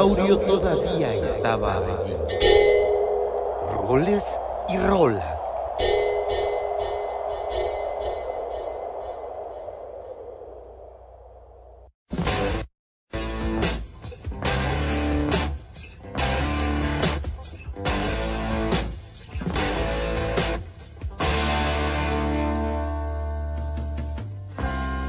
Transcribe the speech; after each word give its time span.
dinosaurio 0.00 0.38
todavía 0.38 1.14
estaba 1.14 1.76
allí. 1.76 2.16
Roles 3.86 4.24
y 4.68 4.78
rolas. 4.78 5.40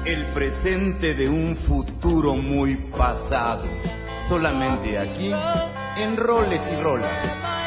El 0.06 0.26
presente 0.34 1.14
de 1.14 1.30
un 1.30 1.56
futuro 1.56 2.36
muy 2.36 2.76
pasado. 2.76 3.64
Solamente 4.32 4.98
aquí, 4.98 5.30
en 5.98 6.16
roles 6.16 6.62
y 6.72 6.82
rolas. 6.82 7.61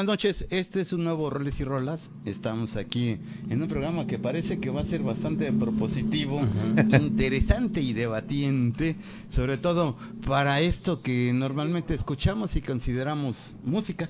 Buenas 0.00 0.12
noches, 0.12 0.46
este 0.48 0.80
es 0.80 0.94
un 0.94 1.04
nuevo 1.04 1.28
Roles 1.28 1.60
y 1.60 1.64
Rolas. 1.64 2.10
Estamos 2.24 2.76
aquí 2.76 3.18
en 3.50 3.60
un 3.60 3.68
programa 3.68 4.06
que 4.06 4.18
parece 4.18 4.58
que 4.58 4.70
va 4.70 4.80
a 4.80 4.84
ser 4.84 5.02
bastante 5.02 5.52
propositivo, 5.52 6.40
interesante 6.98 7.82
y 7.82 7.92
debatiente, 7.92 8.96
sobre 9.28 9.58
todo 9.58 9.98
para 10.26 10.60
esto 10.60 11.02
que 11.02 11.34
normalmente 11.34 11.92
escuchamos 11.92 12.56
y 12.56 12.62
consideramos 12.62 13.54
música. 13.62 14.08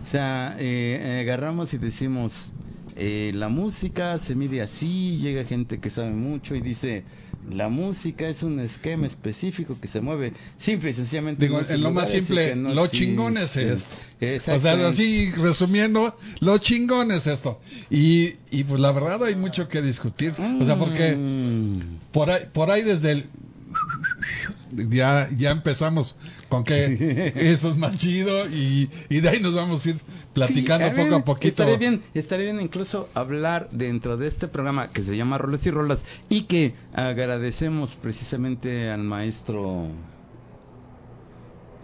O 0.00 0.06
sea, 0.06 0.54
eh, 0.60 0.96
eh, 1.00 1.20
agarramos 1.22 1.74
y 1.74 1.78
decimos, 1.78 2.50
eh, 2.94 3.32
la 3.34 3.48
música 3.48 4.16
se 4.18 4.36
mide 4.36 4.62
así, 4.62 5.18
llega 5.18 5.42
gente 5.42 5.80
que 5.80 5.90
sabe 5.90 6.12
mucho 6.12 6.54
y 6.54 6.60
dice, 6.60 7.02
la 7.50 7.68
música 7.68 8.28
es 8.28 8.42
un 8.42 8.60
esquema 8.60 9.06
específico 9.06 9.78
que 9.80 9.88
se 9.88 10.00
mueve 10.00 10.32
simple 10.58 10.90
y 10.90 10.94
sencillamente. 10.94 11.44
Digo, 11.44 11.60
en 11.68 11.82
lo 11.82 11.90
más 11.90 12.10
simple, 12.10 12.54
no 12.56 12.72
lo 12.74 12.86
chingón 12.86 13.36
es 13.36 13.56
esto. 13.56 13.96
O 14.54 14.58
sea, 14.58 14.86
así 14.88 15.32
resumiendo, 15.32 16.16
lo 16.40 16.58
chingón 16.58 17.10
es 17.10 17.26
esto. 17.26 17.60
Y, 17.90 18.34
y 18.50 18.64
pues 18.64 18.80
la 18.80 18.92
verdad 18.92 19.24
hay 19.24 19.36
mucho 19.36 19.68
que 19.68 19.82
discutir. 19.82 20.32
O 20.60 20.64
sea, 20.64 20.78
porque 20.78 21.16
Mm. 21.16 21.98
por 22.12 22.30
ahí, 22.30 22.42
por 22.52 22.70
ahí 22.70 22.82
desde 22.82 23.12
el... 23.12 23.26
Ya, 24.74 25.28
ya 25.36 25.50
empezamos 25.50 26.16
con 26.48 26.64
que 26.64 27.32
eso 27.36 27.70
es 27.70 27.76
más 27.76 27.98
chido 27.98 28.48
y, 28.48 28.88
y 29.08 29.20
de 29.20 29.28
ahí 29.28 29.40
nos 29.40 29.54
vamos 29.54 29.84
a 29.86 29.90
ir 29.90 29.96
platicando 30.32 30.86
Sí, 30.86 30.90
poco 30.92 31.02
bien, 31.02 31.14
a 31.14 31.24
poquito. 31.24 31.48
Estaría 31.48 31.76
bien, 31.76 32.02
estaría 32.14 32.44
bien 32.46 32.60
incluso 32.60 33.08
hablar 33.14 33.68
dentro 33.70 34.16
de 34.16 34.28
este 34.28 34.48
programa 34.48 34.90
que 34.90 35.02
se 35.02 35.16
llama 35.16 35.38
Roles 35.38 35.66
y 35.66 35.70
Rolas 35.70 36.04
y 36.28 36.42
que 36.42 36.74
agradecemos 36.94 37.94
precisamente 37.94 38.90
al 38.90 39.02
maestro 39.02 39.88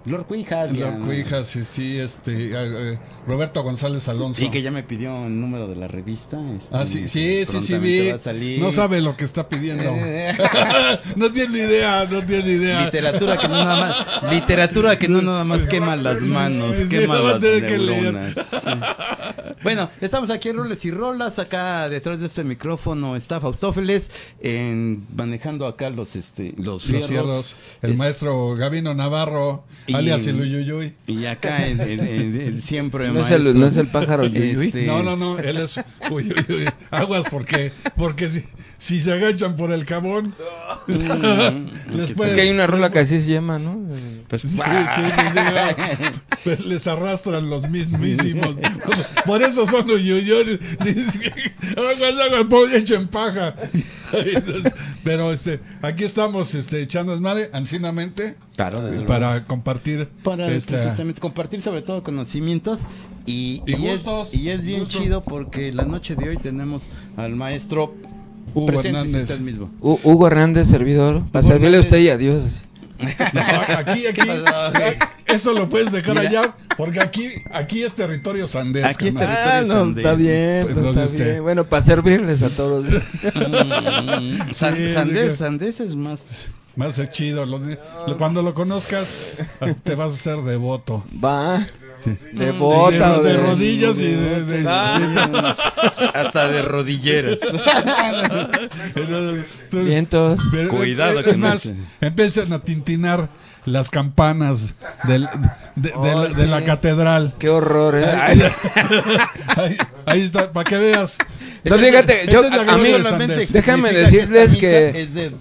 Lord 0.08 0.26
Cuijas. 0.26 0.70
Lo 0.72 0.78
ya- 0.78 0.96
cuijas, 0.98 1.46
sí, 1.48 1.64
sí, 1.64 1.98
este, 1.98 2.50
eh, 2.50 2.52
eh, 2.54 2.98
Roberto 3.26 3.62
González 3.62 4.08
Alonso. 4.08 4.44
Y 4.44 4.50
que 4.50 4.62
ya 4.62 4.70
me 4.70 4.82
pidió 4.82 5.26
el 5.26 5.40
número 5.40 5.66
de 5.68 5.76
la 5.76 5.88
revista. 5.88 6.38
este, 6.56 6.74
Ah, 6.76 6.86
sí, 6.86 7.08
sí, 7.08 7.44
sí, 7.46 7.60
sí, 7.62 7.78
vi. 7.78 8.58
No 8.58 8.72
sabe 8.72 9.00
lo 9.00 9.16
que 9.16 9.24
está 9.24 9.48
pidiendo. 9.48 9.84
Eh. 9.84 10.36
no 11.16 11.30
tiene 11.30 11.52
ni 11.52 11.58
idea, 11.60 12.06
no 12.10 12.24
tiene 12.24 12.42
ni 12.44 12.52
idea. 12.54 12.84
Literatura 12.84 13.36
que 13.36 13.48
no 13.48 13.54
nada 13.56 13.76
más, 13.76 14.32
literatura 14.32 14.98
que 14.98 15.08
no 15.08 15.22
nada 15.22 15.44
más 15.44 15.66
quema 15.66 15.96
las 15.96 16.20
manos, 16.22 16.76
Sí, 16.76 16.88
quema 16.88 17.18
las 17.18 17.40
neuronas. 17.40 18.36
Bueno, 19.62 19.90
estamos 20.00 20.30
aquí 20.30 20.48
en 20.50 20.56
Roles 20.56 20.84
y 20.84 20.90
Rolas, 20.90 21.38
acá 21.38 21.88
detrás 21.88 22.20
de 22.20 22.26
este 22.28 22.44
micrófono 22.44 23.16
está 23.16 23.40
Faustófeles, 23.40 24.10
en, 24.40 25.06
manejando 25.14 25.66
acá 25.66 25.90
los 25.90 26.16
este 26.16 26.54
los 26.56 26.86
Los 26.88 27.06
fierros. 27.06 27.56
El 27.82 27.92
Es- 27.92 27.96
maestro 27.96 28.54
Gavino 28.54 28.94
Navarro, 28.94 29.64
Y- 29.86 29.94
Y 31.06 31.24
acá 31.26 31.66
el, 31.66 31.80
el- 31.80 32.00
el- 32.00 32.36
el 32.40 32.62
siempre 32.62 33.08
No 33.10 33.20
es 33.24 33.30
el- 33.30 33.42
maestro, 33.42 33.60
no 33.60 33.66
es 33.66 33.76
el 33.76 33.86
pájaro 33.88 34.26
Yuyuy. 34.26 34.66
este, 34.68 34.86
No, 34.86 35.02
no, 35.02 35.16
no, 35.16 35.38
él 35.38 35.56
es 35.58 35.80
Uyuyuy. 36.10 36.66
Aguas 36.90 37.26
porque, 37.30 37.72
porque 37.96 38.28
si, 38.28 38.42
si 38.78 39.00
se 39.00 39.12
agachan 39.12 39.56
por 39.56 39.72
el 39.72 39.84
jabón, 39.84 40.34
les 41.92 42.10
Es 42.10 42.32
que 42.34 42.40
hay 42.40 42.50
una 42.50 42.66
rola 42.66 42.90
que 42.90 43.00
así 43.00 43.20
se 43.20 43.28
llama, 43.32 43.58
¿no? 43.58 43.80
Pues, 44.28 44.42
Sí, 44.42 44.48
sí, 44.48 44.56
sí, 44.56 45.02
sí, 46.44 46.50
les 46.68 46.86
arrastran 46.86 47.50
los 47.50 47.68
mismísimos. 47.68 48.54
Por 49.26 49.42
eso 49.42 49.66
son 49.66 49.86
po- 52.48 52.66
echen 52.68 53.08
paja. 53.08 53.54
Pero 55.04 55.32
este, 55.32 55.60
aquí 55.82 56.04
estamos 56.04 56.54
este, 56.54 56.82
echando 56.82 57.12
desmadre, 57.12 57.50
ansinamente, 57.52 58.36
Claro, 58.56 58.80
desde 58.80 58.96
luego. 58.96 59.06
para 59.06 59.44
compartir. 59.44 60.08
para 60.22 60.50
esta- 60.52 60.80
precisamente 60.82 61.20
compartir 61.20 61.62
sobre 61.62 61.82
todo 61.82 62.02
conocimientos 62.02 62.82
y, 63.26 63.62
Y 63.66 63.76
y 63.76 63.88
es, 63.88 64.02
y 64.32 64.48
es 64.50 64.62
bien 64.62 64.80
gustos. 64.80 65.02
chido 65.02 65.24
porque 65.24 65.72
la 65.72 65.84
noche 65.84 66.14
de 66.16 66.30
hoy 66.30 66.36
tenemos 66.36 66.82
al 67.16 67.36
maestro 67.36 67.94
Hugo 68.54 68.80
Hernández. 68.80 69.22
usted 69.22 69.40
mismo. 69.40 69.70
Hu- 69.80 70.00
Hugo 70.02 70.26
Hernández, 70.26 70.68
servidor. 70.68 71.22
Para 71.30 71.44
Hugo 71.44 71.52
servirle 71.54 71.76
a 71.78 71.80
usted 71.80 71.98
y 71.98 72.08
adiós. 72.10 72.44
No, 73.00 73.40
aquí, 73.78 74.06
aquí, 74.08 74.28
eso 75.26 75.52
lo 75.52 75.68
puedes 75.68 75.92
dejar 75.92 76.16
Mira. 76.16 76.28
allá, 76.28 76.54
porque 76.76 77.00
aquí, 77.00 77.28
aquí 77.52 77.84
es 77.84 77.92
territorio 77.92 78.48
sandés. 78.48 78.84
Aquí 78.84 79.06
es 79.08 79.14
carnal. 79.14 79.36
territorio 79.36 79.60
Ah, 79.60 79.62
no, 79.62 79.74
sandés. 79.84 80.04
está 80.04 80.14
bien, 80.16 80.62
no, 80.62 80.68
Entonces, 80.70 80.88
está 80.88 81.04
este- 81.04 81.30
bien. 81.30 81.42
Bueno, 81.44 81.64
para 81.64 81.82
servirles 81.82 82.42
a 82.42 82.48
todos. 82.50 82.84
Mm, 83.34 84.52
San- 84.52 84.76
Sí, 84.76 84.92
Sandés, 84.92 85.36
Sandés 85.36 85.80
es 85.80 85.94
más. 85.94 86.50
Más 86.74 87.00
chido. 87.10 87.46
lo 87.46 87.58
de- 87.60 87.78
lo- 88.06 88.18
cuando 88.18 88.42
lo 88.42 88.52
conozcas, 88.54 89.20
te 89.84 89.94
vas 89.94 90.10
a 90.12 90.14
hacer 90.14 90.44
devoto. 90.44 91.04
Va. 91.24 91.64
De 92.04 92.16
De, 92.46 92.50
bota 92.52 93.18
o 93.18 93.22
de 93.22 93.32
de, 93.32 93.38
rodillas 93.38 93.96
y 93.98 94.02
de, 94.12 94.44
de- 94.44 94.68
Hasta 96.14 96.48
de 96.48 96.62
rodilleras. 96.62 97.38
Vientos. 99.72 100.40
pero- 100.50 100.68
Cuidado 100.68 101.20
es 101.20 101.36
más, 101.36 101.72
empiezan 102.00 102.52
a 102.52 102.60
tintinar 102.60 103.28
las 103.64 103.90
campanas 103.90 104.74
del- 105.04 105.28
de, 105.76 105.90
de 105.90 106.14
la, 106.14 106.28
de 106.28 106.46
la 106.46 106.56
Oye. 106.58 106.64
catedral. 106.66 107.34
Qué 107.38 107.48
horror, 107.50 107.96
¿eh? 107.96 108.04
Ahí, 108.06 108.42
ahí- 109.56 109.76
ahí 110.06 110.22
está, 110.22 110.52
para 110.52 110.68
que 110.68 110.78
veas. 110.78 111.18
No, 111.64 111.76
fíjate, 111.76 112.28
yo- 112.30 112.40
a 112.40 112.76
mí- 112.78 112.92
de. 113.26 113.46
Déjame 113.50 113.92
decirles 113.92 114.56
que- 114.56 114.92
misa 114.94 114.98
Es 114.98 115.14
de 115.14 115.32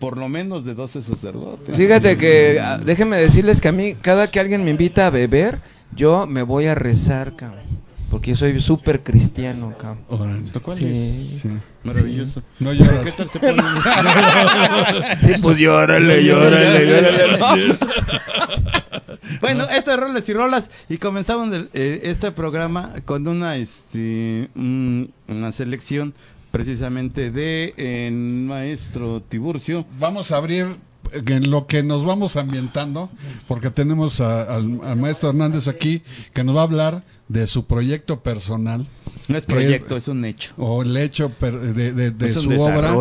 por 0.00 0.18
lo 0.18 0.28
menos 0.28 0.64
de 0.64 0.74
12 0.74 1.00
sacerdotes. 1.00 1.76
Fíjate 1.76 2.16
que, 2.18 2.58
ah, 2.60 2.78
déjenme 2.78 3.18
decirles 3.18 3.60
que 3.60 3.68
a 3.68 3.72
mí, 3.72 3.94
cada 4.00 4.26
que 4.30 4.40
alguien 4.40 4.64
me 4.64 4.70
invita 4.70 5.06
a 5.06 5.10
beber, 5.10 5.58
yo 5.94 6.26
me 6.26 6.42
voy 6.42 6.66
a 6.66 6.74
rezar, 6.74 7.36
cabrón. 7.36 7.64
Porque 8.10 8.30
yo 8.30 8.36
soy 8.36 8.60
súper 8.60 9.02
cristiano, 9.02 9.74
cabrón. 9.76 10.44
Sí. 10.76 11.32
Sí. 11.36 11.48
Maravilloso. 11.82 12.40
No 12.60 12.72
lloras. 12.72 13.04
¿Qué 13.04 13.12
tal 13.12 13.28
se 13.28 13.40
pone? 13.40 13.62
Sí, 15.22 15.32
pues 15.42 15.58
llórale, 15.58 16.24
llórale, 16.24 16.86
llórale. 16.86 17.76
Bueno, 19.40 19.64
esto 19.64 19.92
es 19.92 19.98
Roles 19.98 20.28
y 20.28 20.32
Rolas 20.32 20.70
y 20.88 20.98
comenzamos 20.98 21.52
el- 21.54 21.68
eh, 21.74 22.00
este 22.04 22.30
programa 22.32 22.92
con 23.04 23.26
una 23.26 23.56
este 23.56 24.48
un- 24.54 25.12
una 25.28 25.50
selección 25.52 26.14
precisamente 26.50 27.30
de 27.30 27.74
el 27.76 28.12
maestro 28.14 29.20
Tiburcio. 29.22 29.84
Vamos 29.98 30.30
a 30.32 30.36
abrir 30.36 30.76
en 31.12 31.50
lo 31.50 31.66
que 31.66 31.82
nos 31.82 32.04
vamos 32.04 32.36
ambientando, 32.36 33.10
porque 33.48 33.70
tenemos 33.70 34.20
a- 34.20 34.42
al, 34.42 34.80
al 34.84 34.96
maestro 34.96 35.28
Hernández 35.30 35.68
aquí 35.68 36.02
que 36.32 36.44
nos 36.44 36.56
va 36.56 36.60
a 36.60 36.64
hablar 36.64 37.04
de 37.28 37.46
su 37.46 37.64
proyecto 37.66 38.20
personal 38.22 38.86
No 39.28 39.38
es 39.38 39.44
proyecto, 39.44 39.96
es 39.96 40.08
un 40.08 40.24
hecho. 40.24 40.52
o 40.56 40.82
el 40.82 40.96
hecho 40.96 41.30
de, 41.40 41.92
de- 41.92 42.10
su 42.42 42.50
obra 42.60 42.92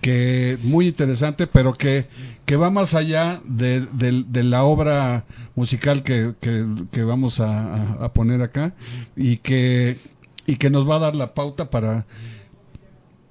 que 0.00 0.56
muy 0.62 0.86
interesante, 0.88 1.46
pero 1.46 1.72
que, 1.74 2.06
que 2.44 2.56
va 2.56 2.70
más 2.70 2.94
allá 2.94 3.40
de, 3.44 3.80
de- 3.92 4.42
la 4.44 4.62
obra 4.64 5.24
musical 5.56 6.02
que, 6.04 6.34
que- 6.40 6.64
que 6.92 7.02
vamos 7.02 7.40
a, 7.40 7.74
a- 7.74 8.04
a 8.04 8.12
poner 8.12 8.40
acá 8.42 8.74
y 9.16 9.38
que, 9.38 9.98
y 10.46 10.56
que 10.56 10.70
nos 10.70 10.88
va 10.88 10.96
a 10.96 11.00
dar 11.00 11.16
la 11.16 11.34
pauta 11.34 11.70
para 11.70 12.06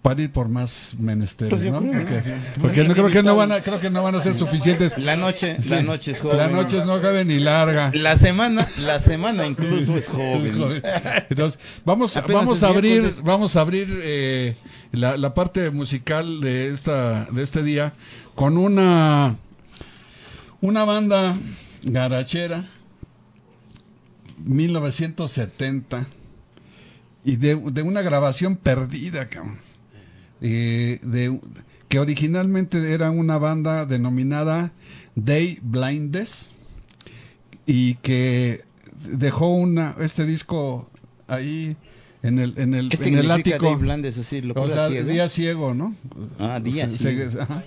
para 0.05 0.21
ir 0.21 0.31
por 0.31 0.49
más 0.49 0.93
menesteres, 0.99 1.59
¿no? 1.61 1.81
Porque, 1.81 2.21
porque 2.61 2.83
no 2.83 2.93
creo 2.93 3.07
que 3.07 3.23
no 3.23 3.35
van 3.35 3.51
a 3.51 3.61
creo 3.61 3.79
que 3.79 3.89
no 3.89 4.03
van 4.03 4.13
a 4.13 4.21
ser 4.21 4.37
suficientes. 4.37 4.95
La 4.99 5.15
noche, 5.15 5.57
Sí. 5.63 5.71
la 5.71 5.81
noche 5.81 6.11
es 6.11 6.19
joven. 6.21 6.37
La 6.37 6.47
noche 6.47 6.77
no 6.85 7.01
cabe 7.01 7.25
ni 7.25 7.39
larga. 7.39 7.89
La 7.91 8.15
semana, 8.15 8.67
la 8.77 8.99
semana 8.99 9.47
incluso 9.47 9.97
es 9.97 10.07
joven. 10.07 10.83
Entonces, 11.31 11.59
vamos, 11.83 12.15
Apenas 12.17 12.39
vamos 12.43 12.61
a 12.61 12.67
abrir, 12.67 13.15
vamos 13.23 13.55
a 13.55 13.61
abrir 13.61 13.99
eh, 14.03 14.57
la, 14.91 15.17
la 15.17 15.33
parte 15.33 15.71
musical 15.71 16.39
de 16.39 16.71
esta, 16.71 17.25
de 17.31 17.41
este 17.41 17.63
día 17.63 17.93
con 18.35 18.59
una, 18.59 19.37
una 20.61 20.85
banda 20.85 21.35
garachera, 21.81 22.69
1970, 24.43 26.05
y 27.23 27.37
de, 27.37 27.55
de 27.55 27.81
una 27.81 28.03
grabación 28.03 28.55
perdida, 28.55 29.25
cabrón. 29.25 29.64
Eh, 30.41 30.99
de, 31.01 31.39
que 31.87 31.99
originalmente 31.99 32.91
era 32.93 33.09
una 33.11 33.37
banda 33.37 33.85
denominada 33.85 34.71
Day 35.15 35.59
Blindes 35.61 36.51
y 37.65 37.95
que 37.95 38.63
dejó 39.09 39.49
una 39.49 39.95
este 39.99 40.25
disco 40.25 40.89
ahí 41.27 41.75
en 42.21 42.39
el 42.39 42.53
en 42.57 42.73
el, 42.73 42.89
¿Qué 42.89 42.97
en 43.07 43.15
el 43.17 43.31
ático 43.31 43.65
Dave 43.65 43.77
Blandes 43.77 44.17
así? 44.17 44.39
o 44.39 44.41
¿Locura 44.41 44.69
sea 44.69 44.87
ciega? 44.89 45.11
día 45.11 45.29
ciego 45.29 45.73
no 45.73 45.95
Ah, 46.39 46.59
día 46.59 46.89
ciego. 46.89 47.31
se- 47.31 47.41
ajá. 47.41 47.63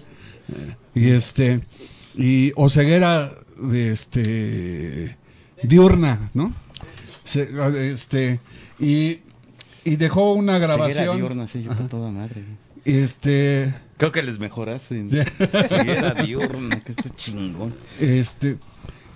y 0.94 1.08
este 1.10 1.60
y 2.16 2.52
o 2.56 2.68
ceguera 2.68 3.32
de 3.60 3.92
este 3.92 5.16
diurna 5.62 6.30
no 6.34 6.54
Se- 7.24 7.48
este 7.92 8.40
y 8.80 9.18
y 9.88 9.96
dejó 9.96 10.32
una 10.32 10.58
grabación 10.58 11.16
diurna, 11.16 11.46
sí, 11.48 11.62
yo 11.62 11.74
toda 11.88 12.10
madre. 12.10 12.44
este 12.84 13.74
Creo 13.96 14.12
que 14.12 14.22
les 14.22 14.38
mejoraste. 14.38 15.04
Sí. 15.08 15.18
Ceguera 15.68 16.14
diurna, 16.14 16.80
que 16.84 16.92
está 16.92 17.10
chingón. 17.16 17.74
Este, 18.00 18.58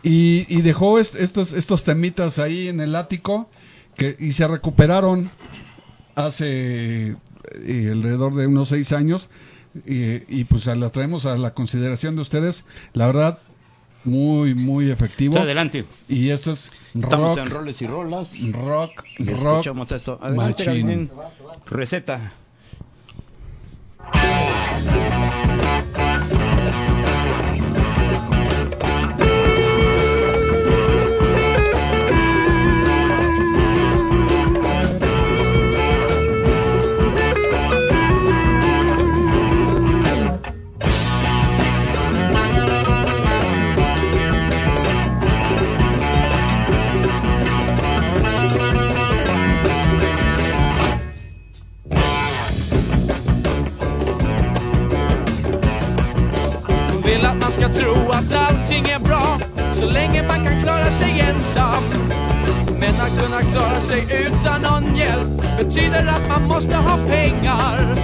y, 0.03 0.45
y 0.49 0.63
dejó 0.63 0.99
est- 0.99 1.15
estos, 1.15 1.53
estos 1.53 1.85
temitas 1.85 2.39
ahí 2.41 2.67
en 2.69 2.81
el 2.81 2.97
ático 2.97 3.49
que, 3.95 4.17
y 4.19 4.33
se 4.33 4.49
recuperaron 4.49 5.31
hace 6.15 7.17
eh, 7.55 7.89
alrededor 7.93 8.35
de 8.35 8.47
unos 8.47 8.69
seis 8.71 8.93
años 8.93 9.31
y, 9.87 10.23
y 10.29 10.45
pues 10.45 10.67
la 10.67 10.91
traemos 10.91 11.27
a 11.27 11.37
la 11.37 11.55
consideración 11.55 12.17
de 12.17 12.23
ustedes. 12.23 12.65
La 12.93 13.07
verdad, 13.07 13.39
muy, 14.05 14.55
muy 14.55 14.91
efectivo. 14.91 15.39
Adelante. 15.39 15.85
Y 16.09 16.31
esto 16.31 16.53
es 16.53 16.71
Estamos 16.95 17.37
rock, 17.37 17.39
en 17.47 17.51
roles 17.51 17.83
y 17.83 17.87
rolas. 17.87 18.31
rock, 18.53 19.05
Y 19.19 19.25
rock. 19.31 19.39
escuchamos 19.59 19.93
eso. 19.93 20.19
Adelante. 20.23 21.09
Receta. 21.67 22.33
Att 58.23 58.51
allting 58.51 58.85
är 58.85 58.99
bra 58.99 59.39
så 59.73 59.87
länge 59.87 60.23
man 60.29 60.45
kan 60.45 60.63
klara 60.63 60.91
sig 60.91 61.21
ensam. 61.21 61.85
Men 62.81 62.95
att 63.01 63.23
kunna 63.23 63.41
klara 63.41 63.81
sig 63.81 64.27
utan 64.27 64.61
någon 64.63 64.97
hjälp 64.97 65.59
betyder 65.59 66.07
att 66.07 66.29
man 66.29 66.49
måste 66.49 66.77
ha 66.77 66.97
pengar. 67.07 67.95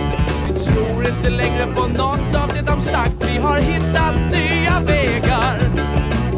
Vi 0.49 0.55
tror 0.55 1.09
inte 1.09 1.31
längre 1.31 1.67
på 1.75 1.87
något 1.87 2.35
av 2.35 2.49
det 2.49 2.63
de 2.67 2.81
sagt. 2.81 3.15
Vi 3.21 3.39
har 3.39 3.59
hittat 3.59 4.15
nya 4.31 4.81
vägar. 4.81 5.71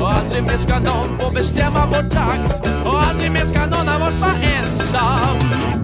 Och 0.00 0.12
aldrig 0.12 0.43
mer 0.43 0.56
ska 0.56 0.79
någon 0.79 1.19
få 1.19 1.31
bestämma 1.35 1.87
vår 1.87 2.11
takt. 2.11 2.67
Och 2.85 3.03
aldrig 3.03 3.33
mer 3.33 3.44
ska 3.44 3.61
någon 3.67 3.88
av 3.88 4.03
oss 4.03 4.21
vara 4.21 4.37
ensam. 4.59 5.80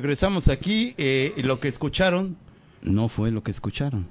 Regresamos 0.00 0.48
aquí. 0.48 0.94
eh, 0.98 1.34
lo 1.44 1.60
que 1.60 1.68
escucharon 1.68 2.36
no 2.82 3.08
fue 3.08 3.30
lo 3.30 3.42
que 3.42 3.50
escucharon. 3.50 4.06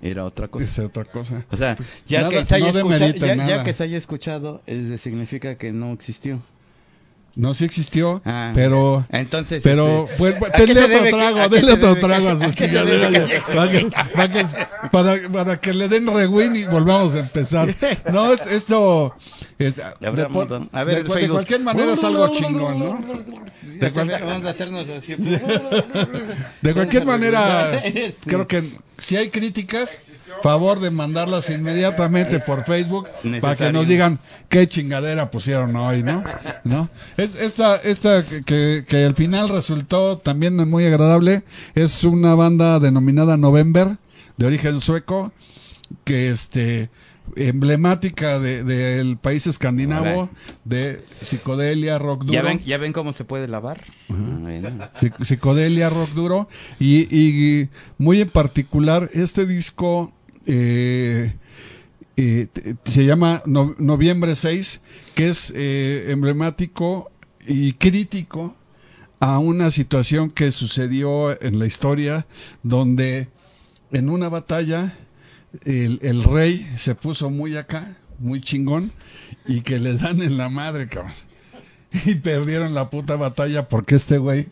era 0.00 0.24
otra 0.24 0.48
cosa. 0.48 0.64
Es 0.64 0.78
otra 0.78 1.04
cosa. 1.04 1.44
O 1.50 1.56
sea, 1.56 1.76
ya, 2.06 2.22
Nada, 2.22 2.30
que 2.30 2.44
se 2.46 2.54
haya 2.54 2.72
no 2.72 2.78
escuchado, 2.94 3.12
ya, 3.36 3.46
ya 3.46 3.64
que 3.64 3.72
se 3.72 3.82
haya 3.84 3.98
escuchado, 3.98 4.62
es, 4.66 5.00
significa 5.00 5.56
que 5.58 5.72
no 5.72 5.92
existió. 5.92 6.40
No, 7.34 7.54
sí 7.54 7.64
existió, 7.64 8.20
Ah. 8.24 8.50
pero... 8.52 9.06
Entonces, 9.10 9.62
Pero, 9.62 10.04
este, 10.06 10.16
pues, 10.16 10.34
¿a 10.42 10.50
qué 10.56 10.66
denle 10.74 10.96
otro 10.96 11.08
trago, 11.18 11.48
denle 11.48 11.72
otro 11.74 11.96
trago 12.00 12.28
a 12.30 12.34
su 12.36 12.50
Para 14.14 14.28
que, 14.28 14.46
para, 14.90 15.28
para, 15.32 15.60
que 15.60 15.72
le 15.72 15.88
den 15.88 16.06
rewind 16.12 16.56
y 16.56 16.64
volvamos 16.64 17.14
a 17.14 17.20
empezar. 17.20 17.72
No, 18.12 18.32
es- 18.32 18.44
esto... 18.50 19.14
es- 19.56 19.76
de, 19.76 20.26
por-. 20.32 20.66
A 20.72 20.82
ver, 20.82 21.04
de 21.06 21.14
de 21.20 21.28
cualquier 21.28 21.60
manera 21.60 21.92
es 21.92 22.02
algo 22.02 22.26
chingón, 22.32 22.78
¿no? 22.80 23.17
De 23.78 23.90
cual- 23.90 24.10
Vamos 24.24 24.44
a 24.44 24.50
hacernos 24.50 24.86
así. 24.88 25.14
De 26.62 26.74
cualquier 26.74 27.04
manera, 27.06 27.74
Este, 27.84 28.30
creo 28.30 28.46
que 28.46 28.64
si 28.98 29.16
hay 29.16 29.30
críticas, 29.30 29.98
favor 30.42 30.80
de 30.80 30.90
mandarlas 30.90 31.50
inmediatamente 31.50 32.40
por 32.40 32.64
Facebook 32.64 33.08
para 33.40 33.54
que 33.56 33.72
nos 33.72 33.86
digan 33.86 34.18
qué 34.48 34.66
chingadera 34.68 35.30
pusieron 35.30 35.74
hoy, 35.76 36.02
¿no? 36.02 36.24
¿No? 36.64 36.90
Es, 37.16 37.34
esta 37.36 37.76
esta 37.76 38.24
que- 38.24 38.42
que, 38.42 38.84
que 38.88 39.04
al 39.04 39.14
final 39.14 39.48
resultó 39.48 40.18
también 40.18 40.56
muy 40.68 40.84
agradable 40.84 41.42
es 41.74 42.04
una 42.04 42.34
banda 42.34 42.80
denominada 42.80 43.36
November, 43.36 43.96
de 44.36 44.46
origen 44.46 44.80
sueco, 44.80 45.32
que 46.04 46.30
este 46.30 46.90
emblemática 47.36 48.38
de- 48.38 48.64
del 48.64 49.16
país 49.16 49.46
escandinavo, 49.46 50.30
de 50.64 51.02
psicodelia, 51.22 51.98
rock 51.98 52.22
duro. 52.22 52.32
¿Ya 52.32 52.42
ven, 52.42 52.60
¿Ya 52.64 52.78
ven 52.78 52.92
cómo 52.92 53.12
se 53.12 53.24
puede 53.24 53.48
lavar? 53.48 53.84
Ah. 54.10 54.90
Psic- 55.00 55.22
psicodelia, 55.24 55.90
rock 55.90 56.10
duro. 56.10 56.48
Y, 56.78 57.06
y 57.14 57.68
muy 57.98 58.20
en 58.20 58.30
particular, 58.30 59.08
este 59.12 59.46
disco 59.46 60.12
eh, 60.46 61.34
eh, 62.16 62.48
se 62.84 63.04
llama 63.04 63.42
No- 63.46 63.74
Noviembre 63.78 64.34
6, 64.34 64.80
que 65.14 65.28
es 65.28 65.52
eh, 65.54 66.06
emblemático 66.08 67.10
y 67.46 67.74
crítico 67.74 68.54
a 69.20 69.38
una 69.38 69.70
situación 69.70 70.30
que 70.30 70.52
sucedió 70.52 71.40
en 71.42 71.58
la 71.58 71.66
historia 71.66 72.26
donde 72.62 73.28
en 73.90 74.10
una 74.10 74.28
batalla 74.28 74.96
el, 75.64 75.98
el 76.02 76.24
rey 76.24 76.68
se 76.76 76.94
puso 76.94 77.30
muy 77.30 77.56
acá, 77.56 77.96
muy 78.18 78.40
chingón, 78.40 78.92
y 79.46 79.60
que 79.62 79.78
les 79.78 80.00
dan 80.02 80.20
en 80.22 80.36
la 80.36 80.48
madre, 80.48 80.88
cabrón. 80.88 81.12
Y 82.04 82.16
perdieron 82.16 82.74
la 82.74 82.90
puta 82.90 83.16
batalla 83.16 83.68
porque 83.68 83.94
este 83.94 84.18
güey 84.18 84.48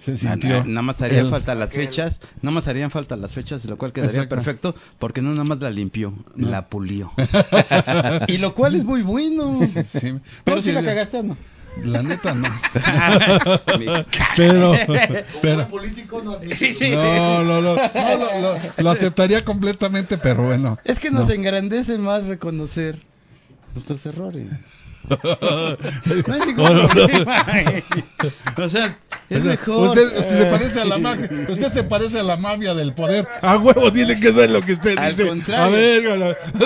se 0.00 0.16
sintió. 0.16 0.58
na- 0.60 0.64
Nada 0.64 0.82
más 0.82 1.00
harían 1.02 1.26
el- 1.26 1.30
falta 1.30 1.54
las 1.54 1.72
fechas, 1.72 2.20
nada 2.42 2.54
más 2.54 2.66
harían 2.66 2.90
falta 2.90 3.16
las 3.16 3.32
fechas, 3.32 3.64
lo 3.66 3.76
cual 3.78 3.92
quedaría 3.92 4.14
Exacto. 4.22 4.34
perfecto, 4.34 4.74
porque 4.98 5.22
no 5.22 5.30
nada 5.30 5.44
más 5.44 5.60
la 5.60 5.70
limpió, 5.70 6.12
la 6.36 6.68
pulió. 6.68 7.12
y 8.28 8.38
lo 8.38 8.54
cual 8.54 8.74
es 8.74 8.84
muy 8.84 9.02
bueno. 9.02 9.60
Sí, 9.86 10.14
Pero 10.44 10.62
si 10.62 10.70
sí, 10.70 10.72
la 10.72 10.82
cagaste 10.82 11.18
o 11.18 11.22
no. 11.22 11.36
La 11.84 12.02
neta 12.02 12.34
no. 12.34 12.48
pero, 14.36 14.74
pero 15.40 15.68
Sí, 16.54 16.74
sí. 16.74 16.90
no, 16.90 17.42
no, 17.44 17.60
no, 17.62 17.74
no, 17.76 17.78
lo, 18.18 18.40
lo- 18.40 18.60
lo 18.76 18.90
aceptaría 18.90 19.44
completamente, 19.44 20.18
pero 20.18 20.44
bueno. 20.44 20.78
Es 20.84 20.98
que 20.98 21.10
nos 21.10 21.28
engrandece 21.30 21.96
más 21.98 22.24
reconocer 22.24 22.98
nuestros 23.74 24.04
errores. 24.06 24.46
No 25.08 26.34
hay 26.34 26.40
ningún 26.46 26.88
problema. 26.88 27.46
O 28.56 28.68
sea, 28.68 28.98
es 29.28 29.40
O 29.40 29.42
sea, 29.42 29.50
mejor. 29.52 29.88
Usted, 29.88 30.18
usted 30.18 30.38
se 30.38 30.46
parece 30.46 30.80
a 30.80 30.84
la 30.84 30.98
mafia, 30.98 31.30
usted 31.48 31.68
se 31.68 31.84
parece 31.84 32.18
a 32.18 32.22
la 32.22 32.36
mafia 32.36 32.74
del 32.74 32.94
poder. 32.94 33.26
A 33.42 33.56
huevo 33.58 33.92
tiene 33.92 34.18
que 34.20 34.32
ser 34.32 34.50
lo 34.50 34.60
que 34.62 34.72
usted 34.72 34.98
Al 34.98 35.12
dice. 35.16 35.28
contrario. 35.28 35.64
A 35.64 35.68
ver, 35.68 36.06
o 36.08 36.12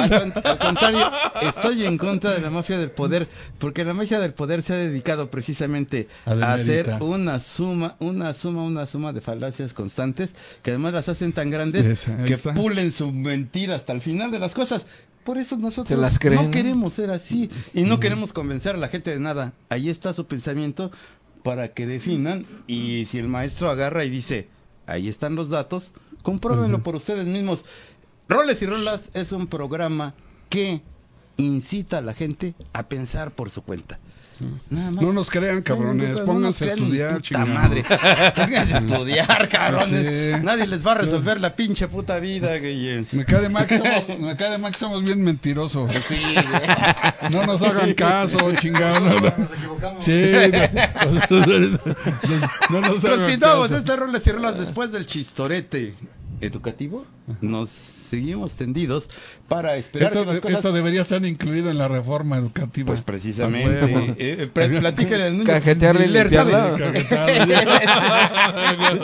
Al, 0.00 0.08
sea, 0.08 0.20
con- 0.20 0.32
al 0.44 0.58
contrario, 0.58 1.10
estoy 1.42 1.86
en 1.86 1.98
contra 1.98 2.32
de 2.32 2.40
la 2.40 2.50
mafia 2.50 2.78
del 2.78 2.90
poder, 2.90 3.28
porque 3.58 3.84
la 3.84 3.94
mafia 3.94 4.18
del 4.18 4.32
poder 4.32 4.62
se 4.62 4.72
ha 4.74 4.76
dedicado 4.76 5.30
precisamente 5.30 6.08
A 6.26 6.32
a, 6.32 6.54
hacer 6.54 6.90
una 7.00 7.40
suma, 7.40 7.96
una 7.98 8.34
suma, 8.34 8.62
una 8.62 8.86
suma 8.86 9.12
de 9.12 9.20
falacias 9.20 9.74
constantes, 9.74 10.34
que 10.62 10.70
además 10.70 10.92
las 10.94 11.08
hacen 11.08 11.32
tan 11.32 11.50
grandes 11.50 11.84
Esa, 11.84 12.24
que 12.24 12.34
está. 12.34 12.54
pulen 12.54 12.92
su 12.92 13.10
mentira 13.12 13.74
hasta 13.76 13.92
el 13.92 14.00
final 14.00 14.30
de 14.30 14.38
las 14.38 14.54
cosas. 14.54 14.86
Por 15.24 15.38
eso 15.38 15.56
nosotros 15.56 15.98
las 15.98 16.22
¿no? 16.22 16.50
queremos 16.50 16.94
ser 16.94 17.10
así 17.10 17.50
y 17.72 17.82
no 17.82 17.98
queremos 17.98 18.32
convencer 18.32 18.74
a 18.74 18.78
la 18.78 18.88
gente 18.88 19.10
de 19.10 19.20
nada. 19.20 19.54
Ahí 19.70 19.88
está 19.88 20.12
su 20.12 20.26
pensamiento 20.26 20.92
para 21.42 21.68
que 21.68 21.86
definan 21.86 22.46
y 22.66 23.06
si 23.06 23.18
el 23.18 23.28
maestro 23.28 23.70
agarra 23.70 24.04
y 24.04 24.10
dice, 24.10 24.48
ahí 24.86 25.08
están 25.08 25.34
los 25.34 25.48
datos, 25.48 25.94
compruébenlo 26.22 26.82
por 26.82 26.94
ustedes 26.94 27.26
mismos. 27.26 27.64
Roles 28.28 28.60
y 28.62 28.66
Rolas 28.66 29.10
es 29.14 29.32
un 29.32 29.46
programa 29.46 30.14
que 30.50 30.82
incita 31.36 31.98
a 31.98 32.02
la 32.02 32.14
gente 32.14 32.54
a 32.72 32.88
pensar 32.88 33.30
por 33.30 33.50
su 33.50 33.62
cuenta. 33.62 33.98
Nada 34.70 34.90
más. 34.90 35.02
no 35.04 35.12
nos 35.12 35.30
crean, 35.30 35.62
cabrones. 35.62 36.08
No, 36.08 36.14
no, 36.14 36.20
no 36.20 36.26
Pónganse 36.26 36.64
a 36.64 36.68
nos 36.68 36.76
estudiar, 36.78 37.22
chingada. 37.22 37.46
madre. 37.46 37.84
Pónganse 38.36 38.74
a 38.74 38.78
estudiar, 38.78 39.48
cabrones. 39.48 39.88
Sí. 40.36 40.42
Nadie 40.44 40.66
les 40.66 40.86
va 40.86 40.92
a 40.92 40.94
resolver 40.96 41.40
la 41.40 41.54
pinche 41.54 41.88
puta 41.88 42.18
vida, 42.18 42.58
güey. 42.58 43.04
Me 43.12 43.24
cae 43.24 43.48
de 43.48 43.66
que 43.66 43.78
somos, 43.78 44.18
me 44.20 44.36
cae 44.36 44.50
de 44.50 44.58
más 44.58 44.72
que 44.72 44.78
somos 44.78 45.04
bien 45.04 45.22
mentirosos. 45.22 45.90
Sí, 46.08 46.20
No 47.30 47.46
nos 47.46 47.62
hagan 47.62 47.92
caso, 47.94 48.52
chingado. 48.56 49.00
No, 49.00 49.20
no. 49.20 50.00
Sí, 50.00 50.32
no, 51.30 51.40
no 52.70 52.80
nos 52.80 53.04
hagan 53.04 53.20
Continuamos 53.20 53.68
caso. 53.68 53.78
este 53.78 53.96
roles 53.96 54.26
y 54.26 54.32
rolas 54.32 54.58
después 54.58 54.90
del 54.92 55.06
chistorete 55.06 55.94
educativo. 56.40 57.04
Nos 57.40 57.70
seguimos 57.70 58.54
tendidos 58.54 59.08
para 59.48 59.76
esperar 59.76 60.08
Esto, 60.08 60.26
que 60.26 60.32
las 60.32 60.40
cosas... 60.40 60.58
esto 60.58 60.72
debería 60.72 61.00
estar 61.00 61.24
incluido 61.24 61.70
en 61.70 61.78
la 61.78 61.88
reforma 61.88 62.36
educativa. 62.36 62.86
Pues 62.86 63.02
precisamente. 63.02 64.14
eh, 64.18 64.20
eh, 64.42 64.50
pl- 64.52 64.80
platícale 64.80 65.24
al 65.24 65.32
niño. 65.32 65.44
Cajetearle 65.44 66.04
y 66.04 66.08
Sin 66.08 66.14
limpiarla. 66.22 66.76
sabe. 67.08 67.40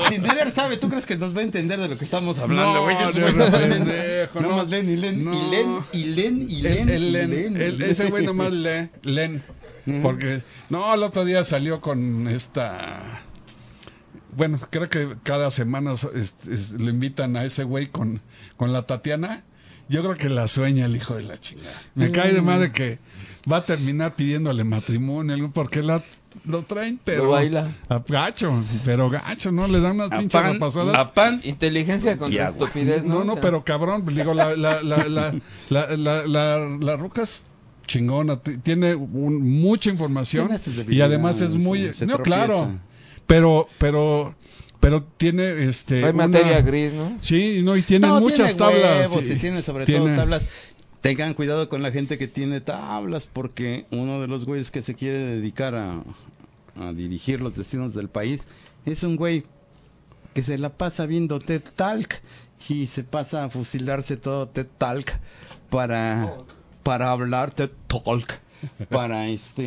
Sin 0.09 0.23
leer 0.23 0.51
sabe, 0.51 0.77
¿tú 0.77 0.89
crees 0.89 1.07
que 1.07 1.17
nos 1.17 1.35
va 1.35 1.41
a 1.41 1.45
entender 1.45 1.79
de 1.81 1.89
lo 1.89 1.99
que 1.99 2.05
estamos 2.05 2.39
hablando, 2.39 2.75
No, 2.75 2.83
güey? 2.83 2.97
Güeyes 2.97 3.51
pendejo, 3.51 4.41
Nada 4.41 4.53
no. 4.53 4.57
más 4.59 4.71
leen 4.71 4.89
y 4.91 4.97
leen, 4.97 5.25
No. 5.25 5.35
y 5.35 5.51
leen, 5.51 5.79
y 5.93 6.05
leen, 6.05 6.51
y 6.51 6.57
El- 6.57 6.63
leen, 6.63 6.89
el 6.91 7.03
y 7.05 7.11
len- 7.11 7.31
leen, 7.31 7.57
y 7.57 7.61
el- 7.63 7.79
leen. 7.79 7.91
ese 7.91 8.11
güey 8.11 8.25
nomás 8.25 8.53
lee, 8.53 8.89
len. 9.03 9.43
Porque, 10.03 10.43
no, 10.69 10.93
el 10.95 11.03
otro 11.03 11.25
día 11.25 11.43
salió 11.43 11.81
con 11.81 12.29
esta. 12.29 13.23
Bueno, 14.37 14.59
creo 14.71 14.89
que 14.89 15.09
cada 15.23 15.51
semana 15.51 15.93
es- 15.95 16.37
es- 16.49 16.71
lo 16.73 16.89
invitan 16.91 17.37
a 17.37 17.45
ese 17.45 17.65
güey 17.65 17.87
con, 17.87 18.21
con 18.57 18.73
la 18.73 18.87
Tatiana. 18.87 19.45
Yo 19.89 20.03
creo 20.03 20.15
que 20.15 20.29
la 20.29 20.47
sueña 20.47 20.87
el 20.87 20.95
hijo 20.97 21.15
de 21.17 21.25
la 21.25 21.39
chingada. 21.41 21.73
Me 21.97 22.13
cae 22.13 22.33
de 22.33 22.43
madre 22.43 22.71
que 22.71 22.99
va 23.51 23.59
a 23.59 23.65
terminar 23.65 24.15
pidiéndole 24.15 24.63
matrimonio, 24.63 25.51
porque 25.53 25.83
la, 25.83 26.05
lo 26.45 26.63
traen, 26.63 27.01
pero. 27.03 27.25
Lo 27.25 27.31
baila. 27.31 27.67
A 27.89 27.99
gacho, 28.07 28.63
pero 28.85 29.11
gacho, 29.11 29.51
¿no? 29.51 29.67
Le 29.67 29.81
dan 29.81 29.97
unas 29.97 30.13
A 30.13 30.19
pinches 30.19 30.41
pan, 30.41 30.53
repasadas. 30.53 30.95
a 30.95 31.13
pan 31.13 31.41
Inteligencia 31.43 32.17
con 32.19 32.33
estupidez, 32.33 33.03
¿no? 33.03 33.15
No, 33.21 33.25
no, 33.25 33.33
O 33.33 33.35
sea, 33.35 33.43
pero 33.43 33.65
cabrón, 33.65 34.07
digo, 34.15 34.33
la, 34.33 34.55
la, 34.55 34.81
la, 34.83 35.09
la, 35.09 35.35
la, 35.71 35.97
la, 35.97 36.27
la, 36.27 36.59
la 36.81 36.97
ruca 36.97 37.23
es 37.23 37.45
chingona, 37.89 38.39
tiene 38.39 38.95
un- 38.95 39.41
mucha 39.61 39.91
información 39.91 40.49
y 40.89 41.01
además 41.01 41.41
es 41.41 41.57
muy... 41.57 41.81
no, 41.81 41.91
tropieza. 41.93 42.23
claro, 42.23 42.79
pero, 43.31 43.67
pero, 43.79 44.35
pero 44.81 45.03
tiene 45.05 45.65
este... 45.69 46.05
Hay 46.05 46.11
una- 46.13 46.27
materia 46.27 46.61
gris, 46.63 46.93
¿no? 46.93 47.17
Sí, 47.21 47.63
no, 47.63 47.77
y 47.77 47.83
tiene 47.83 48.07
No, 48.09 48.21
muchas 48.21 48.57
tiene 48.57 48.73
tablas. 48.73 49.09
huevos 49.11 49.25
sí. 49.25 49.33
y 49.33 49.37
tiene 49.37 49.63
sobre 49.63 49.87
Tiene- 49.87 50.07
todo 50.07 50.17
tablas. 50.17 50.43
Tengan 51.01 51.33
cuidado 51.35 51.69
con 51.71 51.81
la 51.83 51.91
gente 51.93 52.19
que 52.19 52.29
tiene 52.29 52.61
tablas, 52.61 53.27
porque 53.33 53.87
uno 53.91 54.21
de 54.21 54.27
los 54.29 54.45
güeyes 54.45 54.71
que 54.71 54.83
se 54.83 54.95
quiere 54.95 55.19
dedicar 55.19 55.75
a, 55.75 56.03
a 56.79 56.93
dirigir 56.93 57.41
los 57.41 57.57
destinos 57.57 57.95
del 57.95 58.09
país 58.09 58.47
es 58.85 59.03
un 59.03 59.17
güey 59.17 59.45
que 60.35 60.43
se 60.43 60.59
la 60.59 60.71
pasa 60.71 61.07
viendo 61.07 61.39
TED 61.41 61.63
Talk 61.77 62.21
y 62.69 62.87
se 62.89 63.03
pasa 63.05 63.45
a 63.45 63.49
fusilarse 63.51 64.17
todo 64.19 64.49
TED 64.49 64.67
Talk 64.77 65.13
para, 65.71 66.35
para 66.83 67.11
hablar 67.13 67.51
TED 67.53 67.71
Talk, 67.87 68.39
para 68.91 69.29
este, 69.29 69.63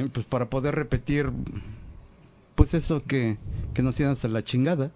eh, 0.00 0.08
pues 0.12 0.26
para 0.26 0.50
poder 0.50 0.74
repetir 0.74 1.30
pues 2.54 2.74
eso 2.74 3.02
que, 3.04 3.36
que 3.74 3.82
nos 3.82 3.96
tiene 3.96 4.12
hasta 4.12 4.28
la 4.28 4.42
chingada, 4.44 4.90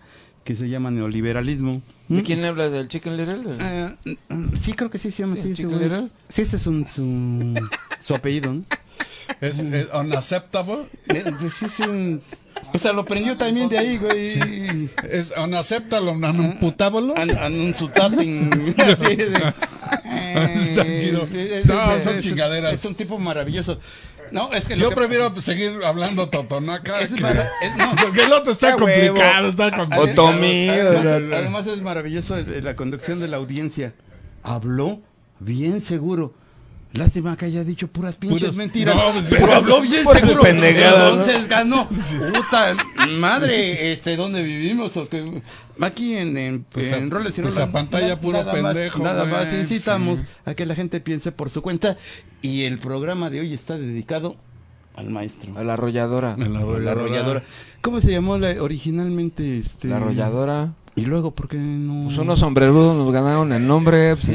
que 0.44 0.54
se 0.54 0.68
llama 0.68 0.90
neoliberalismo. 0.90 1.82
¿De 2.08 2.22
¿Mm? 2.22 2.24
quién 2.24 2.44
hablas? 2.44 2.72
¿Del 2.72 2.88
Chicken 2.88 3.16
Little? 3.16 3.56
Eh, 3.60 3.94
mm, 4.30 4.54
sí, 4.56 4.72
creo 4.72 4.90
que 4.90 4.98
sí 4.98 5.10
se 5.10 5.22
llama 5.22 5.34
Sí, 5.34 5.40
así. 5.40 5.48
ese 5.52 5.62
Chicken. 5.62 5.78
Little. 5.80 6.08
Sí, 6.28 6.42
ese 6.42 6.56
es 6.56 6.66
un, 6.66 6.86
su, 6.88 7.54
su 8.00 8.14
apellido, 8.14 8.54
¿no? 8.54 8.64
Es, 9.42 9.58
es 9.58 9.88
unacceptable. 9.92 10.78
Eh, 11.08 11.24
pues 11.38 11.52
sí, 11.54 11.66
sí, 11.68 11.82
un- 11.82 12.20
o 12.72 12.78
sea, 12.78 12.92
lo 12.92 13.04
prendió 13.04 13.36
también 13.36 13.68
de 13.68 13.78
ahí, 13.78 13.98
güey. 13.98 14.88
Es 15.10 15.32
unacceptable, 15.36 16.10
unimputable. 16.10 17.12
An, 17.14 17.30
an 17.36 17.52
un 17.54 17.74
su 17.74 17.88
tapping. 17.88 18.74
así 18.78 19.16
de- 19.16 19.54
Está 20.34 20.84
chido. 21.00 21.28
Eh, 21.32 21.62
No, 21.66 22.00
son 22.00 22.18
chingaderas. 22.20 22.72
Es 22.72 22.84
un 22.84 22.94
tipo 22.94 23.18
maravilloso. 23.18 23.78
No, 24.32 24.52
es 24.52 24.66
que 24.66 24.76
lo 24.76 24.82
Yo 24.82 24.88
que- 24.90 24.96
prefiero 24.96 25.40
seguir 25.40 25.72
hablando 25.84 26.28
totonaca. 26.28 27.00
Es 27.00 27.10
que- 27.10 27.16
es- 27.16 27.76
no. 27.76 27.90
Porque 28.02 28.22
el 28.22 28.32
otro 28.32 28.52
está 28.52 28.72
complicado, 28.76 29.48
está 29.48 29.70
complicado. 29.76 30.12
Otomí, 30.12 30.68
Además, 30.68 31.22
además 31.32 31.66
es 31.66 31.82
maravilloso 31.82 32.36
la 32.36 32.76
conducción 32.76 33.20
de 33.20 33.28
la 33.28 33.36
audiencia. 33.38 33.94
Habló 34.42 35.00
bien 35.40 35.80
seguro. 35.80 36.34
Lástima 36.94 37.36
que 37.36 37.44
haya 37.44 37.64
dicho 37.64 37.86
puras 37.88 38.16
pinches 38.16 38.40
Puras- 38.40 38.56
mentiras. 38.56 38.96
No, 38.96 39.12
pues, 39.12 39.26
pero 39.28 39.52
habló 39.52 39.80
bien 39.82 40.04
puras 40.04 40.22
seguro. 40.22 40.42
pendejadas, 40.42 40.98
¿no? 41.14 41.20
Entonces 41.22 41.48
ganó. 41.48 41.88
Puta 42.34 42.76
madre, 43.18 43.92
este, 43.92 44.16
¿dónde 44.16 44.42
vivimos? 44.42 44.96
O 44.96 45.08
que- 45.08 45.42
Aquí 45.80 46.14
en, 46.16 46.36
en, 46.36 46.64
Pues 46.64 46.90
en 46.92 47.06
a- 47.06 47.10
Roles 47.10 47.38
y 47.38 47.42
pues 47.42 47.54
Rolas, 47.54 47.68
a 47.68 47.72
pantalla 47.72 48.20
puro 48.20 48.38
nada 48.38 48.52
más- 48.62 48.74
pendejo, 48.74 49.02
Nada 49.04 49.22
güey, 49.22 49.32
más 49.34 49.52
incitamos 49.52 50.18
sí. 50.20 50.24
a 50.46 50.54
que 50.54 50.66
la 50.66 50.74
gente 50.74 51.00
piense 51.00 51.30
por 51.30 51.50
su 51.50 51.62
cuenta. 51.62 51.96
Y 52.42 52.62
el 52.62 52.78
programa 52.78 53.28
de 53.30 53.40
hoy 53.40 53.52
está 53.54 53.76
dedicado 53.78 54.36
al 54.96 55.10
maestro. 55.10 55.56
A 55.58 55.62
la 55.64 55.74
arrolladora. 55.74 56.32
En 56.38 56.52
la 56.54 56.60
La 56.60 56.64
arrolladora. 56.64 56.90
arrolladora. 56.92 57.42
¿Cómo 57.82 58.00
se 58.00 58.10
llamó 58.10 58.38
la- 58.38 58.60
originalmente? 58.62 59.58
Este... 59.58 59.88
La 59.88 59.98
arrolladora. 59.98 60.72
Y 60.96 61.02
luego, 61.04 61.30
¿por 61.32 61.48
qué 61.48 61.58
no? 61.58 62.06
Pues 62.06 62.18
unos 62.18 62.40
sombrerudos 62.40 62.96
nos 62.96 63.12
ganaron 63.12 63.52
el 63.52 63.64
nombre. 63.64 64.16
Sí. 64.16 64.34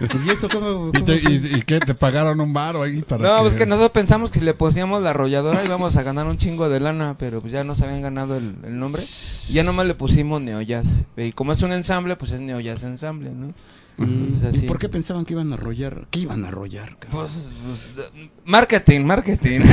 ¿Y 0.00 0.30
eso 0.30 0.48
cómo? 0.48 0.88
¿Y, 0.88 0.92
cómo 0.92 1.04
te, 1.04 1.16
y, 1.16 1.56
y 1.56 1.62
qué? 1.62 1.80
¿Te 1.80 1.94
pagaron 1.94 2.40
un 2.40 2.52
baro 2.52 2.82
ahí 2.82 3.02
para 3.02 3.22
No, 3.22 3.42
pues 3.42 3.54
que 3.54 3.66
nosotros 3.66 3.90
pensamos 3.92 4.30
que 4.30 4.38
si 4.38 4.44
le 4.44 4.54
poníamos 4.54 5.02
la 5.02 5.10
arrolladora 5.10 5.64
íbamos 5.64 5.96
a 5.96 6.02
ganar 6.02 6.26
un 6.26 6.38
chingo 6.38 6.68
de 6.68 6.80
lana, 6.80 7.16
pero 7.18 7.40
pues 7.40 7.52
ya 7.52 7.64
nos 7.64 7.80
habían 7.80 8.02
ganado 8.02 8.36
el, 8.36 8.54
el 8.64 8.78
nombre. 8.78 9.02
Y 9.48 9.54
ya 9.54 9.64
nomás 9.64 9.86
le 9.86 9.94
pusimos 9.94 10.40
Neojazz. 10.40 11.04
Y 11.16 11.32
como 11.32 11.52
es 11.52 11.62
un 11.62 11.72
ensamble, 11.72 12.16
pues 12.16 12.32
es 12.32 12.40
Neojazz 12.40 12.82
Ensamble, 12.82 13.30
¿no? 13.30 13.54
Mm, 13.98 14.32
Es 14.36 14.44
así. 14.44 14.64
¿Y 14.64 14.68
por 14.68 14.78
qué 14.78 14.88
pensaban 14.88 15.24
que 15.24 15.32
iban 15.34 15.50
a 15.52 15.56
arrollar? 15.56 16.06
¿Qué 16.10 16.20
iban 16.20 16.44
a 16.44 16.48
arrollar? 16.48 16.96
Pues, 17.10 17.50
pues, 17.66 18.08
eh, 18.14 18.30
marketing, 18.44 19.00
marketing. 19.04 19.60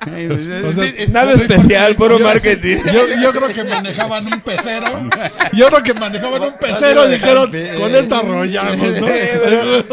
Ay, 0.00 0.26
o 0.26 0.38
sea, 0.38 0.70
sí, 0.72 0.94
Nada 1.10 1.32
especial, 1.32 1.96
puro 1.96 2.18
yo- 2.18 2.24
marketing. 2.26 2.76
Yo, 2.92 3.02
yo 3.22 3.32
creo 3.32 3.48
que 3.48 3.64
manejaban 3.64 4.26
un 4.32 4.40
pecero. 4.40 4.86
Yo 5.52 5.68
creo 5.68 5.82
que 5.82 5.94
manejaban 5.94 6.42
un 6.42 6.54
pecero 6.58 7.06
y 7.08 7.12
dijeron, 7.12 7.50
con 7.78 7.94
esta 7.94 8.18
arrollamos, 8.18 8.78
¿no? 9.00 9.06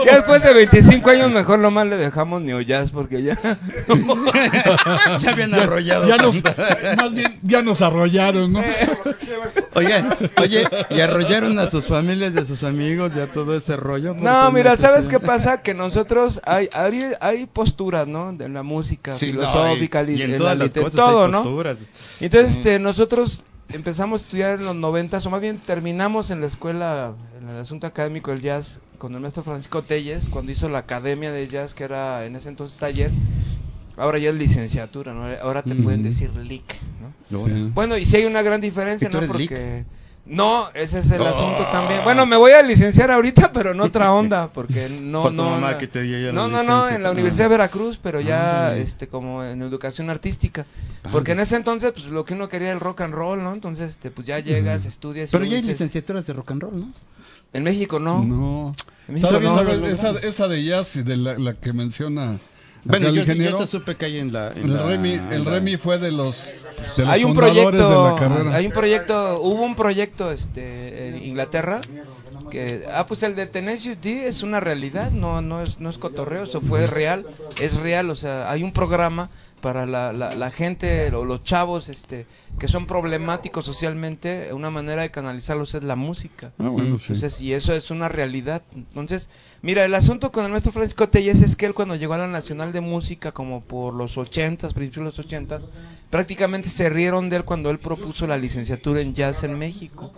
ya 0.06 0.16
después 0.16 0.42
de 0.44 0.54
25 0.54 1.10
años 1.12 1.32
mejor 1.32 1.60
nomás 1.60 1.86
le 1.88 1.98
dejamos 1.98 2.42
Neojazz 2.42 2.90
porque 2.92 3.22
ya... 3.24 3.38
Ya 5.20 5.32
habían 5.32 5.54
arrollado. 5.54 6.08
Ya 6.08 6.18
nos, 6.18 6.42
más 6.98 7.14
bien, 7.14 7.40
ya 7.44 7.62
nos 7.62 7.82
arrollaron, 7.82 8.52
¿no? 8.54 8.64
Oye, 9.74 10.04
oye, 10.38 10.68
y 10.90 11.00
arrollaron 11.00 11.58
a 11.60 11.70
sus 11.70 11.86
familias, 11.88 12.31
a 12.40 12.46
sus 12.46 12.64
amigos, 12.64 13.14
ya 13.16 13.28
todo 13.28 13.56
ese 13.56 13.76
rollo. 13.76 14.14
No, 14.14 14.52
mira, 14.52 14.76
¿sabes 14.78 15.08
qué 15.08 15.20
pasa? 15.20 15.62
Que 15.62 15.74
nosotros 15.74 16.42
hay, 16.46 16.70
hay, 16.74 17.12
hay 17.20 17.46
posturas, 17.46 18.08
¿no? 18.08 18.34
De 18.34 18.48
la 18.50 18.64
música, 18.64 19.14
Sí, 19.14 19.28
no, 19.34 19.40
filosófica, 19.42 20.04
y- 20.04 20.08
li- 20.08 20.14
y 20.16 20.22
en 20.24 20.32
en 20.32 20.38
todas 20.38 20.58
la 20.58 20.66
las 20.66 20.74
cosas 20.74 20.94
todo, 20.94 21.26
hay 21.26 21.32
¿no? 21.32 21.44
Entonces, 22.20 22.52
Sí. 22.54 22.58
este, 22.60 22.80
nosotros 22.80 23.44
empezamos 23.70 24.22
a 24.22 24.26
estudiar 24.26 24.60
en 24.60 24.66
los 24.66 24.76
noventas, 24.76 25.26
o 25.26 25.30
más 25.30 25.42
bien 25.42 25.58
terminamos 25.60 26.30
en 26.32 26.42
la 26.42 26.48
escuela, 26.48 27.14
en 27.40 27.50
el 27.50 27.58
asunto 27.60 27.88
académico 27.88 28.32
del 28.32 28.42
jazz, 28.42 28.82
con 28.98 29.14
el 29.16 29.20
maestro 29.22 29.44
Francisco 29.44 29.82
Telles, 29.82 30.30
cuando 30.30 30.52
hizo 30.52 30.70
la 30.70 30.80
academia 30.80 31.32
de 31.32 31.48
jazz, 31.48 31.74
que 31.74 31.84
era 31.84 32.26
en 32.26 32.36
ese 32.36 32.50
entonces 32.50 32.78
taller. 32.80 33.12
Ahora 33.98 34.18
ya 34.20 34.30
es 34.30 34.36
licenciatura, 34.36 35.14
¿no? 35.14 35.26
Ahora 35.42 35.62
te 35.64 35.76
pueden 35.76 36.02
decir 36.02 36.32
LIC, 36.36 36.64
¿no? 37.02 37.46
Sí. 37.46 37.72
Bueno, 37.74 37.98
y 37.98 38.06
si 38.06 38.18
hay 38.18 38.26
una 38.26 38.42
gran 38.42 38.60
diferencia, 38.62 39.10
¿Y 39.10 39.14
¿no? 39.14 39.22
lic? 39.34 39.52
No, 40.26 40.70
ese 40.76 41.00
es 41.00 41.12
el 41.12 41.22
Oh. 41.22 41.28
asunto 41.28 41.66
también. 41.72 42.02
Bueno, 42.04 42.26
me 42.26 42.38
voy 42.38 42.52
a 42.52 42.62
licenciar 42.62 43.10
ahorita, 43.12 43.52
pero 43.54 43.72
en 43.72 43.82
otra 43.82 44.14
onda, 44.14 44.48
porque 44.54 44.88
no... 44.90 45.24
Por 45.24 45.34
no, 45.34 45.50
mamá 45.50 45.72
la- 45.72 45.78
que 45.78 45.88
te 45.88 46.04
no, 46.32 46.48
no, 46.48 46.64
no, 46.64 46.88
en 46.88 47.04
la. 47.04 47.12
Universidad 47.12 47.46
de 47.46 47.50
Veracruz, 47.50 48.00
pero 48.02 48.22
ya 48.22 48.76
este 48.78 49.08
como 49.08 49.44
en 49.44 49.62
educación 49.62 50.10
artística. 50.10 50.66
Padre. 51.02 51.12
Porque 51.12 51.32
en 51.34 51.40
ese 51.40 51.56
entonces, 51.56 51.92
pues 51.92 52.06
lo 52.08 52.24
que 52.24 52.36
uno 52.36 52.48
quería 52.50 52.68
era 52.68 52.76
el 52.76 52.80
rock 52.80 53.02
and 53.02 53.14
roll, 53.14 53.44
¿no? 53.44 53.52
Entonces, 53.54 53.90
este, 53.92 54.12
pues 54.12 54.28
ya 54.28 54.40
llegas, 54.40 54.86
estudias. 54.86 55.30
y 55.30 55.32
Pero 55.32 55.42
luego 55.44 55.52
ya 55.54 55.58
hay 55.58 55.62
dices- 55.64 55.72
licenciaturas 55.80 56.26
de 56.28 56.34
rock 56.34 56.52
and 56.52 56.62
roll, 56.62 56.80
¿no? 56.80 56.94
En 57.54 57.64
México 57.64 58.00
no. 58.00 58.24
No. 58.24 58.76
En 59.08 59.16
México 59.16 59.32
¿Sabes, 59.32 59.44
no. 59.50 59.56
sabes? 59.56 59.80
no, 59.80 59.88
no, 59.88 59.92
esa, 59.92 60.12
no. 60.14 60.20
esa 60.20 60.48
de 60.48 60.64
jazz 60.64 60.96
y 60.96 61.04
de 61.04 61.18
la, 61.18 61.38
la 61.38 61.54
que 61.56 61.74
menciona 61.74 62.40
Bueno, 62.84 63.10
yo, 63.12 63.22
ingeniero. 63.22 63.52
yo 63.60 63.64
eso 63.64 63.68
supe 63.80 63.96
que 63.96 64.06
hay 64.06 64.18
en 64.18 64.34
la... 64.34 64.52
en 64.52 64.64
el 64.64 64.74
la- 64.74 64.84
Remy, 64.88 65.14
el 65.32 65.44
la- 65.46 65.52
Remy 65.52 65.78
fue 65.78 66.00
de 66.00 66.12
los, 66.12 66.48
de 66.98 67.04
los 67.06 67.10
Hay 67.14 67.24
un 67.24 67.34
proyecto, 67.34 67.72
de 68.06 68.10
la 68.12 68.16
carrera. 68.18 68.56
hay 68.56 68.66
un 68.66 68.72
proyecto, 68.72 69.40
hubo 69.42 69.62
un 69.64 69.76
proyecto 69.76 70.32
este 70.32 71.10
en 71.10 71.24
Inglaterra 71.24 71.82
que 72.50 72.84
ah 72.94 73.06
pues 73.06 73.24
el 73.24 73.36
de 73.36 73.46
Tennessee 73.48 73.96
D 74.02 74.28
es 74.28 74.44
una 74.44 74.60
realidad, 74.60 75.12
no 75.12 75.42
no 75.42 75.62
es 75.62 75.80
no 75.80 75.90
es 75.90 75.98
cotorreo, 75.98 76.44
eso 76.44 76.60
fue 76.60 76.86
real, 76.88 77.26
es 77.62 77.76
real, 77.76 78.10
o 78.10 78.16
sea, 78.16 78.52
hay 78.52 78.62
un 78.64 78.74
programa 78.74 79.30
para 79.62 79.86
la, 79.86 80.12
la, 80.12 80.36
la 80.36 80.52
gente 80.52 81.14
o 81.14 81.24
los 81.24 81.44
chavos 81.44 81.90
este 81.90 82.26
que 82.60 82.68
son 82.68 82.86
problemáticos 82.86 83.66
socialmente, 83.66 84.54
una 84.54 84.70
manera 84.70 85.02
de 85.02 85.12
canalizarlos 85.12 85.74
es 85.74 85.84
la 85.84 85.96
música. 85.96 86.52
Ah, 86.60 86.68
bueno, 86.68 86.98
sí. 86.98 87.14
Entonces, 87.14 87.42
y 87.42 87.54
eso 87.54 87.74
es 87.74 87.92
una 87.92 88.10
realidad. 88.10 88.62
Entonces, 88.76 89.30
mira, 89.62 89.86
el 89.86 89.96
asunto 89.96 90.32
con 90.32 90.46
el 90.46 90.52
maestro 90.52 90.72
Francisco 90.72 91.10
Telles 91.10 91.42
es 91.42 91.56
que 91.56 91.66
él 91.66 91.74
cuando 91.74 91.96
llegó 91.96 92.14
a 92.14 92.18
la 92.18 92.28
Nacional 92.28 92.72
de 92.72 92.82
Música, 92.82 93.32
como 93.32 93.62
por 93.62 93.94
los 93.94 94.18
80, 94.18 94.70
principios 94.70 95.04
de 95.04 95.06
los 95.06 95.20
80, 95.20 95.62
prácticamente 96.10 96.70
se 96.70 96.90
rieron 96.90 97.30
de 97.30 97.38
él 97.38 97.46
cuando 97.46 97.70
él 97.70 97.80
propuso 97.80 98.28
la 98.28 98.38
licenciatura 98.38 99.02
en 99.02 99.16
jazz 99.16 99.44
en 99.44 99.58
México. 99.58 100.12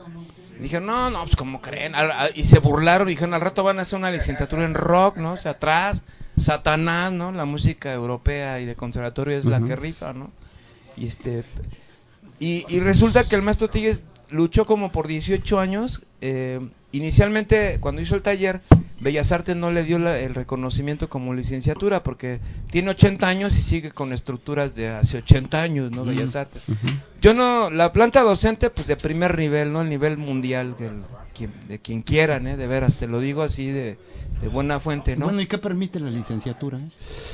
Dijeron, 0.60 0.86
no, 0.86 1.10
no, 1.10 1.24
pues 1.24 1.36
como 1.36 1.62
creen, 1.62 1.94
y 2.36 2.44
se 2.46 2.60
burlaron, 2.60 3.08
dijeron, 3.08 3.34
al 3.34 3.42
rato 3.42 3.64
van 3.64 3.80
a 3.80 3.82
hacer 3.84 4.00
una 4.00 4.12
licenciatura 4.12 4.64
en 4.64 4.74
rock, 4.74 5.18
¿no? 5.18 5.34
O 5.34 5.38
sea, 5.38 5.52
atrás, 5.52 6.04
Satanás, 6.38 7.12
¿no? 7.12 7.32
La 7.32 7.46
música 7.46 7.94
europea 7.94 8.60
y 8.60 8.66
de 8.66 8.76
conservatorio 8.76 9.38
es 9.38 9.46
la 9.46 9.60
que 9.62 9.76
rifa, 9.76 10.14
¿no? 10.14 10.32
Y 10.98 11.08
este 11.08 11.44
y, 12.40 12.66
y 12.68 12.80
resulta 12.80 13.24
que 13.24 13.36
el 13.36 13.42
maestro 13.42 13.70
Telles 13.70 14.04
luchó 14.30 14.66
como 14.66 14.92
por 14.92 15.08
18 15.08 15.60
años. 15.60 16.02
eh, 16.22 16.60
inicialmente, 16.94 17.78
cuando 17.80 18.02
hizo 18.02 18.16
el 18.16 18.22
taller, 18.22 18.62
Bellas 19.02 19.32
Artes 19.32 19.56
no 19.56 19.72
le 19.72 19.84
dio 19.84 20.00
la- 20.00 20.20
el 20.20 20.34
reconocimiento 20.36 21.10
como 21.10 21.34
licenciatura 21.34 22.04
porque 22.04 22.40
tiene 22.72 22.92
80 22.92 23.28
años 23.28 23.58
y 23.58 23.62
sigue 23.62 23.92
con 23.92 24.14
estructuras 24.14 24.74
de 24.76 24.90
hace 24.90 25.18
80 25.18 25.62
años, 25.62 25.92
¿no? 25.92 26.06
Bellas 26.06 26.36
Artes. 26.36 26.64
Yo 27.22 27.34
no, 27.34 27.70
la 27.72 27.92
planta 27.92 28.22
docente, 28.22 28.70
pues 28.70 28.88
de 28.88 28.96
primer 28.96 29.38
nivel, 29.38 29.74
¿no? 29.74 29.82
El 29.82 29.90
nivel 29.90 30.18
mundial, 30.18 30.76
que 30.78 30.86
el- 30.88 31.04
quien- 31.36 31.68
de 31.68 31.80
quien 31.80 32.02
quieran, 32.04 32.48
¿eh? 32.48 32.58
De 32.58 32.68
veras, 32.68 32.96
te 32.96 33.08
lo 33.08 33.20
digo 33.20 33.42
así 33.42 33.68
de, 33.68 33.98
de 34.42 34.48
buena 34.48 34.80
fuente, 34.80 35.16
¿no? 35.16 35.26
Bueno, 35.26 35.42
¿y 35.42 35.48
qué 35.48 35.58
permite 35.58 36.00
la 36.00 36.10
licenciatura? 36.10 36.78
eh? 36.78 36.90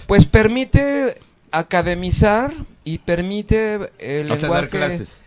Pues 0.08 0.26
permite 0.26 1.16
academizar 1.52 2.54
y 2.84 3.00
permite 3.00 3.92
el 4.00 4.32
O 4.32 4.36
sea, 4.36 4.50
dar 4.50 4.70
clases. 4.70 5.22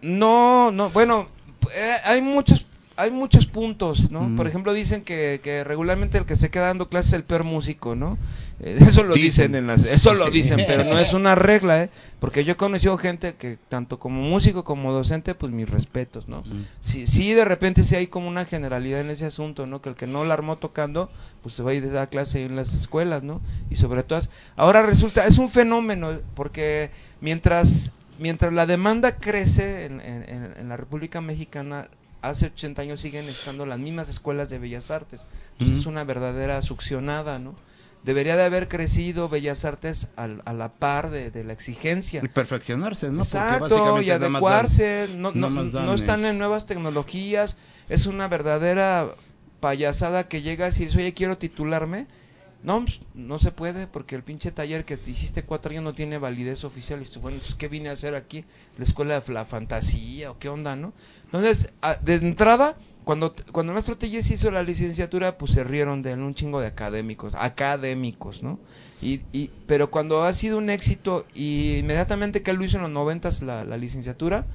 no, 0.00 0.70
no, 0.70 0.90
bueno, 0.90 1.28
eh, 1.74 1.96
hay 2.04 2.22
muchos 2.22 2.66
hay 2.98 3.10
muchos 3.10 3.46
puntos, 3.46 4.10
¿no? 4.10 4.22
Mm. 4.22 4.36
Por 4.36 4.46
ejemplo, 4.46 4.72
dicen 4.72 5.04
que, 5.04 5.40
que 5.42 5.64
regularmente 5.64 6.16
el 6.18 6.24
que 6.24 6.34
se 6.36 6.50
queda 6.50 6.68
dando 6.68 6.88
clases 6.88 7.08
es 7.08 7.12
el 7.18 7.24
peor 7.24 7.44
músico, 7.44 7.94
¿no? 7.94 8.16
Eh, 8.60 8.78
eso 8.80 9.02
lo 9.02 9.14
Dicen. 9.14 9.52
dicen 9.52 9.54
en 9.56 9.66
las 9.66 9.84
eso 9.84 10.14
lo 10.14 10.30
dicen, 10.30 10.64
pero 10.66 10.82
no 10.84 10.98
es 10.98 11.12
una 11.14 11.34
regla, 11.34 11.84
¿eh? 11.84 11.90
Porque 12.20 12.42
yo 12.44 12.52
he 12.52 12.56
conocido 12.56 12.96
gente 12.96 13.34
que 13.34 13.58
tanto 13.68 13.98
como 13.98 14.22
músico 14.22 14.64
como 14.64 14.92
docente, 14.92 15.34
pues 15.34 15.52
mis 15.52 15.68
respetos, 15.68 16.26
¿no? 16.26 16.40
Mm. 16.40 16.64
Sí, 16.80 17.06
sí, 17.06 17.34
de 17.34 17.44
repente 17.44 17.84
sí 17.84 17.94
hay 17.96 18.06
como 18.06 18.28
una 18.28 18.46
generalidad 18.46 19.00
en 19.00 19.10
ese 19.10 19.26
asunto, 19.26 19.66
¿no? 19.66 19.82
Que 19.82 19.90
el 19.90 19.94
que 19.94 20.06
no 20.06 20.24
la 20.24 20.32
armó 20.34 20.56
tocando, 20.56 21.10
pues 21.42 21.54
se 21.54 21.62
va 21.62 21.72
a 21.72 21.74
ir 21.74 21.84
a 21.84 21.88
dar 21.88 22.08
clase 22.08 22.44
en 22.44 22.56
las 22.56 22.72
escuelas, 22.74 23.22
¿no? 23.22 23.42
Y 23.68 23.76
sobre 23.76 24.02
todo, 24.02 24.20
ahora 24.56 24.82
resulta, 24.82 25.26
es 25.26 25.36
un 25.36 25.50
fenómeno, 25.50 26.12
porque 26.34 26.90
mientras, 27.20 27.92
mientras 28.18 28.52
la 28.54 28.64
demanda 28.64 29.16
crece 29.16 29.84
en, 29.84 30.00
en- 30.00 30.68
la 30.70 30.78
República 30.78 31.20
Mexicana, 31.20 31.88
hace 32.22 32.46
80 32.46 32.80
años 32.82 33.00
siguen 33.00 33.28
estando 33.28 33.66
las 33.66 33.78
mismas 33.78 34.08
escuelas 34.08 34.48
de 34.48 34.58
Bellas 34.58 34.90
Artes. 34.90 35.26
Entonces 35.52 35.80
es 35.80 35.86
una 35.86 36.04
verdadera 36.04 36.60
succionada, 36.62 37.38
¿no? 37.38 37.54
Debería 38.06 38.36
de 38.36 38.44
haber 38.44 38.68
crecido 38.68 39.28
Bellas 39.28 39.64
Artes 39.66 40.08
al- 40.16 40.40
a 40.46 40.52
la 40.54 40.70
par 40.72 41.10
de, 41.10 41.30
de 41.30 41.44
la 41.44 41.52
exigencia. 41.52 42.22
Y 42.24 42.28
perfeccionarse, 42.28 43.10
¿no? 43.10 43.22
Exacto, 43.22 44.00
y 44.00 44.10
adecuarse, 44.38 45.08
no, 45.16 45.32
no, 45.32 45.50
dan, 45.50 45.86
no 45.86 45.92
están 45.94 46.24
en 46.24 46.38
nuevas 46.38 46.66
tecnologías, 46.66 47.56
es 47.88 48.06
una 48.06 48.28
verdadera 48.28 49.08
payasada 49.60 50.28
que 50.28 50.40
llegas 50.42 50.78
y 50.80 50.84
dices, 50.84 50.96
oye, 50.96 51.14
quiero 51.14 51.36
titularme. 51.36 52.06
No, 52.62 52.84
pues, 52.84 53.00
no 53.14 53.38
se 53.38 53.52
puede 53.52 53.86
porque 53.86 54.16
el 54.16 54.22
pinche 54.24 54.50
taller 54.50 54.84
que 54.84 54.96
te 54.96 55.10
hiciste 55.10 55.42
cuatro 55.44 55.70
años 55.70 55.84
no 55.84 55.92
tiene 55.94 56.18
validez 56.18 56.64
oficial. 56.64 56.98
Y 57.00 57.04
dices, 57.04 57.18
bueno, 57.18 57.38
pues, 57.40 57.54
¿qué 57.54 57.68
vine 57.68 57.90
a 57.90 57.92
hacer 57.92 58.14
aquí? 58.14 58.44
¿La 58.78 58.84
escuela 58.84 59.20
de 59.20 59.32
la 59.32 59.44
fantasía 59.44 60.30
o 60.30 60.38
qué 60.38 60.48
onda, 60.48 60.74
no? 60.74 60.92
Entonces, 61.26 61.72
de 62.02 62.14
entrada, 62.16 62.76
cuando, 63.06 63.34
cuando 63.52 63.72
el 63.72 63.76
maestro 63.76 63.98
Telles 63.98 64.30
hizo 64.30 64.50
la 64.50 64.62
licenciatura, 64.64 65.38
pues 65.38 65.52
se 65.52 65.64
rieron 65.64 66.02
de 66.02 66.14
un 66.14 66.34
chingo 66.34 66.60
de 66.60 66.68
académicos, 66.68 67.34
académicos, 67.36 68.42
¿no? 68.42 68.60
Y, 69.00 69.22
y, 69.32 69.52
pero 69.66 69.90
cuando 69.92 70.24
ha 70.24 70.34
sido 70.34 70.58
un 70.58 70.70
éxito 70.70 71.26
y 71.34 71.78
inmediatamente 71.78 72.42
que 72.42 72.52
él 72.52 72.58
lo 72.58 72.64
hizo 72.64 72.78
en 72.78 72.84
los 72.84 72.90
noventas 72.92 73.42
la, 73.42 73.64
la 73.64 73.78
licenciatura, 73.78 74.48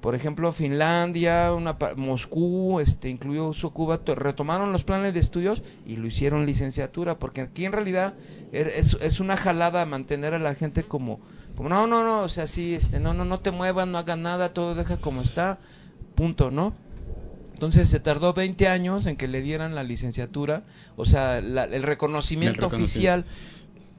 por 0.00 0.14
ejemplo, 0.14 0.52
Finlandia, 0.52 1.52
una 1.54 1.76
Moscú, 1.96 2.80
este, 2.80 3.08
incluso 3.10 3.72
Cuba, 3.74 3.98
to- 3.98 4.14
retomaron 4.14 4.72
los 4.72 4.84
planes 4.84 5.14
de 5.14 5.20
estudios 5.20 5.62
y 5.84 5.96
lo 5.96 6.06
hicieron 6.06 6.46
licenciatura, 6.46 7.18
porque 7.18 7.42
aquí 7.42 7.66
en 7.66 7.72
realidad 7.72 8.16
er- 8.52 8.68
es, 8.76 8.96
es 9.02 9.20
una 9.20 9.36
jalada 9.36 9.84
mantener 9.86 10.34
a 10.34 10.38
la 10.38 10.54
gente 10.54 10.84
como, 10.86 11.20
como 11.54 11.68
no, 11.70 11.86
no, 11.86 12.04
no, 12.04 12.20
o 12.22 12.28
sea, 12.30 12.46
sí, 12.46 12.74
este, 12.74 13.00
no, 13.00 13.14
no, 13.14 13.24
no 13.26 13.40
te 13.40 13.50
muevas, 13.50 13.88
no 13.88 13.98
hagas 13.98 14.18
nada, 14.18 14.54
todo 14.54 14.74
deja 14.74 15.00
como 15.00 15.22
está, 15.22 15.60
punto, 16.14 16.50
¿no? 16.50 16.76
Entonces 17.60 17.90
se 17.90 18.00
tardó 18.00 18.32
20 18.32 18.68
años 18.68 19.04
en 19.04 19.18
que 19.18 19.28
le 19.28 19.42
dieran 19.42 19.74
la 19.74 19.84
licenciatura, 19.84 20.62
o 20.96 21.04
sea, 21.04 21.42
la- 21.42 21.64
el 21.64 21.82
reconocimiento 21.82 22.64
El 22.64 22.70
reconocimiento. 22.70 23.26
oficial. 23.26 23.26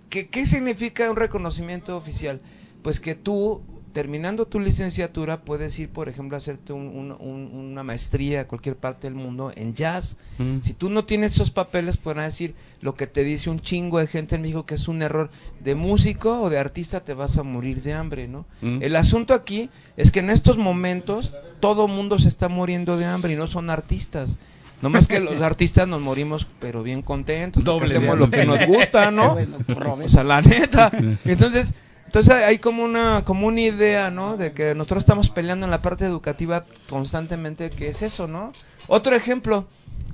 ¿Qué, 0.09 0.29
¿Qué 0.29 0.47
significa 0.47 1.07
un 1.11 1.15
reconocimiento 1.15 1.95
oficial? 1.95 2.41
Pues 2.81 2.99
que 2.99 3.13
tú, 3.13 3.61
terminando 3.93 4.45
tu 4.45 4.59
licenciatura, 4.59 5.41
puedes 5.41 5.77
ir, 5.79 5.89
por 5.89 6.09
ejemplo, 6.09 6.35
a 6.35 6.39
hacerte 6.39 6.73
un- 6.73 6.87
un- 6.87 7.11
un- 7.19 7.51
una 7.53 7.83
maestría 7.83 8.41
a 8.41 8.47
cualquier 8.47 8.75
parte 8.75 9.07
del 9.07 9.15
mundo 9.15 9.51
en 9.55 9.73
jazz. 9.73 10.17
Mm. 10.37 10.59
Si 10.61 10.73
tú 10.73 10.89
no 10.89 11.05
tienes 11.05 11.33
esos 11.33 11.51
papeles, 11.51 11.97
podrán 11.97 12.25
decir 12.25 12.55
lo 12.81 12.95
que 12.95 13.07
te 13.07 13.23
dice 13.23 13.49
un 13.49 13.59
chingo 13.61 13.99
de 13.99 14.07
gente 14.07 14.35
en 14.35 14.41
México 14.41 14.65
que 14.65 14.75
es 14.75 14.87
un 14.87 15.01
error. 15.01 15.29
De 15.59 15.75
músico 15.75 16.41
o 16.41 16.49
de 16.49 16.57
artista 16.57 17.01
te 17.01 17.13
vas 17.13 17.37
a 17.37 17.43
morir 17.43 17.81
de 17.83 17.93
hambre, 17.93 18.27
¿no? 18.27 18.45
Mm. 18.61 18.81
El 18.81 18.95
asunto 18.95 19.33
aquí 19.33 19.69
es 19.97 20.11
que 20.11 20.19
en 20.19 20.29
estos 20.29 20.57
momentos 20.57 21.33
todo 21.59 21.87
mundo 21.87 22.17
se 22.19 22.27
está 22.27 22.49
muriendo 22.49 22.97
de 22.97 23.05
hambre 23.05 23.33
y 23.33 23.35
no 23.35 23.47
son 23.47 23.69
artistas. 23.69 24.37
No 24.81 24.89
más 24.89 25.05
que 25.07 25.19
los 25.19 25.39
artistas 25.41 25.87
nos 25.87 26.01
morimos, 26.01 26.47
pero 26.59 26.81
bien 26.81 27.03
contentos, 27.03 27.63
Doble 27.63 27.85
hacemos 27.85 28.17
lo 28.17 28.31
que 28.31 28.45
nos 28.45 28.65
gusta, 28.65 29.11
¿no? 29.11 29.35
Bueno, 29.67 29.93
O 30.05 30.09
sea, 30.09 30.23
la 30.23 30.41
neta. 30.41 30.91
Entonces, 31.25 31.73
entonces 32.11 32.33
hay 32.43 32.59
como 32.59 32.83
una, 32.83 33.23
como 33.23 33.47
una 33.47 33.61
idea, 33.61 34.11
¿no? 34.11 34.35
De 34.35 34.51
que 34.51 34.75
nosotros 34.75 35.03
estamos 35.03 35.29
peleando 35.29 35.65
en 35.65 35.71
la 35.71 35.81
parte 35.81 36.03
educativa 36.05 36.65
constantemente, 36.89 37.69
que 37.69 37.87
es 37.87 38.01
eso, 38.01 38.27
¿no? 38.27 38.51
Otro 38.87 39.15
ejemplo, 39.15 39.65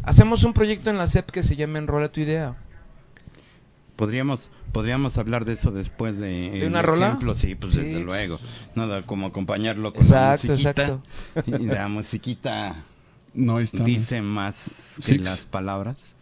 hacemos 0.03 0.43
un 0.43 0.53
proyecto 0.53 0.91
en 0.91 0.97
la 0.99 1.07
SEP 1.07 1.31
que 1.31 1.41
se 1.41 1.55
llama 1.55 1.79
Enrola 1.79 2.10
tu 2.10 2.19
idea. 2.21 2.55
Podríamos, 3.95 4.51
podríamos 4.73 5.17
hablar 5.17 5.43
de 5.45 5.53
eso 5.53 5.71
después 5.71 6.19
de, 6.19 6.51
¿De 6.51 6.67
una 6.67 6.83
rola? 6.83 7.07
ejemplo, 7.07 7.33
sí, 7.33 7.55
pues 7.55 7.73
Sí, 7.73 7.79
desde 7.79 8.01
luego. 8.01 8.39
Nada 8.75 9.01
como 9.03 9.25
acompañarlo 9.25 9.91
con 9.91 10.03
Exacto, 10.03 10.47
la 10.49 10.53
musiquita. 10.53 10.69
exacto. 10.83 11.03
Y 11.63 11.65
la 11.65 11.88
musiquita 11.88 12.75
No, 13.33 13.57
dice 13.57 14.21
más 14.21 14.93
que 14.97 15.01
Six. 15.03 15.23
las 15.23 15.45
palabras. 15.45 16.15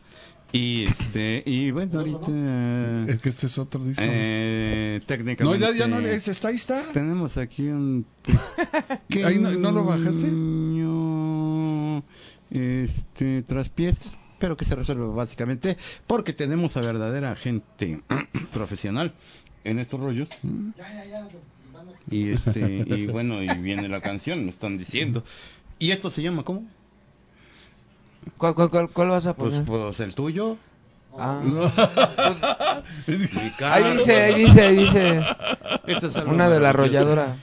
Y 0.58 0.86
este, 0.86 1.44
y 1.46 1.72
bueno, 1.72 2.00
ahorita 2.00 3.12
Es 3.12 3.20
que 3.20 3.28
este 3.30 3.48
es 3.48 3.58
otro 3.58 3.84
disco. 3.84 4.02
eh, 4.06 5.00
no, 5.02 5.06
técnicamente 5.06 5.60
ya, 5.60 5.72
ya 5.74 5.88
no, 5.88 6.00
ese 6.00 6.32
está, 6.32 6.48
ahí 6.48 6.56
está. 6.56 6.84
tenemos 6.94 7.38
aquí 7.38 7.68
un 7.68 8.06
Ahí 9.26 9.38
no- 9.40 9.52
¿no 9.52 9.72
lo 9.72 9.84
bajaste? 9.84 10.24
pequeño, 10.24 12.04
este 12.52 13.42
traspiés 13.44 13.98
pero 14.40 14.56
que 14.58 14.66
se 14.66 14.76
resuelve 14.76 15.06
básicamente 15.08 15.78
porque 16.08 16.32
tenemos 16.34 16.78
a 16.78 16.82
verdadera 16.82 17.36
gente 17.36 18.02
profesional 18.54 19.14
en 19.64 19.80
estos 19.80 20.00
rollos 20.00 20.30
y 22.12 22.30
este 22.30 22.84
y 22.88 23.08
bueno 23.12 23.42
y 23.42 23.48
viene 23.58 23.88
la 23.90 24.00
canción 24.02 24.44
me 24.46 24.52
están 24.52 24.78
diciendo 24.78 25.24
y 25.80 25.92
esto 25.92 26.10
se 26.10 26.22
llama 26.22 26.44
cómo 26.44 26.66
¿Cuál, 28.38 28.56
cuál, 28.56 28.70
cuál, 28.70 28.90
cuál 28.90 29.10
vas 29.10 29.26
a 29.26 29.36
pues 29.36 29.54
poner? 29.56 29.66
pues 29.66 30.00
el 30.02 30.14
tuyo 30.16 30.58
Ah. 31.18 31.40
Ahí 33.64 33.98
dice, 33.98 34.22
ahí 34.22 34.44
dice, 34.44 34.62
ahí 34.62 34.76
dice. 34.76 35.22
Esto 35.88 36.08
es 36.08 36.16
Una 36.18 36.50
de 36.50 36.60
la 36.60 36.70
arrolladora. 36.72 37.38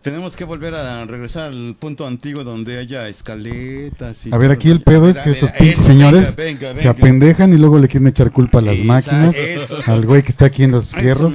Tenemos 0.00 0.34
que 0.34 0.44
volver 0.44 0.74
a 0.74 1.04
regresar 1.04 1.50
al 1.50 1.76
punto 1.78 2.06
antiguo 2.06 2.42
donde 2.42 2.78
haya 2.78 3.06
escaletas. 3.08 4.24
Y 4.26 4.32
A 4.34 4.38
ver, 4.38 4.50
aquí 4.50 4.70
el 4.70 4.82
pedo 4.82 5.10
es 5.10 5.18
que 5.18 5.28
Mira, 5.28 5.32
estos 5.32 5.52
pinches 5.52 5.78
señores 5.84 6.36
venga, 6.36 6.68
venga, 6.68 6.80
se 6.80 6.88
apendejan 6.88 7.52
y 7.52 7.58
luego 7.58 7.78
le 7.78 7.86
quieren 7.86 8.06
echar 8.06 8.30
culpa 8.32 8.60
a 8.60 8.62
las 8.62 8.76
Esa- 8.76 8.84
máquinas, 8.84 9.34
eso. 9.36 9.76
al 9.86 10.06
güey 10.06 10.22
que 10.22 10.30
está 10.30 10.46
aquí 10.46 10.62
en 10.64 10.70
los 10.70 10.88
fierros 10.88 11.34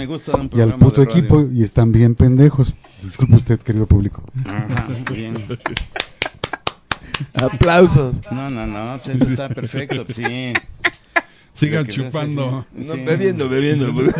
y 0.52 0.62
al 0.62 0.76
puto 0.78 1.04
equipo 1.04 1.46
y 1.54 1.64
están 1.64 1.92
bien 1.92 2.16
pendejos. 2.16 2.74
Disculpe 3.04 3.36
usted, 3.36 3.60
querido 3.60 3.86
público. 3.86 4.24
Ajá, 4.46 4.88
bien. 5.14 5.46
Aplausos. 7.34 8.16
No, 8.32 8.50
no, 8.50 8.66
no, 8.68 9.00
pues 9.04 9.22
eso 9.22 9.32
está 9.32 9.50
perfecto, 9.50 10.06
pues 10.06 10.18
sí. 10.18 10.54
Sigan 11.54 11.88
chupando. 11.88 12.66
sí, 12.78 12.86
No, 12.88 12.94
sí. 12.96 13.04
bebiendo, 13.06 13.48
bebiendo. 13.50 13.88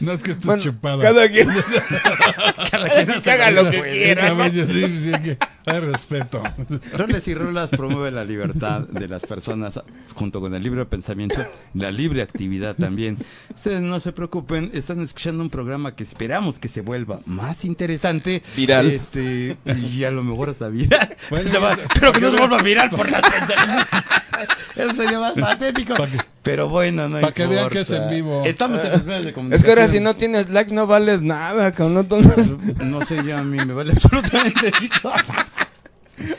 No 0.00 0.12
es 0.12 0.22
que 0.22 0.32
estés 0.32 0.46
Bueno, 0.46 0.62
chupada. 0.62 1.02
cada 1.02 1.28
quien 1.28 1.48
Cada 2.70 2.88
quien 2.88 3.10
hace 3.10 3.30
haga 3.30 3.50
lo 3.50 3.70
que 3.70 3.82
quiera. 3.82 4.50
Sí, 4.50 4.98
sí, 4.98 5.12
que 5.22 5.38
hay 5.66 5.80
respeto. 5.80 6.42
Roles 6.96 7.26
y 7.28 7.34
Rolas 7.34 7.70
promueve 7.70 8.10
la 8.10 8.24
libertad 8.24 8.80
de 8.82 9.08
las 9.08 9.22
personas 9.22 9.80
junto 10.14 10.40
con 10.40 10.54
el 10.54 10.62
libre 10.62 10.84
pensamiento, 10.86 11.36
la 11.74 11.90
libre 11.90 12.22
actividad 12.22 12.76
también. 12.76 13.18
Ustedes 13.54 13.80
no 13.82 13.98
se 14.00 14.12
preocupen, 14.12 14.70
están 14.74 15.00
escuchando 15.00 15.42
un 15.42 15.50
programa 15.50 15.94
que 15.96 16.04
esperamos 16.04 16.58
que 16.58 16.68
se 16.68 16.80
vuelva 16.80 17.20
más 17.26 17.64
interesante. 17.64 18.42
Viral. 18.56 18.90
Este, 18.90 19.56
y 19.90 20.04
a 20.04 20.10
lo 20.10 20.22
mejor 20.22 20.50
hasta 20.50 20.68
viral. 20.68 21.16
Bueno, 21.30 21.60
va- 21.60 21.76
pero 21.94 22.12
que 22.12 22.20
no 22.20 22.30
se 22.30 22.36
vuelva 22.36 22.58
viral 22.62 22.90
por 22.90 23.10
la 23.10 23.20
Eso 24.76 24.94
sería 24.94 25.20
más 25.20 25.32
patético. 25.34 25.94
Pero 26.44 26.68
bueno, 26.68 27.08
no 27.08 27.20
pa' 27.20 27.32
que 27.32 27.46
vean 27.48 27.68
que 27.70 27.80
es 27.80 27.90
en 27.90 28.08
vivo. 28.10 28.44
Estamos 28.44 28.84
en 28.84 28.92
los 28.92 29.04
medios 29.04 29.22
de 29.24 29.28
Es 29.30 29.34
comunicación. 29.34 29.64
que 29.66 29.70
ahora 29.80 29.88
si 29.90 29.98
no 29.98 30.14
tienes 30.14 30.50
likes 30.50 30.72
no 30.72 30.86
vales 30.86 31.20
nada, 31.22 31.72
cabrón. 31.72 32.06
No, 32.08 32.84
No 32.84 33.02
sé, 33.04 33.24
yo 33.24 33.36
a 33.36 33.42
mí 33.42 33.56
me 33.64 33.72
vale 33.74 33.92
absolutamente 33.96 34.70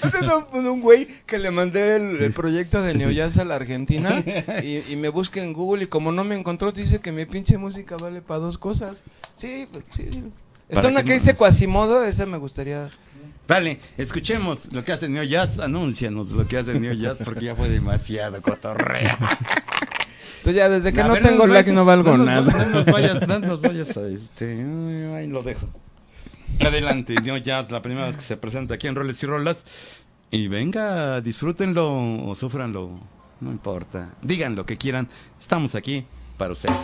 Antes 0.01 0.21
pues, 0.51 0.65
un 0.65 0.79
güey 0.81 1.07
que 1.25 1.37
le 1.37 1.51
mandé 1.51 1.97
el, 1.97 2.15
el 2.21 2.31
proyecto 2.31 2.81
de 2.81 2.93
Neojazz 2.93 3.39
a 3.39 3.45
la 3.45 3.55
Argentina 3.55 4.23
y, 4.63 4.81
y 4.89 4.95
me 4.95 5.09
busca 5.09 5.43
en 5.43 5.51
Google 5.53 5.83
y 5.83 5.87
como 5.87 6.11
no 6.13 6.23
me 6.23 6.35
encontró 6.35 6.71
dice 6.71 6.99
que 6.99 7.11
mi 7.11 7.25
pinche 7.25 7.57
música 7.57 7.97
vale 7.97 8.21
para 8.21 8.39
dos 8.39 8.57
cosas. 8.57 9.03
Sí, 9.37 9.67
pues 9.71 9.83
sí. 9.95 10.03
Está 10.69 10.75
Para 10.81 10.87
una 10.87 10.99
que 11.01 11.07
que 11.07 11.13
no- 11.15 11.19
dice 11.19 11.35
Quasimodo, 11.35 12.05
esa 12.05 12.25
me 12.25 12.37
gustaría. 12.37 12.89
Vale, 13.47 13.79
escuchemos 13.97 14.71
lo 14.73 14.83
que 14.83 14.91
hace 14.93 15.07
Neo 15.09 15.23
Jazz, 15.23 15.59
anúncianos 15.59 16.31
lo 16.31 16.47
que 16.47 16.57
hace 16.57 16.79
Neo 16.79 16.93
Jazz 16.93 17.17
porque 17.23 17.45
ya 17.45 17.55
fue 17.55 17.69
demasiado 17.69 18.41
cotorreo. 18.41 19.17
Entonces 20.45 20.55
ya 20.55 20.69
desde 20.69 20.93
que 20.93 21.01
A 21.01 21.07
no 21.07 21.13
ver, 21.13 21.23
tengo 21.23 21.47
vayas- 21.47 21.67
no 21.73 21.85
valgo 21.85 22.17
nos- 22.17 22.25
nada. 22.27 22.65
No 22.65 22.65
nos 22.67 22.85
vayas, 22.85 23.27
no 23.27 23.39
nos 23.39 23.61
vayas 23.67 23.97
a 23.97 24.07
este, 24.07 24.45
ay, 25.15 25.27
lo 25.27 25.41
dejo. 25.41 25.67
Adelante, 26.63 27.15
Neo 27.23 27.37
Jazz, 27.37 27.71
la 27.71 27.81
primera 27.81 28.05
vez 28.05 28.15
que 28.15 28.21
se 28.21 28.37
presenta 28.37 28.75
aquí 28.75 28.87
en 28.87 28.93
Roles 28.93 29.21
y 29.23 29.25
Rolas. 29.25 29.65
Y 30.29 30.47
venga, 30.47 31.19
disfrútenlo 31.21 32.27
o 32.27 32.35
sufranlo, 32.35 32.91
no 33.41 33.51
importa. 33.51 34.13
Digan 34.21 34.55
lo 34.55 34.67
que 34.67 34.77
quieran, 34.77 35.09
estamos 35.39 35.73
aquí 35.73 36.05
para 36.37 36.51
ustedes. 36.53 36.75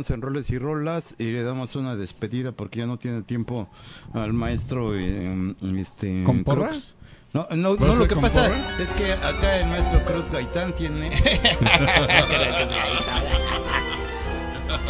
Estamos 0.00 0.10
en 0.10 0.22
roles 0.22 0.50
y 0.50 0.58
rolas 0.58 1.14
y 1.18 1.24
le 1.32 1.42
damos 1.42 1.76
una 1.76 1.94
despedida 1.96 2.52
porque 2.52 2.78
ya 2.80 2.86
no 2.86 2.98
tiene 2.98 3.22
tiempo 3.22 3.68
al 4.14 4.32
maestro. 4.32 4.96
eh, 4.96 5.54
este, 5.76 6.24
¿Con 6.24 6.42
porra? 6.44 6.68
Cruz. 6.68 6.94
No, 7.32 7.46
no, 7.54 7.76
¿Puede 7.76 7.92
no, 7.92 7.98
lo 7.98 8.08
que 8.08 8.16
pasa 8.16 8.44
porra? 8.48 8.82
es 8.82 8.90
que 8.92 9.12
acá 9.12 9.58
el 9.58 9.68
maestro 9.68 10.02
Cruz 10.04 10.30
Gaitán 10.30 10.72
tiene. 10.74 11.10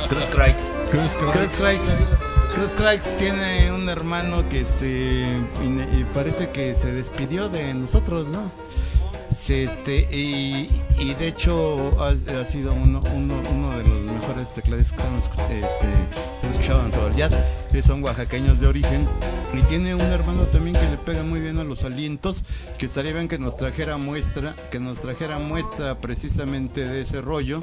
Cruz 0.09 0.25
Crikes. 0.31 0.73
Cruz 0.91 1.17
Crikes. 1.17 1.91
Cruz 2.55 2.71
Crikes 2.77 3.11
tiene 3.19 3.73
un 3.73 3.89
hermano 3.89 4.49
que 4.49 4.65
se. 4.65 5.41
y 5.63 6.05
parece 6.15 6.51
que 6.51 6.75
se 6.75 6.93
despidió 6.93 7.49
de 7.49 7.75
nosotros, 7.75 8.29
¿no? 8.29 8.51
Este, 9.51 10.07
y, 10.17 10.71
y 10.97 11.15
de 11.15 11.27
hecho 11.27 12.01
ha, 12.01 12.11
ha 12.11 12.45
sido 12.45 12.73
uno, 12.73 13.03
uno, 13.13 13.35
uno 13.51 13.79
de 13.79 13.85
los 13.85 14.07
mejores 14.07 14.53
tecladistas 14.53 15.29
que 15.29 15.59
este, 15.59 15.89
escuchado 16.53 16.85
en 16.85 16.91
todo 16.93 17.09
el 17.09 17.17
jazz. 17.17 17.33
Son 17.85 18.03
oaxaqueños 18.05 18.61
de 18.61 18.67
origen. 18.69 19.09
Y 19.53 19.63
tiene 19.63 19.95
un 19.95 20.03
hermano 20.03 20.43
también 20.45 20.77
que 20.77 20.89
le 20.89 20.97
pega 20.99 21.25
muy 21.25 21.41
bien 21.41 21.59
a 21.59 21.65
los 21.65 21.83
alientos. 21.85 22.45
Que 22.79 22.87
estaría 22.87 23.13
bien 23.13 23.27
que 23.27 23.39
nos 23.39 23.57
trajera 23.57 23.97
muestra, 23.97 24.55
que 24.71 24.79
nos 24.79 25.01
trajera 25.01 25.39
muestra 25.39 25.99
precisamente 25.99 26.85
de 26.85 27.03
ese 27.03 27.21
rollo. 27.21 27.61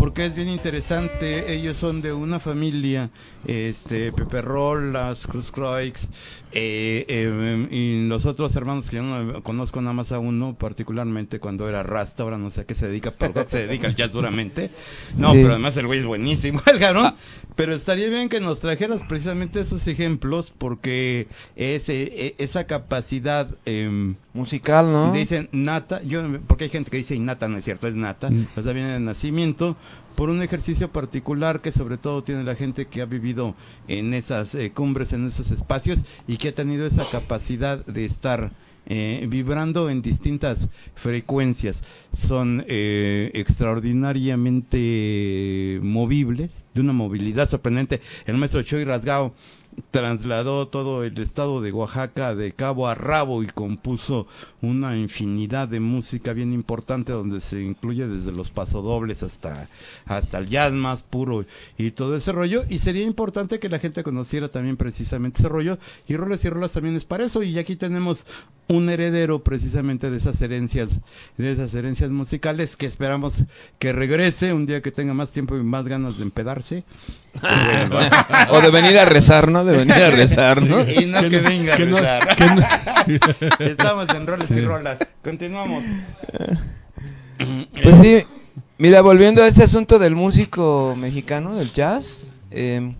Porque 0.00 0.24
es 0.24 0.34
bien 0.34 0.48
interesante. 0.48 1.52
Ellos 1.52 1.76
son 1.76 2.00
de 2.00 2.12
una 2.14 2.40
familia, 2.40 3.10
este, 3.46 4.12
Pepe 4.12 4.40
Rolas, 4.40 5.26
Cruz 5.26 5.52
Croix, 5.52 6.08
eh, 6.52 7.04
eh, 7.06 7.68
y 7.70 8.08
los 8.08 8.24
otros 8.24 8.56
hermanos 8.56 8.88
que 8.88 8.96
yo 8.96 9.02
no 9.02 9.42
conozco 9.42 9.80
nada 9.82 9.92
más 9.92 10.10
a 10.12 10.18
uno, 10.18 10.56
particularmente 10.58 11.38
cuando 11.38 11.68
era 11.68 11.82
Rasta, 11.82 12.22
ahora 12.22 12.38
no 12.38 12.50
sé 12.50 12.62
a 12.62 12.64
qué 12.64 12.74
se 12.74 12.88
dedica, 12.88 13.12
pero 13.16 13.46
se 13.46 13.66
dedica 13.66 13.88
al 13.88 13.94
jazz 13.94 14.12
duramente. 14.12 14.70
No, 15.16 15.32
Sí. 15.32 15.38
pero 15.42 15.50
además 15.50 15.76
el 15.76 15.86
güey 15.86 16.00
es 16.00 16.06
buenísimo, 16.06 16.62
el 16.72 16.78
cabrón. 16.78 17.14
Pero 17.54 17.74
estaría 17.74 18.08
bien 18.08 18.30
que 18.30 18.40
nos 18.40 18.60
trajeras 18.60 19.02
precisamente 19.06 19.60
esos 19.60 19.86
ejemplos, 19.86 20.52
porque 20.56 21.28
ese, 21.56 22.02
e- 22.04 22.34
esa 22.38 22.64
capacidad... 22.66 23.48
em, 23.66 24.14
Musical, 24.32 24.92
¿no? 24.92 25.12
Dicen 25.12 25.48
nata, 25.52 26.02
yo, 26.02 26.22
porque 26.46 26.64
hay 26.64 26.70
gente 26.70 26.90
que 26.90 26.98
dice 26.98 27.16
innata, 27.16 27.48
no 27.48 27.56
es 27.58 27.64
cierto, 27.64 27.88
es 27.88 27.96
nata, 27.96 28.30
Mm. 28.30 28.46
o 28.56 28.62
sea, 28.62 28.72
viene 28.72 28.92
de 28.92 29.00
nacimiento, 29.00 29.76
por 30.14 30.30
un 30.30 30.40
ejercicio 30.42 30.92
particular 30.92 31.60
que 31.60 31.72
sobre 31.72 31.96
todo 31.96 32.22
tiene 32.22 32.44
la 32.44 32.54
gente 32.54 32.86
que 32.86 33.00
ha 33.00 33.06
vivido 33.06 33.56
en 33.88 34.14
esas 34.14 34.54
eh, 34.54 34.70
cumbres, 34.70 35.12
en 35.12 35.26
esos 35.26 35.50
espacios 35.50 36.04
y 36.28 36.36
que 36.36 36.48
ha 36.48 36.54
tenido 36.54 36.86
esa 36.86 37.04
capacidad 37.10 37.84
de 37.86 38.04
estar 38.04 38.52
eh, 38.86 39.26
vibrando 39.28 39.90
en 39.90 40.00
distintas 40.02 40.68
frecuencias. 40.94 41.82
Son 42.16 42.64
eh, 42.68 43.30
extraordinariamente 43.34 45.80
movibles, 45.82 46.64
de 46.74 46.80
una 46.80 46.92
movilidad 46.92 47.48
sorprendente. 47.48 48.00
El 48.26 48.36
maestro 48.36 48.62
Choy 48.62 48.84
Rasgao 48.84 49.34
trasladó 49.90 50.68
todo 50.68 51.04
el 51.04 51.18
estado 51.18 51.60
de 51.60 51.72
Oaxaca 51.72 52.34
de 52.34 52.52
cabo 52.52 52.88
a 52.88 52.94
rabo 52.94 53.42
y 53.42 53.46
compuso 53.46 54.26
una 54.62 54.96
infinidad 54.96 55.68
de 55.68 55.80
música 55.80 56.32
bien 56.32 56.52
importante 56.52 57.12
donde 57.12 57.40
se 57.40 57.62
incluye 57.62 58.06
desde 58.06 58.32
los 58.32 58.50
pasodobles 58.50 59.22
hasta 59.22 59.68
hasta 60.06 60.38
el 60.38 60.46
jazz 60.46 60.72
más 60.72 61.02
puro 61.02 61.44
y 61.78 61.90
todo 61.92 62.16
ese 62.16 62.32
rollo. 62.32 62.64
Y 62.68 62.78
sería 62.78 63.02
importante 63.02 63.58
que 63.58 63.68
la 63.68 63.78
gente 63.78 64.02
conociera 64.02 64.48
también 64.48 64.76
precisamente 64.76 65.40
ese 65.40 65.48
rollo 65.48 65.78
y 66.06 66.16
roles 66.16 66.44
y 66.44 66.50
rolas 66.50 66.72
también 66.72 66.96
es 66.96 67.04
para 67.04 67.24
eso. 67.24 67.42
Y 67.42 67.58
aquí 67.58 67.76
tenemos 67.76 68.24
un 68.70 68.88
heredero 68.88 69.42
precisamente 69.42 70.10
de 70.10 70.18
esas 70.18 70.40
herencias 70.40 70.90
de 71.36 71.52
esas 71.52 71.74
herencias 71.74 72.10
musicales 72.10 72.76
que 72.76 72.86
esperamos 72.86 73.44
que 73.78 73.92
regrese 73.92 74.52
un 74.52 74.64
día 74.66 74.80
que 74.80 74.92
tenga 74.92 75.12
más 75.12 75.30
tiempo 75.30 75.56
y 75.56 75.62
más 75.62 75.84
ganas 75.86 76.16
de 76.18 76.22
empedarse 76.22 76.84
O 78.50 78.60
de 78.60 78.70
venir 78.70 78.98
a 78.98 79.04
rezar, 79.04 79.48
¿no? 79.50 79.64
De 79.64 79.76
venir 79.76 79.94
a 79.94 80.10
rezar, 80.10 80.62
¿no? 80.62 80.88
y 80.88 81.06
no 81.06 81.20
que, 81.28 81.38
venga 81.40 81.74
a 81.74 81.76
que 81.76 81.86
no- 81.86 81.96
rezar. 81.98 82.36
que 82.36 82.46
no- 82.46 82.62
Estamos 83.66 84.08
en 84.10 84.26
roles 84.26 84.50
y 84.50 84.60
rolas. 84.60 84.98
Continuamos. 85.22 85.84
Pues 87.82 87.98
sí, 88.02 88.24
mira, 88.78 89.00
volviendo 89.00 89.42
a 89.42 89.46
ese 89.48 89.62
asunto 89.62 89.98
del 89.98 90.14
músico 90.14 90.94
mexicano, 90.98 91.56
del 91.56 91.72
jazz, 91.72 92.32
eh, 92.50 92.94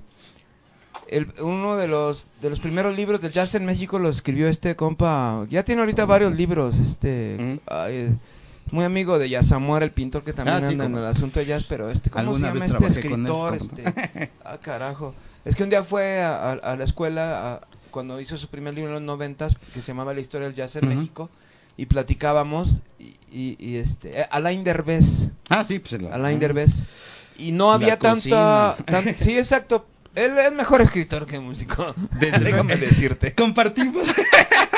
el- 1.11 1.33
uno 1.41 1.77
de 1.77 1.89
los 1.89 2.27
de 2.41 2.51
los 2.51 2.61
primeros 2.61 2.97
libros 2.97 3.21
del 3.21 3.33
jazz 3.33 3.55
en 3.55 3.65
México 3.65 3.99
lo 3.99 4.09
escribió 4.09 4.49
este 4.49 4.77
compa, 4.77 5.47
ya 5.51 5.63
tiene 5.65 5.81
ahorita 5.83 6.05
varios 6.07 6.35
libros, 6.35 6.75
este, 6.79 7.37
Ujú. 7.39 7.61
ay, 7.75 8.15
muy 8.73 8.85
amigo 8.85 9.19
de 9.19 9.29
Yasamuel, 9.29 9.83
el 9.83 9.91
pintor 9.93 10.23
que 10.23 10.33
también 10.33 10.57
Ah, 10.59 10.61
sí, 10.61 10.67
anda 10.73 10.85
en 10.87 10.97
el 10.97 11.05
asunto 11.05 11.41
de 11.41 11.47
jazz, 11.47 11.65
pero 11.69 11.91
este, 11.91 12.09
¿cómo 12.11 12.35
se 12.35 12.43
llama 12.43 12.67
este 12.67 12.77
él, 12.79 12.85
escritor? 12.85 13.59
¿cómo 13.59 13.71
Este, 13.77 14.31
ah, 14.45 14.59
carajo. 14.59 15.15
Es 15.45 15.57
que 15.57 15.63
un 15.65 15.71
día 15.71 15.83
fue 15.83 16.21
a, 16.23 16.51
a- 16.51 16.53
a 16.53 16.77
la 16.77 16.85
escuela 16.85 17.55
a- 17.55 17.61
cuando 17.91 18.21
hizo 18.21 18.37
su 18.39 18.47
primer 18.49 18.75
libro 18.75 18.91
en 18.91 18.95
los 18.95 19.03
noventas, 19.03 19.57
que 19.75 19.83
se 19.83 19.89
llamaba 19.89 20.15
La 20.15 20.21
historia 20.21 20.47
del 20.47 20.55
jazz 20.57 20.77
en. 20.77 20.87
México, 20.89 21.29
y 21.77 21.87
platicábamos, 21.87 22.83
y, 22.99 23.15
y- 23.33 23.57
y, 23.59 23.77
este, 23.77 24.21
eh, 24.21 24.27
Alain 24.31 24.63
Derbez, 24.63 25.29
Ah, 25.49 25.65
sí, 25.65 25.79
pues 25.81 25.95
el- 25.95 26.07
Alain 26.07 26.39
Derbez. 26.39 26.85
Y 27.39 27.53
no 27.53 27.73
había 27.73 27.99
tanta... 27.99 28.77
tan- 28.85 29.17
sí, 29.19 29.37
exacto. 29.39 29.87
Él 30.21 30.37
es 30.39 30.53
mejor 30.53 30.83
escritor 30.83 31.25
que 31.27 31.41
músico. 31.41 31.95
Déjame 32.11 32.77
decirte. 32.77 33.35
Compartimos. 33.35 34.05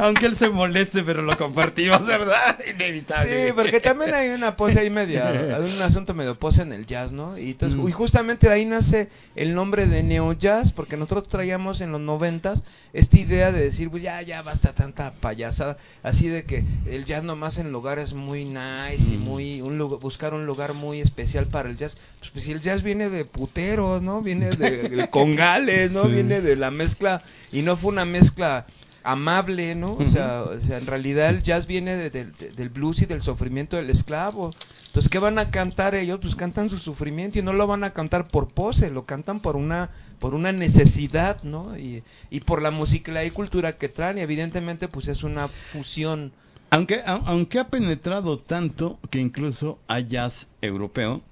Aunque 0.00 0.26
él 0.26 0.34
se 0.34 0.48
moleste, 0.50 1.02
pero 1.02 1.22
lo 1.22 1.36
compartimos, 1.36 2.06
¿verdad? 2.06 2.58
Inevitable. 2.74 3.46
Sí, 3.48 3.52
porque 3.54 3.80
también 3.80 4.14
hay 4.14 4.28
una 4.30 4.56
pose 4.56 4.80
ahí 4.80 4.90
media, 4.90 5.28
hay 5.28 5.72
un 5.76 5.82
asunto 5.82 6.14
medio 6.14 6.38
pose 6.38 6.62
en 6.62 6.72
el 6.72 6.86
jazz, 6.86 7.12
¿no? 7.12 7.38
Y, 7.38 7.50
entonces, 7.50 7.78
Mm. 7.78 7.88
y 7.88 7.92
justamente 7.92 8.48
de 8.48 8.54
ahí 8.54 8.64
nace 8.64 9.08
el 9.36 9.54
nombre 9.54 9.86
de 9.86 10.02
neo 10.02 10.32
jazz, 10.32 10.72
porque 10.72 10.96
nosotros 10.96 11.28
traíamos 11.28 11.80
en 11.80 11.92
los 11.92 12.00
noventas 12.00 12.62
esta 12.92 13.18
idea 13.18 13.52
de 13.52 13.60
decir, 13.60 13.90
pues 13.90 14.02
ya, 14.02 14.20
ya 14.22 14.42
basta 14.42 14.74
tanta 14.74 15.12
payasada, 15.12 15.76
así 16.02 16.28
de 16.28 16.44
que 16.44 16.64
el 16.86 17.04
jazz 17.04 17.22
nomás 17.22 17.58
en 17.58 17.70
lugares 17.72 18.14
muy 18.14 18.44
nice 18.44 19.14
y 19.14 19.16
Mm. 19.16 19.20
muy, 19.20 19.60
un 19.60 19.78
lugar, 19.78 20.00
buscar 20.00 20.34
un 20.34 20.46
lugar 20.46 20.74
muy 20.74 21.00
especial 21.00 21.46
para 21.46 21.68
el 21.68 21.76
jazz. 21.76 21.96
Pues, 22.18 22.30
pues 22.30 22.44
si 22.44 22.52
el 22.52 22.60
jazz 22.60 22.82
viene 22.82 23.10
de 23.10 23.24
puteros, 23.24 24.02
¿no? 24.02 24.22
Viene 24.22 24.50
de, 24.50 24.88
de 24.88 25.08
congales, 25.10 25.92
¿no? 25.92 26.04
Sí. 26.04 26.12
Viene 26.12 26.40
de 26.40 26.56
la 26.56 26.70
mezcla, 26.70 27.22
y 27.52 27.62
no 27.62 27.76
fue 27.76 27.92
una 27.92 28.04
mezcla 28.04 28.66
amable, 29.02 29.74
¿no? 29.74 29.94
O 29.94 30.06
sea, 30.08 30.42
o 30.42 30.58
sea, 30.60 30.78
en 30.78 30.86
realidad 30.86 31.30
el 31.30 31.42
jazz 31.42 31.66
viene 31.66 31.96
de- 31.96 32.10
del- 32.10 32.36
de- 32.36 32.50
del 32.50 32.68
blues 32.68 33.02
y 33.02 33.06
del 33.06 33.22
sufrimiento 33.22 33.76
del 33.76 33.90
esclavo. 33.90 34.50
Entonces, 34.86 35.08
¿qué 35.10 35.18
van 35.20 35.38
a 35.38 35.50
cantar 35.50 35.94
ellos? 35.94 36.18
Pues 36.20 36.34
cantan 36.34 36.68
su 36.68 36.78
sufrimiento 36.78 37.38
y 37.38 37.42
no 37.42 37.52
lo 37.52 37.66
van 37.66 37.84
a 37.84 37.90
cantar 37.90 38.28
por 38.28 38.48
pose, 38.48 38.90
lo 38.90 39.04
cantan 39.06 39.40
por 39.40 39.56
una 39.56 39.90
por 40.18 40.34
una 40.34 40.52
necesidad, 40.52 41.42
¿no? 41.44 41.78
Y, 41.78 42.02
y 42.30 42.40
por 42.40 42.60
la 42.60 42.70
música 42.70 43.24
y 43.24 43.30
cultura 43.30 43.78
que 43.78 43.88
traen, 43.88 44.18
y 44.18 44.20
evidentemente 44.20 44.86
pues 44.86 45.08
es 45.08 45.22
una 45.22 45.48
fusión. 45.48 46.32
Aunque, 46.68 46.96
a- 47.06 47.22
aunque 47.24 47.58
ha 47.58 47.68
penetrado 47.68 48.38
tanto 48.38 48.98
que 49.08 49.18
incluso 49.18 49.78
hay 49.88 50.04
jazz 50.04 50.46
europeo 50.60 51.22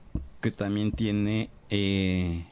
que 0.41 0.51
también 0.53 0.91
tiene, 0.93 1.51
eh, 1.69 2.45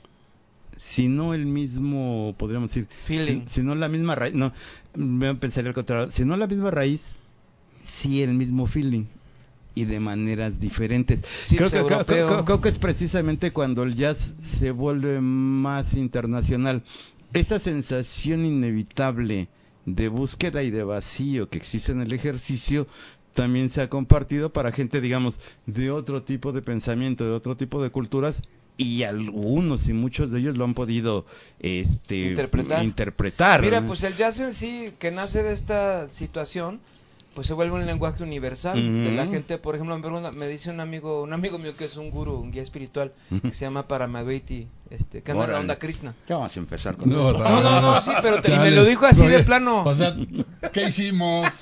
si 0.76 1.08
no 1.08 1.32
el 1.32 1.46
mismo, 1.46 2.34
podríamos 2.36 2.68
decir, 2.70 2.86
Feeling. 3.06 3.46
si 3.46 3.62
no 3.62 3.74
la 3.74 3.88
misma 3.88 4.14
raíz, 4.14 4.34
no, 4.34 4.52
voy 4.96 5.28
a 5.28 5.34
pensar 5.34 5.66
al 5.66 5.74
contrario, 5.74 6.10
si 6.10 6.24
no 6.24 6.36
la 6.36 6.46
misma 6.46 6.70
raíz, 6.70 7.12
sí 7.82 8.22
el 8.22 8.34
mismo 8.34 8.66
feeling 8.66 9.04
y 9.74 9.84
de 9.84 10.00
maneras 10.00 10.58
diferentes. 10.60 11.20
Sí, 11.46 11.56
creo, 11.56 11.68
pues, 11.70 11.98
que, 11.98 12.04
creo- 12.04 12.44
creo 12.44 12.60
que 12.60 12.68
es 12.70 12.78
precisamente 12.78 13.52
cuando 13.52 13.82
el 13.82 13.94
jazz 13.94 14.34
se 14.38 14.70
vuelve 14.70 15.20
más 15.20 15.94
internacional. 15.94 16.82
Esa 17.34 17.58
sensación 17.58 18.44
inevitable 18.46 19.48
de 19.84 20.08
búsqueda 20.08 20.62
y 20.62 20.70
de 20.70 20.82
vacío 20.82 21.48
que 21.50 21.58
existe 21.58 21.92
en 21.92 22.00
el 22.00 22.12
ejercicio 22.12 22.86
también 23.34 23.68
se 23.68 23.82
ha 23.82 23.90
compartido 23.90 24.50
para 24.50 24.72
gente, 24.72 25.02
digamos, 25.02 25.38
de 25.66 25.90
otro 25.90 26.22
tipo 26.22 26.52
de 26.52 26.62
pensamiento, 26.62 27.24
de 27.24 27.32
otro 27.32 27.54
tipo 27.56 27.82
de 27.82 27.90
culturas 27.90 28.40
y 28.76 29.02
algunos 29.04 29.88
y 29.88 29.92
muchos 29.92 30.30
de 30.30 30.40
ellos 30.40 30.56
lo 30.56 30.64
han 30.64 30.74
podido 30.74 31.24
este 31.60 32.16
Interpretar. 32.28 32.84
interpretar. 32.84 33.62
Mira, 33.62 33.80
pues 33.86 34.02
el 34.04 34.16
jazz 34.16 34.38
en 34.40 34.52
sí, 34.52 34.92
que 34.98 35.10
nace 35.10 35.42
de 35.42 35.52
esta 35.52 36.10
situación, 36.10 36.80
pues 37.34 37.46
se 37.46 37.52
vuelve 37.54 37.74
un 37.74 37.84
lenguaje 37.86 38.22
universal 38.22 38.76
de 38.76 39.12
la 39.12 39.26
gente. 39.26 39.58
Por 39.58 39.74
ejemplo, 39.74 39.94
me 39.96 40.02
pregunta- 40.02 40.30
me 40.32 40.48
dice 40.48 40.70
un 40.70 40.80
amigo, 40.80 41.22
un 41.22 41.32
amigo 41.34 41.58
mío 41.58 41.76
que 41.76 41.84
es 41.84 41.96
un 41.96 42.10
gurú, 42.10 42.34
un 42.36 42.50
guía 42.50 42.62
espiritual, 42.62 43.12
que 43.42 43.52
se 43.52 43.64
llama 43.66 43.86
Paramaviti, 43.86 44.66
este, 44.90 45.22
que 45.22 45.32
anda 45.32 45.44
en 45.44 45.52
la 45.52 45.60
onda 45.60 45.78
Krishna. 45.78 46.14
Ya 46.28 46.36
vamos 46.36 46.56
a 46.56 46.60
empezar 46.60 46.96
con 46.96 47.10
No, 47.10 47.30
eso. 47.30 47.38
No, 47.40 47.60
no, 47.60 47.80
no, 47.82 48.00
sí, 48.00 48.10
pero 48.22 48.40
te- 48.40 48.54
y 48.54 48.58
me 48.58 48.70
lo 48.70 48.84
dijo 48.86 49.04
así 49.04 49.26
de 49.26 49.42
plano. 49.42 49.84
O 49.84 49.94
sea, 49.94 50.16
¿qué 50.72 50.84
hicimos? 50.88 51.60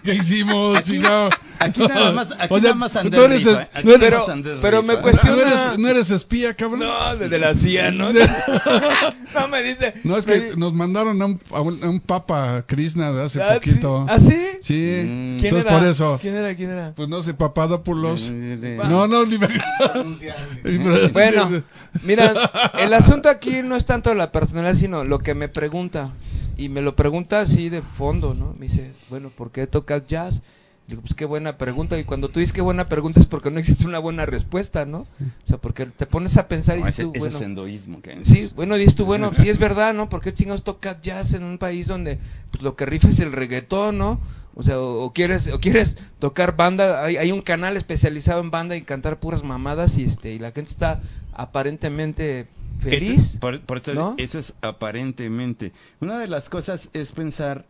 ¿Qué 0.04 0.14
hicimos, 0.14 0.82
chingado? 0.84 1.30
Aquí 1.58 1.86
nada 1.86 2.12
más, 2.12 2.30
aquí 2.32 2.46
O 2.54 2.58
sea, 2.58 2.70
nada 2.70 2.74
más 2.74 2.92
tú 2.92 2.98
Andrés 3.00 3.22
eres 3.24 3.44
rifa, 3.44 3.62
es- 3.62 3.68
aquí 3.74 3.86
no 3.86 3.92
eres- 3.94 4.10
nada 4.28 4.58
Pero- 4.62 4.82
me 4.82 4.96
cuestiona- 4.96 5.36
¿No 5.36 5.42
eres, 5.42 5.78
no 5.78 5.88
eres 5.88 6.10
espía, 6.10 6.54
cabrón? 6.54 6.80
No, 6.80 7.16
de, 7.16 7.28
de 7.28 7.38
la 7.38 7.54
CIA, 7.54 7.90
¿no? 7.90 8.10
no 9.34 9.48
me 9.48 9.62
dice. 9.62 9.92
No, 10.04 10.16
es 10.16 10.24
que 10.24 10.52
nos 10.56 10.72
mandaron 10.72 11.20
a 11.20 11.26
un, 11.26 11.40
a 11.52 11.60
un, 11.60 11.84
a 11.84 11.88
un 11.90 12.00
papa 12.00 12.64
Krishna 12.66 13.12
de 13.12 13.22
hace 13.24 13.42
Ah, 13.42 13.54
poquito. 13.54 14.06
¿Ah, 14.08 14.18
sí? 14.18 14.38
Sí, 14.62 14.72
¿Quién 14.72 15.38
entonces 15.44 15.64
era? 15.66 15.78
por 15.78 15.86
eso. 15.88 16.18
¿Quién 16.20 16.34
era? 16.36 16.54
¿Quién 16.54 16.70
era? 16.70 16.92
Pues 16.96 17.08
no 17.08 17.22
sé, 17.22 17.34
Papadopoulos. 17.34 18.30
No, 18.32 19.06
no, 19.06 19.26
ni 19.26 19.36
me... 19.36 19.48
Bueno, 21.12 21.48
mira, 22.02 22.32
el 22.78 22.92
asunto 22.94 23.28
aquí 23.28 23.62
no 23.62 23.76
es 23.76 23.84
tanto 23.86 24.14
la 24.14 24.32
personalidad, 24.32 24.74
sino 24.74 25.04
lo 25.04 25.18
que 25.18 25.34
me 25.34 25.48
pregunta. 25.48 26.10
Y 26.60 26.68
me 26.68 26.82
lo 26.82 26.94
pregunta 26.94 27.40
así 27.40 27.70
de 27.70 27.80
fondo, 27.80 28.34
¿no? 28.34 28.54
Me 28.58 28.66
dice, 28.66 28.92
bueno, 29.08 29.30
¿por 29.30 29.50
qué 29.50 29.66
tocas 29.66 30.06
jazz? 30.06 30.42
Le 30.86 30.92
digo, 30.92 31.00
pues 31.00 31.14
qué 31.14 31.24
buena 31.24 31.56
pregunta. 31.56 31.98
Y 31.98 32.04
cuando 32.04 32.28
tú 32.28 32.38
dices 32.38 32.52
qué 32.52 32.60
buena 32.60 32.86
pregunta 32.86 33.18
es 33.18 33.24
porque 33.24 33.50
no 33.50 33.58
existe 33.58 33.86
una 33.86 33.98
buena 33.98 34.26
respuesta, 34.26 34.84
¿no? 34.84 34.98
O 35.00 35.46
sea, 35.46 35.56
porque 35.56 35.86
te 35.86 36.04
pones 36.04 36.36
a 36.36 36.48
pensar 36.48 36.76
y 36.76 36.80
No, 36.80 36.86
dices 36.86 36.98
ese, 36.98 37.04
tú, 37.04 37.12
ese 37.12 37.18
bueno, 37.20 37.36
es 37.38 37.42
endoísmo. 37.42 38.02
que 38.02 38.22
Sí, 38.26 38.50
bueno, 38.54 38.76
dices 38.76 38.94
tú, 38.94 39.06
bueno, 39.06 39.30
sí 39.38 39.48
es 39.48 39.58
verdad, 39.58 39.94
¿no? 39.94 40.10
¿Por 40.10 40.20
qué 40.20 40.34
chingados 40.34 40.62
tocas 40.62 41.00
jazz 41.00 41.32
en 41.32 41.44
un 41.44 41.56
país 41.56 41.86
donde 41.86 42.18
pues, 42.50 42.62
lo 42.62 42.76
que 42.76 42.84
rifa 42.84 43.08
es 43.08 43.20
el 43.20 43.32
reggaetón, 43.32 43.96
¿no? 43.96 44.20
O 44.60 44.62
sea, 44.62 44.78
o, 44.78 45.02
o 45.04 45.12
quieres 45.14 45.48
o 45.52 45.58
quieres 45.58 45.96
tocar 46.18 46.54
banda, 46.56 47.02
hay, 47.02 47.16
hay 47.16 47.32
un 47.32 47.40
canal 47.40 47.76
especializado 47.78 48.40
en 48.40 48.50
banda 48.50 48.76
y 48.76 48.82
cantar 48.82 49.18
puras 49.18 49.42
mamadas 49.42 49.96
y 49.98 50.04
este 50.04 50.34
y 50.34 50.38
la 50.38 50.52
gente 50.52 50.70
está 50.70 51.00
aparentemente 51.32 52.46
feliz. 52.80 53.30
Eso, 53.30 53.40
por- 53.40 53.60
por 53.60 53.78
eso, 53.78 53.94
¿no? 53.94 54.14
eso 54.18 54.38
es 54.38 54.54
aparentemente. 54.62 55.72
Una 56.00 56.18
de 56.18 56.28
las 56.28 56.48
cosas 56.48 56.88
es 56.92 57.12
pensar 57.12 57.66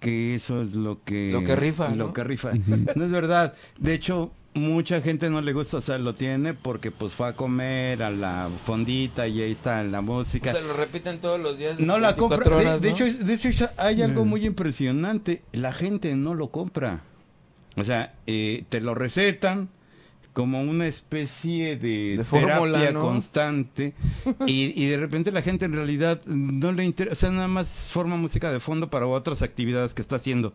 que 0.00 0.34
eso 0.34 0.60
es 0.62 0.74
lo 0.74 1.02
que 1.04 1.30
Lo 1.30 1.44
que 1.44 1.56
rifa, 1.56 1.88
lo 1.90 2.08
¿no? 2.08 2.12
que 2.12 2.24
rifa. 2.24 2.52
No 2.96 3.04
es 3.04 3.10
verdad. 3.10 3.54
De 3.78 3.94
hecho, 3.94 4.32
mucha 4.58 5.00
gente 5.00 5.30
no 5.30 5.40
le 5.40 5.52
gusta, 5.52 5.78
o 5.78 5.80
sea, 5.80 5.98
lo 5.98 6.14
tiene 6.14 6.54
porque 6.54 6.90
pues 6.90 7.12
fue 7.12 7.28
a 7.28 7.36
comer 7.36 8.02
a 8.02 8.10
la 8.10 8.48
fondita 8.64 9.26
y 9.26 9.40
ahí 9.42 9.52
está 9.52 9.82
la 9.82 10.00
música. 10.00 10.52
Se 10.52 10.62
lo 10.62 10.74
repiten 10.74 11.20
todos 11.20 11.40
los 11.40 11.56
días. 11.58 11.78
no 11.80 11.98
la 11.98 12.12
24 12.12 12.18
compra. 12.44 12.56
De- 12.58 12.66
horas, 12.66 12.80
de, 12.80 12.88
¿no? 12.90 12.94
hecho, 12.94 13.24
de 13.24 13.34
hecho, 13.34 13.68
hay 13.76 14.02
algo 14.02 14.24
muy 14.24 14.44
impresionante. 14.46 15.42
La 15.52 15.72
gente 15.72 16.14
no 16.16 16.34
lo 16.34 16.48
compra. 16.50 17.02
O 17.76 17.84
sea, 17.84 18.14
eh, 18.26 18.64
te 18.68 18.80
lo 18.80 18.94
recetan 18.94 19.68
como 20.32 20.60
una 20.60 20.86
especie 20.86 21.76
de, 21.76 22.16
De 22.18 22.24
fórmula, 22.24 22.78
terapia 22.78 22.92
¿no? 22.92 23.00
constante 23.00 23.94
y, 24.46 24.72
y 24.80 24.86
de 24.86 24.96
repente 24.96 25.32
la 25.32 25.42
gente 25.42 25.64
en 25.64 25.72
realidad 25.72 26.20
no 26.26 26.70
le 26.70 26.84
interesa, 26.84 27.12
o 27.12 27.16
sea, 27.16 27.30
nada 27.32 27.48
más 27.48 27.90
forma 27.92 28.16
música 28.16 28.52
de 28.52 28.60
fondo 28.60 28.88
para 28.88 29.06
otras 29.08 29.42
actividades 29.42 29.94
que 29.94 30.02
está 30.02 30.16
haciendo. 30.16 30.54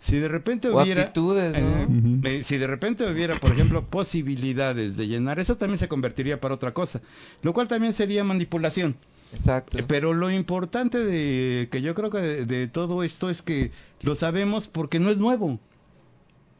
Si 0.00 0.16
de 0.16 0.28
repente 0.28 0.68
O 0.68 0.80
hubiera... 0.80 1.02
actitudes, 1.02 1.52
¿no? 1.60 2.28
eh, 2.28 2.38
eh, 2.38 2.42
si 2.44 2.56
de 2.56 2.66
repente 2.66 3.04
hubiera, 3.10 3.38
por 3.40 3.52
ejemplo, 3.52 3.84
posibilidades 3.84 4.96
de 4.96 5.08
llenar, 5.08 5.40
eso 5.40 5.56
también 5.56 5.78
se 5.78 5.88
convertiría 5.88 6.40
para 6.40 6.54
otra 6.54 6.72
cosa, 6.72 7.00
lo 7.42 7.52
cual 7.52 7.66
también 7.68 7.92
sería 7.92 8.22
manipulación. 8.24 8.96
Exacto. 9.32 9.76
Eh, 9.78 9.84
Pero 9.86 10.14
lo 10.14 10.30
importante 10.30 10.98
de 10.98 11.68
que 11.70 11.82
yo 11.82 11.94
creo 11.94 12.10
que 12.10 12.18
de, 12.18 12.46
de 12.46 12.68
todo 12.68 13.02
esto 13.02 13.28
es 13.28 13.42
que 13.42 13.72
lo 14.02 14.14
sabemos 14.14 14.68
porque 14.68 15.00
no 15.00 15.10
es 15.10 15.18
nuevo. 15.18 15.58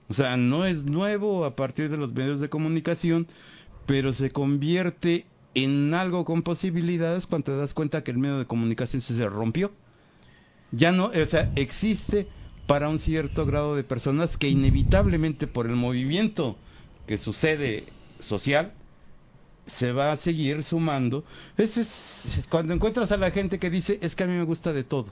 O 0.08 0.14
sea, 0.14 0.36
no 0.36 0.64
es 0.64 0.84
nuevo 0.84 1.44
a 1.44 1.54
partir 1.54 1.90
de 1.90 1.96
los 1.96 2.12
medios 2.12 2.40
de 2.40 2.48
comunicación, 2.48 3.26
pero 3.86 4.12
se 4.12 4.30
convierte 4.30 5.26
en 5.54 5.94
algo 5.94 6.24
con 6.24 6.42
posibilidades 6.42 7.26
cuando 7.26 7.52
te 7.52 7.56
das 7.56 7.72
cuenta 7.72 8.02
que 8.04 8.10
el 8.10 8.18
medio 8.18 8.38
de 8.38 8.46
comunicación 8.46 9.00
se, 9.00 9.14
se 9.14 9.28
rompió. 9.28 9.70
Ya 10.72 10.92
no, 10.92 11.06
o 11.06 11.26
sea, 11.26 11.50
existe 11.56 12.26
para 12.68 12.88
un 12.88 13.00
cierto 13.00 13.46
grado 13.46 13.74
de 13.74 13.82
personas 13.82 14.36
que 14.36 14.48
inevitablemente 14.48 15.48
por 15.48 15.66
el 15.66 15.74
movimiento 15.74 16.56
que 17.08 17.18
sucede 17.18 17.84
social 18.20 18.72
se 19.66 19.90
va 19.92 20.12
a 20.12 20.16
seguir 20.16 20.62
sumando. 20.62 21.24
Ese 21.56 21.80
es 21.80 22.42
cuando 22.48 22.74
encuentras 22.74 23.10
a 23.10 23.16
la 23.16 23.30
gente 23.32 23.58
que 23.58 23.70
dice, 23.70 23.98
es 24.02 24.14
que 24.14 24.22
a 24.24 24.26
mí 24.26 24.34
me 24.34 24.44
gusta 24.44 24.72
de 24.72 24.84
todo. 24.84 25.06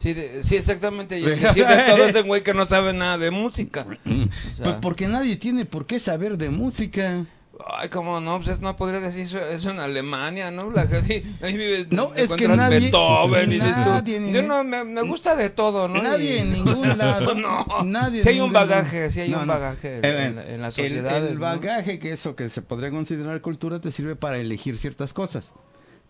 Sí, 0.00 0.14
de- 0.14 0.42
sí, 0.44 0.54
exactamente. 0.56 1.18
Y 1.18 1.24
inclusive 1.28 1.66
todo 1.88 2.04
ese 2.06 2.22
güey 2.22 2.42
que 2.44 2.54
no 2.54 2.64
sabe 2.66 2.92
nada 2.92 3.18
de 3.18 3.30
música. 3.32 3.84
O 3.84 4.54
sea, 4.54 4.62
Pues 4.64 4.76
porque 4.80 5.08
nadie 5.08 5.36
tiene 5.36 5.64
por 5.64 5.86
qué 5.86 5.98
saber 5.98 6.38
de 6.38 6.48
música. 6.50 7.26
Ay, 7.66 7.88
cómo 7.88 8.20
no, 8.20 8.36
pues 8.38 8.48
es- 8.50 8.60
no 8.60 8.76
podría 8.76 9.00
decir 9.00 9.22
eso, 9.22 9.38
eso 9.38 9.70
en 9.70 9.78
Alemania, 9.80 10.50
¿no? 10.50 10.70
La 10.70 10.86
gente, 10.86 11.24
ahí 11.42 11.56
vive, 11.56 11.86
No, 11.90 12.12
es 12.14 12.28
que 12.32 12.46
nadie- 12.48 12.80
Beethoven 12.80 13.52
y 13.52 13.58
nadie 13.58 14.32
yo 14.32 14.42
no, 14.42 14.62
me, 14.64 14.84
me 14.84 15.02
gusta 15.02 15.34
de 15.36 15.50
todo, 15.50 15.88
¿no? 15.88 16.00
Nadie 16.02 16.36
Y- 16.36 16.38
en 16.38 16.52
ningún 16.52 16.96
lado. 16.98 17.34
no, 17.34 17.66
nadie 17.84 18.22
en 18.22 18.28
hay 18.28 18.40
un 18.40 18.52
bagaje, 18.52 19.00
lado. 19.00 19.10
sí 19.12 19.20
hay 19.20 19.30
No, 19.30 19.40
un 19.40 19.46
bagaje 19.48 19.98
en, 19.98 20.04
Eh, 20.04 20.26
en 20.26 20.36
la- 20.36 20.48
en 20.48 20.60
la 20.60 20.66
el- 20.68 20.72
sociedad. 20.72 21.26
El, 21.26 21.38
bagaje 21.38 21.98
que 21.98 22.12
eso 22.12 22.36
que 22.36 22.48
se 22.48 22.62
podría 22.62 22.90
considerar 22.90 23.40
cultura 23.40 23.80
te 23.80 23.90
sirve 23.92 24.14
para 24.16 24.38
elegir 24.38 24.78
ciertas 24.78 25.12
cosas. 25.12 25.52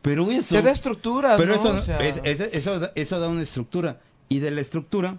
Pero 0.03 0.31
eso... 0.31 0.55
Te 0.55 0.63
da 0.63 0.71
estructura, 0.71 1.37
Pero 1.37 1.55
¿no? 1.57 1.61
eso, 1.61 1.69
O 1.77 1.81
sea, 1.83 1.99
es- 2.01 2.21
es- 2.25 2.41
eso, 2.53 2.79
da- 2.79 2.93
eso 2.95 3.19
da 3.19 3.29
una 3.29 3.43
estructura. 3.43 4.01
Y 4.29 4.39
de 4.41 4.51
la 4.51 4.61
estructura 4.61 5.17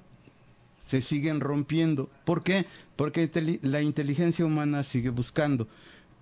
se 0.79 1.01
siguen 1.01 1.39
rompiendo. 1.41 2.09
¿Por 2.23 2.43
qué? 2.43 2.65
Porque 2.95 3.29
la 3.63 3.81
inteligencia 3.81 4.45
humana 4.45 4.83
sigue 4.83 5.09
buscando 5.09 5.67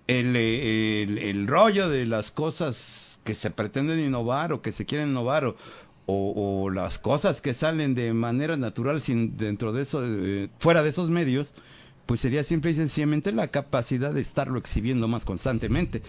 el, 0.08 0.34
el, 0.36 1.46
rollo 1.46 1.88
de 1.88 2.06
las 2.06 2.30
cosas 2.30 3.20
que 3.24 3.34
se 3.34 3.50
pretenden 3.50 4.00
innovar 4.00 4.52
o 4.52 4.62
que 4.62 4.72
se 4.72 4.86
quieren 4.86 5.10
innovar 5.10 5.44
o, 5.44 5.56
o, 6.06 6.70
las 6.70 6.98
cosas 6.98 7.40
que 7.40 7.54
salen 7.54 7.94
de 7.94 8.12
manera 8.14 8.56
natural 8.56 9.00
sin 9.00 9.36
dentro 9.36 9.72
de 9.72 9.82
eso, 9.82 10.02
fuera 10.58 10.82
de 10.82 10.88
esos 10.88 11.10
medios, 11.10 11.52
pues 12.08 12.20
sería 12.20 12.42
simple 12.42 12.70
y 12.70 12.74
sencillamente 12.74 13.32
la 13.32 13.48
capacidad 13.48 14.14
de 14.14 14.22
estarlo 14.22 14.58
exhibiendo 14.58 15.08
más 15.08 15.26
constantemente. 15.26 16.00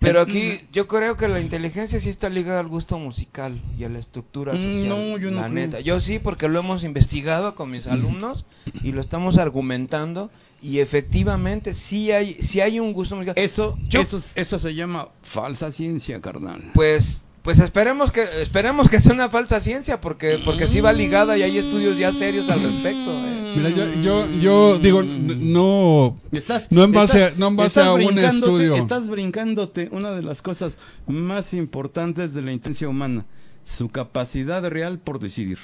Pero 0.00 0.20
aquí 0.20 0.58
yo 0.72 0.88
creo 0.88 1.16
que 1.16 1.28
la 1.28 1.38
inteligencia 1.38 2.00
sí 2.00 2.08
está 2.08 2.28
ligada 2.28 2.58
al 2.58 2.66
gusto 2.66 2.98
musical 2.98 3.62
y 3.78 3.84
a 3.84 3.88
la 3.88 4.00
estructura 4.00 4.52
Mm, 4.52 4.56
social. 4.56 4.88
no, 4.88 5.16
yo 5.16 5.30
no 5.30 5.36
la 5.42 5.48
creo. 5.48 5.54
neta. 5.54 5.78
Yo 5.78 6.00
sí, 6.00 6.18
porque 6.18 6.48
lo 6.48 6.58
hemos 6.58 6.82
investigado 6.82 7.54
con 7.54 7.70
mis 7.70 7.86
alumnos 7.86 8.46
y 8.82 8.90
lo 8.90 9.00
estamos 9.00 9.38
argumentando 9.38 10.28
y 10.60 10.80
efectivamente 10.80 11.72
sí 11.72 12.10
hay 12.10 12.34
sí 12.42 12.60
hay 12.60 12.80
un 12.80 12.92
gusto 12.92 13.14
musical. 13.14 13.34
Eso, 13.38 13.78
Yo- 13.88 14.00
eso, 14.00 14.20
eso 14.34 14.58
se 14.58 14.74
llama 14.74 15.10
falsa 15.22 15.70
ciencia, 15.70 16.20
carnal. 16.20 16.72
Pues 16.74 17.20
pues 17.42 17.60
esperemos 17.60 18.10
que 18.10 18.24
esperemos 18.42 18.88
que 18.88 18.98
sea 18.98 19.12
una 19.12 19.28
falsa 19.28 19.60
ciencia 19.60 20.00
porque 20.00 20.40
porque 20.44 20.66
sí 20.66 20.80
va 20.80 20.92
ligada 20.92 21.38
y 21.38 21.42
hay 21.42 21.58
estudios 21.58 21.96
ya 21.96 22.12
serios 22.12 22.48
al 22.50 22.60
respecto. 22.62 23.12
¿eh? 23.12 23.33
Mira, 23.56 23.68
yo, 23.70 23.86
yo, 24.00 24.30
yo 24.40 24.78
digo, 24.78 25.02
no... 25.02 26.18
Estás, 26.32 26.70
No 26.70 26.84
en 26.84 26.92
base- 26.92 27.24
estás- 27.26 27.38
no 27.38 27.48
en 27.48 27.56
base 27.56 27.80
a 27.80 27.92
un 27.92 28.18
estudio. 28.18 28.74
Estás 28.76 29.08
brincándote 29.08 29.88
una 29.92 30.10
de 30.12 30.22
las 30.22 30.42
cosas 30.42 30.78
más 31.06 31.54
importantes 31.54 32.34
de 32.34 32.42
la 32.42 32.52
inteligencia 32.52 32.88
humana, 32.88 33.24
su 33.64 33.88
capacidad 33.88 34.66
real 34.68 34.98
por 34.98 35.18
decidir. 35.20 35.58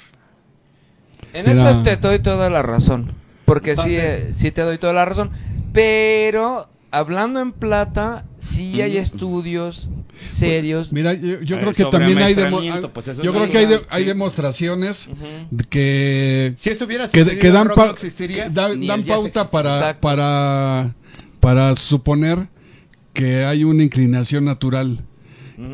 En 1.33 1.45
Mira. 1.45 1.71
eso 1.71 1.83
te 1.83 1.97
doy 1.97 2.19
toda 2.19 2.49
la 2.49 2.61
razón. 2.61 3.11
Porque 3.45 3.75
sí, 3.75 3.95
eh, 3.95 4.31
sí 4.33 4.51
te 4.51 4.61
doy 4.61 4.77
toda 4.77 4.93
la 4.93 5.05
razón. 5.05 5.29
Pero, 5.73 6.67
hablando 6.91 7.39
en 7.39 7.51
plata, 7.53 8.25
sí 8.39 8.81
hay 8.81 8.97
estudios 8.97 9.89
serios. 10.23 10.91
Mira, 10.93 11.13
yo, 11.13 11.39
creo 11.59 11.73
que 11.73 11.85
también 11.85 12.17
hay, 12.19 12.33
demo- 12.33 12.57
amaestramiento, 12.57 12.93
pues 12.93 13.05
yo 13.17 13.31
creo 13.33 13.49
que 13.49 13.57
hay, 13.57 13.65
de- 13.65 13.77
Sí. 13.79 13.83
hay 13.89 14.03
demostraciones 14.03 15.09
que 15.69 16.53
Si 16.57 16.69
eso 16.69 16.85
hubiera 16.85 17.07
que, 17.09 17.23
que 17.37 17.49
dan, 17.51 17.63
el 17.63 17.67
rock 17.69 17.77
pa- 17.77 17.85
no 17.87 17.91
existiría, 17.91 18.43
que 18.45 18.49
da- 18.51 18.75
ni 18.75 18.87
dan 18.87 18.99
el 19.01 19.05
pauta 19.05 19.49
para, 19.49 19.75
Exacto. 19.75 20.01
para, 20.01 20.95
para 21.39 21.75
suponer 21.75 22.47
que 23.13 23.45
hay 23.45 23.63
una 23.63 23.83
inclinación 23.83 24.45
natural. 24.45 25.03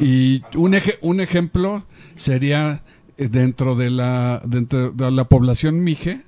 Y 0.01 0.41
un, 0.55 0.74
eje- 0.74 0.97
un 1.01 1.22
ejemplo 1.22 1.86
sería 2.18 2.84
eh, 3.18 3.30
dentro 3.30 3.76
de 3.76 3.89
la, 3.89 4.41
dentro 4.45 4.91
de 4.91 5.11
la 5.11 5.30
población 5.30 5.82
mije, 5.82 6.24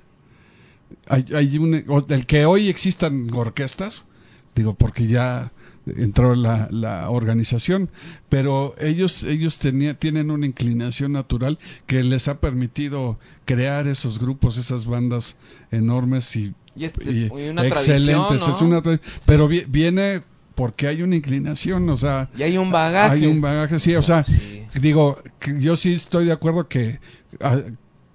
hay, 1.08 1.26
hay 1.34 1.58
un, 1.58 1.84
o 1.88 2.00
del 2.00 2.24
que 2.24 2.46
hoy 2.46 2.68
existan 2.70 3.28
orquestas, 3.34 4.06
digo, 4.54 4.74
porque 4.74 5.06
ya 5.06 5.52
entró 5.86 6.34
la, 6.34 6.68
la 6.70 7.08
organización, 7.10 7.88
pero 8.28 8.74
ellos, 8.78 9.24
ellos 9.24 9.58
tenía- 9.58 9.94
tienen 9.94 10.30
una 10.30 10.46
inclinación 10.46 11.12
natural 11.12 11.58
que 11.86 12.02
les 12.02 12.28
ha 12.28 12.38
permitido 12.38 13.18
crear 13.44 13.86
esos 13.88 14.18
grupos, 14.18 14.56
esas 14.58 14.86
bandas 14.86 15.36
enormes 15.70 16.36
y, 16.36 16.54
Y, 16.76 16.84
este- 16.84 17.10
y 17.10 17.24
y 17.26 17.48
una 17.48 17.62
tradición, 17.66 17.96
excelentes. 17.96 18.46
¿no? 18.48 18.54
Es 18.56 18.62
una 18.62 18.82
Pero 19.26 19.48
vi- 19.48 19.64
viene 19.66 20.22
porque 20.54 20.86
hay 20.88 21.02
una 21.02 21.16
inclinación, 21.16 21.88
o 21.88 21.96
sea, 21.96 22.28
Y 22.36 22.42
hay 22.42 22.58
un 22.58 22.70
bagaje. 22.70 23.14
hay 23.14 23.26
un 23.26 23.40
bagaje, 23.40 23.78
sí, 23.78 23.94
o 23.96 24.02
sea, 24.02 24.24
Sí. 24.24 24.62
digo, 24.80 25.18
yo 25.58 25.74
sí 25.76 25.94
estoy 25.94 26.26
de 26.26 26.32
acuerdo 26.32 26.68
que 26.68 27.00
ah, 27.40 27.58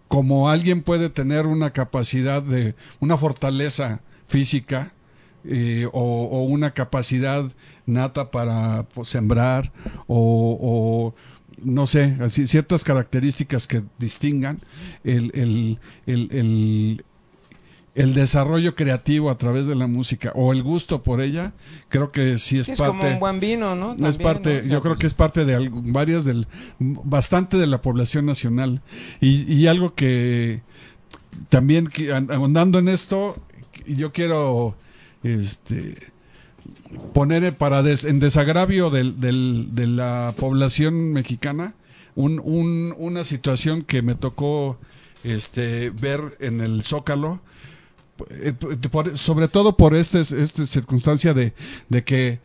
como 0.07 0.49
alguien 0.49 0.83
puede 0.83 1.09
tener 1.09 1.47
una 1.47 1.71
capacidad 1.71 2.43
de, 2.43 2.75
una 2.99 3.17
fortaleza 3.17 4.01
física 4.27 4.91
eh, 5.47 5.87
o, 5.91 5.99
o 6.01 6.43
una 6.43 6.71
capacidad 6.71 7.45
nata 7.85 8.31
para 8.31 8.83
pues, 8.93 9.09
sembrar 9.09 9.71
o, 10.07 10.57
o, 10.61 11.15
no 11.63 11.85
sé, 11.85 12.17
así, 12.21 12.47
ciertas 12.47 12.83
características 12.83 13.67
que 13.67 13.83
distingan 13.99 14.59
el, 15.03 15.31
el, 15.33 15.79
el, 16.05 16.27
el- 16.31 17.05
el 17.95 18.13
desarrollo 18.13 18.75
creativo 18.75 19.29
a 19.29 19.37
través 19.37 19.67
de 19.67 19.73
la 19.75 19.87
música 19.87 20.33
o 20.35 20.51
el 20.51 20.61
gusto 20.63 21.01
por 21.01 21.21
ella, 21.21 21.53
creo 21.87 22.11
que 22.11 22.37
sí 22.39 22.59
es 22.59 22.65
Sí, 22.65 22.73
es 22.73 22.77
parte 22.77 22.97
como 22.97 23.07
un 23.13 23.19
buen 23.21 23.39
vino, 23.39 23.73
¿no? 23.73 23.95
es 24.05 24.17
parte, 24.17 24.49
¿no? 24.55 24.59
O 24.59 24.61
sea, 24.63 24.69
yo 24.69 24.81
creo 24.81 24.95
pues, 24.95 24.99
que 24.99 25.07
es 25.07 25.13
parte 25.13 25.45
de 25.45 25.55
algo- 25.55 25.81
varias 25.81 26.25
del, 26.25 26.45
bastante 26.77 27.55
de 27.55 27.67
la 27.67 27.81
población 27.81 28.25
nacional. 28.25 28.81
Y, 29.21 29.43
y 29.49 29.67
algo 29.67 29.95
que 29.95 30.61
también, 31.47 31.87
que, 31.87 32.11
an- 32.13 32.29
ahondando 32.33 32.79
en 32.79 32.89
esto, 32.89 33.37
yo 33.87 34.11
quiero 34.11 34.75
este, 35.25 35.95
poner 37.13 37.55
para 37.57 37.79
en 37.79 38.19
desagravio 38.19 38.89
del, 38.89 39.19
del- 39.19 39.69
de 39.75 39.87
la 39.87 40.33
población 40.37 41.11
mexicana 41.13 41.73
un, 42.15 42.39
un- 42.43 42.93
una 42.97 43.23
situación 43.23 43.83
que 43.83 44.01
me 44.01 44.15
tocó 44.15 44.77
este, 45.23 45.89
ver 45.89 46.37
en 46.39 46.61
el 46.61 46.83
Zócalo 46.83 47.39
eh, 48.29 48.53
por- 48.91 49.17
sobre 49.17 49.47
todo 49.49 49.75
por 49.75 49.95
este, 49.95 50.21
esta 50.21 50.65
circunstancia 50.65 51.33
de, 51.33 51.53
de 51.89 52.03
que 52.03 52.39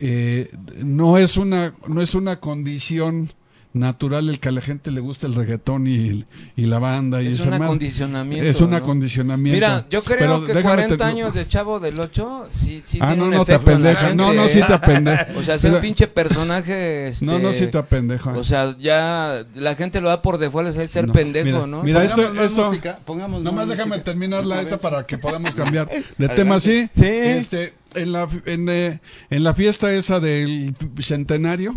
eh, 0.00 0.50
no 0.82 1.16
es 1.18 1.36
una 1.36 1.74
no 1.88 2.02
es 2.02 2.14
una 2.14 2.40
condición 2.40 3.32
natural 3.74 4.28
el 4.28 4.38
que 4.40 4.48
a 4.48 4.52
la 4.52 4.60
gente 4.60 4.90
le 4.92 5.00
guste 5.00 5.26
el 5.26 5.34
reggaetón 5.34 5.86
y, 5.88 6.24
y 6.56 6.64
la 6.66 6.78
banda 6.78 7.20
y 7.22 7.26
Es 7.26 7.40
esa 7.40 7.48
un 7.48 7.54
acondicionamiento. 7.54 8.48
es 8.48 8.60
un 8.60 8.70
¿no? 8.70 8.76
acondicionamiento 8.76 9.54
Mira, 9.56 9.84
yo 9.90 10.04
creo 10.04 10.18
Pero 10.20 10.40
que 10.46 10.54
déjame 10.54 10.74
40 10.76 10.96
te- 10.96 11.02
años 11.04 11.34
de 11.34 11.48
chavo 11.48 11.80
del 11.80 11.98
8 11.98 12.48
sí, 12.52 12.82
sí 12.86 12.98
ah 13.00 13.08
tiene 13.08 13.16
no 13.16 13.24
un 13.24 13.30
no 13.34 13.44
te 13.44 13.54
apendeja 13.54 14.14
no 14.14 14.32
no 14.32 14.48
sí 14.48 14.60
te 14.64 14.72
apendeja 14.72 15.26
O 15.36 15.42
sea, 15.42 15.58
sea 15.58 15.72
un 15.72 15.80
pinche 15.80 16.06
personaje. 16.06 17.08
Este, 17.08 17.26
no 17.26 17.40
no 17.40 17.52
sí 17.52 17.66
te 17.66 17.76
apendeja 17.78 18.30
O 18.30 18.44
sea, 18.44 18.76
ya 18.78 19.44
la 19.56 19.74
gente 19.74 20.00
lo 20.00 20.08
da 20.08 20.22
por 20.22 20.38
default 20.38 20.76
es 20.76 20.90
ser 20.92 21.08
No, 21.08 21.12
pendejo, 21.12 21.44
mira, 21.46 21.66
¿no? 21.66 21.82
mira, 21.82 22.04
esto- 22.04 22.32
esto- 22.44 22.68
música, 22.68 23.00
pongamos 23.04 23.42
más 23.42 23.52
Nomás 23.52 23.68
déjame 23.68 23.88
música. 23.90 24.04
terminar 24.04 24.46
la 24.46 24.58
A 24.58 24.62
esta 24.62 24.78
para 24.78 25.04
que 25.04 25.18
podamos 25.18 25.52
cambiar 25.56 25.90
de 26.16 26.28
tema, 26.28 26.60
¿sí? 26.60 26.88
Sí. 26.94 27.04
Este, 27.06 27.74
en 27.96 28.12
la, 28.12 28.28
en, 28.46 28.68
eh, 28.68 29.00
en 29.30 29.42
la 29.42 29.52
fiesta 29.52 29.92
esa 29.92 30.20
del 30.20 30.76
centenario, 31.00 31.74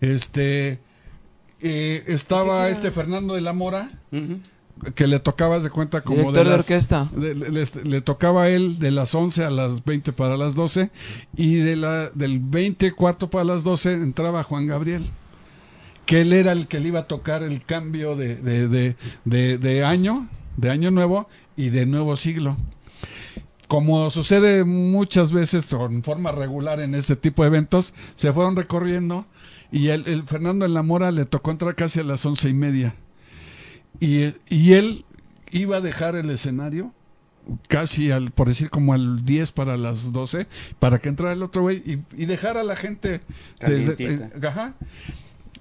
este, 0.00 0.78
eh, 1.62 2.04
estaba 2.06 2.68
este 2.68 2.90
Fernando 2.90 3.34
de 3.34 3.40
la 3.40 3.52
Mora, 3.52 3.88
Ujú. 4.12 4.40
que 4.94 5.06
le 5.06 5.18
tocaba 5.20 5.58
de 5.58 5.68
cuenta 5.70 6.00
como 6.02 6.18
Director 6.18 6.44
de, 6.44 6.50
de 6.50 6.56
las- 6.56 6.60
orquesta. 6.64 7.08
de- 7.14 7.34
le, 7.34 7.50
le- 7.50 7.84
le 7.84 8.00
tocaba 8.00 8.44
a 8.44 8.48
él 8.50 8.78
de 8.78 8.90
las 8.90 9.14
11 9.14 9.44
a 9.44 9.50
las 9.50 9.84
20 9.84 10.12
para 10.12 10.36
las 10.36 10.54
12 10.54 10.90
y 11.36 11.56
de 11.56 11.76
la, 11.76 12.08
del 12.10 12.38
20 12.40 12.92
cuarto 12.92 13.28
para 13.30 13.44
las 13.44 13.62
12 13.64 13.92
entraba 13.92 14.42
Juan 14.42 14.66
Gabriel 14.66 15.06
que 16.06 16.22
él 16.22 16.32
era 16.32 16.50
el 16.52 16.66
que 16.66 16.80
le 16.80 16.88
iba 16.88 17.00
a 17.00 17.06
tocar 17.06 17.42
el 17.44 17.62
cambio 17.64 18.16
de, 18.16 18.34
de, 18.36 18.66
de, 18.68 18.96
de- 19.24 19.58
de 19.58 19.84
año, 19.84 20.28
de 20.56 20.70
año 20.70 20.90
nuevo 20.90 21.28
y 21.56 21.68
de 21.68 21.86
nuevo 21.86 22.16
siglo. 22.16 22.56
Como 23.68 24.10
sucede 24.10 24.64
muchas 24.64 25.30
veces 25.32 25.72
o 25.72 25.86
en 25.86 26.02
forma 26.02 26.32
regular 26.32 26.80
en 26.80 26.96
este 26.96 27.14
tipo 27.14 27.42
de 27.42 27.48
eventos, 27.48 27.94
se 28.16 28.32
fueron 28.32 28.56
recorriendo 28.56 29.26
y 29.72 29.88
el, 29.88 30.06
el 30.08 30.22
Fernando 30.24 30.64
en 30.64 30.74
la 30.74 30.82
Mora 30.82 31.10
le 31.12 31.24
tocó 31.24 31.50
entrar 31.50 31.74
casi 31.74 32.00
a 32.00 32.04
las 32.04 32.24
once 32.26 32.48
y 32.48 32.54
media. 32.54 32.94
Y, 34.00 34.34
y 34.48 34.72
él 34.74 35.04
iba 35.50 35.76
a 35.78 35.80
dejar 35.80 36.14
el 36.16 36.30
escenario 36.30 36.92
casi 37.68 38.10
al, 38.10 38.30
por 38.30 38.48
decir 38.48 38.70
como 38.70 38.94
al 38.94 39.22
10 39.22 39.52
para 39.52 39.76
las 39.76 40.12
12, 40.12 40.46
para 40.78 40.98
que 40.98 41.08
entrara 41.08 41.32
el 41.32 41.42
otro 41.42 41.62
güey 41.62 41.78
y, 41.78 42.22
y 42.22 42.26
dejar 42.26 42.56
a 42.56 42.62
la 42.64 42.76
gente 42.76 43.20
desde, 43.60 43.96
eh, 43.98 44.30
ajá. 44.46 44.74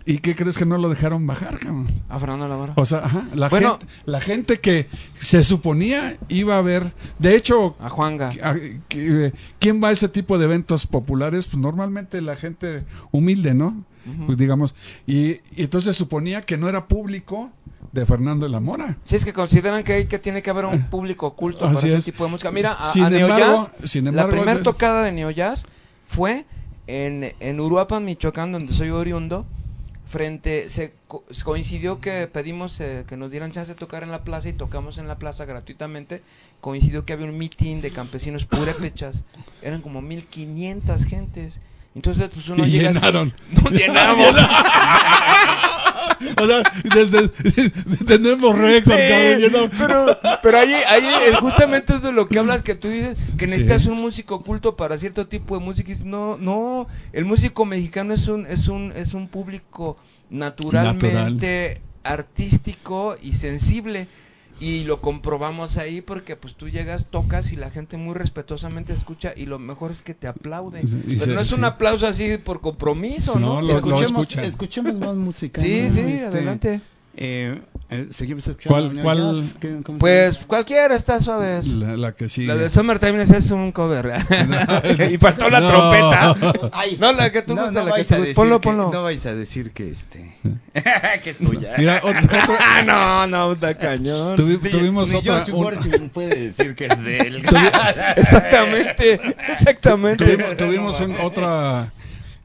¿Y 0.05 0.19
qué 0.19 0.33
crees 0.33 0.57
que 0.57 0.65
no 0.65 0.77
lo 0.77 0.89
dejaron 0.89 1.27
bajar, 1.27 1.59
cabrón? 1.59 1.87
A 2.09 2.17
Fernando 2.19 2.47
Lamara. 2.47 2.73
O 2.77 2.85
sea, 2.85 2.99
ajá, 2.99 3.27
la, 3.35 3.47
Bueno. 3.49 3.77
gente, 3.79 3.93
la 4.05 4.21
gente 4.21 4.57
que 4.57 4.87
se 5.15 5.43
suponía 5.43 6.17
iba 6.29 6.57
a 6.57 6.61
ver, 6.61 6.93
de 7.19 7.35
hecho, 7.35 7.75
A 7.79 7.89
Juanga. 7.89 8.29
a- 8.43 8.55
que- 8.87 9.33
¿quién 9.59 9.83
va 9.83 9.89
a 9.89 9.91
ese 9.91 10.09
tipo 10.09 10.37
de 10.39 10.45
eventos 10.45 10.87
populares? 10.87 11.47
Pues 11.47 11.57
normalmente 11.59 12.21
la 12.21 12.35
gente 12.37 12.85
humilde, 13.11 13.53
¿no? 13.53 13.83
Pues 14.25 14.37
digamos, 14.37 14.73
y, 15.05 15.31
y 15.31 15.41
entonces 15.63 15.95
suponía 15.95 16.41
que 16.41 16.57
no 16.57 16.67
era 16.69 16.87
público 16.87 17.51
de 17.91 18.05
Fernando 18.05 18.45
de 18.45 18.51
la 18.51 18.59
Mora. 18.59 18.97
Si 19.03 19.15
es 19.15 19.25
que 19.25 19.33
consideran 19.33 19.83
que, 19.83 19.93
hay, 19.93 20.05
que 20.05 20.19
tiene 20.19 20.41
que 20.41 20.49
haber 20.49 20.65
un 20.65 20.83
público 20.89 21.27
oculto 21.27 21.59
para 21.65 21.77
Así 21.77 21.87
ese 21.87 21.97
es. 21.97 22.05
tipo 22.05 22.23
de 22.23 22.31
música. 22.31 22.51
Mira, 22.51 22.73
a, 22.73 22.91
Sin 22.91 23.03
a 23.03 23.09
Neo 23.09 23.27
embargo- 23.27 23.69
Jazz, 23.79 23.89
sin 23.91 24.05
la 24.15 24.27
primera 24.27 24.61
tocada 24.63 25.03
de 25.03 25.11
Neo 25.11 25.31
Jazz 25.31 25.65
fue 26.07 26.45
en, 26.87 27.33
en 27.39 27.59
Uruapan, 27.59 28.03
Michoacán, 28.05 28.51
donde 28.51 28.73
soy 28.73 28.89
oriundo. 28.89 29.45
Frente, 30.07 30.71
se 30.71 30.93
co- 31.07 31.23
coincidió 31.43 32.01
que 32.01 32.25
pedimos 32.25 32.81
eh, 32.81 33.03
que 33.07 33.15
nos 33.15 33.29
dieran 33.29 33.51
chance 33.51 33.73
de 33.73 33.77
tocar 33.77 34.01
en 34.01 34.09
la 34.09 34.23
plaza 34.23 34.49
y 34.49 34.53
tocamos 34.53 34.97
en 34.97 35.07
la 35.07 35.19
plaza 35.19 35.45
gratuitamente. 35.45 36.23
Coincidió 36.61 37.05
que 37.05 37.13
había 37.13 37.27
un 37.27 37.37
mitin 37.37 37.79
de 37.81 37.91
campesinos 37.91 38.45
purépechas. 38.45 39.23
Eran 39.61 39.81
como 39.81 40.01
1500 40.01 41.05
gentes. 41.05 41.59
Entonces, 41.99 42.29
pues 42.33 42.47
uno 42.47 42.65
y 42.65 42.69
llega. 42.69 42.93
llenaron. 42.93 43.33
No 43.51 43.69
llenamos. 43.69 44.33
O 46.41 46.45
sea, 46.45 46.63
desde, 46.95 47.29
tenemos 48.05 48.57
récord, 48.57 48.93
Sí, 48.95 49.69
pero, 49.77 50.17
pero 50.43 50.57
ahí, 50.57 50.73
ahí 50.87 51.03
eh, 51.05 51.35
justamente 51.39 51.93
es 51.93 52.01
de 52.01 52.11
lo 52.11 52.27
que 52.27 52.39
hablas 52.39 52.61
que 52.61 52.75
tú 52.75 52.89
dices 52.89 53.17
que 53.37 53.45
Sí. 53.45 53.51
necesitas 53.51 53.85
un 53.85 53.99
músico 54.01 54.35
oculto 54.35 54.75
para 54.75 54.97
cierto 54.97 55.27
tipo 55.27 55.57
de 55.57 55.63
música. 55.63 55.91
No, 56.05 56.37
no, 56.37 56.87
el 57.13 57.23
músico 57.25 57.65
mexicano 57.65 58.13
es 58.13 58.27
un, 58.27 58.45
es 58.47 58.67
un, 58.67 58.91
es 58.95 59.13
un 59.13 59.27
público 59.29 59.97
naturalmente 60.29 61.81
artístico 62.03 63.15
y 63.21 63.33
sensible. 63.33 64.07
Y 64.59 64.83
lo 64.83 64.99
comprobamos 64.99 65.77
ahí 65.77 66.01
porque 66.01 66.35
pues 66.35 66.53
tú 66.55 66.67
llegas, 66.69 67.05
tocas 67.05 67.51
y 67.53 67.55
la 67.55 67.69
gente 67.71 67.95
muy 67.97 68.13
respetuosamente 68.13 68.91
escucha 68.93 69.33
y 69.35 69.45
lo 69.45 69.57
mejor 69.57 69.91
es 69.91 70.01
que 70.01 70.13
te 70.13 70.27
aplaude. 70.27 70.85
Sí, 70.85 71.01
y 71.07 71.13
Pero 71.15 71.25
se- 71.25 71.31
no 71.31 71.39
es 71.41 71.47
sí. 71.47 71.53
un 71.55 71.63
aplauso 71.63 72.05
así 72.07 72.37
por 72.37 72.59
compromiso, 72.59 73.39
No, 73.39 73.61
¿no? 73.61 73.67
lo- 73.67 73.75
escuchemos, 73.75 74.35
escuchemos 74.35 74.95
más 74.95 75.15
música. 75.15 75.61
Sí, 75.61 75.83
¿no? 75.87 75.93
sí, 75.93 75.99
Este, 76.01 76.25
adelante. 76.25 76.81
eh. 77.15 77.61
¿Cuál- 78.67 78.93
Neo 78.93 79.03
cuál- 79.03 79.41
Jazz, 79.41 79.55
¿qué- 79.59 79.79
cómo 79.83 79.97
se 79.97 79.99
Pues 79.99 80.37
cualquiera 80.45 80.95
está 80.95 81.19
suave. 81.19 81.61
La, 81.73 81.97
la 81.97 82.11
que 82.13 82.29
sigue. 82.29 82.45
La 82.47 82.55
de 82.55 82.69
Summertime 82.69 83.21
es 83.23 83.49
un 83.49 83.71
cover. 83.71 84.13
y 85.11 85.17
faltó 85.17 85.49
la 85.49 85.59
No. 85.59 85.69
trompeta. 85.69 86.69
Ay, 86.71 86.97
No, 87.01 87.11
la 87.13 87.31
que 87.31 87.41
tú 87.41 87.55
no, 87.55 87.63
gusta, 87.63 87.79
no 87.79 87.85
la 87.87 87.91
que 87.95 87.97
vais 87.97 88.07
tú 88.07 88.13
a 88.13 88.17
gusta. 88.17 88.27
decir 88.27 88.35
Ponlo, 88.35 88.61
que- 88.61 88.69
ponlo. 88.69 88.91
No 88.93 89.01
vais 89.03 89.25
a 89.25 89.33
decir 89.33 89.71
que 89.71 89.89
este. 89.89 90.35
que 91.23 91.29
es 91.31 91.37
tuya. 91.39 91.73
Mira, 91.79 91.99
ot- 92.03 92.23
otro- 92.23 92.55
Ah, 92.59 92.81
no, 92.85 93.25
no, 93.27 93.53
está 93.53 93.75
cañón. 93.75 94.37
tuvi- 94.37 94.69
tuvimos 94.69 95.09
Ni 95.09 95.15
otra. 95.15 95.43
George 95.45 95.99
un- 95.99 96.09
puede 96.11 96.35
decir 96.47 96.75
que 96.75 96.85
es 96.85 97.03
de 97.03 97.17
él. 97.17 97.43
Exactamente, 98.17 99.19
exactamente. 99.53 100.25
tuvimos, 100.25 100.57
tuvimos 100.57 101.01
un- 101.01 101.15
otra 101.21 101.91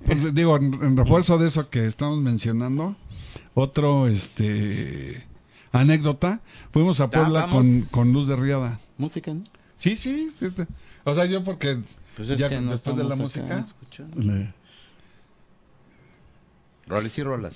pues, 0.07 0.34
digo 0.34 0.57
en, 0.57 0.74
en 0.82 0.97
refuerzo 0.97 1.36
de 1.38 1.49
eso 1.49 1.68
que 1.68 1.86
estamos 1.86 2.18
mencionando 2.20 2.97
otro 3.55 4.09
este 4.09 5.22
anécdota 5.81 6.41
fuimos 6.72 7.01
a 7.01 7.11
Puebla 7.11 7.45
Ah, 7.45 7.51
con, 7.51 7.66
con 7.91 8.12
Luz 8.12 8.29
de 8.29 8.37
Riada 8.37 8.81
Música, 8.99 9.35
¿no? 9.35 9.43
sí 9.77 9.97
sí, 9.97 10.31
sí, 10.39 10.47
o 11.05 11.14
sea 11.14 11.25
yo 11.27 11.43
porque 11.45 11.79
Pues 12.16 12.29
es 12.29 12.39
ya 12.39 12.49
que 12.49 12.61
no 12.61 12.70
después 12.72 12.97
de 12.97 13.05
la 13.05 13.16
música 13.16 13.59
escuchando. 13.59 14.20
le- 14.20 14.53
Roles 16.87 17.16
y 17.18 17.22
rolas. 17.22 17.55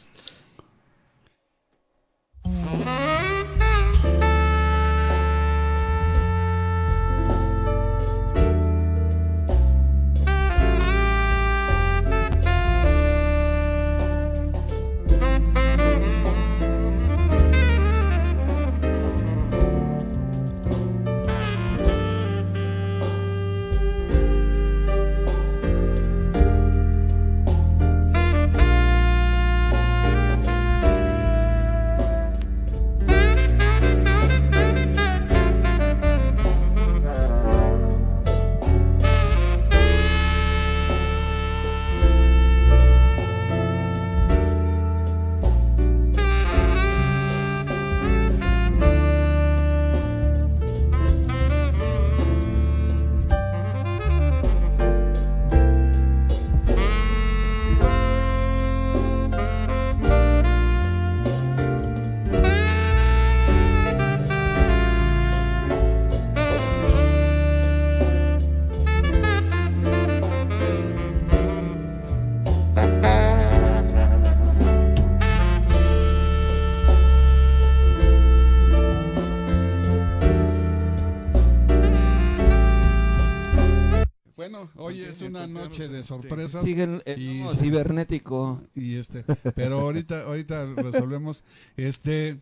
Una 85.29 85.47
noche 85.47 85.89
de 85.89 86.03
sorpresas. 86.05 86.65
Sigue 86.65 86.83
el, 86.85 87.03
el 87.07 87.23
Y- 87.23 87.35
mundo 87.39 87.55
cibernético. 87.55 88.63
y 88.75 88.97
este 88.97 89.25
pero 89.55 89.81
ahorita 89.81 90.23
ahorita 90.25 90.67
resolvemos 90.77 91.45
este 91.77 92.41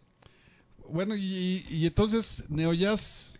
bueno 0.88 1.14
y, 1.16 1.64
y 1.68 1.86
entonces 1.86 2.44
Neojazz 2.48 3.32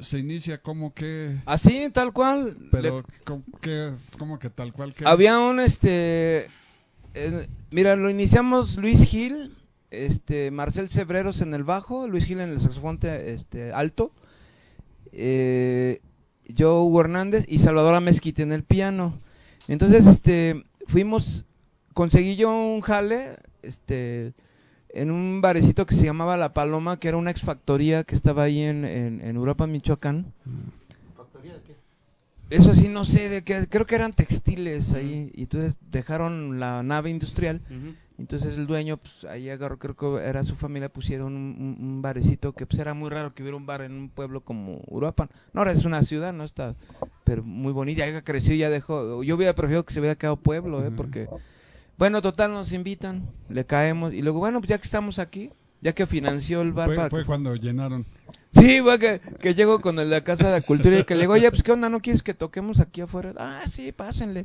se 0.00 0.18
inicia 0.18 0.60
como 0.62 0.94
que 0.94 1.38
Así, 1.46 1.88
tal 1.92 2.12
cual. 2.12 2.56
pero 2.70 3.02
Le- 3.02 3.24
como 3.24 3.42
que 3.60 3.92
como 4.18 4.38
que 4.38 4.50
tal 4.50 4.72
cual 4.72 4.94
que 4.94 5.06
había 5.06 5.38
un 5.38 5.60
este. 5.60 6.48
eh, 7.14 7.46
mira, 7.70 7.94
lo 7.96 8.08
iniciamos 8.10 8.76
Luis 8.78 9.02
Gil, 9.04 9.54
este 9.90 10.50
Marcel 10.50 10.88
Cebreros 10.88 11.40
en 11.42 11.52
el 11.54 11.62
bajo, 11.64 12.08
Luis 12.08 12.24
Gil 12.24 12.40
en 12.40 12.50
el 12.50 12.58
saxofón 12.60 12.98
te- 12.98 13.32
este, 13.34 13.72
alto, 13.72 14.12
eh, 15.12 16.00
yo 16.54 16.82
Hugo 16.82 17.00
Hernández 17.02 17.44
y 17.48 17.58
Salvador 17.58 18.00
Mezquite 18.00 18.42
en 18.42 18.52
el 18.52 18.62
piano. 18.62 19.14
Entonces, 19.68 20.06
este, 20.06 20.62
fuimos, 20.86 21.44
conseguí 21.94 22.36
yo 22.36 22.50
un 22.50 22.80
jale, 22.80 23.36
este, 23.62 24.32
en 24.90 25.10
un 25.10 25.40
barecito 25.40 25.86
que 25.86 25.94
se 25.94 26.04
llamaba 26.04 26.36
La 26.36 26.52
Paloma, 26.52 26.98
que 26.98 27.08
era 27.08 27.16
una 27.16 27.30
exfactoría 27.30 28.04
que 28.04 28.14
estaba 28.14 28.42
ahí 28.42 28.62
en, 28.62 28.84
en, 28.84 29.20
en 29.20 29.36
Europa, 29.36 29.66
Michoacán. 29.66 30.32
¿Factoría 31.16 31.54
de 31.54 31.60
qué? 31.60 31.76
Eso 32.50 32.74
sí, 32.74 32.88
no 32.88 33.04
sé 33.04 33.28
de 33.30 33.42
qué, 33.42 33.66
creo 33.68 33.86
que 33.86 33.94
eran 33.94 34.12
textiles 34.12 34.92
ahí, 34.92 35.30
y 35.34 35.42
entonces 35.42 35.74
dejaron 35.90 36.60
la 36.60 36.82
nave 36.82 37.08
industrial, 37.08 37.62
entonces 38.22 38.56
el 38.56 38.66
dueño, 38.66 38.96
pues 38.96 39.24
ahí 39.30 39.50
agarró, 39.50 39.78
creo 39.78 39.94
que 39.96 40.24
era 40.24 40.42
su 40.44 40.54
familia, 40.56 40.88
pusieron 40.88 41.34
un, 41.34 41.76
un- 41.78 42.02
barecito 42.02 42.52
que 42.52 42.64
pues 42.66 42.78
era 42.78 42.94
muy 42.94 43.10
raro 43.10 43.34
que 43.34 43.42
hubiera 43.42 43.56
un 43.56 43.66
bar 43.66 43.82
en 43.82 43.92
un 43.92 44.08
pueblo 44.08 44.40
como 44.40 44.80
Uruapan. 44.86 45.28
No, 45.52 45.60
ahora 45.60 45.72
es 45.72 45.84
una 45.84 46.02
ciudad, 46.04 46.32
no 46.32 46.44
está, 46.44 46.74
pero 47.24 47.42
muy 47.42 47.72
bonita, 47.72 48.08
ya 48.08 48.22
creció 48.22 48.54
y 48.54 48.58
ya 48.58 48.70
dejó, 48.70 49.22
yo 49.22 49.34
hubiera 49.36 49.54
preferido 49.54 49.84
que 49.84 49.92
se 49.92 50.00
hubiera 50.00 50.14
quedado 50.16 50.36
pueblo, 50.36 50.86
eh, 50.86 50.90
porque, 50.96 51.28
bueno, 51.98 52.22
total, 52.22 52.52
nos 52.52 52.72
invitan, 52.72 53.28
le 53.48 53.66
caemos, 53.66 54.14
y 54.14 54.22
luego, 54.22 54.38
bueno, 54.38 54.60
pues 54.60 54.68
ya 54.70 54.78
que 54.78 54.84
estamos 54.84 55.18
aquí, 55.18 55.50
ya 55.80 55.92
que 55.92 56.06
financió 56.06 56.62
el 56.62 56.72
bar 56.72 56.86
fue, 56.86 56.96
para 56.96 57.10
fue 57.10 57.20
que- 57.20 57.26
cuando 57.26 57.54
llenaron 57.56 58.06
Sí, 58.52 58.80
güey, 58.80 58.98
que, 58.98 59.20
que 59.40 59.54
llego 59.54 59.80
con 59.80 59.98
el 59.98 60.10
de 60.10 60.16
la 60.16 60.24
Casa 60.24 60.46
de 60.48 60.52
la 60.52 60.60
Cultura 60.60 60.98
y 60.98 61.04
que 61.04 61.14
le 61.14 61.22
digo, 61.22 61.32
oye, 61.32 61.48
pues 61.50 61.62
qué 61.62 61.72
onda, 61.72 61.88
¿no 61.88 62.00
quieres 62.00 62.22
que 62.22 62.34
toquemos 62.34 62.80
aquí 62.80 63.00
afuera? 63.00 63.32
Ah, 63.38 63.62
sí, 63.66 63.92
pásenle. 63.92 64.44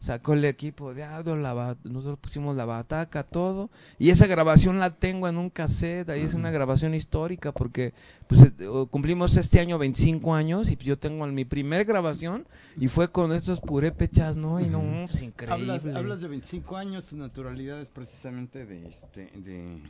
Sacó 0.00 0.32
el 0.32 0.46
equipo 0.46 0.94
de 0.94 1.04
audio, 1.04 1.36
la 1.36 1.76
nosotros 1.84 2.18
pusimos 2.18 2.56
la 2.56 2.64
bataca, 2.64 3.22
todo. 3.22 3.68
Y 3.98 4.08
esa 4.08 4.26
grabación 4.26 4.78
la 4.78 4.94
tengo 4.94 5.28
en 5.28 5.36
un 5.36 5.50
cassette, 5.50 6.08
ahí 6.08 6.22
es 6.22 6.32
una 6.32 6.50
grabación 6.50 6.94
histórica 6.94 7.52
porque 7.52 7.92
pues 8.26 8.40
eh, 8.40 8.52
cumplimos 8.90 9.36
este 9.36 9.60
año 9.60 9.76
25 9.76 10.34
años 10.34 10.70
y 10.70 10.76
yo 10.76 10.98
tengo 10.98 11.26
mi 11.26 11.44
primer 11.44 11.84
grabación 11.84 12.46
y 12.78 12.88
fue 12.88 13.12
con 13.12 13.30
estos 13.32 13.60
purépechas, 13.60 14.38
¿no? 14.38 14.58
Y 14.58 14.70
no, 14.70 14.80
pues 15.06 15.20
increíble. 15.20 15.74
Hablas, 15.74 15.94
hablas 15.94 16.20
de 16.22 16.28
25 16.28 16.78
años, 16.78 17.04
su 17.04 17.18
naturalidad 17.18 17.78
es 17.78 17.90
precisamente 17.90 18.64
de 18.64 18.88
este 18.88 19.30
de, 19.34 19.82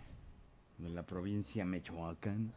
de 0.79 0.89
la 0.89 1.05
provincia 1.05 1.65
Michoacán, 1.65 2.53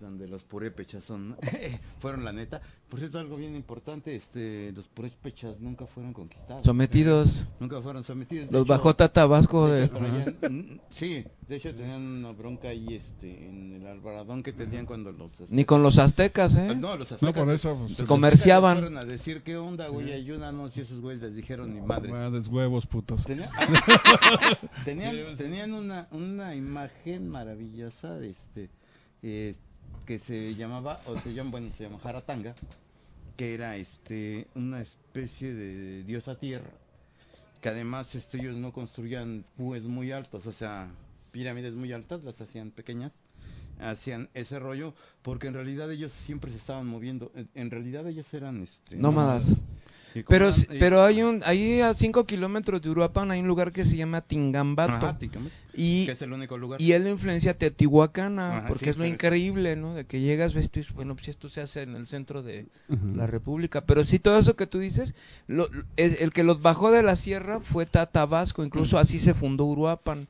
donde 0.00 0.28
los 0.28 0.44
purépechas 0.44 1.04
son 1.04 1.36
fueron 2.00 2.24
la 2.24 2.32
neta. 2.32 2.60
Por 2.88 3.00
cierto, 3.00 3.18
algo 3.18 3.36
bien 3.36 3.54
importante, 3.54 4.16
este 4.16 4.72
los 4.72 4.86
purépechas 4.88 5.60
nunca 5.60 5.86
fueron 5.86 6.12
conquistados. 6.14 6.64
Sometidos, 6.64 7.44
Nunca 7.60 7.82
fueron 7.82 8.02
sometidos. 8.02 8.46
de 8.46 8.52
los 8.52 8.62
hecho- 8.62 8.72
bajó 8.72 8.96
Tatabasco 8.96 9.68
de 9.68 9.80
de... 9.80 9.84
hecho, 9.84 9.94
por 9.98 10.04
allá- 10.06 10.34
sí, 10.88 11.24
de 11.48 11.56
hecho 11.56 11.74
tenían 11.74 12.00
una 12.00 12.32
bronca 12.32 12.68
ahí 12.68 12.86
este 12.94 13.46
en 13.46 13.74
el 13.74 13.86
albaradón 13.86 14.42
que 14.42 14.52
tenían 14.54 14.86
cuando 14.86 15.12
los 15.12 15.38
este, 15.40 15.54
Ni 15.54 15.64
con 15.66 15.82
los 15.82 15.98
aztecas, 15.98 16.54
¿eh? 16.56 16.74
No, 16.76 16.96
los 16.96 17.10
no 17.10 17.14
aztecas. 17.16 17.42
por 17.44 17.52
eso 17.52 17.68
pues, 17.70 17.80
los 17.82 17.90
aztecas 17.92 18.08
comerciaban. 18.08 18.78
Fueron 18.78 18.96
a 18.96 19.02
decir, 19.02 19.42
¿qué 19.42 19.56
onda, 19.58 19.88
güey? 19.88 20.12
Ayúdanos. 20.12 20.74
Y 20.76 20.80
esos 20.80 21.00
güeyes 21.02 21.22
les 21.22 21.34
dijeron, 21.34 21.74
ni 21.74 21.80
madre. 21.82 22.10
madres 22.10 22.48
huevos 22.48 22.86
putos 22.86 23.24
Tenía- 23.26 23.50
tenían 24.84 25.36
tenían 25.36 25.72
una, 25.74 26.08
una 26.10 26.54
imagen 26.54 27.28
maravillosa 27.28 28.14
de 28.18 28.30
este 28.30 28.70
eh, 29.22 29.54
que 30.08 30.18
se 30.18 30.54
llamaba 30.54 31.02
o 31.04 31.18
se 31.18 31.34
llama 31.34 31.50
bueno 31.50 31.70
se 31.70 31.84
llama 31.84 31.98
Jaratanga 31.98 32.54
que 33.36 33.52
era 33.52 33.76
este 33.76 34.46
una 34.54 34.80
especie 34.80 35.52
de 35.52 36.02
diosa 36.02 36.38
tierra 36.38 36.70
que 37.60 37.68
además 37.68 38.14
este, 38.14 38.38
ellos 38.38 38.56
no 38.56 38.72
construían 38.72 39.44
pues 39.58 39.82
muy 39.82 40.10
altos 40.10 40.46
o 40.46 40.52
sea 40.52 40.88
pirámides 41.30 41.74
muy 41.74 41.92
altas 41.92 42.24
las 42.24 42.40
hacían 42.40 42.70
pequeñas 42.70 43.12
hacían 43.80 44.30
ese 44.32 44.58
rollo 44.58 44.94
porque 45.20 45.48
en 45.48 45.52
realidad 45.52 45.92
ellos 45.92 46.12
siempre 46.12 46.52
se 46.52 46.56
estaban 46.56 46.86
moviendo 46.86 47.30
en, 47.54 47.70
realidad 47.70 48.06
ellos 48.06 48.32
eran 48.32 48.62
este 48.62 48.96
Nómadas. 48.96 49.56
Pero, 50.28 50.50
pero 50.78 51.02
hay 51.04 51.22
un, 51.22 51.42
ahí 51.44 51.80
a 51.80 51.94
5 51.94 52.24
kilómetros 52.26 52.80
de 52.82 52.90
Uruapan 52.90 53.30
hay 53.30 53.40
un 53.40 53.48
lugar 53.48 53.72
que 53.72 53.84
se 53.84 53.96
llama 53.96 54.20
Tingambato. 54.20 54.92
Ajá, 55.06 55.18
y, 55.74 56.06
que 56.06 56.12
es 56.12 56.22
el 56.22 56.32
único 56.32 56.58
lugar 56.58 56.80
y 56.82 56.92
es 56.92 57.00
la 57.00 57.10
influencia 57.10 57.56
teotihuacana, 57.56 58.58
Ajá, 58.58 58.68
porque 58.68 58.86
sí, 58.86 58.90
es 58.90 58.96
lo 58.96 59.06
increíble, 59.06 59.76
¿no? 59.76 59.94
De 59.94 60.06
que 60.06 60.20
llegas, 60.20 60.54
ves, 60.54 60.70
tú, 60.70 60.80
bueno, 60.94 61.14
pues 61.14 61.28
esto 61.28 61.48
se 61.48 61.60
hace 61.60 61.82
en 61.82 61.94
el 61.94 62.06
centro 62.06 62.42
de 62.42 62.66
la 63.14 63.26
República. 63.26 63.82
Pero 63.86 64.02
sí, 64.04 64.18
todo 64.18 64.38
eso 64.38 64.56
que 64.56 64.66
tú 64.66 64.78
dices, 64.80 65.14
lo- 65.46 65.68
es, 65.96 66.20
el 66.20 66.32
que 66.32 66.42
los 66.42 66.60
bajó 66.62 66.90
de 66.90 67.02
la 67.02 67.14
sierra 67.16 67.60
fue 67.60 67.86
Tatabasco, 67.86 68.64
incluso 68.64 68.98
así 68.98 69.18
se 69.18 69.34
fundó 69.34 69.64
Uruapan. 69.66 70.28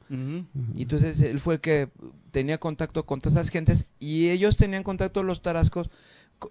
Y 0.76 0.82
entonces 0.82 1.20
él 1.22 1.40
fue 1.40 1.54
el 1.54 1.60
que 1.60 1.88
tenía 2.30 2.58
contacto 2.58 3.06
con 3.06 3.20
todas 3.20 3.34
esas 3.36 3.48
gentes 3.48 3.86
y 3.98 4.28
ellos 4.28 4.56
tenían 4.58 4.82
contacto 4.82 5.22
los 5.22 5.40
tarascos 5.40 5.88
co- 5.88 5.94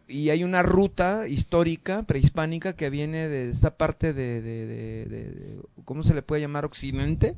y 0.08 0.30
hay 0.32 0.44
una 0.44 0.64
ruta 0.64 1.28
histórica 1.28 2.04
prehispánica 2.04 2.74
que 2.74 2.90
viene 2.90 3.28
de 3.30 3.50
esta 3.50 3.78
parte 3.78 4.14
de, 4.14 4.42
de- 4.42 4.66
de- 4.68 5.06
de- 5.06 5.32
de- 5.32 5.62
¿cómo 5.86 6.04
se 6.04 6.14
le 6.14 6.22
puede 6.22 6.42
llamar? 6.42 6.66
Occidente, 6.66 7.36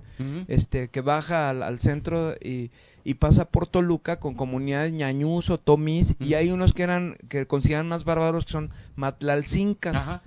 este 0.47 0.87
que 0.87 1.01
baja 1.01 1.49
al, 1.51 1.61
al 1.61 1.79
centro 1.79 2.33
y, 2.41 2.71
y 3.03 3.13
pasa 3.15 3.45
por 3.45 3.67
Toluca 3.67 4.19
con 4.19 4.33
comunidades 4.33 4.93
ñañús 4.93 5.49
o 5.51 5.59
tomis 5.59 6.15
y 6.19 6.33
hay 6.33 6.49
unos 6.51 6.73
que 6.73 6.83
eran 6.83 7.15
que 7.29 7.45
consideran 7.45 7.87
más 7.87 8.03
bárbaros 8.03 8.45
que 8.45 8.51
son 8.53 8.71
matlalcincas. 8.95 9.95
Ajá. 9.95 10.21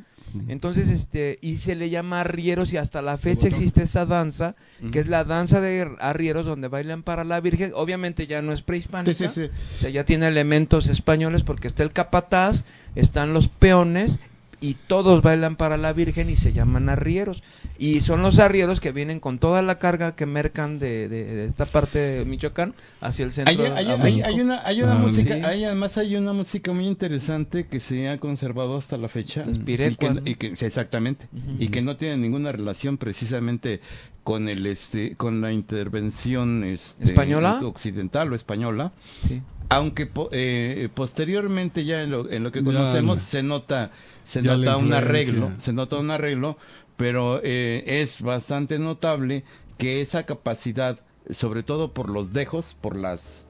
Entonces, 0.49 0.89
este, 0.89 1.39
y 1.43 1.57
se 1.57 1.75
le 1.75 1.91
llama 1.91 2.21
arrieros 2.23 2.73
y 2.73 2.77
hasta 2.79 3.03
la 3.03 3.19
fecha 3.19 3.49
existe 3.49 3.83
esa 3.83 4.07
danza, 4.07 4.55
que 4.91 4.99
es 4.99 5.07
la 5.07 5.25
danza 5.25 5.61
de 5.61 5.91
arrieros 6.01 6.47
donde 6.47 6.69
bailan 6.69 7.03
para 7.03 7.25
la 7.25 7.41
Virgen. 7.41 7.73
Obviamente 7.75 8.27
ya 8.27 8.41
no 8.43 8.53
es 8.53 8.63
prehispánica, 8.63 9.13
Sí, 9.13 9.27
sí, 9.29 9.47
sí. 9.47 9.51
o 9.79 9.81
sea, 9.81 9.91
ya 9.91 10.05
tiene 10.05 10.27
elementos 10.29 10.89
españoles 10.89 11.43
porque 11.43 11.69
está 11.69 11.83
el 11.83 11.93
capataz, 11.93 12.65
están 12.95 13.33
los 13.35 13.49
peones 13.49 14.19
y 14.63 14.75
todos 14.87 15.21
bailan 15.21 15.57
para 15.57 15.77
la 15.77 15.93
Virgen 15.93 16.31
y 16.31 16.37
se 16.37 16.53
llaman 16.55 16.89
arrieros. 16.89 17.43
Y 17.79 18.01
son 18.01 18.23
los 18.23 18.39
arrieros 18.39 18.81
que 18.81 18.93
vienen 18.93 19.19
con 19.21 19.39
toda 19.39 19.61
la 19.61 19.79
carga 19.79 20.15
que 20.15 20.25
mercan 20.25 20.79
de, 20.79 21.09
de- 21.09 21.25
de 21.25 21.45
esta 21.47 21.67
parte 21.67 21.99
de 21.99 22.25
Michoacán 22.25 22.75
hacia 23.01 23.25
el 23.25 23.33
centro. 23.33 23.53
Hay, 23.65 23.71
hay- 23.73 23.87
a 23.91 24.03
hay- 24.03 24.23
hay 24.23 24.41
una, 24.41 24.63
hay 24.65 24.83
una 24.83 24.93
Ah, 24.95 24.99
música, 24.99 25.35
sí. 25.35 25.43
hay, 25.45 25.65
además 25.65 25.99
hay 25.99 26.15
una 26.17 26.33
música 26.33 26.73
muy 26.73 26.87
interesante 26.87 27.67
que 27.67 27.81
se 27.81 28.09
ha 28.09 28.19
conservado 28.19 28.77
hasta 28.79 28.97
la 28.97 29.09
fecha. 29.09 29.45
Las 29.45 29.57
y 29.57 29.59
que, 29.61 29.65
pirecuas, 29.67 30.15
¿no? 30.15 30.23
y 30.25 30.37
que- 30.37 30.57
sí, 30.57 30.65
exactamente. 30.65 31.27
Y 31.59 31.69
que 31.69 31.83
no 31.83 31.97
tiene 31.97 32.17
ninguna 32.17 32.53
relación 32.53 32.97
precisamente 32.99 33.81
con 34.23 34.49
el 34.49 34.65
este 34.67 35.17
con 35.17 35.41
la 35.41 35.53
intervención 35.53 36.63
este, 36.65 37.05
¿Española? 37.05 37.59
occidental 37.65 38.33
o 38.33 38.37
española. 38.37 38.93
Sí. 39.27 39.43
Aunque 39.69 40.07
po- 40.07 40.29
eh, 40.33 40.89
posteriormente 40.95 41.85
ya 41.85 42.03
en 42.03 42.11
lo, 42.11 42.31
en 42.31 42.43
lo 42.45 42.53
que 42.53 42.61
Ya, 42.61 42.65
conocemos 42.67 43.19
ya. 43.21 43.25
se 43.25 43.43
nota 43.43 43.91
se 44.23 44.43
Ya 44.43 44.57
nota 44.57 44.77
un 44.77 44.93
arreglo, 44.93 45.53
se 45.59 45.73
nota 45.73 45.97
un 45.99 46.11
arreglo, 46.11 46.57
pero 46.97 47.41
eh, 47.43 47.85
es 47.87 48.23
bastante 48.23 48.79
notable 48.79 49.45
que 49.79 50.01
esa 50.01 50.25
capacidad, 50.25 51.01
sobre 51.31 51.63
todo 51.63 51.93
por 51.93 52.09
los 52.09 52.33
dejos, 52.33 52.77
por 52.81 52.97
las 52.97 53.45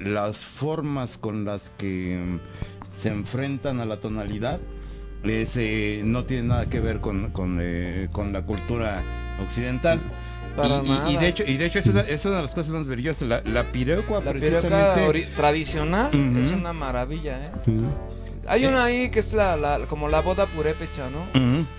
las 0.00 0.38
formas 0.44 1.18
con 1.18 1.44
las 1.44 1.70
que 1.70 2.22
mm, 2.24 2.38
se 2.96 3.08
enfrentan 3.08 3.80
a 3.80 3.84
la 3.84 3.98
tonalidad, 3.98 4.60
es, 5.24 5.56
eh, 5.56 6.02
no 6.04 6.24
tiene 6.24 6.44
nada 6.48 6.66
que 6.70 6.78
ver 6.78 7.00
con, 7.00 7.30
con, 7.32 7.58
eh, 7.60 8.08
con 8.12 8.32
la 8.32 8.42
cultura 8.42 9.02
occidental. 9.42 10.00
Y, 10.84 10.86
y- 10.86 10.88
nada. 10.88 11.10
y 11.10 11.16
de 11.16 11.28
hecho, 11.28 11.42
y 11.44 11.56
de 11.56 11.66
hecho 11.66 11.78
es 11.80 11.86
una, 11.86 12.00
es 12.02 12.24
una 12.24 12.36
de 12.36 12.42
las 12.42 12.54
cosas 12.54 12.72
más 12.72 12.84
maravillosas. 12.84 13.28
La, 13.28 13.42
la 13.42 13.64
precisamente. 14.22 15.26
tradicional 15.36 16.10
es 16.38 16.50
una 16.52 16.72
maravilla, 16.72 17.46
¿eh? 17.46 17.50
Hay 18.48 18.64
una 18.66 18.84
ahí 18.84 19.10
que 19.10 19.20
es 19.20 19.32
la, 19.34 19.56
la- 19.56 19.80
como 19.86 20.08
la 20.08 20.20
boda 20.20 20.46
purépecha, 20.46 21.10
¿no? 21.10 21.26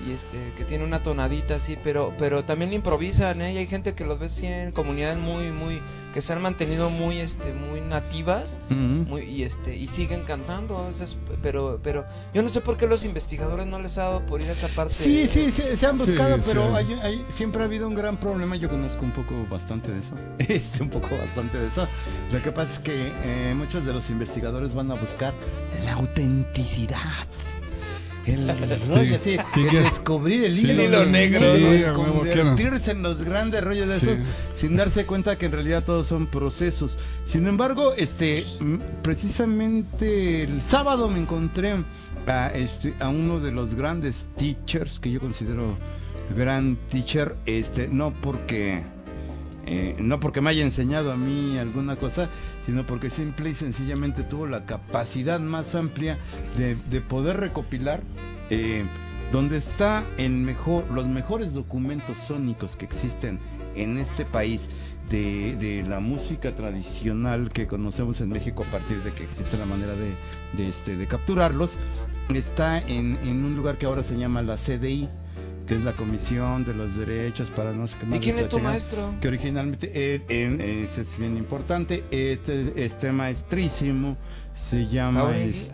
Y 0.07 0.11
este, 0.11 0.53
que 0.55 0.63
tiene 0.65 0.84
una 0.84 1.01
tonadita 1.01 1.55
así, 1.55 1.78
pero, 1.84 2.13
pero 2.17 2.43
también 2.45 2.72
improvisan, 2.74 3.41
¿eh? 3.41 3.53
Y 3.53 3.57
hay 3.57 3.67
gente 3.67 3.93
que 3.95 4.05
los 4.05 4.20
ve 4.20 4.28
así 4.28 4.45
en 4.47 4.72
comunidades 4.72 5.17
muy, 5.17 5.49
muy, 5.51 5.82
que 6.14 6.22
se 6.24 6.34
han 6.34 6.41
mantenido 6.41 6.89
muy, 6.89 7.20
este, 7.20 7.53
muy 7.53 7.82
nativas, 7.82 8.57
muy, 8.70 9.22
y 9.22 9.43
este, 9.43 9.76
y 9.76 9.88
siguen 9.88 10.24
cantando, 10.24 10.76
o 10.78 10.91
sea, 10.91 11.05
es- 11.05 11.18
pero, 11.41 11.80
pero, 11.84 12.05
yo 12.34 12.41
no 12.41 12.49
sé 12.49 12.62
por 12.62 12.78
qué 12.78 12.88
los 12.88 13.05
investigadores 13.05 13.68
no 13.68 13.80
les 13.80 13.97
ha 13.99 14.03
dado 14.05 14.26
por 14.26 14.41
ir 14.41 14.49
a 14.49 14.53
esa 14.53 14.68
parte. 14.70 14.93
Sí, 14.93 15.28
sí, 15.28 15.51
sí, 15.51 15.64
se 15.76 15.86
han 15.86 15.97
buscado, 15.97 16.38
Sí, 16.38 16.43
pero 16.47 16.70
sí. 16.70 16.76
hay- 16.76 16.93
hay- 17.01 17.26
siempre 17.30 17.62
ha 17.62 17.66
habido 17.66 17.88
un 17.88 17.93
gran 17.95 18.18
problema. 18.20 18.55
Yo 18.55 18.70
conozco 18.70 19.03
un 19.05 19.12
poco 19.12 19.45
bastante 19.49 19.91
de 19.91 19.99
eso. 19.99 20.16
Este, 20.39 20.82
un 20.82 20.89
poco 20.89 21.10
bastante 21.16 21.57
de 21.60 21.68
eso. 21.68 21.88
Lo 22.32 22.41
que 22.41 22.51
pasa 22.51 22.74
es 22.74 22.80
que 22.80 23.12
eh, 23.24 23.53
muchos 23.55 23.86
de 23.86 23.93
los 23.93 24.10
investigadores 24.10 24.74
van 24.74 24.89
a 24.91 24.95
buscar 24.95 25.34
la 25.86 25.93
autenticidad. 25.93 26.97
El 28.26 28.47
rollo 28.89 29.15
así, 29.15 29.38
que- 29.53 29.80
descubrir 29.82 30.45
el 30.45 30.57
hilo, 30.57 30.84
hilo 30.84 31.05
negro, 31.05 31.93
convertirse 31.95 32.91
en 32.91 33.01
los 33.01 33.24
grandes 33.24 33.63
rollos 33.63 33.88
de 33.88 33.95
eso, 33.95 34.11
sin 34.53 34.76
darse 34.76 35.05
cuenta 35.05 35.38
que 35.38 35.47
en 35.47 35.51
realidad 35.53 35.84
todos 35.84 36.07
son 36.07 36.28
procesos. 36.28 36.97
Sin 37.26 37.47
embargo, 37.47 37.93
este, 37.95 38.45
precisamente 39.01 40.43
el 40.43 40.61
sábado 40.61 41.09
me 41.09 41.20
encontré 41.20 41.76
a, 42.28 42.47
este, 42.49 42.93
a 42.99 43.09
uno 43.09 43.39
de 43.39 43.51
los 43.51 43.74
grandes 43.74 44.26
teachers 44.38 44.99
que 44.99 45.11
yo 45.11 45.20
considero 45.20 45.78
gran 46.36 46.78
teacher, 46.89 47.36
este, 47.45 47.88
no 47.88 48.13
porque 48.22 48.84
eh, 49.65 49.95
no 49.99 50.20
porque 50.20 50.41
me 50.41 50.49
haya 50.49 50.63
enseñado 50.63 51.11
a 51.11 51.17
mí 51.17 51.57
alguna 51.57 51.95
cosa, 51.95 52.30
sino 52.70 52.86
porque 52.86 53.09
simple 53.09 53.55
sencillamente 53.55 54.22
tuvo 54.22 54.45
la 54.45 54.67
capacidad 54.67 55.39
más 55.39 55.74
amplia 55.74 56.20
de, 56.55 56.76
de 56.76 57.01
poder 57.01 57.38
recopilar 57.38 58.03
eh, 58.51 58.86
donde 59.32 59.57
está 59.57 60.05
el 60.20 60.34
mejor, 60.34 60.86
los 60.91 61.07
mejores 61.07 61.55
documentos 61.55 62.15
sónicos 62.20 62.76
que 62.76 62.86
existen 62.86 63.39
en 63.74 63.97
este 63.97 64.24
país 64.24 64.67
de, 65.09 65.55
de 65.55 65.82
la 65.82 65.99
música 65.99 66.53
tradicional 66.53 67.49
que 67.49 67.65
conocemos 67.65 68.22
en 68.22 68.30
México 68.30 68.63
a 68.67 68.72
partir 68.72 69.01
de 69.01 69.13
que 69.13 69.24
existe 69.24 69.57
la 69.57 69.65
manera 69.65 69.93
de, 69.93 70.13
de, 70.55 70.70
este, 70.70 70.95
de 70.95 71.07
capturarlos, 71.07 71.72
está 72.32 72.78
en, 72.78 73.17
en 73.24 73.45
un 73.45 73.55
lugar 73.55 73.80
que 73.80 73.88
ahora 73.88 74.03
se 74.03 74.15
llama 74.15 74.43
la 74.43 74.57
CDI, 74.57 75.09
que 75.70 75.76
es 75.76 75.82
la 75.84 75.93
Comisión 75.93 76.65
de 76.65 76.74
los 76.74 76.97
Derechos 76.97 77.47
para 77.55 77.72
no 77.72 77.88
sé 77.88 77.95
qué 78.01 78.15
¿Y 78.17 78.20
quién 78.20 78.39
es 78.39 78.49
tu 78.49 78.59
maestro? 78.59 79.13
que 79.22 79.28
originalmente 79.30 79.89
eh, 79.93 80.22
eh, 80.28 80.86
ese 80.89 81.01
es 81.01 81.17
bien 81.17 81.38
importante 81.38 82.03
este 82.11 82.74
este 82.84 83.11
maestrísimo 83.13 84.17
se 84.55 84.88
llama 84.88 85.22
Jauregui. 85.22 85.49
este 85.51 85.74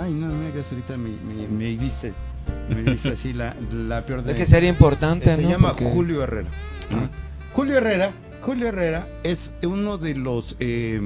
ay 0.00 0.12
no 0.12 0.26
me 0.32 0.48
hagas 0.48 0.70
ahorita 0.70 0.96
me, 0.98 1.08
me, 1.10 1.48
me 1.48 1.64
diste 1.76 2.12
me 2.68 2.82
diste 2.82 3.08
así 3.08 3.32
la, 3.32 3.56
la 3.72 4.04
peor 4.06 4.22
de 4.22 4.32
Es 4.32 4.38
que 4.38 4.46
sería 4.46 4.68
importante, 4.68 5.34
se 5.34 5.42
¿no? 5.42 5.48
llama 5.50 5.68
Porque- 5.70 5.86
Julio 5.86 6.22
Herrera 6.22 6.48
Ah. 6.90 7.08
Julio 7.54 7.76
Herrera 7.78 8.12
Julio 8.42 8.68
Herrera 8.68 9.08
es 9.24 9.52
uno 9.62 9.98
de 9.98 10.14
los 10.14 10.54
eh, 10.60 11.00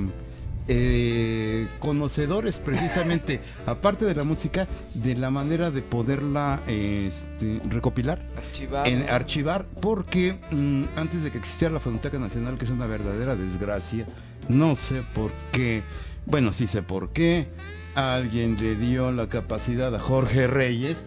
eh, 0.75 1.69
conocedores 1.79 2.57
precisamente 2.57 3.41
aparte 3.67 4.07
de 4.07 4.15
la 4.15 4.25
música 4.25 4.67
de 4.95 5.15
la 5.15 5.31
manera 5.31 5.71
de 5.71 5.83
poderla 5.83 6.61
este, 6.67 7.61
recopilar 7.69 8.25
Archivar. 8.39 8.89
en 8.89 9.07
archivar 9.11 9.67
porque 9.83 10.39
mm, 10.51 10.85
antes 10.97 11.23
de 11.23 11.31
que 11.31 11.37
existiera 11.37 11.75
la 11.75 11.81
Fonoteca 11.81 12.19
Nacional, 12.19 12.57
que 12.57 12.65
es 12.65 12.71
una 12.71 12.87
verdadera 12.87 13.37
desgracia, 13.37 14.07
no 14.49 14.75
sé 14.75 15.03
por 15.15 15.31
qué, 15.53 15.83
bueno, 16.25 16.55
sí 16.55 16.67
sé 16.67 16.83
por 16.83 17.11
qué, 17.11 17.49
alguien 17.95 18.57
le 18.59 18.75
dio 18.75 19.13
la 19.13 19.29
capacidad 19.29 19.95
a 19.95 20.01
Jorge 20.01 20.47
Reyes 20.47 21.05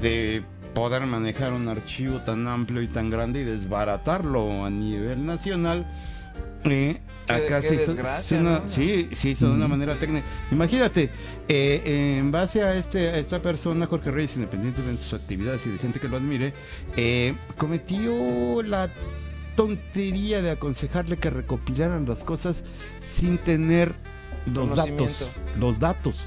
de 0.00 0.44
poder 0.74 1.06
manejar 1.06 1.52
un 1.52 1.68
archivo 1.68 2.20
tan 2.20 2.48
amplio 2.48 2.80
y 2.80 2.88
tan 2.88 3.10
grande 3.10 3.42
y 3.42 3.44
desbaratarlo 3.44 4.64
a 4.64 4.70
nivel 4.70 5.26
nacional. 5.26 5.86
Eh, 6.64 7.00
acá 7.28 7.62
se 7.62 7.74
hizo- 7.74 7.94
sí, 8.22 8.34
no, 8.36 8.42
¿no? 8.42 8.68
sí, 8.68 9.08
sí 9.14 9.30
hizo 9.30 9.48
de 9.48 9.54
una 9.54 9.68
manera 9.68 9.94
técnica. 9.96 10.24
Imagínate, 10.50 11.10
eh, 11.48 12.16
en 12.18 12.30
base 12.30 12.62
a 12.62 12.74
este 12.74 13.08
a 13.10 13.18
esta 13.18 13.40
persona, 13.40 13.86
Jorge 13.86 14.10
Reyes, 14.10 14.36
independientemente 14.36 14.98
de 15.02 15.04
sus 15.08 15.14
actividades 15.14 15.66
y 15.66 15.70
de 15.70 15.78
gente 15.78 16.00
que 16.00 16.08
lo 16.08 16.16
admire, 16.16 16.52
eh, 16.96 17.34
cometió 17.56 18.62
la 18.62 18.90
tontería 19.56 20.42
de 20.42 20.50
aconsejarle 20.50 21.16
que 21.16 21.30
recopilaran 21.30 22.06
las 22.06 22.24
cosas 22.24 22.64
sin 23.00 23.38
tener 23.38 23.94
los 24.52 24.74
datos. 24.74 25.30
Los 25.58 25.78
datos. 25.78 26.24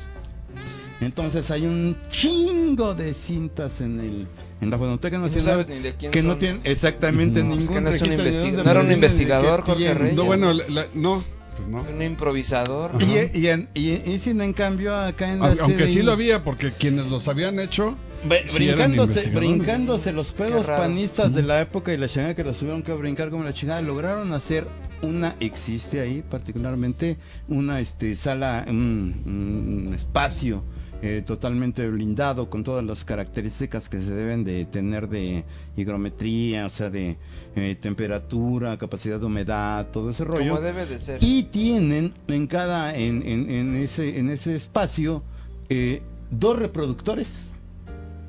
Entonces 1.01 1.51
hay 1.51 1.65
un 1.67 1.95
chingo 2.09 2.95
de 2.95 3.13
cintas 3.13 3.81
en 3.81 3.99
el 3.99 4.27
en 4.61 4.69
la 4.69 4.77
Fonoteca 4.77 5.17
no 5.17 5.25
Nacional 5.27 5.45
sabes 5.45 5.67
ni 5.67 5.79
de 5.79 5.93
quién 5.95 6.11
que 6.11 6.21
no 6.23 6.31
son. 6.31 6.39
tienen 6.39 6.61
exactamente 6.63 7.43
No, 7.43 7.49
ningún 7.55 7.63
es 7.63 7.69
que 7.69 7.81
no 7.81 7.89
es 7.89 8.01
un 8.01 8.53
no 8.63 8.71
era 8.71 8.79
un 8.81 8.91
investigador, 8.91 9.61
Jorge. 9.61 9.93
Reyes. 9.93 10.15
No, 10.15 10.23
bueno, 10.25 10.53
la- 10.53 10.67
la- 10.67 10.87
no, 10.95 11.23
pues 11.55 11.67
no. 11.67 11.81
Un 11.83 12.01
improvisador. 12.01 12.91
Y, 13.01 13.37
y, 13.39 13.47
en- 13.47 13.69
y- 13.73 13.91
y 14.09 14.19
sin 14.19 14.41
en 14.41 14.53
cambio 14.53 14.95
acá 14.95 15.31
en 15.31 15.39
la 15.39 15.55
Aunque, 15.61 15.87
sí 15.87 16.01
lo 16.01 16.11
había, 16.11 16.43
porque 16.43 16.71
quienes 16.71 17.07
los 17.07 17.27
habían 17.27 17.59
hecho, 17.59 17.95
Ve- 18.27 18.45
sí 18.47 18.65
brincándose, 18.65 19.29
brincándose 19.29 20.11
los 20.11 20.31
pedos 20.33 20.65
panistas 20.65 21.33
de 21.35 21.43
la 21.43 21.61
época 21.61 21.93
y 21.93 21.97
la 21.97 22.07
chingada 22.07 22.33
que 22.35 22.43
los 22.43 22.57
tuvieron 22.57 22.81
que 22.83 22.93
brincar 22.93 23.29
como 23.29 23.43
la 23.43 23.53
chingada, 23.53 23.81
lograron 23.81 24.33
hacer 24.33 24.67
una, 25.03 25.35
existe 25.39 25.99
ahí 26.01 26.23
particularmente, 26.27 27.17
una 27.47 27.79
este 27.79 28.15
sala, 28.15 28.65
un, 28.67 29.85
un 29.87 29.93
espacio 29.93 30.63
eh, 31.01 31.23
totalmente 31.25 31.87
blindado 31.87 32.49
con 32.49 32.63
todas 32.63 32.83
las 32.83 33.03
características 33.05 33.87
que 33.89 34.01
se 34.01 34.13
deben 34.13 34.43
de 34.43 34.65
tener 34.65 35.07
de 35.09 35.43
higrometría, 35.75 36.65
o 36.65 36.69
sea, 36.69 36.89
de 36.89 37.17
eh, 37.55 37.77
temperatura, 37.79 38.77
capacidad 38.77 39.19
de 39.19 39.25
humedad, 39.25 39.87
todo 39.91 40.09
ese 40.09 40.23
rollo. 40.23 40.49
Como 40.55 40.61
debe 40.61 40.85
de 40.85 40.97
ser. 40.99 41.23
Y 41.23 41.43
tienen 41.43 42.13
en 42.27 42.47
cada, 42.47 42.95
en, 42.95 43.21
en- 43.21 43.49
en 43.49 43.75
ese, 43.75 44.17
en 44.17 44.29
ese 44.29 44.55
espacio, 44.55 45.23
eh, 45.69 46.01
dos 46.31 46.57
reproductores 46.57 47.59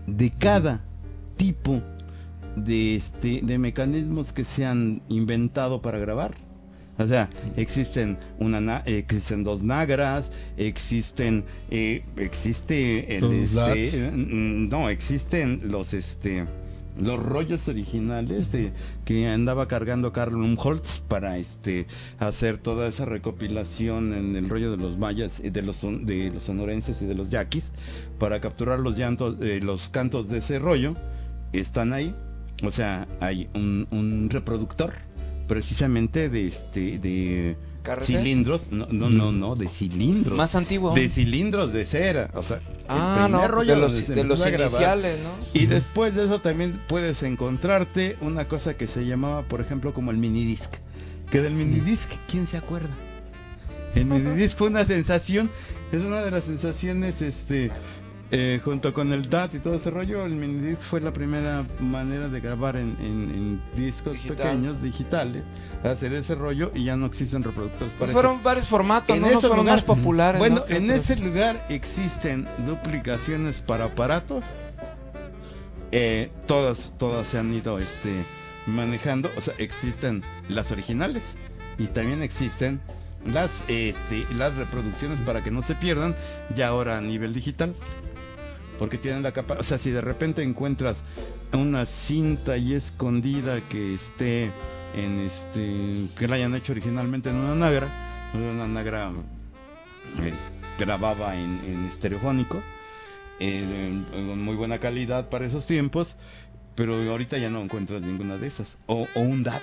de 0.07 0.31
cada 0.31 0.85
tipo 1.37 1.81
de 2.57 2.97
este, 2.97 3.41
de 3.43 3.59
mecanismos 3.59 4.33
que 4.33 4.45
se 4.45 4.64
han 4.66 5.03
inventado 5.09 5.81
para 5.81 5.99
grabar. 5.99 6.35
O 6.99 7.07
sea, 7.07 7.30
existen 7.57 8.18
una 8.38 8.61
na- 8.61 8.82
existen 8.86 9.44
dos 9.44 9.62
nagras, 9.62 10.30
existen 10.57 11.44
eh, 11.70 12.03
existe 12.16 13.16
el 13.16 13.22
Los 13.22 13.32
este, 13.34 14.07
eh, 14.07 14.11
mm, 14.11 14.68
no, 14.68 14.88
existen 14.88 15.61
los 15.64 15.94
este 15.94 16.44
los 17.01 17.22
rollos 17.22 17.68
originales 17.68 18.51
de- 18.51 18.72
que 19.05 19.28
andaba 19.28 19.68
cargando 19.68 20.12
Carl 20.12 20.34
Umholtz 20.34 20.99
para 21.07 21.38
este 21.38 21.86
hacer 22.18 22.59
toda 22.59 22.88
esa 22.88 23.05
recopilación 23.05 24.12
en 24.12 24.34
el 24.34 24.49
rollo 24.49 24.72
de 24.72 24.78
los 24.78 24.99
mayas 24.99 25.38
y 25.38 25.51
de 25.51 25.62
los 25.62 25.80
de 25.82 26.30
los 26.34 26.42
sonorenses 26.42 27.01
y 27.01 27.07
de 27.07 27.14
los 27.14 27.30
yaquis 27.30 27.70
para 28.18 28.40
capturar 28.40 28.80
los 28.80 28.99
llantos 28.99 29.36
eh, 29.40 29.61
los 29.62 29.90
cantos 29.90 30.28
de 30.28 30.38
ese 30.38 30.59
rollo. 30.59 30.96
Están 31.53 31.92
ahí. 31.92 32.12
O 32.64 32.72
sea 32.72 33.07
hay 33.20 33.49
un, 33.55 33.86
un 33.92 34.28
reproductor 34.30 34.92
precisamente 35.49 36.28
de 36.28 36.46
este 36.46 36.99
de 36.99 37.57
¿Carrete? 37.82 38.07
cilindros 38.07 38.70
no 38.70 38.86
no 38.90 39.11
no 39.11 39.32
no 39.32 39.57
de 39.57 39.66
cilindros 39.68 40.36
Más 40.36 40.55
antiguo. 40.55 40.94
de 40.94 41.09
cilindros 41.09 41.72
de 41.72 41.86
cera 41.86 42.30
o 42.34 42.42
sea 42.42 42.61
ah, 42.88 43.24
el 43.26 43.32
no, 43.32 43.49
rollo 43.49 43.74
de 43.74 43.80
los, 43.80 44.07
de 44.07 44.24
los 44.24 44.46
iniciales, 44.46 45.18
¿no? 45.22 45.30
Y 45.53 45.66
después 45.66 46.14
de 46.14 46.24
eso 46.24 46.40
también 46.40 46.80
puedes 46.88 47.22
encontrarte 47.22 48.16
una 48.20 48.49
cosa 48.49 48.74
que 48.74 48.86
se 48.86 49.07
llamaba, 49.07 49.42
por 49.42 49.61
ejemplo, 49.61 49.92
como 49.92 50.11
el 50.11 50.16
minidisc. 50.18 50.72
Que 51.30 51.40
del 51.42 51.55
minidisc, 51.55 52.11
¿quién 52.30 52.46
se 52.46 52.57
acuerda? 52.57 52.94
El 53.94 54.07
minidisc 54.07 54.57
fue 54.57 54.68
una 54.68 54.84
sensación, 54.84 55.51
es 55.92 56.03
una 56.03 56.22
de 56.22 56.30
las 56.30 56.44
sensaciones, 56.44 57.20
este, 57.22 57.70
eh, 58.31 58.61
junto 58.62 58.93
con 58.93 59.11
el 59.12 59.31
DAT 59.31 59.55
y 59.55 59.59
todo 59.59 59.74
ese 59.76 59.91
rollo, 59.91 60.24
el 60.26 60.37
minidisc 60.37 60.83
fue 60.83 61.01
la 61.01 61.12
primera 61.12 61.64
manera 61.81 62.29
de 62.29 62.41
grabar 62.41 62.76
en, 62.76 62.97
en- 63.01 63.31
en 63.31 63.62
discos 63.74 64.12
Digital. 64.14 64.37
pequeños, 64.37 64.83
digitales, 64.83 65.45
hacer 65.83 66.12
ese 66.12 66.35
rollo 66.35 66.70
y 66.74 66.85
ya 66.85 66.97
no 66.97 67.07
existen 67.07 67.43
reproductores 67.43 67.95
para 67.95 68.07
eso. 68.11 68.12
Fueron 68.12 68.43
varios 68.43 68.66
formatos, 68.66 69.16
En 69.16 69.22
¿no? 69.22 69.29
Ese 69.29 69.41
fueron 69.41 69.59
lugar- 69.59 69.74
más 69.76 69.83
populares. 69.85 70.39
Bueno, 70.39 70.64
en 70.68 70.85
otros. 70.91 71.11
ese 71.11 71.16
lugar 71.24 71.64
existen 71.70 72.47
duplicaciones 72.66 73.61
para 73.62 73.87
aparatos. 73.87 74.45
Eh, 75.91 76.31
todas, 76.47 76.93
todas 76.99 77.29
se 77.29 77.39
han 77.39 77.53
ido 77.55 77.79
este, 77.79 78.24
manejando. 78.66 79.31
O 79.37 79.41
sea, 79.41 79.55
existen 79.59 80.22
las 80.49 80.70
originales 80.70 81.22
y 81.79 81.87
también 81.87 82.22
existen 82.22 82.81
las, 83.26 83.64
este, 83.68 84.26
las 84.37 84.55
reproducciones 84.55 85.18
para 85.22 85.43
que 85.43 85.51
no 85.51 85.62
se 85.62 85.74
pierdan 85.74 86.14
ya 86.55 86.68
ahora 86.68 86.99
a 86.99 87.01
nivel 87.01 87.33
digital. 87.33 87.74
Porque 88.79 88.99
tienen 88.99 89.22
la 89.22 89.33
capa, 89.33 89.57
o 89.59 89.62
sea, 89.62 89.79
si 89.79 89.91
de 89.91 90.01
repente 90.01 90.43
encuentras 90.43 90.99
una 91.53 91.85
cinta 91.87 92.57
y 92.57 92.74
escondida 92.74 93.61
que 93.68 93.95
esté 93.95 94.53
en 94.95 95.20
este, 95.20 96.07
que 96.16 96.29
la 96.29 96.37
hayan 96.37 96.55
hecho 96.55 96.72
originalmente 96.72 97.31
en 97.31 97.37
una 97.37 97.55
nagra, 97.55 97.89
una 98.35 98.66
nagra 98.66 99.11
eh, 100.20 100.33
grababa 100.79 101.35
en, 101.35 101.61
en 101.66 101.87
estereofónico, 101.87 102.62
eh, 103.41 104.03
en 104.12 104.43
muy 104.43 104.55
buena 104.55 104.79
calidad 104.79 105.29
para 105.29 105.47
esos 105.47 105.66
tiempos, 105.66 106.14
pero 106.74 106.95
ahorita 107.11 107.39
ya 107.39 107.51
no 107.51 107.61
encuentras 107.61 108.01
ninguna 108.01 108.37
de 108.37 108.47
esas. 108.47 108.76
O, 108.87 109.07
o 109.14 109.20
un 109.20 109.43
DAT. 109.43 109.62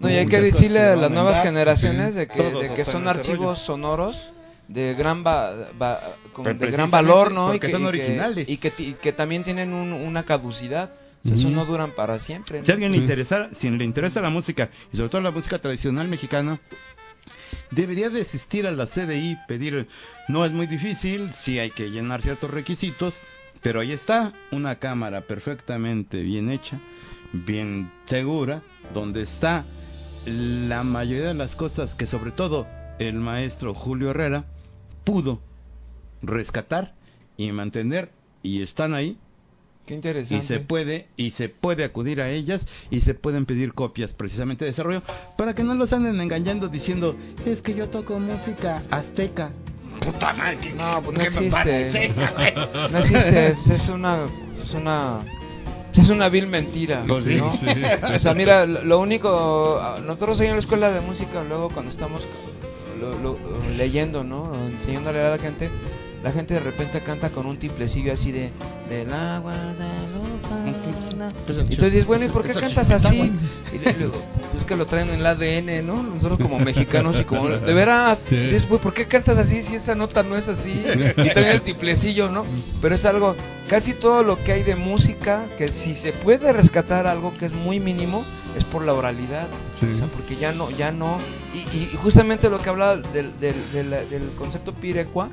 No, 0.00 0.10
y 0.10 0.14
hay 0.14 0.26
que 0.26 0.40
decirle 0.40 0.80
a 0.80 0.96
las 0.96 1.12
nuevas 1.12 1.40
generaciones 1.42 2.16
de 2.16 2.26
que, 2.26 2.42
de 2.42 2.84
son 2.84 3.06
archivos 3.06 3.60
sonoros 3.60 4.32
de 4.72 4.94
gran 4.94 5.24
va- 5.24 5.52
de 5.54 6.70
gran 6.70 6.90
valor, 6.90 7.32
¿no? 7.32 7.48
porque 7.48 7.56
y 7.56 7.60
que, 7.60 7.70
son 7.70 7.82
y 7.82 7.84
que- 7.84 7.88
originales. 7.88 8.48
Y 8.48 8.56
que, 8.56 8.70
ti- 8.70 8.96
que 9.00 9.12
también 9.12 9.44
tienen 9.44 9.72
un- 9.74 9.92
una 9.92 10.24
caducidad. 10.24 10.92
O 11.24 11.28
sea, 11.28 11.36
eso 11.36 11.50
no 11.50 11.64
duran 11.64 11.92
para 11.92 12.18
siempre. 12.18 12.58
¿no? 12.58 12.64
Si 12.64 12.72
a 12.72 12.74
alguien 12.74 12.90
le 12.92 12.98
interesa, 12.98 13.48
si 13.52 13.70
le 13.70 13.84
interesa 13.84 14.20
la 14.20 14.30
música, 14.30 14.70
y 14.92 14.96
sobre 14.96 15.08
todo 15.08 15.20
la 15.20 15.30
música 15.30 15.58
tradicional 15.60 16.08
mexicana, 16.08 16.58
debería 17.70 18.10
de 18.10 18.22
asistir 18.22 18.66
a 18.66 18.72
la 18.72 18.86
CDI, 18.86 19.38
pedir, 19.46 19.86
no 20.28 20.44
es 20.44 20.52
muy 20.52 20.66
difícil, 20.66 21.32
sí 21.34 21.58
hay 21.58 21.70
que 21.70 21.90
llenar 21.90 22.22
ciertos 22.22 22.50
requisitos, 22.50 23.18
Pero 23.62 23.78
ahí 23.78 23.92
está 23.92 24.32
una 24.50 24.80
cámara 24.80 25.20
perfectamente 25.20 26.20
bien 26.22 26.50
hecha, 26.50 26.80
bien 27.32 27.92
segura, 28.06 28.60
donde 28.92 29.22
está 29.22 29.64
la 30.26 30.82
mayoría 30.82 31.28
de 31.28 31.34
las 31.34 31.54
cosas 31.54 31.94
que 31.94 32.08
sobre 32.08 32.32
todo 32.32 32.66
el 32.98 33.14
maestro 33.14 33.72
Julio 33.72 34.10
Herrera 34.10 34.46
pudo 35.04 35.40
rescatar 36.22 36.94
y 37.36 37.50
mantener 37.52 38.10
y 38.42 38.62
están 38.62 38.94
ahí 38.94 39.18
Qué 39.86 39.94
y 39.94 39.96
interesante. 39.96 40.46
se 40.46 40.60
puede 40.60 41.08
y 41.16 41.30
se 41.32 41.48
puede 41.48 41.82
acudir 41.84 42.20
a 42.20 42.28
ellas 42.30 42.66
y 42.90 43.00
se 43.00 43.14
pueden 43.14 43.46
pedir 43.46 43.74
copias 43.74 44.12
precisamente 44.14 44.64
de 44.64 44.70
desarrollo 44.70 45.02
para 45.36 45.54
que 45.54 45.64
no 45.64 45.74
los 45.74 45.92
anden 45.92 46.20
engañando 46.20 46.68
diciendo 46.68 47.16
es 47.44 47.62
que 47.62 47.74
yo 47.74 47.88
toco 47.88 48.18
música 48.20 48.80
azteca 48.90 49.50
puta 50.00 50.32
madre 50.34 50.58
¿qué- 50.60 50.72
No, 50.74 51.02
pues 51.02 51.18
no 51.18 51.24
existe. 51.24 52.06
esa? 52.06 52.32
No 52.90 52.98
existe, 52.98 53.54
pues 53.54 53.70
es 53.82 53.88
una 53.88 54.18
es 54.62 54.74
una 54.74 55.18
pues 55.92 56.06
es 56.06 56.10
una 56.10 56.28
vil 56.30 56.46
mentira, 56.46 57.04
Pues 57.06 57.24
sí, 57.24 57.38
sí. 57.52 57.66
O 58.16 58.18
sea, 58.18 58.32
mira, 58.34 58.64
lo 58.64 58.82
lo 58.84 58.98
único 59.00 59.78
nosotros 60.06 60.40
ahí 60.40 60.46
en 60.46 60.54
la 60.54 60.60
escuela 60.60 60.90
de 60.90 61.00
música 61.02 61.44
luego 61.46 61.68
cuando 61.70 61.90
estamos 61.90 62.26
lo- 63.02 63.18
lo- 63.18 63.38
leyendo, 63.76 64.22
¿no? 64.24 64.54
Enseñándole 64.66 65.20
a 65.20 65.30
la 65.30 65.38
gente, 65.38 65.70
la 66.22 66.32
gente 66.32 66.54
de 66.54 66.60
repente 66.60 67.00
canta 67.00 67.30
con 67.30 67.46
un 67.46 67.58
tiplecillo 67.58 68.12
así 68.12 68.30
de 68.32 68.50
de 68.88 69.04
la 69.06 69.40
Pues 70.64 70.71
y 71.68 71.76
tú 71.76 71.84
dices, 71.86 72.06
bueno, 72.06 72.24
¿y 72.24 72.28
por 72.28 72.42
qué 72.44 72.52
cantas 72.54 72.90
así? 72.90 73.32
Y 73.72 73.98
luego, 73.98 74.20
pues 74.52 74.64
que 74.64 74.76
lo 74.76 74.86
traen 74.86 75.08
en 75.10 75.16
el 75.20 75.26
ADN, 75.26 75.86
¿no? 75.86 76.02
Nosotros 76.02 76.38
como 76.40 76.58
mexicanos 76.58 77.16
y 77.20 77.24
como... 77.24 77.48
De 77.48 77.74
veras, 77.74 78.20
Sí. 78.28 78.36
dices, 78.36 78.68
"Güey, 78.68 78.80
¿por 78.80 78.94
qué 78.94 79.06
cantas 79.06 79.38
así 79.38 79.62
si 79.62 79.74
esa 79.74 79.94
nota 79.94 80.22
no 80.22 80.36
es 80.36 80.48
así? 80.48 80.84
Y 81.16 81.30
traen 81.30 81.48
el 81.52 81.62
tiplecillo, 81.62 82.28
¿no? 82.28 82.44
Pero 82.80 82.94
es 82.94 83.04
algo, 83.04 83.34
casi 83.68 83.92
todo 83.94 84.22
lo 84.22 84.42
que 84.42 84.52
hay 84.52 84.62
de 84.62 84.76
música, 84.76 85.48
que 85.58 85.68
si 85.68 85.94
se 85.94 86.12
puede 86.12 86.52
rescatar 86.52 87.06
algo 87.06 87.32
que 87.34 87.46
es 87.46 87.52
muy 87.52 87.80
mínimo, 87.80 88.24
es 88.56 88.64
por 88.64 88.84
la 88.84 88.92
oralidad. 88.92 89.46
Sí. 89.78 89.86
O 89.94 89.98
sea, 89.98 90.06
porque 90.08 90.36
ya 90.36 90.52
no, 90.52 90.70
ya 90.70 90.92
no. 90.92 91.18
Y, 91.54 91.58
y- 91.76 91.90
y 91.92 91.96
justamente 91.96 92.48
lo 92.50 92.60
que 92.60 92.68
hablaba 92.70 92.96
del, 92.96 93.38
del, 93.40 93.54
del- 93.72 93.90
del 94.10 94.30
concepto 94.38 94.72
pirecua, 94.74 95.30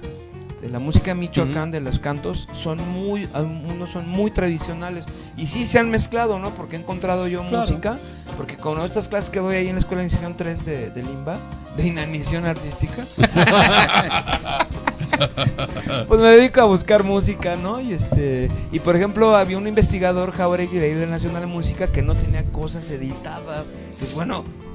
de 0.62 0.70
la 0.70 0.80
música 0.80 1.16
michoacán, 1.16 1.72
de 1.72 1.80
los 1.80 1.99
cantos, 1.99 2.47
son 2.53 2.78
muy, 2.91 3.28
algunos 3.34 3.89
son 3.91 4.07
muy 4.10 4.32
tradicionales. 4.32 5.05
Y 5.38 5.47
sí 5.47 5.66
se 5.66 5.80
han 5.80 5.89
mezclado, 5.89 6.38
¿no? 6.39 6.53
Porque 6.53 6.76
he 6.76 6.80
encontrado 6.80 7.28
yo 7.28 7.41
Claro. 7.47 7.66
música, 7.68 7.99
porque 8.38 8.57
con 8.57 8.80
estas 8.82 9.07
clases 9.07 9.30
que 9.30 9.39
doy 9.39 9.55
ahí 9.55 9.68
en 9.70 9.76
la 9.76 9.80
escuela 9.80 10.01
de 10.01 10.07
iniciación 10.07 10.36
3 10.36 10.66
de, 10.66 10.89
de 10.89 11.03
Limba, 11.03 11.38
de 11.78 11.88
inanición 11.88 12.45
artística, 12.45 13.05
pues 16.07 16.22
me 16.22 16.28
dedico 16.30 16.62
a 16.62 16.66
buscar 16.66 17.03
música, 17.03 17.55
¿no? 17.55 17.80
Y 17.80 17.93
este 17.93 18.49
y 18.72 18.80
por 18.80 18.95
ejemplo 18.95 19.36
había 19.36 19.57
un 19.57 19.68
investigador 19.68 20.32
Jauregui 20.32 20.78
de 20.78 20.95
la 20.95 21.05
Nacional 21.07 21.41
de 21.41 21.47
Música 21.47 21.88
que 21.88 22.01
no 22.01 22.16
tenía 22.16 22.43
cosas 22.45 22.89
editadas. 22.91 23.66
Pues 23.99 24.14
bueno, 24.14 24.43
digo, 24.43 24.43
¿qué 24.43 24.68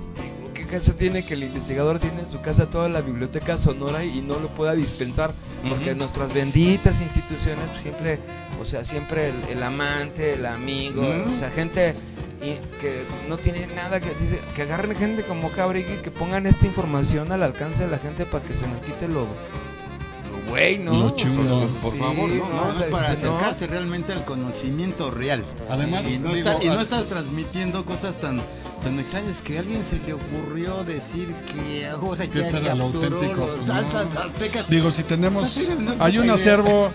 caso 0.75 0.93
tiene 0.95 1.25
que 1.25 1.35
el 1.35 1.45
investigador 1.45 1.99
tiene 2.01 2.21
en 2.21 2.29
su 2.29 2.41
casa 2.41 2.67
toda 2.67 2.89
la 2.89 3.01
biblioteca 3.01 3.57
sonora 3.57 4.05
y 4.05 4.21
no 4.21 4.39
lo 4.41 4.49
pueda 4.49 4.75
dispensar? 4.75 5.33
Porque 5.69 5.91
Ujú. 5.91 5.99
nuestras 6.01 6.35
benditas 6.35 7.01
instituciones 7.01 7.65
pues, 7.71 7.83
siempre, 7.83 8.19
o 8.61 8.65
sea, 8.65 8.85
siempre 8.85 9.29
el, 9.29 9.57
el 9.57 9.63
amante, 9.63 10.35
el 10.35 10.47
amigo, 10.47 11.03
Ujú. 11.03 11.31
o 11.31 11.35
sea, 11.39 11.51
gente 11.51 11.95
y 12.43 12.55
que 12.81 13.05
no 13.29 13.39
tiene 13.39 13.67
nada 13.75 14.01
que 14.01 14.11
dice 14.17 14.39
que 14.55 14.63
agarren 14.63 14.97
gente 14.97 15.23
como 15.23 15.49
Jauregui 15.49 15.99
que 16.03 16.11
pongan 16.11 16.47
esta 16.47 16.67
información 16.67 17.31
al 17.33 17.43
alcance 17.43 17.85
de 17.85 17.91
la 17.91 17.99
gente 17.99 18.27
para 18.27 18.45
que 18.45 18.55
se 18.55 18.67
nos 18.67 18.81
quite 18.83 19.07
lo 19.09 19.21
lo 19.21 20.51
güey, 20.51 20.79
¿no? 20.79 20.93
Lo 20.93 21.07
O 21.07 21.09
sea, 21.11 21.17
chulo. 21.31 21.69
por 21.81 21.93
sí, 21.93 21.99
favor 21.99 22.29
no, 22.29 22.49
no, 22.51 22.63
o 22.69 22.73
es 22.73 22.79
sea, 22.79 22.91
para 22.91 23.09
no. 23.09 23.15
acercarse 23.15 23.67
realmente 23.69 24.13
al 24.13 24.25
conocimiento 24.25 25.11
real 25.11 25.43
Además, 25.71 26.07
y 26.11 26.19
no, 26.19 26.35
digo, 26.35 26.51
está, 26.51 26.63
y 26.63 26.67
no 26.67 26.81
ah, 26.81 26.83
está 26.83 27.03
transmitiendo 27.05 27.85
cosas 27.87 28.17
tan 28.21 28.41
tan 28.85 29.01
extrañas 29.01 29.41
que 29.43 29.57
a 29.57 29.61
alguien 29.61 29.85
se 29.85 29.99
le 29.99 30.13
ocurrió 30.13 30.85
decir 30.85 31.35
que 31.53 31.87
ahora 31.87 32.27
Que 32.27 32.41
ya 32.41 32.49
era 32.49 32.75
lo 32.75 32.85
auténtico, 32.85 33.49
los 33.59 33.67
no. 33.67 33.75
aztecas. 33.75 34.69
Digo, 34.69 34.91
si 34.91 35.03
tenemos, 35.03 35.59
hay 35.99 36.19
un 36.19 36.31
acervo 36.31 36.91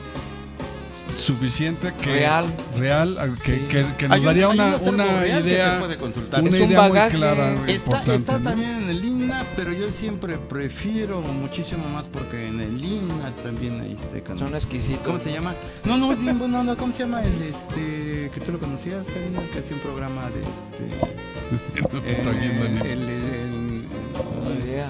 suficiente 1.18 1.92
que 2.02 2.14
Real. 2.14 2.46
real, 2.78 3.18
que, 3.44 3.56
Sí. 3.56 3.62
que- 3.70 3.86
que 3.98 4.08
nos 4.08 4.20
un- 4.20 4.26
daría 4.26 4.48
un 4.48 4.56
una, 4.56 4.76
una 4.78 5.06
real 5.20 5.44
que 5.44 5.50
se 5.50 5.56
idea, 5.56 5.80
puede 5.80 5.98
consultar. 5.98 6.42
una 6.42 6.50
Es 6.50 6.56
un 6.56 6.70
idea 6.70 6.82
muy 6.82 6.90
bagaje. 6.92 7.18
clara, 7.18 7.52
Está, 7.54 7.72
importante. 7.74 8.16
está 8.16 8.38
¿no? 8.40 8.50
también 8.50 8.72
en 8.84 8.90
el 8.90 9.02
Pero 9.56 9.74
yo 9.74 9.90
siempre 9.92 10.38
prefiero 10.38 11.22
muchísimo 11.22 11.88
más 11.90 12.08
porque 12.08 12.48
en 12.48 12.60
el 12.62 12.84
INA 12.84 13.34
también 13.44 13.82
ahí 13.82 13.96
este 14.02 14.22
canal. 14.22 14.40
Son 14.40 14.56
exquisitos. 14.56 15.06
¿Cómo 15.06 15.20
se 15.20 15.32
llama? 15.32 15.54
No, 15.86 15.98
no, 15.98 16.16
no, 16.16 16.48
no, 16.48 16.64
no, 16.64 16.78
¿cómo 16.78 16.94
se 16.94 17.00
llama 17.00 17.22
el 17.22 17.42
este 17.44 18.32
que 18.34 18.42
tú 18.46 18.52
lo 18.54 18.60
conocías, 18.60 19.08
Karina, 19.08 19.42
que 19.52 19.60
hacía 19.60 19.76
un 19.76 19.82
programa 19.82 20.30
de 20.30 20.42
este 20.44 21.92
No 21.94 22.02
te 22.02 22.12
está 22.12 22.30
eh, 22.32 22.34
viendo 22.40 22.66
el, 22.86 22.92
el- 22.92 23.10
el- 23.10 24.64
idea. 24.64 24.90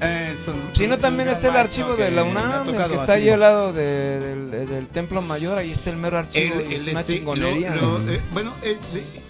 eh, 0.00 0.36
son- 0.44 0.56
Si 0.74 0.86
no, 0.86 0.98
también 0.98 1.28
está 1.28 1.48
el 1.48 1.56
archivo 1.56 1.94
de 1.96 2.10
la 2.10 2.24
UNAM, 2.24 2.68
el 2.68 2.76
que 2.76 2.82
está 2.94 3.02
así. 3.04 3.12
ahí 3.12 3.28
al 3.30 3.40
lado 3.40 3.72
de- 3.72 4.20
del, 4.20 4.68
del 4.68 4.86
Templo 4.88 5.22
Mayor, 5.22 5.58
ahí 5.58 5.70
está 5.72 5.90
el 5.90 5.96
mero 5.96 6.18
archivo, 6.18 6.60
El- 6.60 6.72
es 6.72 6.88
una 6.92 7.00
este, 7.00 7.14
chingonería. 7.14 7.74
lo- 7.76 7.98
lo- 7.98 8.12
eh, 8.12 8.20
bueno, 8.32 8.52
es, 8.62 8.78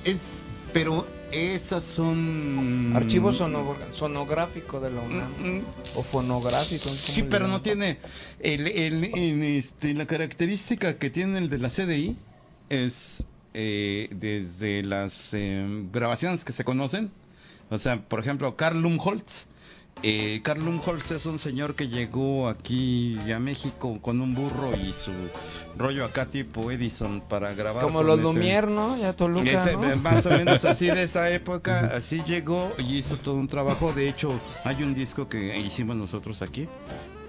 es- 0.04 0.38
pero 0.72 1.06
esas 1.32 1.82
son 1.84 2.92
Archivo 2.94 3.32
sono- 3.32 3.74
sonográfico 3.92 4.80
de 4.80 4.90
la 4.90 5.00
UNAM. 5.00 5.30
Mm, 5.40 5.56
mm, 5.58 5.62
O 5.96 6.02
fonográfico. 6.02 6.84
¿cómo 6.84 6.94
Sí, 6.96 7.22
pero 7.22 7.48
no 7.48 7.60
tiene 7.62 7.98
el, 8.40 8.66
este, 8.66 9.94
la 9.94 10.06
característica 10.06 10.98
que 10.98 11.10
tiene 11.10 11.38
el 11.38 11.48
de 11.48 11.58
la 11.58 11.68
CDI 11.70 12.16
es 12.68 13.24
eh, 13.54 14.08
desde 14.12 14.82
las 14.82 15.30
eh, 15.34 15.66
grabaciones 15.92 16.44
que 16.44 16.52
se 16.52 16.64
conocen. 16.64 17.10
O 17.70 17.78
sea, 17.78 18.00
por 18.02 18.20
ejemplo, 18.20 18.54
Carl 18.56 18.80
Lumholtz. 18.82 19.46
Eh, 20.04 20.40
Carl 20.42 20.62
es 21.14 21.26
un 21.26 21.38
señor 21.38 21.76
que 21.76 21.86
llegó 21.88 22.48
aquí 22.48 23.16
a 23.32 23.38
México 23.38 24.00
con 24.02 24.20
un 24.20 24.34
burro 24.34 24.74
y 24.74 24.92
su 24.92 25.12
rollo 25.78 26.04
acá 26.04 26.26
tipo 26.26 26.72
Edison 26.72 27.20
para 27.20 27.54
grabar. 27.54 27.84
Como 27.84 28.02
los 28.02 28.18
Lumière, 28.18 28.68
¿no? 28.68 28.96
Ya 28.96 29.12
Toluca, 29.12 29.48
ese, 29.48 29.76
¿no? 29.76 29.94
Más 29.96 30.26
o 30.26 30.30
menos 30.30 30.64
así 30.64 30.86
de 30.86 31.04
esa 31.04 31.30
época, 31.34 31.92
así 31.94 32.20
llegó 32.26 32.72
y 32.78 32.96
hizo 32.98 33.16
todo 33.16 33.36
un 33.36 33.46
trabajo. 33.46 33.92
De 33.92 34.08
hecho, 34.08 34.32
hay 34.64 34.82
un 34.82 34.92
disco 34.94 35.28
que 35.28 35.56
hicimos 35.60 35.94
nosotros 35.94 36.42
aquí. 36.42 36.66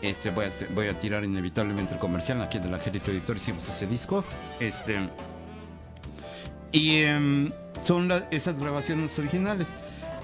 Este 0.02 0.32
voy 0.32 0.46
a, 0.46 0.48
hacer- 0.48 0.70
voy 0.74 0.88
a 0.88 1.00
tirar 1.00 1.24
inevitablemente 1.24 1.94
el 1.94 2.00
comercial 2.00 2.42
aquí 2.42 2.58
en 2.58 2.64
el 2.64 2.74
Angelito 2.74 3.12
Editor 3.12 3.38
hicimos 3.38 3.70
ese 3.70 3.86
disco. 3.86 4.24
Este 4.60 5.10
y 6.72 7.02
em, 7.04 7.52
son 7.86 8.08
la- 8.08 8.28
esas 8.32 8.58
grabaciones 8.60 9.18
originales. 9.20 9.68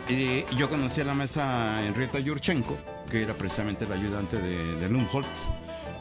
Eh, 0.09 0.45
yo 0.57 0.69
conocí 0.69 1.01
a 1.01 1.03
la 1.03 1.13
maestra 1.13 1.85
Henrietta 1.85 2.19
Yurchenko, 2.19 2.75
que 3.11 3.21
era 3.21 3.33
precisamente 3.35 3.87
la 3.87 3.95
ayudante 3.95 4.37
de, 4.37 4.75
de 4.75 4.89
Lumholtz. 4.89 5.47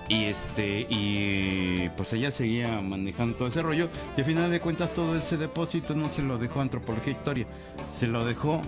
Y 0.08 0.24
este, 0.24 0.86
y 0.88 1.90
pues 1.94 2.14
ella 2.14 2.30
seguía 2.30 2.80
manejando 2.80 3.36
todo 3.36 3.48
ese 3.48 3.60
rollo. 3.60 3.90
Y 4.16 4.20
al 4.20 4.26
final 4.26 4.50
de 4.50 4.60
cuentas, 4.60 4.94
todo 4.94 5.16
ese 5.18 5.36
depósito 5.36 5.94
no 5.94 6.08
se 6.08 6.22
lo 6.22 6.38
dejó 6.38 6.60
a 6.60 6.62
Antropología 6.62 7.12
e 7.12 7.16
Historia, 7.16 7.46
se 7.92 8.06
lo 8.06 8.24
dejó 8.24 8.62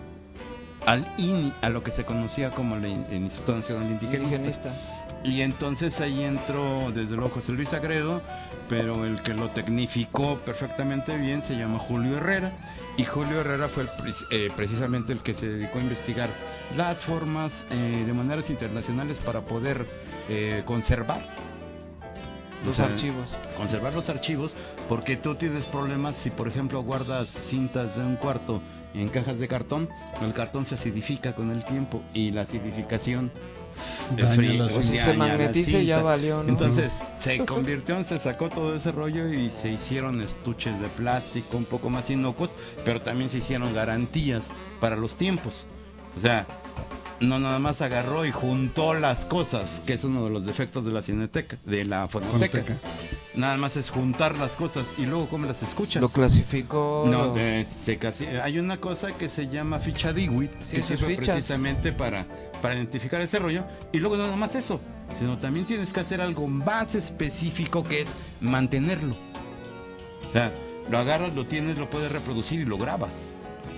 al 0.85 1.11
INI, 1.17 1.53
a 1.63 1.71
lo 1.71 1.83
que 1.83 1.91
se 1.91 2.05
conocía 2.05 2.51
como 2.51 2.77
el, 2.77 2.87
In- 2.87 3.07
el 3.11 3.17
Instituto 3.23 3.57
Nacional 3.57 3.91
Indigenista. 3.91 4.37
Indigenista. 4.37 5.00
Y 5.23 5.43
entonces 5.43 6.01
ahí 6.01 6.25
entró 6.25 6.91
desde 6.95 7.15
luego 7.15 7.31
José 7.31 7.53
Luis 7.53 7.75
Agredo, 7.75 8.23
pero 8.69 9.05
el 9.05 9.21
que 9.23 9.35
lo 9.35 9.51
tecnificó 9.51 10.39
perfectamente 10.39 11.17
bien 11.19 11.43
se 11.43 11.57
llama 11.57 11.79
Julio 11.79 12.17
Herrera. 12.17 12.53
Y 12.97 13.05
Julio 13.05 13.41
Herrera 13.41 13.69
fue 13.69 13.85
el 13.85 13.89
eh, 14.31 14.51
precisamente 14.57 15.13
el 15.13 15.21
que 15.21 15.35
se 15.35 15.49
dedicó 15.49 15.79
a 15.79 15.83
investigar 15.83 16.31
las 16.77 16.99
formas 16.99 17.67
eh, 17.71 18.05
de 18.07 18.13
maneras 18.13 18.49
internacionales 18.51 19.19
para 19.25 19.43
poder 19.43 19.87
eh, 20.29 20.63
conservar 20.65 21.21
Los 22.65 22.75
o 22.75 22.77
sea, 22.77 22.87
archivos. 22.87 23.31
conservar 23.57 23.93
los 23.95 24.09
archivos 24.09 24.53
porque 24.89 25.17
tú 25.17 25.35
tienes 25.35 25.65
problemas 25.67 26.17
si 26.17 26.31
por 26.31 26.47
ejemplo 26.49 26.83
guardas 26.83 27.29
cintas 27.29 27.97
de 27.97 28.05
un 28.05 28.17
cuarto 28.17 28.61
en 28.95 29.09
cajas 29.09 29.39
de 29.39 29.49
cartón, 29.49 29.89
el 30.21 30.33
cartón 30.33 30.67
se 30.67 30.75
acidifica 30.75 31.35
con 31.35 31.51
el 31.51 31.65
tiempo 31.65 32.03
y 32.13 32.33
la 32.33 32.43
acidificación 32.43 33.31
el 34.17 34.23
Daña 34.25 34.35
frío. 34.35 34.71
Si 34.71 34.99
se 34.99 35.15
magnetiza 35.15 35.79
ya 35.81 36.03
valió, 36.03 36.43
¿no? 36.43 36.49
Entonces 36.49 36.93
se 37.21 37.45
convirtió, 37.45 38.03
se 38.05 38.19
sacó 38.19 38.49
todo 38.49 38.75
ese 38.75 38.93
rollo 38.93 39.29
y 39.33 39.51
se 39.51 39.73
hicieron 39.73 40.21
estuches 40.21 40.81
de 40.81 40.89
plástico 40.89 41.57
un 41.57 41.65
poco 41.65 41.91
más 41.91 42.11
inocuos, 42.11 42.51
pero 42.85 43.01
también 43.01 43.31
se 43.31 43.39
hicieron 43.39 43.75
garantías 43.75 44.49
para 44.81 44.97
los 44.97 45.17
tiempos. 45.17 45.65
O 46.17 46.21
sea, 46.21 46.47
no 47.21 47.39
nada 47.39 47.59
más 47.59 47.83
agarró 47.83 48.25
y 48.25 48.31
juntó 48.31 48.95
las 48.95 49.25
cosas, 49.25 49.81
que 49.87 49.93
es 49.95 50.05
uno 50.05 50.25
de 50.25 50.31
los 50.31 50.47
defectos 50.47 50.85
de 50.85 50.93
la 50.93 51.03
cineteca, 51.03 51.57
de 51.65 51.85
la 51.85 52.09
fonoteca. 52.09 52.63
Fonoteca. 52.63 52.77
Nada 53.35 53.57
más 53.59 53.77
es 53.77 53.91
juntar 53.91 54.37
las 54.39 54.53
cosas 54.53 54.85
y 54.99 55.07
luego 55.07 55.29
cómo 55.29 55.47
las 55.47 55.63
escuchas. 55.63 56.01
lo 56.03 56.09
clasificó. 56.09 57.05
No, 57.07 57.35
eh, 57.37 57.65
se 57.65 57.97
casi, 57.97 58.27
hay 58.27 58.59
una 58.59 58.79
cosa 58.79 59.13
que 59.13 59.29
se 59.29 59.49
llama 59.49 59.79
ficha 59.79 60.13
DIWIT, 60.13 60.51
Sí, 60.69 60.77
que 60.77 60.83
sirve 60.83 61.17
fichas. 61.17 61.27
precisamente 61.37 61.93
para, 61.93 62.27
para 62.61 62.75
identificar 62.75 63.21
ese 63.21 63.39
rollo. 63.39 63.65
Y 63.93 63.99
luego 63.99 64.17
no 64.17 64.25
nada 64.25 64.37
más 64.37 64.55
eso, 64.55 64.81
sino 65.19 65.39
también 65.39 65.67
tienes 65.67 65.93
que 65.93 66.01
hacer 66.01 66.21
algo 66.21 66.47
más 66.47 66.95
específico 66.95 67.85
que 67.85 68.03
es 68.03 68.09
mantenerlo. 68.41 69.15
O 70.29 70.33
sea, 70.33 70.53
lo 70.91 70.99
agarras, 70.99 71.35
lo 71.35 71.47
tienes, 71.47 71.79
lo 71.79 71.89
puedes 71.91 72.11
reproducir 72.13 72.61
y 72.61 72.65
lo 72.65 72.79
grabas. 72.79 73.15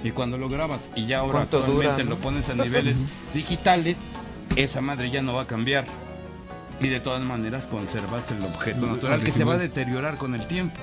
Y 0.04 0.10
cuando 0.10 0.36
lo 0.36 0.48
grabas 0.48 0.90
y 0.96 1.06
ya 1.06 1.18
ahora 1.20 1.32
¿Cuánto 1.46 1.60
dura, 1.60 1.90
actualmente 1.90 2.04
no? 2.04 2.10
lo 2.10 2.16
pones 2.18 2.48
a 2.48 2.54
niveles 2.54 2.96
digitales, 3.34 3.96
esa 4.56 4.80
madre 4.80 5.10
ya 5.10 5.22
no 5.22 5.34
va 5.34 5.42
a 5.42 5.46
cambiar. 5.46 5.86
Y 6.80 6.88
de 6.88 6.98
todas 6.98 7.22
maneras 7.22 7.66
conservas 7.66 8.30
el 8.32 8.42
objeto 8.42 8.86
natural 8.86 9.22
que 9.22 9.30
se 9.30 9.44
va 9.44 9.54
a 9.54 9.58
deteriorar 9.58 10.16
con 10.16 10.34
el 10.34 10.46
tiempo. 10.48 10.80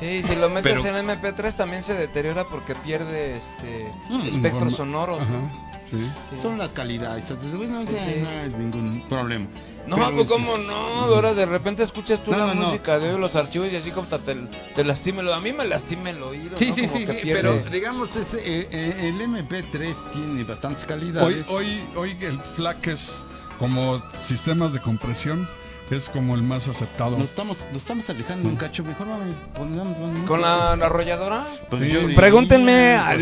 Sí, 0.00 0.22
si 0.22 0.34
lo 0.34 0.48
metes 0.48 0.80
Pero- 0.82 0.96
en 0.98 1.06
MP3 1.10 1.54
también 1.54 1.82
se 1.82 1.94
deteriora 1.94 2.48
porque 2.48 2.74
pierde 2.74 3.36
este 3.36 3.92
Mm, 4.08 4.22
espectros 4.22 4.72
informa- 4.72 4.76
sonoros. 4.76 5.28
¿no? 5.28 5.36
Ajá, 5.46 5.71
sí. 5.98 6.36
Son 6.40 6.58
las 6.58 6.70
calidades. 6.72 7.30
entonces, 7.30 7.56
bueno, 7.56 7.80
o 7.80 7.86
sea, 7.86 8.04
Sí. 8.04 8.20
no 8.22 8.28
hay 8.28 8.50
ningún 8.50 9.04
problema. 9.08 9.46
No, 9.86 9.96
Pero 9.96 10.12
pues 10.14 10.28
cómo 10.28 10.58
no, 10.58 10.74
ahora 10.76 11.34
de 11.34 11.44
repente 11.44 11.82
escuchas 11.82 12.22
tú 12.22 12.30
No, 12.30 12.38
la 12.38 12.54
no, 12.54 12.54
no. 12.54 12.66
música 12.68 13.00
de 13.00 13.18
los 13.18 13.34
archivos 13.34 13.68
y 13.72 13.76
así 13.76 13.90
como 13.90 14.06
te, 14.06 14.34
te, 14.76 14.84
lastima 14.84 15.20
el 15.22 15.26
oído. 15.26 15.36
A 15.36 15.40
mí 15.40 15.52
me 15.52 15.66
lastima 15.66 16.10
el 16.10 16.22
oído, 16.22 16.56
Sí, 16.56 16.68
¿no? 16.68 16.74
sí, 16.74 16.82
Como 16.82 16.96
sí, 16.98 17.04
que 17.06 17.12
sí, 17.14 17.18
pierde. 17.22 17.42
pero 17.42 17.70
digamos, 17.70 18.14
ese, 18.14 18.38
eh, 18.38 18.68
eh, 18.70 19.08
el 19.08 19.20
MP3 19.20 19.96
tiene 20.12 20.44
bastantes 20.44 20.82
Hoy, 20.84 20.88
calidades. 20.88 21.46
hoy, 21.48 21.82
hoy 21.96 22.16
el 22.20 22.38
FLAC 22.40 22.86
es 22.88 23.24
como 23.58 24.00
sistemas 24.24 24.72
de 24.72 24.80
compresión, 24.80 25.48
es 25.96 26.08
como 26.08 26.34
el 26.34 26.42
más 26.42 26.68
aceptado. 26.68 27.16
Nos 27.18 27.30
estamos, 27.30 27.58
nos 27.72 27.82
estamos 27.82 28.08
alejando 28.10 28.48
un 28.48 28.56
cacho, 28.56 28.82
mejor 28.84 29.08
vamos, 29.08 29.36
pongamos 29.54 29.98
más 29.98 30.08
música. 30.08 30.26
¿Con 30.26 30.40
la, 30.40 30.76
la 30.76 30.86
arrolladora? 30.86 31.46
Pues 31.70 31.82
Sí. 31.82 31.90
yo 31.90 32.00
diría, 32.00 32.16
Pregúntenme. 32.16 33.00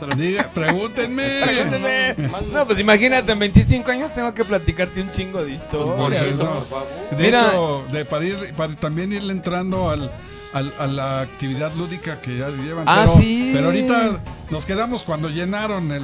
pues, 0.00 0.16
diga, 0.18 0.50
pregúntenme. 0.54 1.40
Pregúntenme. 1.44 2.14
No, 2.52 2.66
pues 2.66 2.78
imagínate, 2.80 3.32
en 3.32 3.38
25 3.38 3.90
años 3.90 4.14
tengo 4.14 4.32
que 4.34 4.44
platicarte 4.44 5.00
un 5.00 5.10
chingo 5.12 5.42
de 5.44 5.54
Por 5.56 6.12
historias. 6.12 6.24
cierto. 6.26 6.66
¿no? 7.10 7.16
De 7.16 7.22
Mira. 7.24 7.48
hecho, 7.48 7.84
de, 7.90 8.04
para, 8.04 8.24
ir- 8.24 8.54
para 8.54 8.74
también 8.76 9.12
irle 9.12 9.32
entrando 9.32 9.90
al, 9.90 10.10
al- 10.52 10.74
a 10.78 10.86
la 10.86 11.20
actividad 11.22 11.72
lúdica 11.74 12.20
que 12.20 12.38
ya 12.38 12.48
llevan. 12.48 12.84
Ah, 12.86 13.04
pero, 13.06 13.16
sí. 13.18 13.50
pero 13.52 13.66
ahorita 13.66 14.20
nos 14.50 14.66
quedamos 14.66 15.04
cuando 15.04 15.28
llenaron 15.28 15.90
el, 15.92 16.02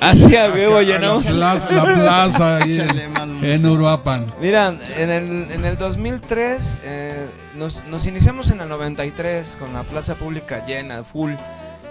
Así 0.00 0.36
a 0.36 0.50
huevo 0.50 0.80
llenamos. 0.82 1.24
la 1.24 1.54
plaza, 1.54 1.72
la 1.72 1.82
plaza 1.94 2.56
ahí 2.58 2.78
en, 2.80 3.44
en 3.44 3.66
Uruapan. 3.66 4.32
Mira, 4.40 4.74
en 4.98 5.10
el, 5.10 5.50
en 5.50 5.64
el 5.64 5.76
2003 5.76 6.78
eh, 6.84 7.26
nos, 7.56 7.84
nos 7.86 8.06
iniciamos 8.06 8.50
en 8.50 8.60
el 8.60 8.68
93 8.68 9.56
con 9.58 9.72
la 9.72 9.82
plaza 9.82 10.14
pública 10.14 10.64
llena, 10.66 11.02
full. 11.04 11.32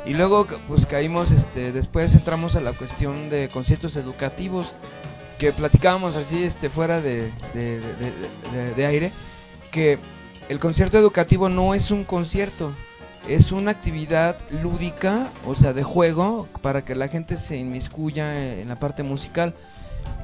Y 0.06 0.14
luego 0.14 0.48
pues 0.68 0.86
caímos, 0.86 1.30
este, 1.32 1.72
después 1.72 2.14
entramos 2.14 2.56
a 2.56 2.62
la 2.62 2.72
cuestión 2.74 3.30
de 3.30 3.50
conciertos 3.50 3.96
educativos 3.98 4.68
que 5.38 5.52
platicábamos 5.52 6.16
así 6.16 6.44
este, 6.44 6.70
fuera 6.70 7.02
de, 7.02 7.32
de- 7.54 7.80
de- 7.80 7.82
de- 7.82 8.58
de- 8.66 8.74
de 8.76 8.86
aire, 8.86 9.12
que 9.72 10.00
el 10.48 10.60
concierto 10.60 10.98
educativo 10.98 11.48
no 11.50 11.74
es 11.74 11.92
un 11.92 12.04
concierto, 12.06 12.72
es 13.36 13.52
una 13.52 13.72
actividad 13.72 14.38
lúdica, 14.64 15.28
o 15.46 15.56
sea, 15.56 15.74
de 15.74 15.84
juego, 15.84 16.48
para 16.62 16.84
que 16.84 16.96
la 16.96 17.08
gente 17.08 17.38
se 17.38 17.58
inmiscuya 17.58 18.60
en 18.60 18.68
la 18.68 18.76
parte 18.76 19.04
musical. 19.04 19.54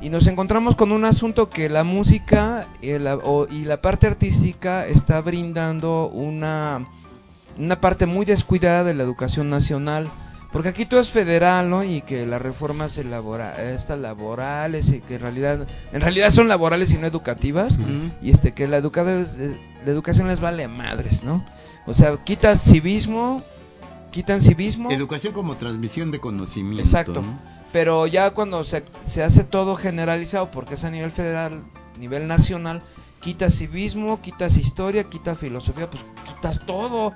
Y 0.01 0.10
nos 0.10 0.28
encontramos 0.28 0.76
con 0.76 0.91
un 0.91 1.06
asunto 1.06 1.49
que 1.49 1.70
la 1.70 1.84
música 1.84 2.68
y 2.82 2.97
la, 2.97 3.16
o- 3.16 3.47
y 3.49 3.66
la 3.66 3.82
parte 3.82 4.08
artística 4.08 4.86
está 4.88 5.22
brindando 5.22 6.08
una, 6.10 6.86
una 7.58 7.80
parte 7.80 8.06
muy 8.06 8.26
descuidada 8.26 8.84
de 8.84 8.93
la 8.93 9.03
educación 9.03 9.49
nacional. 9.49 10.10
Porque 10.51 10.70
aquí 10.70 10.86
todo 10.86 11.01
es 11.01 11.10
federal, 11.12 11.70
¿no? 11.70 11.84
Y 11.84 12.01
que 12.01 12.26
las 12.26 12.41
reformas 12.41 12.97
elabora, 12.97 13.62
estas 13.74 13.99
laborales 13.99 14.88
y 14.88 15.01
que 15.01 15.16
en 15.16 15.22
realidad, 15.22 15.68
en 15.91 16.01
realidad 16.01 16.32
son 16.32 16.47
laborales 16.47 16.93
y 16.93 16.97
no 16.97 17.06
educativas. 17.08 17.78
Y 18.22 18.32
este 18.32 18.53
que 18.53 18.68
la, 18.68 18.78
educada 18.78 19.20
es- 19.20 19.36
eh, 19.38 19.53
la 19.86 19.91
educación 19.91 20.28
les 20.30 20.39
vale 20.39 20.68
madres, 20.70 21.24
¿no? 21.24 21.43
O 21.88 21.94
sea, 21.94 22.18
quitan 22.24 22.58
civismo, 22.58 23.44
quitan 24.12 24.42
civismo. 24.42 24.92
Educación 24.92 25.34
como 25.34 25.56
transmisión 25.58 26.12
de 26.12 26.20
conocimiento. 26.20 26.84
Exacto. 26.84 27.22
¿no? 27.22 27.40
Pero 27.72 28.08
ya 28.08 28.32
cuando 28.32 28.64
se, 28.64 28.84
se 29.04 29.24
hace 29.24 29.44
todo 29.44 29.76
generalizado, 29.76 30.50
porque 30.50 30.76
es 30.76 30.84
a 30.84 30.90
nivel 30.90 31.12
federal, 31.12 31.64
nivel 32.00 32.28
nacional, 32.28 32.82
quitas 33.20 33.56
civismo, 33.56 34.22
quitas 34.22 34.58
historia, 34.58 35.04
quitas 35.04 35.38
filosofía, 35.38 35.90
pues 35.90 36.04
quitas 36.26 36.66
todo. 36.66 37.14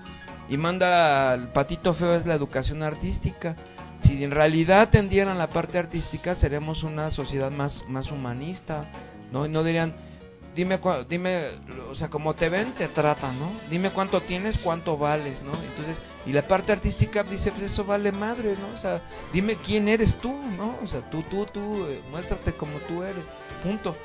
Y 0.49 0.57
manda 0.57 1.31
al 1.31 1.51
patito 1.51 1.93
feo 1.93 2.15
es 2.15 2.25
la 2.25 2.33
educación 2.33 2.83
artística. 2.83 3.55
Si 4.01 4.23
en 4.23 4.31
realidad 4.31 4.81
atendieran 4.81 5.37
la 5.37 5.49
parte 5.49 5.77
artística, 5.77 6.33
seremos 6.33 6.83
una 6.83 7.11
sociedad 7.11 7.51
más, 7.51 7.83
más 7.87 8.11
humanista, 8.11 8.85
¿no? 9.31 9.45
Y 9.45 9.49
no 9.49 9.63
dirían, 9.63 9.93
dime, 10.55 10.79
dime, 11.09 11.41
o 11.89 11.95
sea, 11.95 12.09
como 12.09 12.33
te 12.35 12.49
ven, 12.49 12.71
te 12.73 12.87
tratan, 12.87 13.37
¿no? 13.39 13.51
Dime 13.69 13.91
cuánto 13.91 14.21
tienes, 14.21 14.57
cuánto 14.57 14.97
vales, 14.97 15.41
¿no? 15.43 15.53
Entonces, 15.53 16.01
y 16.25 16.33
la 16.33 16.47
parte 16.47 16.71
artística 16.71 17.23
dice, 17.23 17.51
pues 17.51 17.71
eso 17.71 17.85
vale 17.85 18.11
madre, 18.11 18.55
¿no? 18.59 18.73
O 18.73 18.77
sea, 18.77 19.01
dime 19.33 19.55
quién 19.55 19.87
eres 19.87 20.15
tú, 20.17 20.33
¿no? 20.57 20.77
O 20.83 20.87
sea, 20.87 21.01
tú, 21.09 21.23
tú, 21.23 21.45
tú, 21.45 21.85
eh, 21.87 22.01
muéstrate 22.11 22.53
como 22.53 22.77
tú 22.87 23.03
eres, 23.03 23.23
punto. 23.63 23.95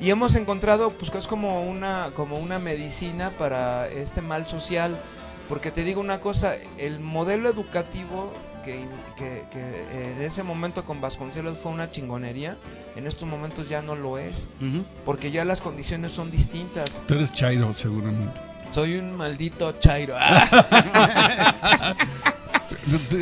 Y 0.00 0.10
hemos 0.10 0.34
encontrado, 0.34 0.90
pues, 0.90 1.10
que 1.10 1.18
es 1.18 1.26
como 1.26 1.62
una, 1.62 2.10
como 2.14 2.38
una 2.38 2.58
medicina 2.58 3.30
para 3.30 3.88
este 3.88 4.20
mal 4.20 4.46
social, 4.46 5.00
porque 5.48 5.70
te 5.70 5.84
digo 5.84 6.00
una 6.00 6.20
cosa, 6.20 6.54
el 6.78 7.00
modelo 7.00 7.48
educativo 7.48 8.32
que, 8.64 8.80
que- 9.16 9.44
que 9.50 10.10
en 10.12 10.22
ese 10.22 10.42
momento 10.42 10.84
con 10.84 11.00
Vasconcelos 11.00 11.58
fue 11.58 11.70
una 11.70 11.90
chingonería, 11.90 12.56
en 12.96 13.06
estos 13.06 13.28
momentos 13.28 13.68
ya 13.68 13.82
no 13.82 13.94
lo 13.96 14.18
es, 14.18 14.48
Ujú. 14.60 14.84
porque 15.04 15.30
ya 15.30 15.44
las 15.44 15.60
condiciones 15.60 16.12
son 16.12 16.30
distintas. 16.30 16.90
Tú 17.06 17.14
eres 17.14 17.32
Chairo, 17.32 17.72
seguramente. 17.74 18.40
Soy 18.70 18.96
un 18.96 19.16
maldito 19.16 19.72
chairo. 19.78 20.16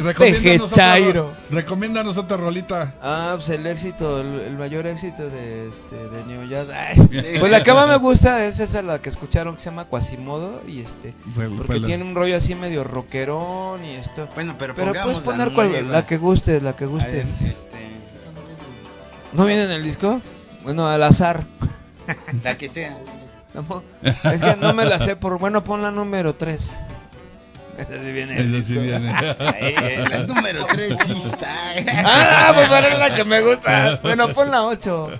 Recomiéndanos 0.02 0.70
Chairo. 0.72 1.26
otra, 1.28 1.38
recomiéndanos 1.50 2.16
otra 2.18 2.36
rolita. 2.36 2.94
Ah, 3.02 3.32
pues 3.36 3.48
el 3.50 3.66
éxito, 3.66 4.20
el, 4.20 4.40
el 4.40 4.56
mayor 4.56 4.86
éxito 4.86 5.28
de, 5.28 5.68
este, 5.68 5.96
de 5.96 6.24
New 6.26 6.48
Jazz. 6.48 6.68
Ay, 6.70 6.96
pues 7.40 7.50
la 7.50 7.62
que 7.62 7.72
más 7.72 7.86
me 7.88 7.96
gusta 7.96 8.44
es 8.44 8.60
esa 8.60 8.82
la 8.82 9.00
que 9.00 9.08
escucharon 9.08 9.54
que 9.54 9.60
se 9.60 9.70
llama 9.70 9.84
Quasimodo 9.86 10.62
y 10.66 10.80
este, 10.80 11.14
Fue- 11.34 11.48
porque 11.48 11.64
fue 11.66 11.80
la- 11.80 11.86
tiene 11.86 12.04
un 12.04 12.14
rollo 12.14 12.36
así 12.36 12.54
medio 12.54 12.82
rockerón 12.84 13.84
y 13.84 13.94
esto. 13.96 14.28
Bueno, 14.34 14.54
pero, 14.58 14.74
Pero 14.74 14.92
puedes 15.02 15.18
poner 15.18 15.48
la 15.48 15.54
cual, 15.54 15.90
la 15.92 16.06
que 16.06 16.16
gustes, 16.16 16.62
la 16.62 16.74
que 16.74 16.84
ver, 16.86 16.92
gustes. 16.94 17.42
este, 17.42 17.56
¿No 19.32 19.44
viene 19.46 19.64
en 19.64 19.70
el 19.70 19.82
disco? 19.82 20.20
Bueno, 20.62 20.86
al 20.86 21.02
azar. 21.02 21.46
la 22.42 22.56
que 22.56 22.68
sea. 22.68 22.96
No, 23.54 23.82
es 24.32 24.40
que 24.40 24.56
no 24.56 24.72
me 24.72 24.86
la 24.86 24.98
sé 24.98 25.14
por. 25.14 25.38
Bueno, 25.38 25.62
pon 25.62 25.82
la 25.82 25.90
número 25.90 26.34
3. 26.34 26.74
Esa 27.76 28.00
sí 28.00 28.12
viene. 28.12 28.40
Esa 28.40 28.66
sí 28.66 28.78
viene. 28.78 29.14
Ay, 29.38 29.74
la 30.08 30.22
número 30.22 30.64
3 30.72 30.96
sí 31.04 31.18
está. 31.22 31.52
Ah, 32.02 32.52
pues 32.54 32.68
para 32.68 32.96
la 32.96 33.14
que 33.14 33.24
me 33.26 33.42
gusta. 33.42 34.00
Bueno, 34.02 34.28
pon 34.32 34.50
la 34.50 34.62
8. 34.62 35.10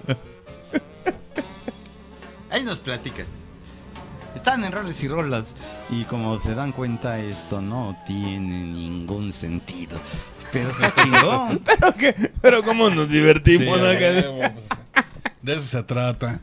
Ahí 2.50 2.62
nos 2.62 2.80
platicas. 2.80 3.26
Están 4.34 4.64
en 4.64 4.72
roles 4.72 5.02
y 5.02 5.08
rolas. 5.08 5.54
Y 5.90 6.04
como 6.04 6.38
se 6.38 6.54
dan 6.54 6.72
cuenta, 6.72 7.18
esto 7.18 7.60
no 7.60 7.98
tiene 8.06 8.62
ningún 8.64 9.30
sentido. 9.32 9.98
Pero 10.52 10.68
está 10.68 10.94
chingón. 10.94 11.60
Pero 11.64 11.94
que, 11.96 12.30
pero 12.42 12.62
cómo 12.62 12.90
nos 12.90 13.08
divertimos, 13.08 13.78
¿no? 13.78 13.90
Sí, 13.92 13.98
pues, 13.98 14.52
de 15.40 15.52
eso 15.52 15.62
se 15.62 15.82
trata. 15.82 16.40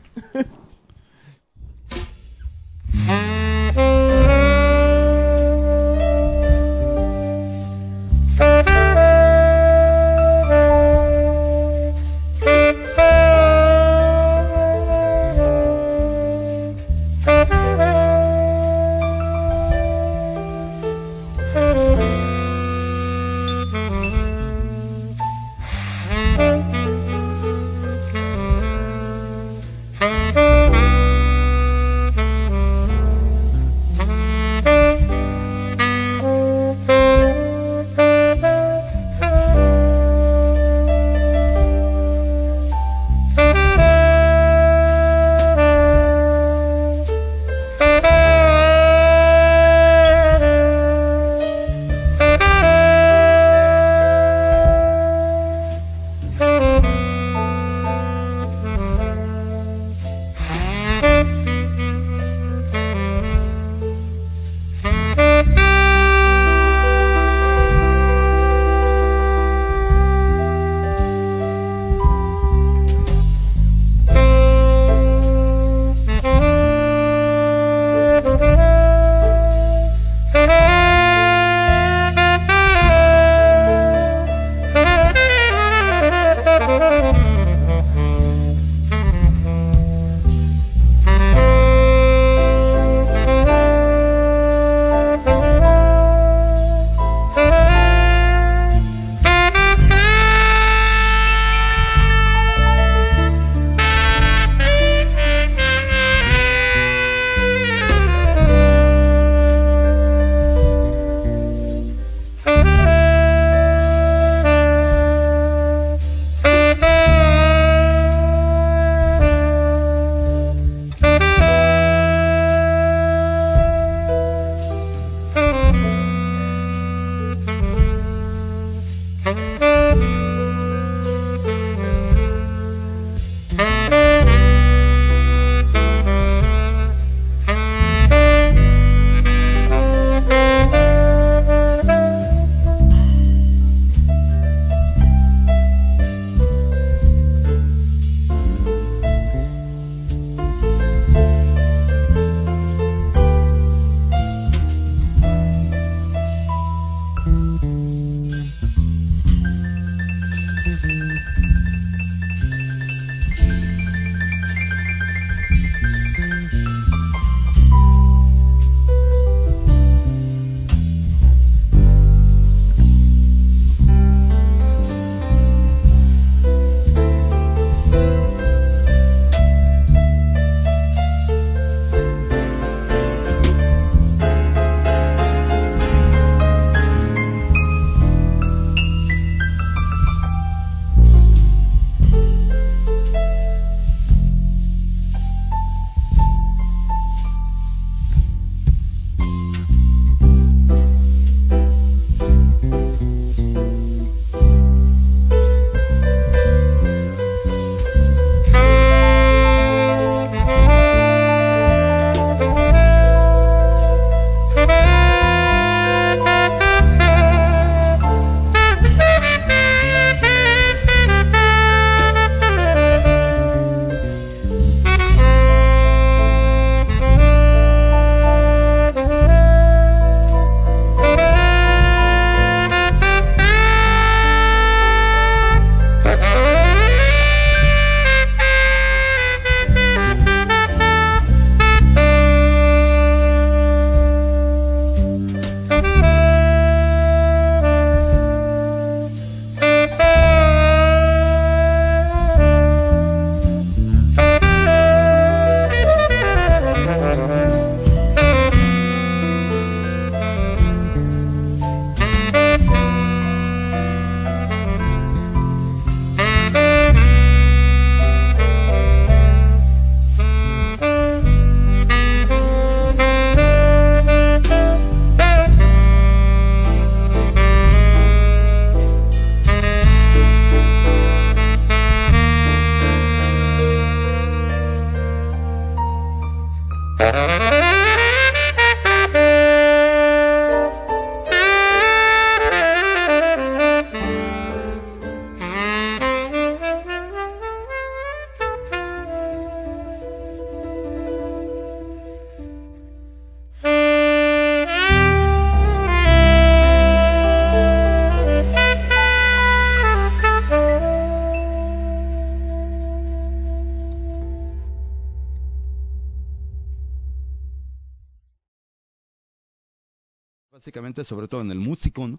Sobre 321.04 321.28
todo 321.28 321.40
en 321.40 321.50
el 321.50 321.58
músico. 321.58 322.18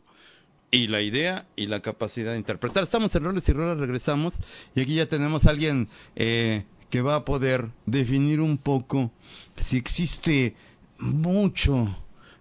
Y 0.74 0.88
la 0.88 1.02
idea 1.02 1.45
y 1.58 1.68
la 1.68 1.82
capacidad 1.82 2.32
de 2.32 2.38
interpretar. 2.38 2.84
Estamos 2.84 3.14
en 3.16 3.26
Roles 3.26 3.48
y 3.49 3.52
Roles, 3.52 3.78
regresamos 3.78 4.36
y 4.74 4.82
aquí 4.82 4.95
ya 4.95 5.06
tenemos 5.06 5.45
a 5.45 5.49
alguien 5.49 5.90
eh, 6.16 6.64
que 6.90 7.02
va 7.02 7.16
a 7.16 7.26
poder 7.26 7.72
definir 7.86 8.40
un 8.40 8.58
poco 8.58 9.12
si 9.58 9.78
existe 9.78 10.56
mucho 10.98 11.98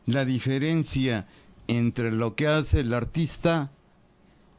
la 0.06 0.24
diferencia 0.24 1.26
entre 1.66 2.12
lo 2.12 2.34
que 2.34 2.46
hace 2.46 2.80
el 2.80 2.92
artista 2.94 3.70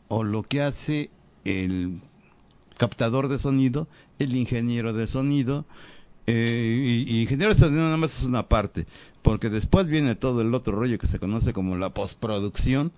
o 0.08 0.24
lo 0.24 0.44
que 0.44 0.62
hace 0.62 1.10
el 1.46 2.02
captador 2.78 3.28
de 3.28 3.38
sonido, 3.38 3.88
el 4.20 4.36
ingeniero 4.36 4.94
de 4.94 5.08
sonido. 5.08 5.66
Eh, 6.28 7.06
y 7.08 7.22
ingeniero 7.22 7.54
de 7.54 7.60
sonido 7.60 7.84
nada 7.84 7.98
más 7.98 8.18
es 8.18 8.26
una 8.26 8.48
parte, 8.48 8.86
porque 9.22 9.50
después 9.50 9.88
viene 9.88 10.16
todo 10.16 10.42
el 10.42 10.54
otro 10.54 10.76
rollo 10.76 10.98
que 10.98 11.08
se 11.08 11.20
conoce 11.20 11.54
como 11.54 11.78
la 11.78 11.94
postproducción, 11.94 12.92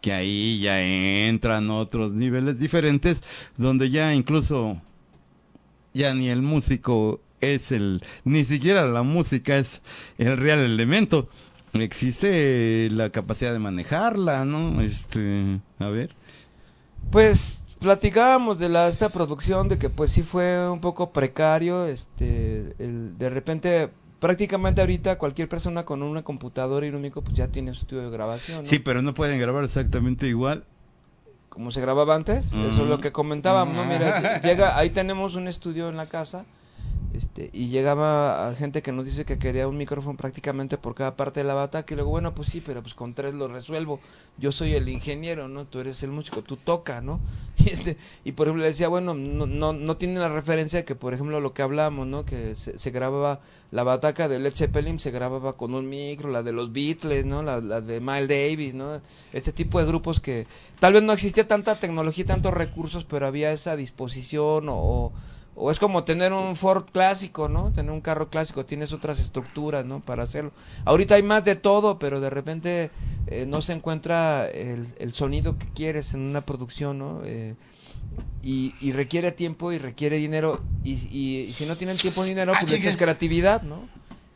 que 0.00 0.12
ahí 0.12 0.60
ya 0.60 0.80
entran 0.82 1.70
otros 1.70 2.12
niveles 2.12 2.58
diferentes, 2.58 3.22
donde 3.56 3.90
ya 3.90 4.14
incluso 4.14 4.80
ya 5.92 6.14
ni 6.14 6.28
el 6.28 6.42
músico 6.42 7.20
es 7.40 7.72
el, 7.72 8.02
ni 8.24 8.44
siquiera 8.44 8.86
la 8.86 9.02
música 9.02 9.58
es 9.58 9.82
el 10.18 10.36
real 10.36 10.60
elemento. 10.60 11.28
Existe 11.72 12.88
la 12.90 13.10
capacidad 13.10 13.52
de 13.52 13.60
manejarla, 13.60 14.44
¿no? 14.44 14.80
Este, 14.80 15.60
a 15.78 15.88
ver. 15.88 16.14
Pues 17.10 17.64
platicábamos 17.78 18.58
de 18.58 18.68
la 18.68 18.88
esta 18.88 19.08
producción 19.08 19.68
de 19.68 19.78
que 19.78 19.88
pues 19.88 20.12
sí 20.12 20.22
fue 20.22 20.68
un 20.68 20.80
poco 20.80 21.12
precario, 21.12 21.86
este, 21.86 22.74
el, 22.78 23.16
de 23.18 23.30
repente 23.30 23.90
prácticamente 24.20 24.80
ahorita 24.82 25.18
cualquier 25.18 25.48
persona 25.48 25.84
con 25.84 26.02
una 26.02 26.22
computadora 26.22 26.86
y 26.86 26.90
un 26.90 27.00
micro 27.00 27.22
pues 27.22 27.36
ya 27.36 27.48
tiene 27.48 27.74
su 27.74 27.80
estudio 27.80 28.02
de 28.02 28.10
grabación. 28.10 28.62
¿no? 28.62 28.68
Sí, 28.68 28.78
pero 28.78 29.02
no 29.02 29.14
pueden 29.14 29.40
grabar 29.40 29.64
exactamente 29.64 30.28
igual. 30.28 30.64
Como 31.48 31.72
se 31.72 31.80
grababa 31.80 32.14
antes, 32.14 32.52
eso 32.52 32.82
es 32.82 32.88
lo 32.88 33.00
que 33.00 33.10
comentábamos, 33.10 33.74
¿no? 33.74 33.84
Mira, 33.84 34.40
llega, 34.40 34.78
ahí 34.78 34.90
tenemos 34.90 35.34
un 35.34 35.48
estudio 35.48 35.88
en 35.88 35.96
la 35.96 36.06
casa, 36.06 36.44
este, 37.14 37.50
y 37.52 37.68
llegaba 37.68 38.48
a 38.48 38.54
gente 38.54 38.82
que 38.82 38.92
nos 38.92 39.04
dice 39.04 39.24
que 39.24 39.38
quería 39.38 39.68
un 39.68 39.76
micrófono 39.76 40.16
prácticamente 40.16 40.78
por 40.78 40.94
cada 40.94 41.16
parte 41.16 41.40
de 41.40 41.44
la 41.44 41.54
bataca, 41.54 41.92
y 41.92 41.96
luego, 41.96 42.10
bueno, 42.10 42.34
pues 42.34 42.48
sí, 42.48 42.62
pero 42.64 42.82
pues 42.82 42.94
con 42.94 43.14
tres 43.14 43.34
lo 43.34 43.48
resuelvo. 43.48 44.00
Yo 44.38 44.52
soy 44.52 44.74
el 44.74 44.88
ingeniero, 44.88 45.48
¿no? 45.48 45.66
Tú 45.66 45.80
eres 45.80 46.02
el 46.02 46.10
músico, 46.10 46.42
tú 46.42 46.56
toca, 46.56 47.00
¿no? 47.00 47.20
Y, 47.60 47.68
este, 47.68 47.98
y 48.24 48.32
por 48.32 48.46
ejemplo 48.46 48.62
le 48.62 48.68
decía, 48.68 48.88
bueno, 48.88 49.12
no, 49.12 49.44
no, 49.44 49.74
no 49.74 49.96
tiene 49.98 50.18
la 50.18 50.30
referencia 50.30 50.86
que, 50.86 50.94
por 50.94 51.12
ejemplo, 51.12 51.40
lo 51.40 51.52
que 51.52 51.60
hablamos, 51.60 52.06
¿no? 52.06 52.24
Que 52.24 52.54
se, 52.54 52.78
se 52.78 52.90
grababa 52.90 53.40
la 53.70 53.84
bataca 53.84 54.28
de 54.28 54.40
Led 54.40 54.54
Zeppelin 54.54 54.98
se 54.98 55.10
grababa 55.10 55.56
con 55.56 55.74
un 55.74 55.88
micro, 55.88 56.28
la 56.28 56.42
de 56.42 56.52
los 56.52 56.72
Beatles, 56.72 57.24
¿no? 57.24 57.42
La, 57.42 57.60
la, 57.60 57.80
de 57.80 58.00
Miles 58.00 58.28
Davis, 58.28 58.74
¿no? 58.74 59.00
Este 59.32 59.52
tipo 59.52 59.78
de 59.78 59.86
grupos 59.86 60.18
que 60.18 60.46
tal 60.80 60.94
vez 60.94 61.02
no 61.02 61.12
existía 61.12 61.46
tanta 61.46 61.76
tecnología 61.78 62.24
y 62.24 62.26
tantos 62.26 62.52
recursos, 62.52 63.04
pero 63.04 63.26
había 63.26 63.52
esa 63.52 63.76
disposición 63.76 64.66
o, 64.68 65.12
O 65.62 65.70
es 65.70 65.78
como 65.78 66.04
tener 66.04 66.32
un 66.32 66.56
Ford 66.56 66.84
clásico, 66.90 67.48
¿no? 67.48 67.70
Tener 67.72 67.90
un 67.92 68.00
carro 68.00 68.30
clásico, 68.30 68.64
tienes 68.64 68.92
otras 68.94 69.20
estructuras, 69.20 69.84
¿no? 69.84 70.00
Para 70.00 70.22
hacerlo. 70.22 70.52
Ahorita 70.86 71.16
hay 71.16 71.22
más 71.22 71.44
de 71.44 71.54
todo, 71.54 71.98
pero 71.98 72.18
de 72.20 72.30
repente 72.30 72.90
eh, 73.26 73.44
no 73.46 73.60
se 73.60 73.74
encuentra 73.74 74.48
el, 74.48 74.86
el 74.98 75.12
sonido 75.12 75.58
que 75.58 75.66
quieres 75.74 76.14
en 76.14 76.20
una 76.20 76.46
producción, 76.46 76.98
¿no? 76.98 77.20
Eh, 77.24 77.56
y, 78.42 78.74
y 78.80 78.92
requiere 78.92 79.32
tiempo 79.32 79.70
y 79.72 79.78
requiere 79.78 80.16
dinero. 80.16 80.60
Y, 80.82 80.92
y- 81.14 81.40
y 81.48 81.52
si 81.52 81.66
no 81.66 81.76
tienen 81.76 81.98
tiempo 81.98 82.22
ni 82.22 82.30
dinero, 82.30 82.52
Ah, 82.54 82.58
pues 82.60 82.72
le 82.72 82.78
echas 82.78 82.96
creatividad, 82.96 83.60
¿no? 83.62 83.86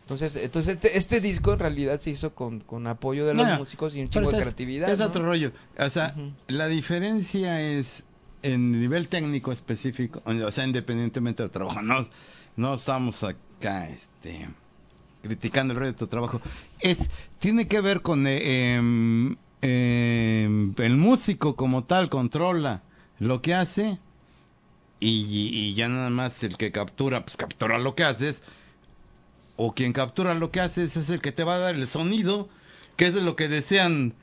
Entonces, 0.02 0.36
entonces 0.36 0.74
este, 0.74 0.98
este 0.98 1.20
disco 1.22 1.54
en 1.54 1.58
realidad 1.60 1.98
se 1.98 2.10
hizo 2.10 2.34
con, 2.34 2.60
con 2.60 2.86
apoyo 2.86 3.24
de 3.24 3.32
los 3.32 3.46
No, 3.46 3.56
músicos 3.56 3.96
y 3.96 4.02
un 4.02 4.10
chingo 4.10 4.30
de 4.30 4.38
creatividad. 4.42 4.90
Es 4.90 4.98
¿no? 4.98 5.06
otro 5.06 5.24
rollo. 5.24 5.52
O 5.78 5.88
sea, 5.88 6.14
la 6.48 6.66
diferencia 6.66 7.62
es 7.62 8.04
en 8.44 8.72
nivel 8.72 9.08
técnico 9.08 9.52
específico, 9.52 10.22
o 10.24 10.50
sea, 10.50 10.64
independientemente 10.64 11.42
del 11.42 11.50
trabajo. 11.50 11.80
No, 11.82 12.06
no 12.56 12.74
estamos 12.74 13.24
acá, 13.24 13.88
este, 13.88 14.48
criticando 15.22 15.72
el 15.72 15.78
rollo 15.78 15.92
de 15.92 15.98
tu 15.98 16.06
trabajo. 16.06 16.40
Es, 16.78 17.08
tiene 17.38 17.66
que 17.66 17.80
ver 17.80 18.02
con 18.02 18.26
eh, 18.26 18.76
em, 18.76 19.36
em, 19.62 20.74
el 20.76 20.96
músico 20.98 21.56
como 21.56 21.84
tal 21.84 22.10
controla 22.10 22.82
lo 23.18 23.40
que 23.40 23.54
hace 23.54 23.98
y, 25.00 25.48
y 25.52 25.74
ya 25.74 25.88
nada 25.88 26.10
más 26.10 26.42
el 26.44 26.58
que 26.58 26.70
captura, 26.70 27.24
pues 27.24 27.38
captura 27.38 27.78
lo 27.78 27.94
que 27.94 28.04
haces 28.04 28.42
o 29.56 29.74
quien 29.74 29.94
captura 29.94 30.34
lo 30.34 30.50
que 30.50 30.60
haces 30.60 30.98
es 30.98 31.08
el 31.08 31.22
que 31.22 31.32
te 31.32 31.44
va 31.44 31.54
a 31.54 31.60
dar 31.60 31.76
el 31.76 31.86
sonido, 31.86 32.50
que 32.96 33.06
es 33.06 33.14
lo 33.14 33.36
que 33.36 33.48
desean 33.48 34.14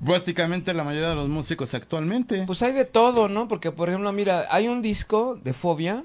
básicamente 0.00 0.74
la 0.74 0.84
mayoría 0.84 1.10
de 1.10 1.14
los 1.14 1.28
músicos 1.28 1.74
actualmente. 1.74 2.44
Pues 2.46 2.62
hay 2.62 2.72
de 2.72 2.84
todo, 2.84 3.28
¿no? 3.28 3.48
Porque, 3.48 3.72
por 3.72 3.88
ejemplo, 3.88 4.12
mira, 4.12 4.46
hay 4.50 4.68
un 4.68 4.82
disco 4.82 5.36
de 5.36 5.52
Fobia 5.52 6.04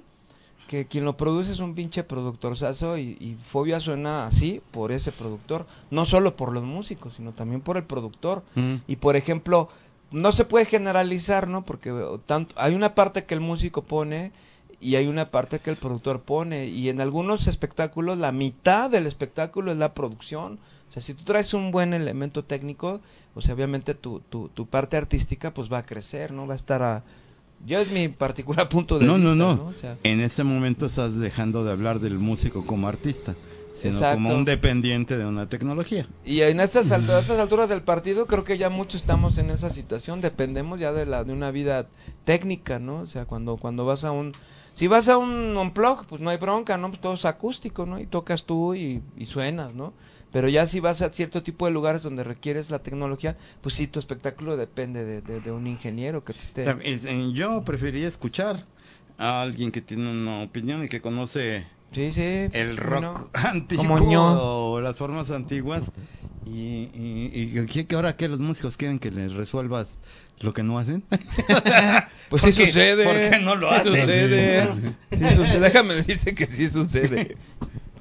que 0.68 0.88
quien 0.88 1.04
lo 1.06 1.18
produce 1.18 1.52
es 1.52 1.60
un 1.60 1.76
pinche 1.76 2.04
productorzazo 2.04 2.98
y, 2.98 3.18
y 3.20 3.38
Fobia 3.46 3.80
suena 3.80 4.26
así 4.26 4.62
por 4.72 4.92
ese 4.92 5.12
productor. 5.12 5.68
No 5.92 6.06
solo 6.06 6.36
por 6.36 6.52
los 6.52 6.64
músicos, 6.64 7.14
sino 7.14 7.34
también 7.34 7.62
por 7.62 7.78
el 7.78 7.84
productor. 7.84 8.44
Mm. 8.56 8.76
Y, 8.88 8.96
por 8.96 9.16
ejemplo, 9.16 9.70
no 10.14 10.32
se 10.32 10.46
puede 10.46 10.66
generalizar, 10.66 11.48
¿no? 11.48 11.66
Porque 11.66 11.90
eh, 11.90 12.20
tanto, 12.26 12.56
hay 12.58 12.76
una 12.76 12.96
parte 12.96 13.26
que 13.26 13.34
el 13.34 13.42
músico 13.42 13.84
pone 13.84 14.32
y 14.80 14.96
hay 14.96 15.08
una 15.08 15.32
parte 15.32 15.60
que 15.60 15.70
el 15.70 15.76
productor 15.76 16.22
pone. 16.22 16.68
Y 16.68 16.90
en 16.90 17.02
algunos 17.02 17.48
espectáculos, 17.48 18.18
la 18.18 18.32
mitad 18.32 18.90
del 18.90 19.08
espectáculo 19.08 19.72
es 19.72 19.78
la 19.78 19.94
producción. 19.94 20.60
O 20.94 20.96
sea, 20.96 21.02
si 21.02 21.16
tú 21.16 21.24
traes 21.24 21.56
un 21.56 21.72
buen 21.72 21.92
elemento 21.96 22.44
técnico, 22.44 23.02
o 23.34 23.42
sea, 23.42 23.56
obviamente 23.56 23.96
tu, 23.96 24.20
tu, 24.20 24.50
tu 24.50 24.68
parte 24.68 24.96
artística 24.96 25.52
pues 25.52 25.72
va 25.74 25.80
a 25.80 25.86
crecer, 25.88 26.32
¿no? 26.32 26.46
Va 26.46 26.54
a 26.54 26.56
estar 26.56 26.84
a... 26.84 27.04
Yo 27.66 27.80
es 27.80 27.90
mi 27.90 28.10
particular 28.10 28.70
punto 28.70 29.00
de 29.00 29.08
No, 29.08 29.16
vista, 29.16 29.30
no, 29.30 29.36
¿no? 29.36 29.56
no. 29.56 29.66
O 29.70 29.74
sea, 29.74 29.98
En 30.04 30.22
ese 30.22 30.44
momento 30.44 30.86
estás 30.86 31.18
dejando 31.18 31.64
de 31.66 31.72
hablar 31.72 32.00
del 32.00 32.20
músico 32.20 32.64
como 32.68 32.88
artista, 32.88 33.34
sino 33.74 33.94
Exacto. 33.94 34.18
como 34.18 34.36
un 34.36 34.46
dependiente 34.46 35.18
de 35.18 35.26
una 35.26 35.50
tecnología. 35.50 36.08
y 36.24 36.42
en 36.42 36.60
estas, 36.60 36.92
alt- 36.92 37.10
a 37.10 37.20
estas 37.22 37.40
alturas 37.40 37.70
del 37.70 37.82
partido 37.82 38.28
creo 38.28 38.44
que 38.44 38.60
ya 38.60 38.70
muchos 38.70 39.02
estamos 39.02 39.40
en 39.40 39.50
esa 39.50 39.72
situación, 39.72 40.22
dependemos 40.22 40.80
ya 40.80 40.92
de 40.94 41.08
la 41.08 41.24
de 41.24 41.34
una 41.34 41.50
vida 41.50 41.88
técnica, 42.24 42.78
¿no? 42.78 42.98
O 43.00 43.08
sea, 43.08 43.26
cuando 43.26 43.58
cuando 43.58 43.84
vas 43.84 44.04
a 44.04 44.12
un 44.12 44.32
si 44.76 44.88
vas 44.88 45.08
a 45.10 45.18
un 45.18 45.58
unplug, 45.58 46.06
pues 46.06 46.22
no 46.22 46.30
hay 46.30 46.38
bronca, 46.38 46.78
¿no? 46.78 46.90
Pues 46.90 47.02
todo 47.02 47.14
es 47.16 47.26
acústico, 47.26 47.88
¿no? 47.88 48.00
Y 48.00 48.06
tocas 48.06 48.44
tú 48.44 48.76
y, 48.76 49.02
y 49.18 49.26
suenas, 49.26 49.74
¿no? 49.74 49.94
Pero 50.34 50.50
ya 50.50 50.66
si 50.66 50.82
vas 50.82 51.02
a 51.02 51.14
cierto 51.14 51.44
tipo 51.44 51.66
de 51.66 51.72
lugares 51.72 52.04
donde 52.04 52.24
requieres 52.26 52.70
la 52.72 52.80
tecnología, 52.80 53.38
pues 53.62 53.76
sí, 53.76 53.88
tu 53.88 54.00
espectáculo 54.00 54.58
depende 54.58 55.06
de, 55.06 55.22
de- 55.22 55.40
de 55.40 55.52
un 55.52 55.68
ingeniero 55.68 56.26
que 56.26 56.34
te 56.34 56.40
esté... 56.40 56.66
Eh, 56.84 57.32
Yo 57.34 57.64
preferiría 57.64 58.08
escuchar 58.10 58.66
a 59.18 59.42
alguien 59.44 59.72
que 59.72 59.82
tiene 59.82 60.10
una 60.12 60.42
opinión 60.42 60.84
y 60.84 60.90
que 60.90 61.00
conoce 61.00 61.66
Sí, 61.94 62.12
sí. 62.12 62.22
el 62.52 62.80
¿cómo 62.80 63.00
no? 63.00 63.14
rock 63.14 63.30
antiguo 63.46 64.74
o 64.74 64.82
las 64.82 64.98
formas 64.98 65.30
antiguas 65.30 65.84
y, 66.48 66.90
y, 66.96 67.32
y 67.56 67.86
que, 67.86 67.96
ahora 67.96 68.18
que 68.18 68.28
los 68.28 68.40
músicos 68.40 68.76
quieren 68.76 68.98
que 68.98 69.12
les 69.12 69.32
resuelvas 69.34 70.00
lo 70.40 70.52
que 70.54 70.64
no 70.64 70.80
hacen 70.80 71.04
Pues 72.30 72.42
¿Por 72.42 72.52
sí 72.52 72.54
qué- 72.58 72.66
sucede. 72.68 73.04
por 73.04 73.14
qué 73.20 73.40
no 73.40 73.56
lo 73.56 73.70
sí 73.70 73.76
hacen? 73.76 73.94
Sucede. 74.02 74.68
Sí 75.12 75.36
sucede. 75.36 75.60
Déjame 75.60 75.94
decirte 75.94 76.34
que 76.34 76.48
sí 76.48 76.68
sucede. 76.68 77.38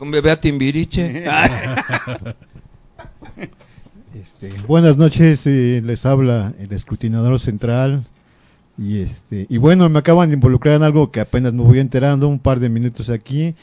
Con 0.02 0.10
bebé 0.10 0.32
a 0.32 0.40
Timbiriche. 0.40 1.24
Este, 4.12 4.52
buenas 4.66 4.96
noches, 4.96 5.46
eh, 5.46 5.80
les 5.84 6.04
habla 6.06 6.54
el 6.58 6.72
escrutinador 6.72 7.38
central. 7.38 8.04
Y 8.76 8.98
este 8.98 9.46
y 9.48 9.58
bueno, 9.58 9.88
me 9.88 10.00
acaban 10.00 10.28
de 10.28 10.34
involucrar 10.34 10.74
en 10.74 10.82
algo 10.82 11.12
que 11.12 11.20
apenas 11.20 11.52
me 11.52 11.62
voy 11.62 11.78
enterando, 11.78 12.26
un 12.26 12.40
par 12.40 12.58
de 12.58 12.68
minutos 12.68 13.10
aquí. 13.10 13.54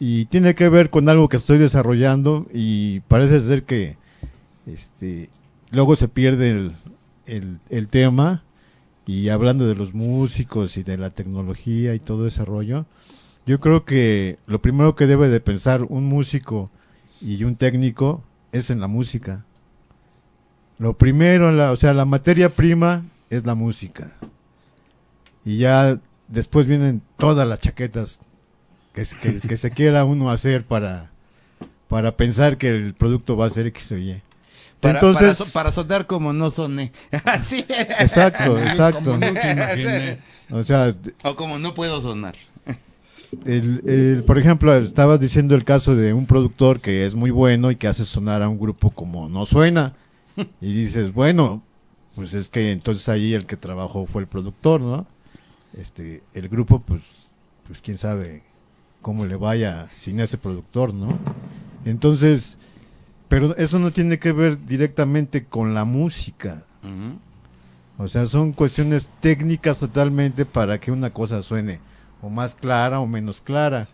Y 0.00 0.24
tiene 0.26 0.54
que 0.54 0.70
ver 0.70 0.88
con 0.88 1.10
algo 1.10 1.28
que 1.28 1.36
estoy 1.36 1.58
desarrollando 1.58 2.46
y 2.54 3.00
parece 3.00 3.38
ser 3.42 3.64
que 3.64 3.98
este 4.64 5.28
luego 5.72 5.94
se 5.94 6.08
pierde 6.08 6.52
el, 6.52 6.72
el, 7.26 7.58
el 7.68 7.88
tema. 7.88 8.44
Y 9.06 9.28
hablando 9.28 9.66
de 9.66 9.74
los 9.74 9.92
músicos 9.92 10.78
y 10.78 10.82
de 10.84 10.96
la 10.96 11.10
tecnología 11.10 11.94
y 11.94 11.98
todo 11.98 12.26
ese 12.26 12.46
rollo, 12.46 12.86
yo 13.46 13.60
creo 13.60 13.84
que 13.84 14.38
lo 14.46 14.60
primero 14.60 14.96
que 14.96 15.06
debe 15.06 15.28
de 15.28 15.40
pensar 15.40 15.82
un 15.84 16.04
músico 16.04 16.70
y 17.20 17.44
un 17.44 17.56
técnico 17.56 18.22
es 18.52 18.70
en 18.70 18.80
la 18.80 18.88
música. 18.88 19.44
Lo 20.78 20.96
primero, 20.98 21.52
la, 21.52 21.72
o 21.72 21.76
sea, 21.76 21.94
la 21.94 22.04
materia 22.04 22.50
prima 22.50 23.04
es 23.30 23.46
la 23.46 23.54
música. 23.54 24.10
Y 25.44 25.58
ya 25.58 25.98
después 26.28 26.66
vienen 26.66 27.02
todas 27.18 27.46
las 27.46 27.60
chaquetas 27.60 28.18
que, 28.92 29.04
se- 29.04 29.16
que, 29.18 29.40
que 29.40 29.56
se 29.56 29.70
quiera 29.70 30.04
uno 30.04 30.30
hacer 30.30 30.64
para, 30.66 31.10
para 31.88 32.16
pensar 32.16 32.58
que 32.58 32.68
el 32.68 32.94
producto 32.94 33.36
va 33.36 33.46
a 33.46 33.50
ser 33.50 33.66
X 33.68 33.92
o 33.92 33.96
Y. 33.96 34.20
para, 34.80 34.94
Entonces, 34.98 35.22
para, 35.22 35.34
so- 35.34 35.52
para 35.52 35.72
sonar 35.72 36.06
como 36.06 36.32
no 36.32 36.50
soné 36.50 36.92
Así. 37.24 37.64
exacto, 38.00 38.58
exacto. 38.58 39.12
Como 39.12 39.18
nunca 39.18 39.50
imaginé. 39.52 40.18
O 40.50 40.64
sea, 40.64 40.94
o 41.22 41.36
como 41.36 41.58
no 41.58 41.74
puedo 41.74 42.00
sonar 42.02 42.34
el, 43.44 43.82
el- 43.86 44.24
por 44.24 44.38
ejemplo, 44.38 44.74
estabas 44.76 45.20
diciendo 45.20 45.54
el 45.54 45.64
caso 45.64 45.94
de 45.96 46.12
un 46.12 46.26
productor 46.26 46.80
que 46.80 47.04
es 47.06 47.14
muy 47.14 47.30
bueno 47.30 47.70
y 47.70 47.76
que 47.76 47.88
hace 47.88 48.04
sonar 48.04 48.42
a 48.42 48.48
un 48.48 48.58
grupo 48.58 48.90
como 48.90 49.28
no 49.28 49.46
suena. 49.46 49.94
Y 50.60 50.72
dices, 50.74 51.12
bueno, 51.14 51.62
pues 52.14 52.34
es 52.34 52.48
que 52.48 52.72
entonces 52.72 53.08
ahí 53.08 53.34
el 53.34 53.46
que 53.46 53.56
trabajó 53.56 54.06
fue 54.06 54.22
el 54.22 54.28
productor, 54.28 54.80
¿no? 54.80 55.06
Este, 55.78 56.22
el 56.34 56.48
grupo, 56.48 56.80
pues, 56.80 57.02
pues 57.66 57.80
quién 57.80 57.98
sabe 57.98 58.42
cómo 59.02 59.24
le 59.26 59.36
vaya 59.36 59.88
sin 59.94 60.20
ese 60.20 60.38
productor, 60.38 60.92
¿no? 60.94 61.18
Entonces, 61.84 62.58
pero 63.28 63.56
eso 63.56 63.78
no 63.78 63.92
tiene 63.92 64.18
que 64.18 64.32
ver 64.32 64.66
directamente 64.66 65.44
con 65.44 65.74
la 65.74 65.84
música. 65.84 66.64
O 67.98 68.08
sea, 68.08 68.26
son 68.26 68.52
cuestiones 68.52 69.08
técnicas 69.20 69.80
totalmente 69.80 70.44
para 70.44 70.78
que 70.78 70.92
una 70.92 71.10
cosa 71.10 71.42
suene 71.42 71.80
o 72.22 72.30
más 72.30 72.54
clara 72.54 73.00
o 73.00 73.06
menos 73.06 73.40
clara. 73.40 73.88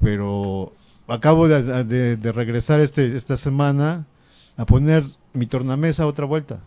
Pero 0.00 0.72
acabo 1.06 1.48
de, 1.48 1.84
de- 1.84 2.16
de 2.16 2.32
regresar 2.32 2.80
este, 2.80 3.16
esta 3.16 3.36
semana 3.36 4.06
a 4.56 4.64
poner 4.66 5.04
mi 5.32 5.46
tornamesa 5.46 6.06
otra 6.06 6.24
vuelta 6.26 6.60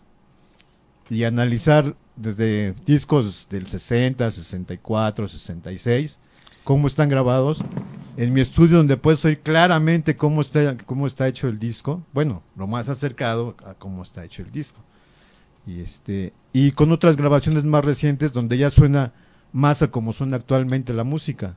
y 1.10 1.24
analizar 1.24 1.94
desde 2.16 2.74
discos 2.84 3.46
del 3.50 3.66
60, 3.66 4.30
64, 4.30 5.28
66, 5.28 6.20
cómo 6.64 6.86
están 6.86 7.08
grabados. 7.08 7.62
En 8.16 8.32
mi 8.34 8.42
estudio 8.42 8.76
donde 8.76 8.98
puedes 8.98 9.24
oír 9.24 9.40
claramente 9.40 10.16
cómo 10.16 10.42
está, 10.42 10.76
cómo 10.84 11.06
está 11.06 11.26
hecho 11.28 11.48
el 11.48 11.58
disco. 11.58 12.02
Bueno, 12.12 12.42
lo 12.56 12.66
más 12.66 12.88
acercado 12.90 13.56
a 13.64 13.74
cómo 13.74 14.02
está 14.02 14.24
hecho 14.24 14.42
el 14.42 14.52
disco 14.52 14.78
y 15.66 15.80
este 15.80 16.32
y 16.52 16.72
con 16.72 16.90
otras 16.92 17.16
grabaciones 17.16 17.64
más 17.64 17.84
recientes 17.84 18.32
donde 18.32 18.58
ya 18.58 18.68
suena 18.70 19.12
más 19.52 19.82
a 19.82 19.90
como 19.90 20.12
suena 20.12 20.36
actualmente 20.36 20.92
la 20.94 21.04
música. 21.04 21.56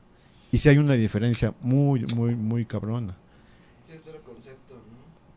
Y 0.52 0.58
si 0.58 0.68
hay 0.68 0.78
una 0.78 0.94
diferencia 0.94 1.54
muy 1.60 2.04
muy 2.14 2.34
muy 2.34 2.64
cabrona. 2.66 3.16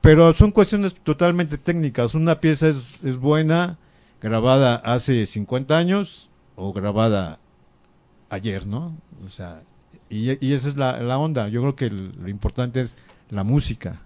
Pero 0.02 0.34
son 0.34 0.52
cuestiones 0.52 0.96
totalmente 0.96 1.58
técnicas. 1.58 2.16
Una 2.16 2.40
pieza 2.40 2.68
es, 2.70 3.00
es 3.04 3.18
buena 3.18 3.78
grabada 4.22 4.76
hace 4.76 5.26
50 5.26 5.78
años 5.78 6.30
o 6.56 6.74
grabada 6.74 7.40
ayer 8.30 8.68
no 8.68 8.96
o 9.26 9.30
sea 9.32 9.62
y, 10.10 10.46
y 10.46 10.54
esa 10.54 10.70
es 10.70 10.78
la, 10.78 11.02
la 11.02 11.18
onda. 11.18 11.48
Yo 11.50 11.62
creo 11.62 11.76
que 11.76 11.86
el- 11.86 12.12
lo 12.22 12.30
importante 12.30 12.82
es 12.82 12.96
la 13.30 13.44
música. 13.44 14.02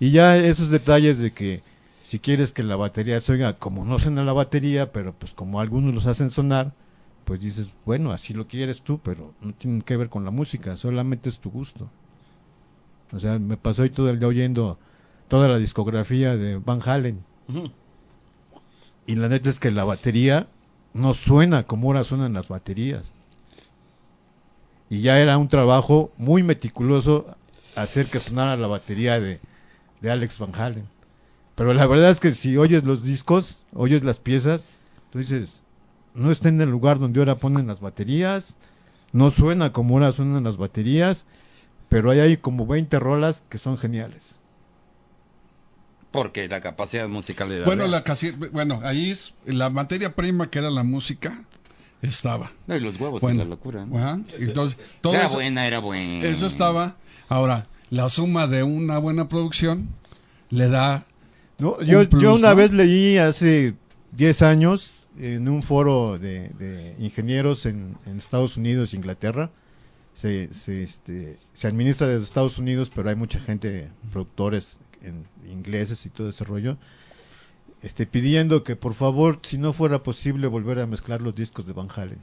Y 0.00 0.10
ya 0.12 0.36
esos 0.36 0.70
detalles 0.70 1.18
de 1.18 1.32
que 1.32 1.62
si 2.02 2.18
quieres 2.18 2.52
que 2.52 2.62
la 2.62 2.76
batería 2.76 3.20
se 3.20 3.32
oiga 3.32 3.54
como 3.54 3.84
no 3.84 3.98
suena 3.98 4.22
la 4.24 4.32
batería, 4.32 4.92
pero 4.92 5.12
pues 5.14 5.32
como 5.32 5.60
algunos 5.60 5.94
los 5.94 6.06
hacen 6.06 6.30
sonar, 6.30 6.72
pues 7.28 7.40
dices, 7.40 7.74
bueno, 7.84 8.10
así 8.10 8.32
lo 8.32 8.48
quieres 8.48 8.80
tú, 8.80 9.00
pero 9.04 9.34
no 9.42 9.52
tiene 9.52 9.82
que 9.82 9.98
ver 9.98 10.08
con 10.08 10.24
la 10.24 10.30
música, 10.30 10.78
solamente 10.78 11.28
es 11.28 11.38
tu 11.38 11.50
gusto. 11.50 11.90
O 13.12 13.20
sea, 13.20 13.38
me 13.38 13.58
pasó 13.58 13.82
hoy 13.82 13.90
todo 13.90 14.08
el 14.08 14.18
día 14.18 14.28
oyendo 14.28 14.78
toda 15.28 15.46
la 15.46 15.58
discografía 15.58 16.38
de 16.38 16.56
Van 16.56 16.80
Halen. 16.82 17.22
Y 19.06 19.14
la 19.16 19.28
neta 19.28 19.50
es 19.50 19.60
que 19.60 19.70
la 19.70 19.84
batería 19.84 20.48
no 20.94 21.12
suena 21.12 21.64
como 21.64 21.88
ahora 21.88 22.02
suenan 22.02 22.32
las 22.32 22.48
baterías. 22.48 23.12
y 24.88 25.02
ya 25.02 25.20
era 25.20 25.36
un 25.36 25.48
trabajo 25.48 26.10
muy 26.16 26.42
meticuloso 26.42 27.26
hacer 27.76 28.06
que 28.06 28.20
sonara 28.20 28.56
la 28.56 28.68
batería 28.68 29.20
de, 29.20 29.38
de 30.00 30.10
Alex 30.10 30.38
Van 30.38 30.54
Halen. 30.54 30.88
Pero 31.56 31.74
la 31.74 31.86
verdad 31.86 32.08
es 32.08 32.20
que 32.20 32.32
si 32.32 32.56
oyes 32.56 32.84
los 32.84 33.02
discos, 33.02 33.66
oyes 33.74 34.02
las 34.02 34.18
piezas, 34.18 34.64
tú 35.10 35.18
dices, 35.18 35.62
no 36.18 36.30
está 36.30 36.48
en 36.48 36.60
el 36.60 36.68
lugar 36.70 36.98
donde 36.98 37.20
ahora 37.20 37.36
ponen 37.36 37.66
las 37.66 37.80
baterías, 37.80 38.56
no 39.12 39.30
suena 39.30 39.72
como 39.72 39.94
ahora 39.94 40.12
suenan 40.12 40.44
las 40.44 40.56
baterías, 40.56 41.26
pero 41.88 42.10
ahí 42.10 42.20
hay 42.20 42.36
como 42.36 42.66
20 42.66 42.98
rolas 42.98 43.42
que 43.48 43.58
son 43.58 43.78
geniales. 43.78 44.38
Porque 46.10 46.48
la 46.48 46.60
capacidad 46.60 47.06
musical 47.08 47.52
era 47.52 47.64
Bueno, 47.66 47.86
la 47.86 48.02
casi, 48.02 48.30
bueno, 48.30 48.80
ahí 48.82 49.10
es 49.10 49.34
la 49.44 49.70
materia 49.70 50.14
prima 50.14 50.50
que 50.50 50.58
era 50.58 50.70
la 50.70 50.82
música 50.82 51.44
estaba. 52.00 52.52
No, 52.66 52.76
y 52.76 52.80
los 52.80 52.98
huevos 52.98 53.20
Bueno, 53.20 53.36
y 53.42 53.44
la 53.44 53.50
locura. 53.50 53.84
¿no? 53.84 53.98
Ajá, 53.98 54.20
Entonces, 54.38 54.78
todo 55.00 55.14
era 55.14 55.26
eso, 55.26 55.34
buena, 55.34 55.66
era 55.66 55.80
buena. 55.80 56.24
eso 56.26 56.46
estaba. 56.46 56.96
Ahora, 57.28 57.66
la 57.90 58.08
suma 58.08 58.46
de 58.46 58.62
una 58.62 58.98
buena 58.98 59.28
producción 59.28 59.88
le 60.50 60.68
da 60.68 61.04
No, 61.58 61.80
yo, 61.82 62.08
plus, 62.08 62.22
yo 62.22 62.34
una 62.34 62.50
¿no? 62.50 62.56
vez 62.56 62.72
leí 62.72 63.18
hace 63.18 63.74
10 64.12 64.42
años 64.42 64.97
en 65.18 65.48
un 65.48 65.62
foro 65.62 66.18
de, 66.18 66.50
de 66.50 66.94
ingenieros 66.98 67.66
en, 67.66 67.96
en 68.06 68.16
Estados 68.18 68.56
Unidos, 68.56 68.94
Inglaterra. 68.94 69.50
Se, 70.14 70.52
se, 70.52 70.82
este, 70.82 71.38
se 71.52 71.68
administra 71.68 72.08
desde 72.08 72.24
Estados 72.24 72.58
Unidos, 72.58 72.90
pero 72.92 73.08
hay 73.08 73.14
mucha 73.14 73.38
gente, 73.38 73.88
productores 74.10 74.80
en 75.02 75.24
ingleses 75.48 76.04
y 76.06 76.10
todo 76.10 76.28
ese 76.28 76.44
rollo, 76.44 76.76
este, 77.82 78.06
pidiendo 78.06 78.64
que 78.64 78.74
por 78.74 78.94
favor, 78.94 79.38
si 79.42 79.58
no 79.58 79.72
fuera 79.72 80.02
posible, 80.02 80.48
volver 80.48 80.80
a 80.80 80.86
mezclar 80.86 81.20
los 81.20 81.34
discos 81.34 81.66
de 81.66 81.72
Van 81.72 81.88
Halen. 81.94 82.18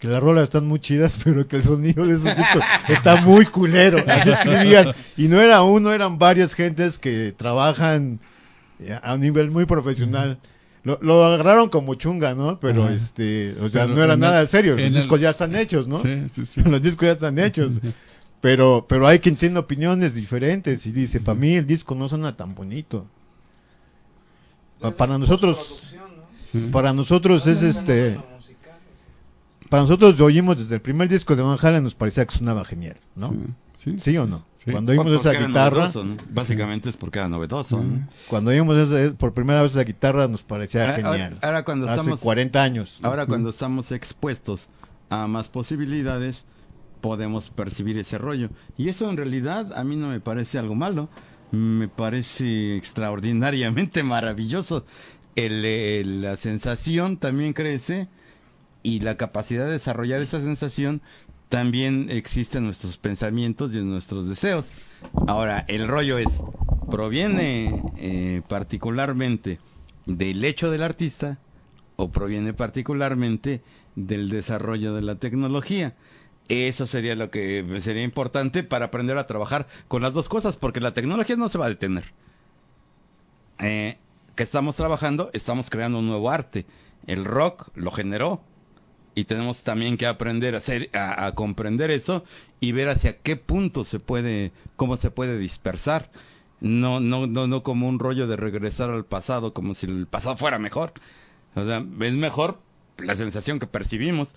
Que 0.00 0.08
las 0.08 0.22
rolas 0.22 0.44
están 0.44 0.66
muy 0.66 0.80
chidas, 0.80 1.18
pero 1.24 1.46
que 1.46 1.56
el 1.56 1.64
sonido 1.64 2.06
de 2.06 2.14
esos 2.14 2.36
discos 2.36 2.62
está 2.88 3.16
muy 3.16 3.46
culero. 3.46 4.02
Así 4.06 4.30
escribían. 4.30 4.92
Y 5.16 5.28
no 5.28 5.40
era 5.40 5.62
uno, 5.62 5.92
eran 5.92 6.18
varias 6.18 6.54
gentes 6.54 6.98
que 6.98 7.32
trabajan 7.36 8.20
eh, 8.80 8.98
a 9.00 9.14
un 9.14 9.20
nivel 9.20 9.50
muy 9.50 9.64
profesional. 9.64 10.38
Lo, 10.88 10.98
lo 11.02 11.24
agarraron 11.24 11.68
como 11.68 11.94
chunga, 11.96 12.34
¿no? 12.34 12.58
Pero 12.58 12.84
Ajá. 12.84 12.94
este, 12.94 13.54
o 13.60 13.68
sea, 13.68 13.82
Pero 13.84 13.96
no 13.96 14.02
era 14.04 14.16
nada 14.16 14.44
serio. 14.46 14.74
Los 14.74 14.82
el- 14.84 14.94
discos 14.94 15.20
ya 15.20 15.30
están 15.30 15.54
hechos, 15.54 15.86
¿no? 15.86 15.98
Sí, 15.98 16.26
sí, 16.32 16.46
sí. 16.46 16.62
Los 16.64 16.80
discos 16.80 17.06
ya 17.06 17.12
están 17.12 17.38
hechos. 17.38 17.70
Pero, 18.40 18.86
pero 18.88 19.08
hay 19.08 19.18
quien 19.18 19.34
tiene 19.34 19.58
opiniones 19.58 20.14
diferentes 20.14 20.86
y 20.86 20.92
dice, 20.92 21.18
para 21.18 21.36
mí 21.36 21.56
el 21.56 21.66
disco 21.66 21.96
no 21.96 22.08
suena 22.08 22.36
tan 22.36 22.54
bonito. 22.54 23.04
Pa- 24.80 24.92
Para 24.92 25.18
nosotros, 25.18 25.82
para 26.70 26.92
nosotros 26.92 27.44
es 27.48 27.64
este, 27.64 28.16
para 29.68 29.82
nosotros 29.82 30.16
lo 30.16 30.26
oímos 30.26 30.56
desde 30.56 30.76
el 30.76 30.80
primer 30.80 31.08
disco 31.08 31.34
de 31.34 31.42
Van 31.42 31.58
Halen 31.60 31.82
nos 31.82 31.96
parecía 31.96 32.24
que 32.26 32.38
sonaba 32.38 32.64
genial, 32.64 32.94
¿no? 33.16 33.30
Sí, 33.30 33.36
sí. 33.78 33.94
¿Sí 33.98 34.16
o 34.18 34.26
no? 34.26 34.44
Sí. 34.56 34.70
Cuando 34.72 34.92
oímos 34.92 35.06
esa 35.20 35.32
guitarra, 35.32 35.76
novedoso, 35.76 36.04
¿no? 36.04 36.16
Básicamente 36.30 36.88
es 36.90 36.96
porque 36.96 37.18
era 37.20 37.28
novedoso. 37.28 37.82
¿no? 37.82 38.08
cuando 38.28 38.50
oímos 38.50 38.76
esa- 38.76 39.16
por 39.16 39.32
primera 39.32 39.62
vez 39.62 39.72
esa 39.72 39.84
guitarra 39.84 40.26
nos 40.28 40.42
parecía 40.42 40.82
Ahora- 40.82 40.94
genial. 40.96 41.14
ahora- 41.34 41.38
ahora 41.42 41.64
cuando 41.64 41.86
Hace 41.86 41.96
estamos- 42.00 42.20
40 42.20 42.62
años. 42.62 42.98
Ahora 43.02 43.26
cuando 43.26 43.50
estamos 43.50 43.92
expuestos 43.92 44.68
a 45.10 45.26
más 45.26 45.48
posibilidades, 45.48 46.44
podemos 47.00 47.50
percibir 47.50 47.96
ese 47.98 48.18
rollo. 48.18 48.50
Y 48.76 48.88
eso 48.88 49.08
en 49.08 49.16
realidad 49.16 49.72
a 49.78 49.84
mí 49.84 49.94
no 49.96 50.08
me 50.08 50.18
parece 50.20 50.58
algo 50.58 50.74
malo. 50.74 51.08
Me 51.52 51.88
parece 51.88 52.76
extraordinariamente 52.76 54.02
maravilloso. 54.02 54.84
El, 55.36 56.20
la 56.22 56.36
sensación 56.36 57.16
también 57.16 57.52
crece 57.52 58.08
y 58.82 59.00
la 59.00 59.16
capacidad 59.16 59.66
de 59.66 59.72
desarrollar 59.72 60.20
esa 60.20 60.40
sensación 60.40 61.00
también 61.48 62.08
existe 62.10 62.58
en 62.58 62.64
nuestros 62.64 62.98
pensamientos 62.98 63.74
y 63.74 63.82
nuestros 63.82 64.28
deseos. 64.28 64.70
Ahora, 65.26 65.64
el 65.68 65.88
rollo 65.88 66.18
es, 66.18 66.42
proviene 66.90 67.82
eh, 67.96 68.42
particularmente 68.48 69.58
del 70.06 70.44
hecho 70.44 70.70
del 70.70 70.82
artista 70.82 71.38
o 71.96 72.10
proviene 72.10 72.52
particularmente 72.52 73.62
del 73.96 74.28
desarrollo 74.28 74.94
de 74.94 75.02
la 75.02 75.16
tecnología. 75.16 75.96
Eso 76.48 76.86
sería 76.86 77.14
lo 77.14 77.30
que 77.30 77.78
sería 77.80 78.02
importante 78.02 78.62
para 78.62 78.86
aprender 78.86 79.18
a 79.18 79.26
trabajar 79.26 79.66
con 79.86 80.02
las 80.02 80.14
dos 80.14 80.28
cosas, 80.28 80.56
porque 80.56 80.80
la 80.80 80.94
tecnología 80.94 81.36
no 81.36 81.48
se 81.48 81.58
va 81.58 81.66
a 81.66 81.70
detener. 81.70 82.04
Eh, 83.58 83.98
que 84.34 84.44
estamos 84.44 84.76
trabajando, 84.76 85.30
estamos 85.32 85.68
creando 85.68 85.98
un 85.98 86.06
nuevo 86.06 86.30
arte. 86.30 86.64
El 87.06 87.24
rock 87.24 87.68
lo 87.74 87.90
generó 87.90 88.42
y 89.18 89.24
tenemos 89.24 89.62
también 89.64 89.96
que 89.96 90.06
aprender 90.06 90.54
a 90.54 90.58
hacer, 90.58 90.90
a, 90.92 91.26
a 91.26 91.34
comprender 91.34 91.90
eso 91.90 92.24
y 92.60 92.72
ver 92.72 92.88
hacia 92.88 93.18
qué 93.18 93.36
punto 93.36 93.84
se 93.84 93.98
puede, 93.98 94.52
cómo 94.76 94.96
se 94.96 95.10
puede 95.10 95.38
dispersar. 95.38 96.10
No, 96.60 97.00
no, 97.00 97.26
no, 97.26 97.46
no 97.46 97.62
como 97.62 97.88
un 97.88 97.98
rollo 97.98 98.26
de 98.26 98.36
regresar 98.36 98.90
al 98.90 99.04
pasado, 99.04 99.52
como 99.54 99.74
si 99.74 99.86
el 99.86 100.06
pasado 100.06 100.36
fuera 100.36 100.58
mejor. 100.58 100.92
O 101.54 101.64
sea, 101.64 101.84
es 102.00 102.14
mejor 102.14 102.60
la 102.98 103.16
sensación 103.16 103.58
que 103.58 103.66
percibimos, 103.66 104.34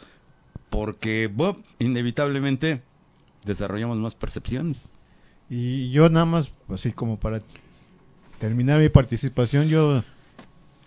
porque 0.70 1.30
bueno, 1.34 1.60
inevitablemente 1.80 2.82
desarrollamos 3.46 3.98
más 3.98 4.16
percepciones. 4.16 4.90
Y 5.50 5.92
yo 5.92 6.10
nada 6.10 6.26
más, 6.26 6.54
así 6.70 6.92
como 6.92 7.20
para 7.20 7.42
terminar 8.40 8.80
mi 8.80 8.90
participación, 8.90 9.68
yo, 9.68 10.04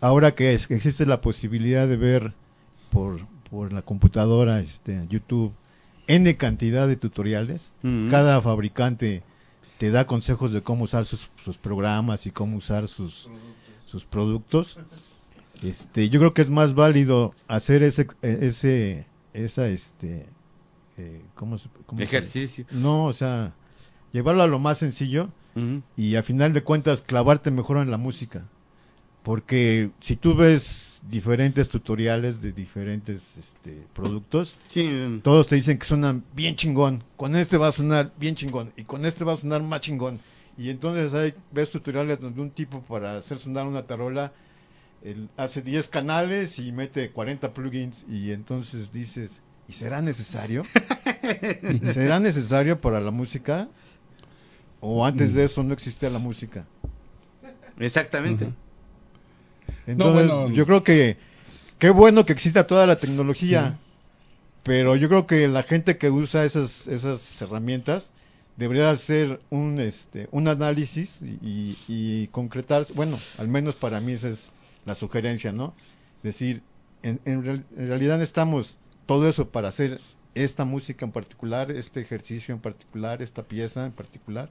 ahora 0.01 0.35
que, 0.35 0.55
es- 0.55 0.67
que 0.67 0.75
existe 0.75 1.07
la 1.07 1.21
posibilidad 1.21 1.87
de 1.87 1.97
ver 1.97 2.33
por, 2.91 3.21
por 3.55 3.73
la 3.73 3.83
computadora, 3.83 4.59
este, 4.59 5.07
YouTube, 5.09 5.53
N 6.09 6.37
cantidad 6.37 6.89
de 6.89 6.97
tutoriales, 6.97 7.73
cada 8.11 8.41
fabricante 8.43 9.23
te 9.79 9.91
da 9.93 10.07
consejos 10.09 10.53
de 10.53 10.61
cómo 10.63 10.85
usar 10.85 11.05
sus, 11.05 11.31
sus 11.37 11.57
programas 11.57 12.27
y 12.27 12.33
cómo 12.33 12.57
usar 12.57 12.89
sus, 12.89 13.31
sus 13.87 14.05
productos. 14.05 14.77
Este, 15.63 16.09
yo 16.11 16.19
creo 16.19 16.35
que 16.35 16.43
es 16.43 16.51
más 16.51 16.75
válido 16.75 17.33
hacer 17.47 17.85
ese, 17.85 18.09
ese, 18.23 19.07
esa, 19.33 19.69
este, 19.69 20.27
eh, 20.99 21.23
¿cómo 21.37 21.57
se, 21.57 21.69
cómo 21.87 21.99
se- 21.99 22.05
Ejercicio. 22.05 22.67
no, 22.73 23.05
o 23.07 23.13
sea, 23.13 23.55
llevarlo 24.13 24.43
a 24.43 24.49
lo 24.49 24.59
más 24.59 24.79
sencillo 24.79 25.29
y 25.97 26.17
a 26.17 26.25
final 26.25 26.53
de 26.53 26.65
cuentas 26.65 27.03
clavarte 27.03 27.53
mejor 27.53 27.77
en 27.79 27.93
la 27.93 27.99
música. 27.99 28.49
Porque 29.25 29.91
si 30.01 30.17
tú 30.17 30.35
ves 30.35 31.01
diferentes 31.11 31.69
tutoriales 31.69 32.43
de 32.43 32.53
diferentes 32.53 33.39
este, 33.39 33.87
productos, 33.95 34.55
Sí, 34.69 35.21
todos 35.25 35.47
te 35.47 35.57
dicen 35.57 35.79
que 35.79 35.87
suenan 35.87 36.23
bien 36.35 36.57
chingón. 36.57 37.03
Con 37.17 37.35
este 37.35 37.57
va 37.57 37.69
a 37.69 37.73
sonar 37.73 38.13
bien 38.19 38.35
chingón. 38.35 38.71
Y 38.77 38.85
con 38.85 39.07
este 39.07 39.25
va 39.25 39.33
a 39.33 39.37
sonar 39.37 39.63
más 39.63 39.81
chingón. 39.81 40.21
Y 40.59 40.69
entonces 40.69 41.15
hay, 41.15 41.35
ves 41.51 41.71
tutoriales 41.71 42.21
donde 42.21 42.41
un 42.41 42.51
tipo 42.51 42.83
para 42.83 43.17
hacer 43.17 43.39
sonar 43.39 43.67
una 43.67 43.87
tarola 43.87 44.33
él 45.03 45.29
hace 45.37 45.63
10 45.63 45.89
canales 45.89 46.59
y 46.59 46.71
mete 46.73 47.11
40 47.11 47.53
plugins. 47.53 48.05
Y 48.09 48.33
entonces 48.33 48.93
dices, 48.93 49.43
¿y 49.69 49.73
será 49.73 50.03
necesario? 50.03 50.65
¿Será 51.93 52.21
necesario 52.21 52.81
para 52.81 53.01
la 53.01 53.11
música? 53.11 53.69
¿O 54.81 55.05
antes 55.05 55.33
de 55.33 55.45
eso 55.45 55.63
no 55.63 55.73
existía 55.73 56.11
la 56.11 56.19
música? 56.19 56.67
exactamente. 57.79 58.53
Entonces, 59.87 60.29
bueno. 60.29 60.51
yo 60.51 60.67
creo 60.67 60.83
que 60.83 61.17
qué 61.79 61.91
bueno 61.91 62.25
que 62.25 62.33
exista 62.33 62.67
toda 62.67 62.87
la 62.87 62.97
tecnología, 62.97 63.79
pero 64.63 64.97
yo 64.97 65.09
creo 65.09 65.27
que 65.27 65.49
la 65.49 65.63
gente 65.63 65.99
que 65.99 66.11
usa 66.11 66.45
esas 66.45 66.89
esas 66.89 67.43
herramientas 67.43 68.13
debería 68.57 68.91
hacer 68.91 69.41
un 69.51 69.79
este 69.81 70.29
un 70.31 70.49
análisis 70.49 71.21
y, 71.23 71.77
y 71.89 72.29
concretar, 72.29 72.87
bueno, 72.95 73.19
al 73.39 73.49
menos 73.49 73.77
para 73.77 74.01
mí 74.01 74.13
esa 74.13 74.29
es 74.29 74.53
la 74.85 74.95
sugerencia, 74.95 75.53
¿no? 75.53 75.75
Decir, 76.23 76.63
en, 77.03 77.21
en 77.25 77.65
en 77.77 77.89
realidad 77.89 78.19
necesitamos 78.19 78.79
todo 79.07 79.29
eso 79.29 79.49
para 79.49 79.69
hacer 79.69 80.01
esta 80.35 80.65
música 80.65 81.05
en 81.05 81.13
particular, 81.13 81.71
este 81.71 82.01
ejercicio 82.01 82.55
en 82.55 82.61
particular, 82.61 83.23
esta 83.23 83.43
pieza 83.43 83.87
en 83.87 83.93
particular. 83.93 84.49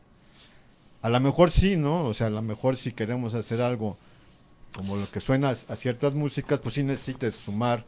A 1.02 1.10
lo 1.10 1.19
mejor 1.19 1.52
sí, 1.52 1.76
¿no? 1.76 2.06
O 2.06 2.14
sea, 2.14 2.27
a 2.27 2.30
lo 2.30 2.41
mejor 2.41 2.77
si 2.77 2.94
queremos 2.94 3.35
hacer 3.35 3.61
algo 3.61 3.98
como 4.75 4.95
lo 4.95 5.09
que 5.09 5.19
suena 5.19 5.49
a 5.49 5.75
ciertas 5.75 6.13
músicas, 6.13 6.59
pues 6.59 6.75
sí 6.75 6.83
necesitas 6.83 7.35
sumar 7.35 7.85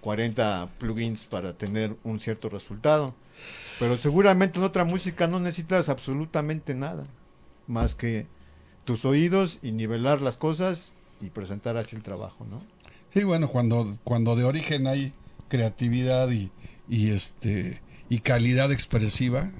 40 0.00 0.68
plugins 0.78 1.26
para 1.26 1.54
tener 1.54 1.96
un 2.04 2.20
cierto 2.20 2.48
resultado. 2.48 3.14
Pero 3.78 3.96
seguramente 3.96 4.58
en 4.58 4.64
otra 4.64 4.84
música 4.84 5.26
no 5.26 5.40
necesitas 5.40 5.88
absolutamente 5.88 6.74
nada, 6.74 7.04
más 7.66 7.94
que 7.94 8.26
tus 8.84 9.04
oídos 9.04 9.58
y 9.62 9.72
nivelar 9.72 10.20
las 10.20 10.36
cosas 10.36 10.94
y 11.20 11.30
presentar 11.30 11.76
así 11.76 11.96
el 11.96 12.02
trabajo, 12.02 12.46
¿no? 12.48 12.62
Sí, 13.12 13.24
bueno, 13.24 13.48
cuando, 13.48 13.96
cuando 14.04 14.36
de 14.36 14.44
origen 14.44 14.86
hay 14.86 15.12
creatividad 15.48 16.30
y, 16.30 16.50
y 16.88 17.10
este 17.10 17.80
y 18.08 18.20
calidad 18.20 18.72
expresiva. 18.72 19.50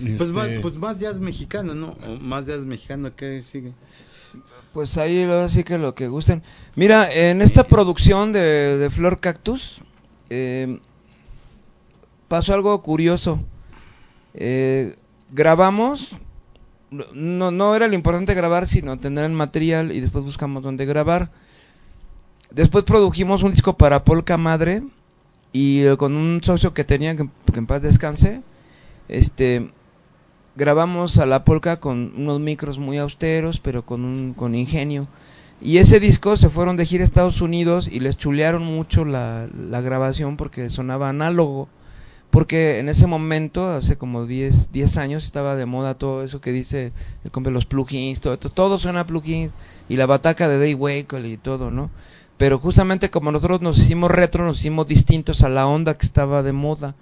Pues, 0.00 0.20
este, 0.20 0.26
más, 0.26 0.48
pues 0.60 0.76
más 0.76 1.00
jazz 1.00 1.20
mexicano, 1.20 1.74
¿no? 1.74 1.96
O 2.06 2.16
más 2.20 2.46
jazz 2.46 2.60
mexicano, 2.60 3.14
¿qué 3.16 3.42
sigue? 3.42 3.72
Pues 4.76 4.98
ahí 4.98 5.22
ahora 5.22 5.48
sí 5.48 5.64
que 5.64 5.78
lo 5.78 5.94
que 5.94 6.06
gusten. 6.06 6.42
Mira, 6.74 7.10
en 7.10 7.40
esta 7.40 7.64
producción 7.64 8.30
de, 8.34 8.76
de 8.76 8.90
Flor 8.90 9.20
Cactus, 9.20 9.80
eh, 10.28 10.80
pasó 12.28 12.52
algo 12.52 12.82
curioso. 12.82 13.40
Eh, 14.34 14.94
grabamos, 15.32 16.14
no, 16.90 17.50
no 17.50 17.74
era 17.74 17.88
lo 17.88 17.94
importante 17.94 18.34
grabar, 18.34 18.66
sino 18.66 18.98
tener 18.98 19.24
el 19.24 19.32
material 19.32 19.92
y 19.92 20.00
después 20.00 20.26
buscamos 20.26 20.62
dónde 20.62 20.84
grabar. 20.84 21.30
Después 22.50 22.84
produjimos 22.84 23.42
un 23.42 23.52
disco 23.52 23.78
para 23.78 24.04
Polka 24.04 24.36
Madre 24.36 24.82
y 25.54 25.86
eh, 25.86 25.96
con 25.96 26.14
un 26.14 26.42
socio 26.44 26.74
que 26.74 26.84
tenía, 26.84 27.16
que, 27.16 27.26
que 27.50 27.58
en 27.58 27.66
paz 27.66 27.80
descanse, 27.80 28.42
este, 29.08 29.70
grabamos 30.56 31.18
a 31.18 31.26
la 31.26 31.44
Polka 31.44 31.78
con 31.78 32.12
unos 32.16 32.40
micros 32.40 32.78
muy 32.78 32.98
austeros, 32.98 33.60
pero 33.60 33.84
con, 33.84 34.04
un, 34.04 34.34
con 34.34 34.54
ingenio. 34.54 35.06
Y 35.60 35.78
ese 35.78 36.00
disco 36.00 36.36
se 36.36 36.48
fueron 36.48 36.76
de 36.76 36.86
gira 36.86 37.02
a 37.02 37.04
Estados 37.04 37.40
Unidos 37.40 37.88
y 37.90 38.00
les 38.00 38.16
chulearon 38.16 38.64
mucho 38.64 39.04
la, 39.04 39.48
la 39.70 39.80
grabación 39.80 40.36
porque 40.36 40.70
sonaba 40.70 41.08
análogo. 41.08 41.68
Porque 42.30 42.80
en 42.80 42.88
ese 42.88 43.06
momento, 43.06 43.70
hace 43.70 43.96
como 43.96 44.26
10, 44.26 44.72
10 44.72 44.96
años, 44.98 45.24
estaba 45.24 45.56
de 45.56 45.64
moda 45.64 45.96
todo 45.96 46.22
eso 46.22 46.40
que 46.40 46.52
dice 46.52 46.92
el 47.24 47.30
compa, 47.30 47.50
los 47.50 47.66
plugins, 47.66 48.20
todo, 48.20 48.36
todo, 48.36 48.78
suena 48.78 49.00
a 49.00 49.06
plugins. 49.06 49.52
Y 49.88 49.96
la 49.96 50.06
bataca 50.06 50.48
de 50.48 50.56
Dave 50.58 50.74
Wakel 50.74 51.26
y 51.26 51.36
todo, 51.36 51.70
¿no? 51.70 51.90
Pero 52.36 52.58
justamente 52.58 53.10
como 53.10 53.32
nosotros 53.32 53.62
nos 53.62 53.78
hicimos 53.78 54.10
retro, 54.10 54.44
nos 54.44 54.58
hicimos 54.58 54.86
distintos 54.86 55.42
a 55.42 55.48
la 55.48 55.66
onda 55.66 55.96
que 55.96 56.04
estaba 56.04 56.42
de 56.42 56.52
moda. 56.52 56.94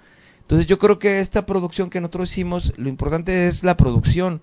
Entonces 0.45 0.67
yo 0.67 0.77
creo 0.77 0.99
que 0.99 1.19
esta 1.21 1.47
producción 1.47 1.89
que 1.89 1.99
nosotros 1.99 2.31
hicimos, 2.31 2.71
lo 2.77 2.87
importante 2.87 3.47
es 3.47 3.63
la 3.63 3.75
producción. 3.75 4.41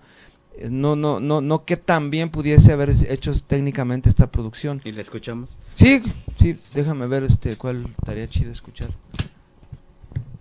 Eh, 0.57 0.67
No, 0.69 0.97
no, 0.97 1.21
no, 1.21 1.39
no 1.39 1.63
que 1.63 1.77
también 1.77 2.29
pudiese 2.29 2.73
haber 2.73 2.89
hecho 3.07 3.31
técnicamente 3.47 4.09
esta 4.09 4.29
producción. 4.29 4.81
¿Y 4.83 4.91
la 4.91 5.01
escuchamos? 5.01 5.57
Sí, 5.75 6.03
sí, 6.37 6.59
déjame 6.73 7.07
ver 7.07 7.23
este 7.23 7.55
cuál 7.55 7.87
estaría 7.99 8.27
chido 8.29 8.51
escuchar. 8.51 8.89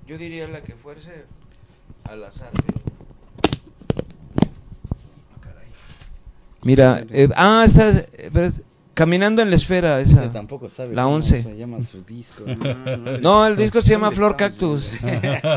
Yo 0.05 0.19
diría 0.19 0.49
la 0.49 0.63
que 0.63 0.75
fuese 0.75 1.27
al 2.05 2.25
azar. 2.25 2.51
Ah. 2.57 2.83
Mira, 6.65 7.05
eh, 7.11 7.29
ah, 7.37 7.65
está 7.65 7.91
eh, 7.91 8.53
caminando 8.95 9.43
en 9.43 9.51
la 9.51 9.57
esfera 9.57 10.01
esa. 10.01 10.21
Ese 10.25 10.29
tampoco 10.31 10.69
sabe 10.69 10.95
La 10.95 11.03
cómo 11.05 11.17
11. 11.17 11.43
se 11.43 11.57
llama 11.57 11.83
su 11.83 12.03
disco. 12.03 12.45
No, 12.47 13.19
No, 13.19 13.47
el 13.47 13.57
disco 13.57 13.81
se 13.83 13.89
llama 13.91 14.07
¿Dónde 14.07 14.17
Flor 14.17 14.37
Cactus. 14.37 14.83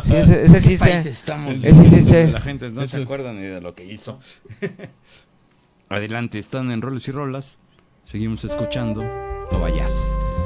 Sí, 0.03 0.15
ese, 0.15 0.43
ese 0.43 0.61
sí 0.61 0.69
¿Qué 0.71 0.77
país 0.77 1.03
sé. 1.03 1.09
estamos 1.09 1.63
Ese 1.63 1.85
sí 1.85 2.01
sé. 2.03 2.27
La 2.31 2.41
gente 2.41 2.69
no 2.69 2.85
se 2.87 3.03
acuerda 3.03 3.33
ni 3.33 3.41
de 3.43 3.61
lo 3.61 3.75
que 3.75 3.85
hizo. 3.85 4.19
Adelante, 5.89 6.39
están 6.39 6.71
en 6.71 6.81
roles 6.81 7.07
y 7.07 7.11
rolas. 7.11 7.57
Seguimos 8.05 8.43
escuchando. 8.43 9.03
No 9.51 10.44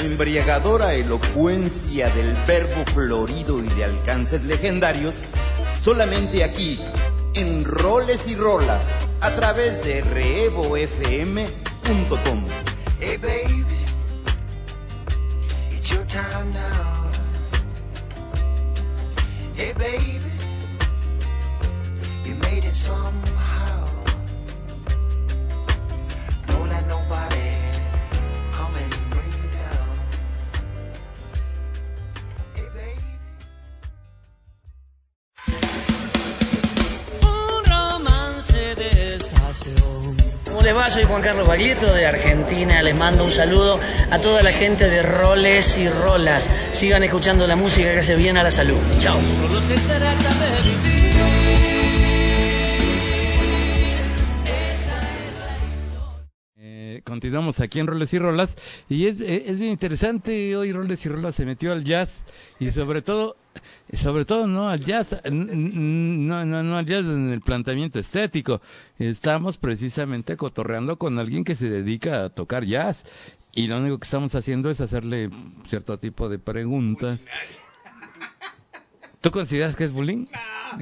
embriagadora 0.00 0.94
elocuencia 0.94 2.08
del 2.10 2.34
verbo 2.46 2.84
florido 2.92 3.62
y 3.62 3.68
de 3.68 3.84
alcances 3.84 4.44
legendarios, 4.44 5.22
solamente 5.78 6.42
aquí, 6.42 6.80
en 7.34 7.64
Roles 7.64 8.26
y 8.26 8.34
Rolas, 8.34 8.82
a 9.20 9.34
través 9.34 9.84
de 9.84 10.00
revofm.com. 10.00 11.50
Hey 12.98 13.16
baby, 13.16 13.64
it's 15.70 15.90
your 15.90 16.04
time 16.06 16.52
now. 16.52 17.10
Hey 19.56 19.72
baby, 19.76 20.20
you 22.24 22.34
made 22.36 22.64
it. 22.64 22.74
Soy 40.70 41.02
Juan 41.02 41.20
Carlos 41.20 41.48
Baglietto 41.48 41.92
de 41.92 42.06
Argentina. 42.06 42.80
Les 42.80 42.96
mando 42.96 43.24
un 43.24 43.32
saludo 43.32 43.80
a 44.08 44.20
toda 44.20 44.40
la 44.42 44.52
gente 44.52 44.88
de 44.88 45.02
Roles 45.02 45.76
y 45.76 45.88
Rolas. 45.88 46.48
Sigan 46.70 47.02
escuchando 47.02 47.44
la 47.48 47.56
música 47.56 47.92
que 47.92 47.98
hace 47.98 48.14
bien 48.14 48.36
a 48.36 48.44
la 48.44 48.52
salud. 48.52 48.78
Chao. 49.00 49.18
Continuamos 57.20 57.60
aquí 57.60 57.80
en 57.80 57.86
Roles 57.86 58.14
y 58.14 58.18
Rolas. 58.18 58.56
Y 58.88 59.04
es, 59.04 59.20
eh, 59.20 59.44
es 59.46 59.58
bien 59.58 59.72
interesante 59.72 60.56
hoy 60.56 60.72
Roles 60.72 61.04
y 61.04 61.10
Rolas 61.10 61.34
se 61.34 61.44
metió 61.44 61.70
al 61.70 61.84
jazz 61.84 62.24
y 62.58 62.70
sobre 62.70 63.02
todo 63.02 63.36
sobre 63.92 64.24
todo 64.24 64.46
no 64.46 64.70
al 64.70 64.80
jazz 64.80 65.20
no, 65.30 66.46
no, 66.46 66.62
no 66.62 66.78
al 66.78 66.86
jazz 66.86 67.04
en 67.04 67.28
el 67.28 67.42
planteamiento 67.42 67.98
estético. 67.98 68.62
Estamos 68.98 69.58
precisamente 69.58 70.38
cotorreando 70.38 70.96
con 70.96 71.18
alguien 71.18 71.44
que 71.44 71.54
se 71.54 71.68
dedica 71.68 72.24
a 72.24 72.28
tocar 72.30 72.64
jazz 72.64 73.04
y 73.52 73.66
lo 73.66 73.76
único 73.76 73.98
que 73.98 74.04
estamos 74.04 74.34
haciendo 74.34 74.70
es 74.70 74.80
hacerle 74.80 75.28
cierto 75.68 75.98
tipo 75.98 76.30
de 76.30 76.38
preguntas 76.38 77.20
¿Tú 79.20 79.30
consideras 79.30 79.76
que 79.76 79.84
es 79.84 79.92
bullying? 79.92 80.26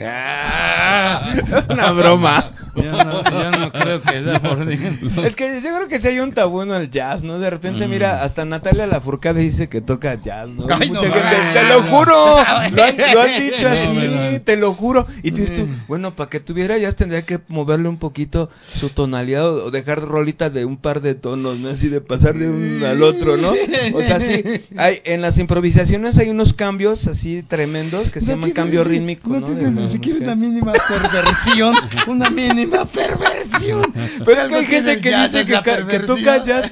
Ah, 0.00 1.34
Una 1.68 1.90
broma. 1.92 2.52
yo, 2.76 2.82
no, 2.92 3.24
yo 3.24 3.50
no 3.50 3.72
creo 3.72 4.02
que 4.02 4.22
sea 4.22 4.40
por 4.40 4.70
Es 5.24 5.34
que 5.34 5.60
yo 5.60 5.74
creo 5.74 5.88
que 5.88 5.98
si 5.98 6.08
hay 6.08 6.20
un 6.20 6.30
tabú 6.32 6.62
en 6.62 6.70
el 6.72 6.90
jazz, 6.90 7.22
¿no? 7.22 7.38
De 7.38 7.50
repente, 7.50 7.88
mira, 7.88 8.22
hasta 8.22 8.44
Natalia 8.44 8.86
Lafourcade 8.86 9.40
dice 9.40 9.68
que 9.68 9.80
toca 9.80 10.14
jazz, 10.20 10.50
¿no? 10.50 10.66
Ay, 10.70 10.88
Mucha 10.90 11.08
no 11.08 11.14
gente, 11.14 11.36
te 11.52 11.62
lo 11.64 11.82
juro, 11.82 12.14
lo 12.72 12.84
han, 12.84 12.96
lo 13.14 13.20
han 13.22 13.38
dicho 13.38 13.62
No, 13.62 14.20
así, 14.20 14.40
te 14.40 14.56
lo 14.56 14.74
juro. 14.74 15.06
Y 15.22 15.30
tú 15.32 15.38
dices 15.38 15.56
tú, 15.56 15.68
bueno, 15.88 16.14
para 16.14 16.30
que 16.30 16.38
tuviera 16.40 16.78
jazz 16.78 16.94
tendría 16.94 17.22
que 17.22 17.40
moverle 17.48 17.88
un 17.88 17.98
poquito 17.98 18.50
su 18.78 18.90
tonalidad 18.90 19.48
o 19.48 19.68
o 19.68 19.70
dejar 19.70 20.00
rolita 20.00 20.48
de 20.50 20.64
un 20.64 20.76
par 20.78 21.00
de 21.02 21.14
tonos, 21.14 21.58
¿no? 21.58 21.68
Así 21.70 21.88
de 21.88 22.00
pasar 22.00 22.34
de 22.38 22.48
un 22.48 22.82
al 22.84 23.02
otro, 23.02 23.36
¿no? 23.36 23.52
O 23.94 24.00
sea, 24.02 24.20
sí, 24.20 24.42
hay, 24.76 24.98
en 25.04 25.20
las 25.22 25.38
improvisaciones 25.38 26.16
hay 26.18 26.30
unos 26.30 26.52
cambios 26.52 27.06
así 27.06 27.42
tremendos 27.42 28.10
que 28.10 28.20
se 28.20 28.27
llaman 28.32 28.50
cambio 28.52 28.84
rítmico, 28.84 29.30
¿no? 29.30 29.40
De 29.40 29.62
la 29.62 29.70
música. 29.70 30.34
mínima 30.34 30.72
perversión, 30.72 31.74
una 32.06 32.30
mínima 32.30 32.84
perversión. 32.84 33.92
Pero 34.24 34.40
es 34.42 34.46
que 34.48 34.54
hay 34.54 34.66
gente 34.66 35.00
que 35.00 35.16
dice 35.16 35.46
que, 35.46 35.86
que 35.88 36.00
toca 36.00 36.44
jazz 36.44 36.70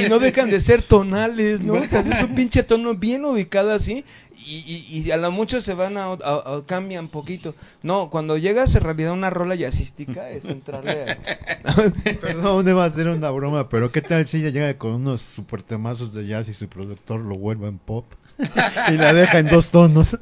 y, 0.00 0.04
y 0.04 0.08
no 0.08 0.18
dejan 0.18 0.50
de 0.50 0.60
ser 0.60 0.82
tonales, 0.82 1.60
¿no? 1.62 1.74
O 1.74 1.84
sea, 1.84 2.00
es 2.00 2.22
un 2.22 2.34
pinche 2.34 2.62
tono 2.62 2.94
bien 2.94 3.24
ubicado 3.24 3.70
así 3.72 4.04
y, 4.44 4.86
y, 4.90 5.02
y 5.06 5.10
a 5.12 5.16
lo 5.16 5.30
mucho 5.30 5.60
se 5.62 5.74
van 5.74 5.96
a, 5.96 6.06
a- 6.06 6.14
a- 6.14 6.62
cambian 6.66 7.08
poquito. 7.08 7.54
No, 7.82 8.10
cuando 8.10 8.36
llegas 8.38 8.74
en 8.74 8.82
realidad 8.82 9.12
una 9.12 9.30
rola 9.30 9.54
jazzística 9.54 10.30
es 10.30 10.46
entrarle 10.46 11.12
a... 11.64 11.74
Perdón, 12.20 12.64
debo 12.64 12.80
hacer 12.80 13.08
una 13.08 13.30
broma, 13.30 13.68
pero 13.68 13.92
¿qué 13.92 14.02
tal 14.02 14.26
si 14.26 14.38
ella 14.38 14.50
llega 14.50 14.78
con 14.78 14.92
unos 14.94 15.20
super 15.22 15.62
temazos 15.62 16.12
de 16.12 16.26
jazz 16.26 16.48
y 16.48 16.54
su 16.54 16.68
productor 16.68 17.20
lo 17.20 17.36
vuelve 17.36 17.68
en 17.68 17.78
pop? 17.78 18.04
Y 18.88 18.92
la 18.92 19.12
deja 19.12 19.38
en 19.38 19.48
dos 19.48 19.70
tonos. 19.70 20.18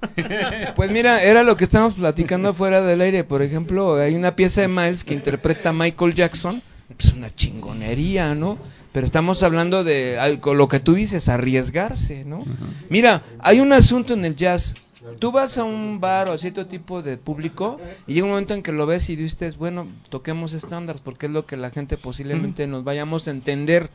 Pues 0.76 0.90
mira, 0.90 1.22
era 1.22 1.42
lo 1.42 1.56
que 1.56 1.64
estábamos 1.64 1.94
platicando 1.94 2.54
fuera 2.54 2.82
del 2.82 3.00
aire. 3.00 3.24
Por 3.24 3.42
ejemplo, 3.42 3.96
hay 3.96 4.14
una 4.14 4.36
pieza 4.36 4.60
de 4.60 4.68
Miles 4.68 5.04
que 5.04 5.14
interpreta 5.14 5.70
a 5.70 5.72
Michael 5.72 6.14
Jackson. 6.14 6.62
Pues 6.96 7.12
una 7.12 7.30
chingonería, 7.30 8.34
¿no? 8.34 8.58
Pero 8.92 9.06
estamos 9.06 9.42
hablando 9.42 9.84
de 9.84 10.38
con 10.40 10.58
lo 10.58 10.68
que 10.68 10.80
tú 10.80 10.94
dices, 10.94 11.28
arriesgarse, 11.28 12.24
¿no? 12.24 12.44
Mira, 12.88 13.22
hay 13.38 13.60
un 13.60 13.72
asunto 13.72 14.14
en 14.14 14.24
el 14.24 14.36
jazz. 14.36 14.74
Tú 15.18 15.32
vas 15.32 15.56
a 15.56 15.64
un 15.64 15.98
bar 15.98 16.28
o 16.28 16.32
a 16.32 16.38
cierto 16.38 16.66
tipo 16.66 17.00
de 17.00 17.16
público 17.16 17.80
y 18.06 18.14
llega 18.14 18.24
un 18.24 18.32
momento 18.32 18.54
en 18.54 18.62
que 18.62 18.72
lo 18.72 18.86
ves 18.86 19.08
y 19.08 19.16
dices, 19.16 19.56
bueno, 19.56 19.86
toquemos 20.08 20.52
estándares 20.52 21.00
porque 21.00 21.26
es 21.26 21.32
lo 21.32 21.46
que 21.46 21.56
la 21.56 21.70
gente 21.70 21.96
posiblemente 21.96 22.66
nos 22.66 22.84
vayamos 22.84 23.26
a 23.26 23.30
entender. 23.30 23.88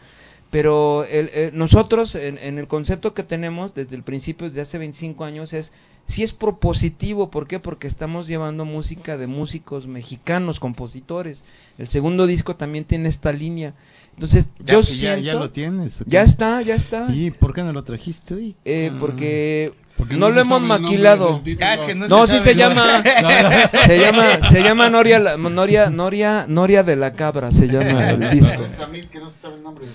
Pero 0.56 1.04
el- 1.12 1.30
eh, 1.34 1.52
nosotros, 1.54 2.16
en, 2.16 2.38
en 2.38 2.58
el 2.60 2.68
concepto 2.70 3.14
que 3.14 3.24
tenemos 3.24 3.76
desde 3.76 3.98
el 3.98 4.04
principio, 4.04 4.48
desde 4.48 4.62
hace 4.62 4.78
25 4.78 5.26
años, 5.26 5.52
es 5.52 5.74
si 6.06 6.24
es 6.24 6.32
propositivo. 6.32 7.30
¿Por 7.30 7.46
qué? 7.46 7.60
Porque 7.60 7.88
estamos 7.88 8.26
llevando 8.26 8.64
música 8.64 9.18
de 9.18 9.28
músicos 9.28 9.86
mexicanos, 9.86 10.62
compositores. 10.62 11.44
El 11.78 11.90
segundo 11.90 12.26
disco 12.26 12.56
también 12.56 12.86
tiene 12.86 13.10
esta 13.10 13.34
línea. 13.34 13.74
Entonces, 14.14 14.48
Ya, 14.64 14.76
yo 14.76 14.82
ya, 14.84 14.86
siento... 14.86 15.22
ya 15.26 15.34
lo 15.34 15.52
tienes. 15.52 16.00
Ya 16.06 16.22
está, 16.24 16.62
ya 16.62 16.76
está. 16.76 17.14
¿Y 17.14 17.32
por 17.32 17.54
qué 17.54 17.62
no 17.62 17.74
lo 17.74 17.84
trajiste 17.84 18.34
hoy? 18.34 18.56
Eh, 18.64 18.94
porque 18.98 19.74
Porque 19.98 20.18
no, 20.18 20.30
lo 20.30 20.42
hemos 20.42 20.62
maquilado. 20.62 21.40
del. 21.44 21.58
Ah, 21.64 21.78
que 21.88 21.96
no 21.96 22.28
sí 22.28 22.40
se 22.42 22.54
llama, 22.56 23.02
se 23.88 23.98
llama, 24.00 24.24
se 24.50 24.62
llama 24.62 24.90
Noria, 24.90 25.20
la- 25.20 25.38
Noria, 25.38 25.90
Noria, 25.90 26.46
Noria 26.50 26.84
de 26.84 26.98
la 26.98 27.14
Cabra, 27.14 27.52
se 27.54 27.68
llama 27.68 28.10
el 28.10 28.30
disco. 28.30 28.62
que 29.12 29.20
no 29.20 29.30
se 29.30 29.38
sabe 29.40 29.56
el 29.56 29.64
nombre. 29.64 29.86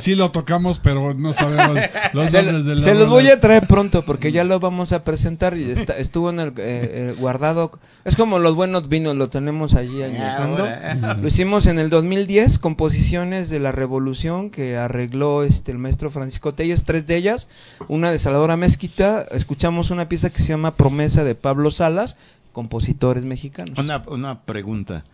Sí 0.00 0.14
lo 0.14 0.30
tocamos, 0.30 0.78
pero 0.78 1.14
no 1.14 1.32
sabemos 1.32 1.76
los 2.12 2.30
Se, 2.30 2.42
nombres 2.42 2.64
de 2.64 2.74
la 2.76 2.80
se 2.80 2.94
los 2.94 3.08
voy 3.08 3.28
a 3.28 3.40
traer 3.40 3.66
pronto 3.66 4.04
porque 4.04 4.30
ya 4.32 4.44
lo 4.44 4.60
vamos 4.60 4.92
a 4.92 5.02
presentar 5.04 5.56
y 5.56 5.70
está- 5.70 5.96
estuvo 5.98 6.30
en 6.30 6.40
el 6.40 6.52
eh, 6.58 7.14
guardado. 7.18 7.72
Es 8.04 8.16
como 8.16 8.38
los 8.38 8.54
buenos 8.54 8.88
vinos, 8.88 9.16
lo 9.16 9.28
tenemos 9.30 9.74
allí 9.74 10.02
añejando. 10.02 10.58
Ahora. 10.58 11.16
Lo 11.20 11.26
hicimos 11.28 11.66
en 11.66 11.78
el 11.78 11.90
2010, 11.90 12.58
composiciones 12.58 13.48
de 13.50 13.58
la 13.58 13.72
Revolución 13.72 14.50
que 14.50 14.76
arregló 14.76 15.42
este 15.42 15.72
el 15.72 15.78
maestro 15.78 16.10
Francisco 16.10 16.54
Tellos, 16.54 16.84
tres 16.84 17.06
de 17.06 17.16
ellas, 17.16 17.48
una 17.88 18.11
de 18.12 18.18
Salvador 18.18 18.56
Mezquita. 18.56 19.22
Escuchamos 19.30 19.90
una 19.90 20.08
pieza 20.08 20.30
que 20.30 20.40
se 20.40 20.48
llama 20.48 20.76
Promesa 20.76 21.24
de 21.24 21.34
Pablo 21.34 21.70
Salas, 21.70 22.16
compositores 22.52 23.24
mexicanos. 23.24 23.78
Una, 23.78 24.02
una 24.06 24.42
pregunta. 24.42 25.04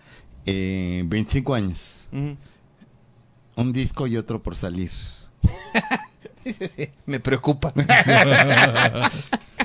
Eh, 0.45 1.05
25 1.07 1.55
años. 1.55 2.05
Un 2.11 3.73
disco 3.73 4.07
y 4.07 4.17
otro 4.17 4.43
por 4.43 4.57
salir. 4.57 4.91
Me 7.07 7.21
preocupa. 7.21 7.73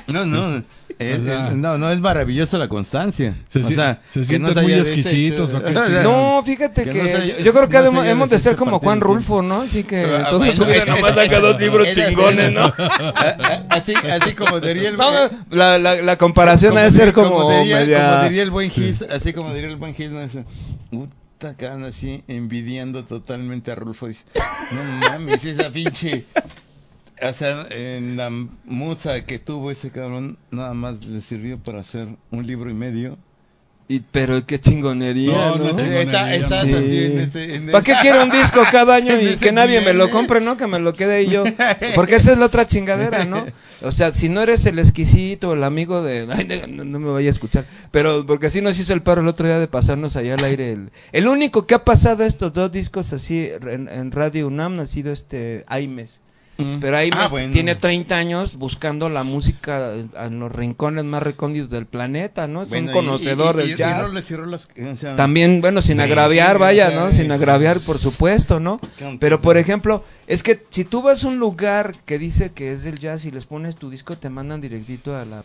No, 0.06 0.24
no. 0.26 0.56
eh, 0.98 1.18
¿Verdad? 1.18 1.52
eh, 1.52 1.56
no, 1.56 1.78
no, 1.78 1.90
es 1.90 1.98
maravilloso 2.00 2.58
la 2.58 2.68
constancia. 2.68 3.34
Se, 3.48 3.60
o 3.60 3.62
sea, 3.64 4.00
se 4.10 4.24
sienten 4.24 4.54
se 4.54 4.62
muy 4.62 4.74
exquisitos. 4.74 5.50
hecho- 5.54 5.58
¿o 5.58 5.64
qué 5.64 5.76
o 5.78 5.86
sea? 5.86 6.02
No, 6.02 6.42
fíjate 6.44 6.84
Que 6.84 6.90
que, 6.90 7.02
no 7.02 7.24
yo, 7.24 7.38
yo 7.38 7.52
creo 7.52 7.68
que 7.68 7.90
no 7.90 8.04
hemos, 8.04 8.30
de 8.30 8.38
ser 8.38 8.54
como 8.56 8.78
Juan 8.78 9.00
Rulfo, 9.00 9.42
¿no? 9.42 9.62
Así 9.62 9.82
que 9.84 10.04
Ah, 10.04 10.26
todos 10.30 10.38
bueno, 10.46 10.52
es- 10.72 10.86
nomás 10.86 11.10
es- 11.10 11.16
saca 11.16 11.40
dos 11.40 11.58
libros 11.58 11.86
es- 11.86 11.96
es- 11.96 12.06
chingones, 12.08 12.52
¿no? 12.52 12.72
así, 13.70 13.94
así 13.94 14.34
como 14.34 14.60
diría 14.60 14.90
el 14.90 14.96
No, 14.96 15.10
la, 15.50 15.78
la, 15.78 15.96
la 16.02 16.16
comparación 16.18 16.76
ha 16.78 16.82
de 16.82 16.90
ser 16.90 17.12
como, 17.12 17.50
diría, 17.50 17.76
media... 17.76 18.10
como 18.10 18.22
diría 18.24 18.42
el 18.42 18.50
buen 18.50 18.70
Gis, 18.70 19.02
así 19.02 19.32
como 19.32 19.52
diría 19.54 19.70
el 19.70 19.76
buen 19.76 19.94
Gis, 19.94 20.10
no, 20.10 21.08
acá 21.46 21.76
así 21.86 22.22
envidiando 22.28 23.04
totalmente 23.04 23.70
a 23.70 23.74
Rulfo. 23.74 24.06
Dice, 24.08 24.22
no 24.70 25.08
mames, 25.08 25.44
esa 25.44 25.70
pinche. 25.70 26.24
O 27.22 27.32
sea, 27.32 27.66
en 27.70 28.16
la 28.16 28.28
musa 28.64 29.24
que 29.24 29.38
tuvo 29.38 29.70
ese 29.70 29.90
cabrón, 29.90 30.36
nada 30.50 30.74
más 30.74 31.04
le 31.06 31.20
sirvió 31.20 31.58
para 31.58 31.80
hacer 31.80 32.08
un 32.30 32.46
libro 32.46 32.70
y 32.70 32.74
medio. 32.74 33.16
Y, 33.86 34.00
pero 34.00 34.46
qué 34.46 34.58
chingonería, 34.58 35.30
No, 35.32 35.56
¿no? 35.56 35.64
no, 35.64 35.70
chingonería, 35.78 36.00
Está- 36.02 36.34
estás 36.34 36.66
Sí. 36.66 36.72
así 36.74 37.04
en 37.04 37.20
ese. 37.20 37.54
en 37.54 37.66
¿Para 37.70 37.84
qué 37.84 37.94
quiero 38.00 38.24
un 38.24 38.30
disco 38.30 38.62
cada 38.72 38.94
año 38.96 39.20
y 39.20 39.36
que 39.36 39.52
nadie 39.52 39.82
me 39.82 39.92
lo 39.92 40.10
compre, 40.10 40.40
no? 40.40 40.56
Que 40.56 40.66
me 40.66 40.78
lo 40.78 40.94
quede 40.94 41.26
yo. 41.28 41.44
Porque 41.94 42.14
esa 42.16 42.32
es 42.32 42.38
la 42.38 42.46
otra 42.46 42.66
chingadera, 42.66 43.24
¿no? 43.24 43.44
O 43.82 43.92
sea, 43.92 44.14
si 44.14 44.30
no 44.30 44.40
eres 44.40 44.64
el 44.64 44.78
exquisito, 44.78 45.52
el 45.52 45.62
amigo 45.62 46.02
de... 46.02 46.26
Ay, 46.32 46.48
no, 46.70 46.84
no 46.84 46.98
me 46.98 47.10
vaya 47.12 47.28
a 47.28 47.32
escuchar. 47.32 47.66
Pero 47.90 48.24
porque 48.24 48.46
así 48.46 48.62
nos 48.62 48.78
hizo 48.78 48.94
el 48.94 49.02
paro 49.02 49.20
el 49.20 49.28
otro 49.28 49.46
día 49.46 49.58
de 49.58 49.68
pasarnos 49.68 50.16
allá 50.16 50.34
al 50.36 50.44
aire. 50.44 50.70
El, 50.72 50.90
el 51.12 51.28
único 51.28 51.66
que 51.66 51.74
ha 51.74 51.84
pasado 51.84 52.24
estos 52.24 52.54
dos 52.54 52.72
discos 52.72 53.12
así 53.12 53.50
en, 53.68 53.90
en 53.90 54.10
Radio 54.10 54.46
UNAM 54.46 54.80
ha 54.80 54.86
sido 54.86 55.12
este 55.12 55.64
Aimes. 55.68 56.20
Mm. 56.56 56.78
Pero 56.80 56.96
ahí 56.96 57.10
Ah, 57.12 57.16
más- 57.16 57.30
bueno. 57.32 57.52
tiene 57.52 57.74
30 57.74 58.16
años 58.16 58.56
buscando 58.56 59.08
la 59.08 59.24
música 59.24 59.92
en 59.94 60.38
los 60.38 60.52
rincones 60.52 61.04
más 61.04 61.22
recónditos 61.22 61.68
del 61.70 61.86
planeta, 61.86 62.46
¿no? 62.46 62.62
Es 62.62 62.68
Bueno, 62.68 62.88
un 62.88 62.92
conocedor 62.92 63.56
y- 63.56 63.58
y- 63.58 63.68
del 63.70 63.76
jazz. 63.76 64.06
roles 64.06 64.30
y 64.30 64.36
rolas, 64.36 64.68
o 64.92 64.96
sea, 64.96 65.16
También, 65.16 65.60
bueno, 65.60 65.82
sin 65.82 65.96
Ve, 65.96 66.04
agraviar, 66.04 66.58
vaya, 66.58 66.90
¿no? 66.90 67.10
Sin 67.10 67.32
agraviar, 67.32 67.80
por 67.80 67.98
supuesto, 67.98 68.60
¿no? 68.60 68.78
Pero, 69.18 69.40
por 69.40 69.56
ejemplo, 69.56 70.04
es 70.28 70.42
que 70.44 70.64
si 70.70 70.84
tú 70.84 71.02
vas 71.02 71.24
a 71.24 71.28
un 71.28 71.38
lugar 71.38 71.96
que 72.06 72.18
dice 72.20 72.52
que 72.52 72.70
es 72.70 72.84
del 72.84 73.00
jazz 73.00 73.24
y 73.24 73.32
les 73.32 73.46
pones 73.46 73.74
tu 73.74 73.90
disco, 73.90 74.16
te 74.16 74.30
mandan 74.30 74.60
directito 74.60 75.16
a 75.16 75.24
la... 75.24 75.44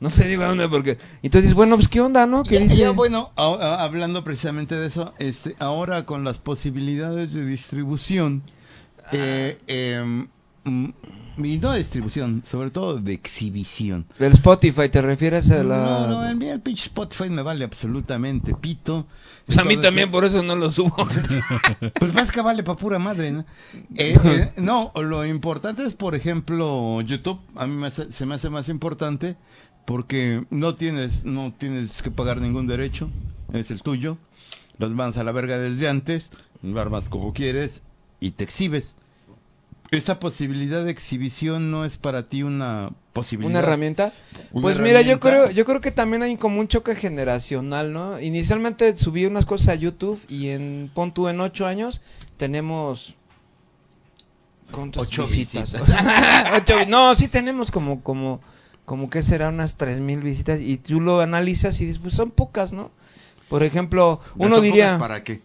No 0.00 0.10
te 0.10 0.28
digo 0.28 0.44
a 0.44 0.46
dónde 0.46 0.68
porque... 0.68 0.96
Entonces, 1.24 1.54
bueno, 1.54 1.74
pues, 1.74 1.88
¿qué 1.88 2.00
onda, 2.00 2.24
no? 2.24 2.44
¿Qué 2.44 2.54
Ya, 2.54 2.60
dice? 2.60 2.76
ya, 2.76 2.90
bueno, 2.90 3.32
a- 3.34 3.46
a- 3.46 3.82
hablando 3.82 4.22
precisamente 4.22 4.76
de 4.76 4.86
eso, 4.86 5.12
este, 5.18 5.56
ahora 5.58 6.04
con 6.06 6.22
las 6.22 6.38
posibilidades 6.38 7.34
de 7.34 7.44
distribución, 7.44 8.42
eh, 9.12 9.58
em, 9.66 10.28
mm, 10.64 10.88
y 11.44 11.58
no 11.58 11.70
de 11.72 11.78
distribución, 11.78 12.42
sobre 12.44 12.70
todo 12.70 12.98
de 12.98 13.12
exhibición. 13.12 14.06
Del 14.18 14.32
Spotify, 14.32 14.88
¿te 14.88 15.00
refieres 15.00 15.50
a 15.52 15.62
la...? 15.62 15.76
No, 15.76 16.06
no, 16.08 16.20
a 16.20 16.34
mí 16.34 16.48
el 16.48 16.60
pinche 16.60 16.84
Spotify 16.86 17.30
me 17.30 17.42
vale 17.42 17.64
absolutamente 17.64 18.54
pito. 18.54 19.06
Pues 19.46 19.56
a 19.56 19.64
mí 19.64 19.76
también, 19.76 20.10
por 20.10 20.24
eso 20.24 20.42
no 20.42 20.56
lo 20.56 20.68
subo. 20.70 20.94
Pues 21.98 22.12
más 22.12 22.32
que 22.32 22.40
vale 22.40 22.62
pa' 22.64 22.76
pura 22.76 22.98
madre, 22.98 23.30
¿no? 23.32 23.44
Eh, 23.94 24.18
eh, 24.24 24.52
no, 24.56 24.92
lo 24.96 25.24
importante 25.24 25.84
es, 25.84 25.94
por 25.94 26.14
ejemplo, 26.14 27.00
YouTube. 27.02 27.40
A 27.54 27.66
mí 27.66 27.76
me 27.76 27.86
hace- 27.86 28.10
se 28.12 28.26
me 28.26 28.34
hace 28.34 28.50
más 28.50 28.68
importante 28.68 29.36
porque 29.86 30.44
no 30.50 30.74
tienes, 30.74 31.24
no 31.24 31.54
tienes 31.56 32.02
que 32.02 32.10
pagar 32.10 32.40
ningún 32.40 32.66
derecho. 32.66 33.08
Es 33.52 33.70
el 33.70 33.80
tuyo. 33.82 34.18
Los 34.78 34.94
vas 34.96 35.16
a 35.16 35.24
la 35.24 35.32
verga 35.32 35.58
desde 35.58 35.88
antes, 35.88 36.30
lo 36.62 36.80
armas 36.80 37.08
como 37.08 37.32
quieres 37.32 37.82
y 38.20 38.32
te 38.32 38.44
exhibes. 38.44 38.94
Esa 39.90 40.20
posibilidad 40.20 40.84
de 40.84 40.90
exhibición 40.90 41.70
no 41.70 41.84
es 41.86 41.96
para 41.96 42.28
ti 42.28 42.42
una 42.42 42.90
posibilidad. 43.14 43.50
¿Una 43.50 43.60
herramienta? 43.60 44.12
Una 44.52 44.62
pues 44.62 44.78
mira, 44.78 45.00
yo 45.00 45.18
creo, 45.18 45.50
yo 45.50 45.64
creo 45.64 45.80
que 45.80 45.90
también 45.90 46.22
hay 46.22 46.36
como 46.36 46.60
un 46.60 46.68
choque 46.68 46.94
generacional, 46.94 47.92
¿no? 47.92 48.20
Inicialmente 48.20 48.94
subí 48.96 49.24
unas 49.24 49.46
cosas 49.46 49.68
a 49.68 49.74
YouTube 49.76 50.20
y 50.28 50.48
en 50.48 50.90
pon 50.92 51.12
tú 51.12 51.28
en 51.28 51.40
ocho 51.40 51.66
años 51.66 52.02
tenemos 52.36 53.14
¿cuántas 54.70 55.04
Ocho 55.06 55.26
visitas? 55.26 55.72
visitas. 55.72 55.96
Ocho 56.56 56.74
no, 56.86 57.14
sí 57.16 57.28
tenemos 57.28 57.70
como, 57.70 58.02
como, 58.02 58.40
como 58.84 59.08
que 59.08 59.22
será 59.22 59.48
unas 59.48 59.76
tres 59.76 60.00
mil 60.00 60.20
visitas 60.20 60.60
y 60.60 60.76
tú 60.76 61.00
lo 61.00 61.20
analizas 61.20 61.80
y 61.80 61.86
dices, 61.86 61.98
pues 61.98 62.14
son 62.14 62.30
pocas, 62.30 62.72
¿no? 62.74 62.90
Por 63.48 63.62
ejemplo, 63.62 64.20
uno 64.36 64.56
¿Son 64.56 64.64
diría, 64.64 64.98
¿Para 64.98 65.24
qué? 65.24 65.40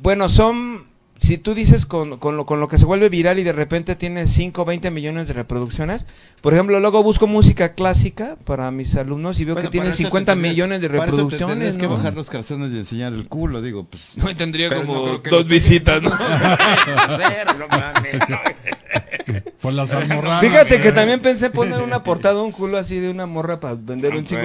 bueno, 0.00 0.28
son, 0.28 0.86
si 1.18 1.38
tú 1.38 1.54
dices 1.54 1.86
con, 1.86 2.18
con, 2.18 2.36
lo, 2.36 2.46
con 2.46 2.60
lo 2.60 2.68
que 2.68 2.78
se 2.78 2.84
vuelve 2.84 3.08
viral 3.08 3.38
y 3.38 3.44
de 3.44 3.52
repente 3.52 3.96
tiene 3.96 4.26
5 4.26 4.62
o 4.62 4.64
20 4.64 4.90
millones 4.90 5.28
de 5.28 5.34
reproducciones, 5.34 6.04
por 6.40 6.52
ejemplo, 6.52 6.78
luego 6.80 7.02
busco 7.02 7.26
música 7.26 7.74
clásica 7.74 8.36
para 8.44 8.70
mis 8.70 8.94
alumnos 8.96 9.40
y 9.40 9.44
veo 9.44 9.54
Bueno, 9.54 9.68
que 9.68 9.72
tiene 9.72 9.86
para 9.86 9.94
eso 9.94 10.02
te 10.02 10.08
50 10.08 10.32
tendrías- 10.32 10.52
millones 10.52 10.80
de 10.82 10.88
reproducciones, 10.88 11.76
que 11.76 11.82
¿no? 11.84 11.90
bajar 11.96 12.14
los 12.14 12.28
calzones 12.30 12.72
y 12.72 12.78
enseñar 12.78 13.12
el 13.12 13.28
culo, 13.28 13.62
digo, 13.62 13.84
pues... 13.84 14.02
No, 14.16 14.34
tendría 14.36 14.70
no 14.70 14.76
como 14.76 15.22
que 15.22 15.30
dos 15.30 15.46
visitas, 15.46 16.02
¿no? 16.02 16.10
Por 19.60 19.72
las 19.72 19.92
almorranas. 19.92 20.40
Fíjate 20.40 20.80
que 20.80 20.92
también 20.92 21.20
pensé 21.20 21.50
poner 21.50 21.80
una 21.80 22.02
portada, 22.04 22.40
un 22.42 22.52
culo 22.52 22.78
así 22.78 22.98
de 22.98 23.10
una 23.10 23.26
morra 23.26 23.58
para 23.58 23.74
vender 23.74 24.14
un 24.14 24.24
chico. 24.24 24.42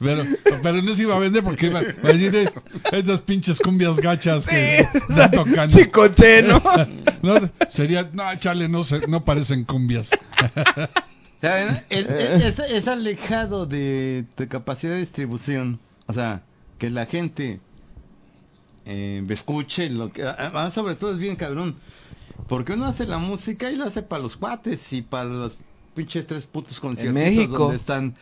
Pero- 0.00 0.24
Pero, 0.62 0.82
no 0.82 0.94
se 0.94 1.02
iba 1.02 1.14
a 1.14 1.18
vender 1.18 1.44
porque 1.44 1.66
iba 1.66 1.82
iba 1.82 2.08
a 2.10 2.12
decir 2.12 2.34
"Eh, 2.34 2.48
estas 2.92 3.20
pinches 3.22 3.58
cumbias 3.60 3.98
gachas 3.98 4.46
que 4.46 4.78
están 4.80 5.30
tocando. 5.30 5.76
Chicoche, 5.76 6.42
¿no? 6.42 6.62
No, 7.22 7.34
sería, 7.68 8.08
no, 8.14 8.22
chale, 8.38 8.66
no, 8.68 8.82
se, 8.82 9.06
no 9.06 9.24
parecen 9.24 9.64
cumbias. 9.64 10.10
¿Saben? 11.40 11.84
Es, 11.90 12.08
es- 12.08 12.58
es- 12.58 12.70
es 12.70 12.88
alejado 12.88 13.66
de, 13.66 14.24
de 14.36 14.48
capacidad 14.48 14.92
de 14.94 15.00
distribución. 15.00 15.78
O 16.06 16.12
sea, 16.12 16.42
que 16.78 16.90
la 16.90 17.06
gente 17.06 17.60
eh, 18.86 19.24
escuche 19.28 19.90
lo 19.90 20.12
que... 20.12 20.22
ah, 20.24 20.70
sobre 20.72 20.94
todo 20.96 21.12
es 21.12 21.18
bien 21.18 21.36
cabrón. 21.36 21.76
Porque 22.48 22.72
uno 22.72 22.86
hace 22.86 23.06
la 23.06 23.18
música 23.18 23.70
y 23.70 23.76
la 23.76 23.84
hace 23.86 24.02
para 24.02 24.22
los 24.22 24.36
cuates 24.36 24.92
y 24.92 25.02
para 25.02 25.24
los 25.24 25.56
pinches 25.94 26.26
tres 26.26 26.46
putos 26.46 26.80
conciertos 26.80 27.14
México. 27.14 27.58
donde 27.58 27.76
están 27.76 28.14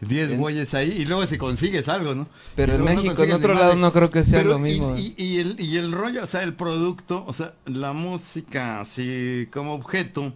10 0.00 0.36
güeyes 0.38 0.74
ahí 0.74 0.90
y 0.98 1.04
luego 1.06 1.26
si 1.26 1.38
consigues 1.38 1.88
algo, 1.88 2.14
¿no? 2.14 2.28
Pero 2.54 2.74
en 2.74 2.84
México, 2.84 3.22
en 3.22 3.32
otro 3.32 3.54
lado 3.54 3.74
no 3.76 3.92
creo 3.92 4.10
que 4.10 4.24
sea 4.24 4.40
Pero 4.40 4.50
lo 4.50 4.58
mismo. 4.58 4.94
Y, 4.96 5.14
y- 5.16 5.24
y 5.24 5.38
el, 5.38 5.60
y 5.60 5.76
el 5.78 5.92
rollo, 5.92 6.24
o 6.24 6.26
sea, 6.26 6.42
el 6.42 6.54
producto, 6.54 7.24
o 7.26 7.32
sea, 7.32 7.54
la 7.64 7.92
música 7.92 8.80
así 8.80 9.48
como 9.52 9.72
objeto, 9.74 10.34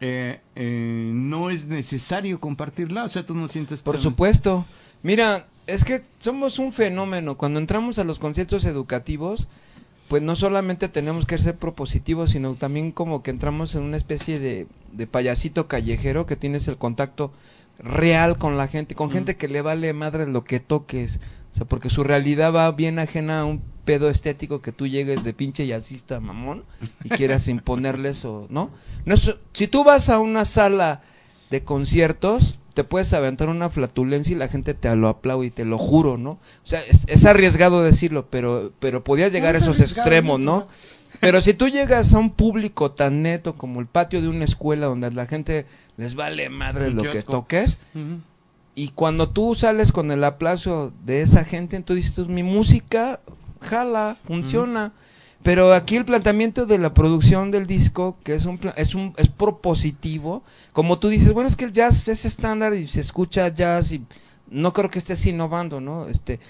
eh, 0.00 0.40
eh, 0.54 1.10
no 1.14 1.50
es 1.50 1.66
necesario 1.66 2.40
compartirla, 2.40 3.04
o 3.04 3.08
sea, 3.08 3.24
tú 3.24 3.34
no 3.34 3.48
sientes... 3.48 3.82
Por 3.82 3.94
tan- 3.94 4.02
supuesto. 4.02 4.66
Mira, 5.02 5.46
es 5.66 5.84
que 5.84 6.02
somos 6.18 6.58
un 6.58 6.72
fenómeno. 6.72 7.36
Cuando 7.38 7.60
entramos 7.60 7.98
a 7.98 8.04
los 8.04 8.18
conciertos 8.18 8.64
educativos, 8.66 9.48
pues 10.08 10.20
no 10.22 10.36
solamente 10.36 10.88
tenemos 10.90 11.24
que 11.24 11.38
ser 11.38 11.56
propositivos, 11.56 12.30
sino 12.32 12.54
también 12.56 12.92
como 12.92 13.22
que 13.22 13.30
entramos 13.30 13.74
en 13.74 13.82
una 13.82 13.96
especie 13.96 14.38
de, 14.38 14.66
de 14.92 15.06
payasito 15.06 15.68
callejero 15.68 16.26
que 16.26 16.36
tienes 16.36 16.68
el 16.68 16.76
contacto 16.76 17.32
real 17.78 18.38
con 18.38 18.56
la 18.56 18.68
gente, 18.68 18.94
con 18.94 19.10
gente 19.10 19.36
que 19.36 19.48
le 19.48 19.62
vale 19.62 19.92
madre 19.92 20.26
lo 20.26 20.44
que 20.44 20.60
toques. 20.60 21.20
O 21.52 21.56
sea, 21.56 21.66
porque 21.66 21.90
su 21.90 22.02
realidad 22.04 22.52
va 22.52 22.70
bien 22.72 22.98
ajena 22.98 23.40
a 23.40 23.44
un 23.44 23.62
pedo 23.84 24.08
estético 24.10 24.62
que 24.62 24.72
tú 24.72 24.86
llegues 24.86 25.24
de 25.24 25.34
pinche 25.34 25.66
jazzista 25.66 26.18
mamón 26.18 26.64
y 27.04 27.10
quieras 27.10 27.48
imponerles 27.48 28.24
o 28.24 28.46
no. 28.50 28.70
no 29.04 29.14
es- 29.14 29.36
si 29.52 29.68
tú 29.68 29.84
vas 29.84 30.08
a 30.08 30.18
una 30.18 30.44
sala 30.46 31.02
de 31.50 31.62
conciertos, 31.62 32.58
te 32.72 32.82
puedes 32.82 33.12
aventar 33.12 33.48
una 33.50 33.70
flatulencia 33.70 34.34
y 34.34 34.38
la 34.38 34.48
gente 34.48 34.74
te 34.74 34.94
lo 34.96 35.08
aplaude, 35.08 35.46
y 35.46 35.50
te 35.50 35.64
lo 35.64 35.78
juro, 35.78 36.18
¿no? 36.18 36.30
O 36.30 36.40
sea, 36.64 36.80
es, 36.80 37.02
es 37.06 37.24
arriesgado 37.24 37.82
decirlo, 37.82 38.26
pero, 38.30 38.72
pero 38.80 39.04
podías 39.04 39.30
llegar 39.30 39.54
a 39.54 39.58
es 39.58 39.62
esos 39.64 39.78
extremos, 39.80 40.40
¿no? 40.40 40.66
Pero 41.24 41.40
si 41.40 41.54
tú 41.54 41.68
llegas 41.68 42.12
a 42.14 42.18
un 42.18 42.30
público 42.30 42.90
tan 42.90 43.22
neto 43.22 43.56
como 43.56 43.80
el 43.80 43.86
patio 43.86 44.20
de 44.20 44.28
una 44.28 44.44
escuela 44.44 44.86
donde 44.86 45.10
la 45.10 45.26
gente 45.26 45.66
les 45.96 46.14
vale 46.14 46.50
madre 46.50 46.90
lo 46.90 47.02
que 47.02 47.22
toques, 47.22 47.78
y 48.74 48.88
cuando 48.88 49.28
tú 49.30 49.54
sales 49.54 49.92
con 49.92 50.10
el 50.10 50.24
aplauso 50.24 50.92
de 51.04 51.22
esa 51.22 51.44
gente, 51.44 51.76
entonces 51.76 52.06
dices, 52.06 52.28
mi 52.28 52.42
música 52.42 53.20
jala, 53.60 54.18
funciona. 54.26 54.92
Pero 55.42 55.74
aquí 55.74 55.96
el 55.96 56.06
planteamiento 56.06 56.64
de 56.64 56.78
la 56.78 56.94
producción 56.94 57.50
del 57.50 57.66
disco, 57.66 58.16
que 58.24 58.34
es 58.34 58.46
un 58.46 58.58
es 58.76 58.94
un 58.94 59.12
es 59.18 59.28
propositivo, 59.28 60.42
como 60.72 60.98
tú 60.98 61.08
dices, 61.08 61.34
bueno, 61.34 61.48
es 61.48 61.54
que 61.54 61.66
el 61.66 61.72
jazz 61.72 62.06
es 62.08 62.24
estándar 62.24 62.72
y 62.74 62.88
se 62.88 63.02
escucha 63.02 63.48
jazz 63.48 63.92
y 63.92 64.02
no 64.48 64.72
creo 64.72 64.90
que 64.90 64.98
estés 64.98 65.26
innovando, 65.26 65.80
¿no? 65.80 66.08
Este 66.08 66.40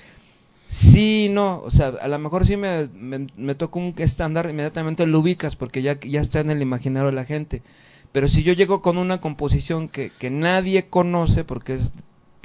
sí, 0.69 1.29
no, 1.31 1.61
o 1.65 1.71
sea, 1.71 1.89
a 2.01 2.09
lo 2.09 2.19
mejor 2.19 2.47
sí 2.47 2.57
me, 2.57 2.89
me, 2.95 3.27
me 3.37 3.55
toca 3.55 3.79
un 3.79 3.95
estándar, 3.99 4.49
inmediatamente 4.51 5.07
lo 5.07 5.21
ubicas 5.21 5.57
porque 5.57 5.83
ya, 5.83 5.99
ya 6.01 6.21
está 6.21 6.41
en 6.41 6.51
el 6.51 6.63
imaginario 6.63 7.11
de 7.11 7.15
la 7.17 7.25
gente. 7.25 7.63
Pero 8.13 8.29
si 8.29 8.43
yo 8.45 8.53
llego 8.53 8.81
con 8.81 8.97
una 8.97 9.21
composición 9.21 9.89
que, 9.89 10.11
que 10.11 10.31
nadie 10.31 10.87
conoce 10.87 11.45
porque 11.45 11.75
es 11.75 11.93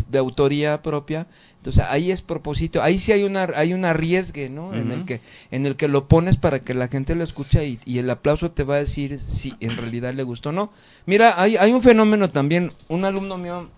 de 0.10 0.18
autoría 0.18 0.82
propia, 0.82 1.28
entonces 1.58 1.84
ahí 1.88 2.10
es 2.10 2.22
propósito, 2.22 2.82
ahí 2.82 2.98
sí 2.98 3.12
hay 3.12 3.24
una 3.24 3.44
hay 3.56 3.74
un 3.74 3.86
arriesgue, 3.86 4.50
¿no? 4.50 4.74
En 4.74 4.91
el 4.91 5.06
que 5.06 5.22
en 5.52 5.66
el 5.68 5.76
que 5.76 5.88
lo 5.88 6.08
pones 6.08 6.38
para 6.38 6.62
que 6.62 6.74
la 6.74 6.88
gente 6.88 7.14
lo 7.14 7.24
escuche 7.24 7.68
y, 7.68 7.80
y 7.86 8.00
el 8.00 8.10
aplauso 8.10 8.50
te 8.50 8.64
va 8.64 8.76
a 8.76 8.80
decir 8.80 9.20
si 9.20 9.54
en 9.60 9.78
realidad 9.78 10.14
le 10.14 10.24
gustó 10.24 10.50
o 10.50 10.54
no. 10.54 10.72
Mira, 11.06 11.40
hay, 11.40 11.58
hay 11.58 11.72
un 11.72 11.84
fenómeno 11.84 12.32
también, 12.32 12.72
un 12.88 13.06
alumno 13.06 13.38
mío 13.38 13.70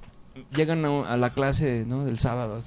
llegan 0.56 0.86
a, 0.86 1.12
a 1.12 1.18
la 1.18 1.34
clase, 1.34 1.84
¿no? 1.86 2.06
del 2.06 2.20
sábado 2.20 2.64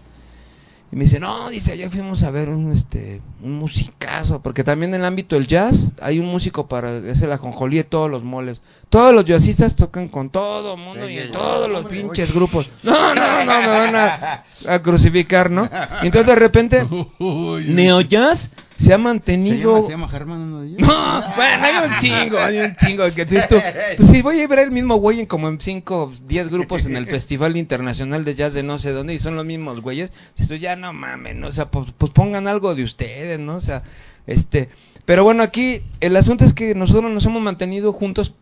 y 0.95 0.97
me 0.97 1.07
dice, 1.07 1.19
"No, 1.19 1.51
dice, 1.51 1.73
ayer 1.73 1.91
fuimos 1.91 2.23
a 2.23 2.31
ver 2.31 2.49
un 2.49 2.71
este 2.71 3.21
un 3.43 3.59
musicazo, 3.59 4.41
porque 4.43 4.63
también 4.63 4.95
en 4.95 5.01
el 5.01 5.05
ámbito 5.05 5.35
del 5.35 5.49
jazz 5.49 5.93
hay 6.01 6.21
un 6.21 6.27
músico 6.27 6.69
para 6.69 6.99
es 6.99 7.21
el 7.21 7.33
ajonjolí 7.33 7.79
de 7.79 7.83
todos 7.83 8.09
los 8.09 8.23
moles. 8.23 8.61
Todos 8.95 9.13
los 9.13 9.25
jazzistas 9.25 9.75
tocan 9.75 10.07
con 10.07 10.31
todo 10.31 10.77
mundo 10.77 11.11
y 11.11 11.19
en 11.19 11.33
todos 11.33 11.69
los 11.69 11.85
pinches 11.87 12.33
grupos. 12.33 12.71
No, 12.85 13.13
no, 13.13 13.45
no, 13.45 13.61
me 13.61 13.67
van 13.67 13.97
a, 13.97 14.45
a 14.69 14.83
crucificar, 14.85 15.51
¿no? 15.51 15.69
Y 16.05 16.07
entonces 16.07 16.27
de 16.29 16.37
repente 16.37 16.87
Neo 17.19 18.03
Jazz 18.03 18.53
se 18.53 18.53
ha 18.53 18.77
Se 18.77 18.91
llama, 18.91 19.11
mantenido 19.11 19.83
se 19.83 19.91
llama 19.91 20.09
Germán 20.09 20.65
ellos. 20.65 20.79
no, 20.79 21.23
bueno, 21.35 21.65
hay 21.65 21.89
un 21.89 21.99
chingo, 21.99 22.39
hay 22.39 22.59
un 22.59 22.77
chingo 22.77 23.13
que 23.13 23.25
dices 23.25 23.49
tú. 23.49 23.57
Pues 23.97 24.11
si 24.11 24.23
voy 24.23 24.41
a 24.41 24.47
ver 24.47 24.61
el 24.61 24.71
mismo 24.71 24.95
güey 24.95 25.19
en 25.19 25.27
como 25.27 25.49
en 25.49 25.61
5, 25.61 26.13
10 26.29 26.49
grupos 26.51 26.87
en 26.87 26.95
el 26.95 27.09
Festival 27.09 27.57
Internacional 27.57 28.25
de 28.25 28.37
Jazz 28.37 28.55
de 28.55 28.63
no 28.63 28.79
sé 28.79 28.93
dónde 28.93 29.13
y 29.13 29.19
son 29.19 29.35
los 29.35 29.45
mismos 29.45 29.81
güeyes, 29.81 30.13
dices 30.37 30.47
tú, 30.47 30.55
ya 30.55 30.77
no 30.77 30.93
mames, 30.93 31.35
¿no? 31.35 31.49
o 31.49 31.53
sea, 31.53 31.69
pues, 31.69 31.89
pues 31.99 32.13
pongan 32.13 32.47
algo 32.47 32.77
de 32.77 32.85
ustedes, 32.85 33.41
¿no? 33.41 33.57
O 33.57 33.61
sea, 33.61 33.83
este, 34.29 34.69
pero 35.05 35.25
bueno, 35.25 35.43
aquí 35.43 35.83
el 35.99 36.15
asunto 36.15 36.45
es 36.45 36.53
que 36.53 36.77
nosotros 36.77 37.11
nos 37.11 37.27
hemos 37.27 37.43
mantenido 37.43 37.93
juntos 37.93 38.35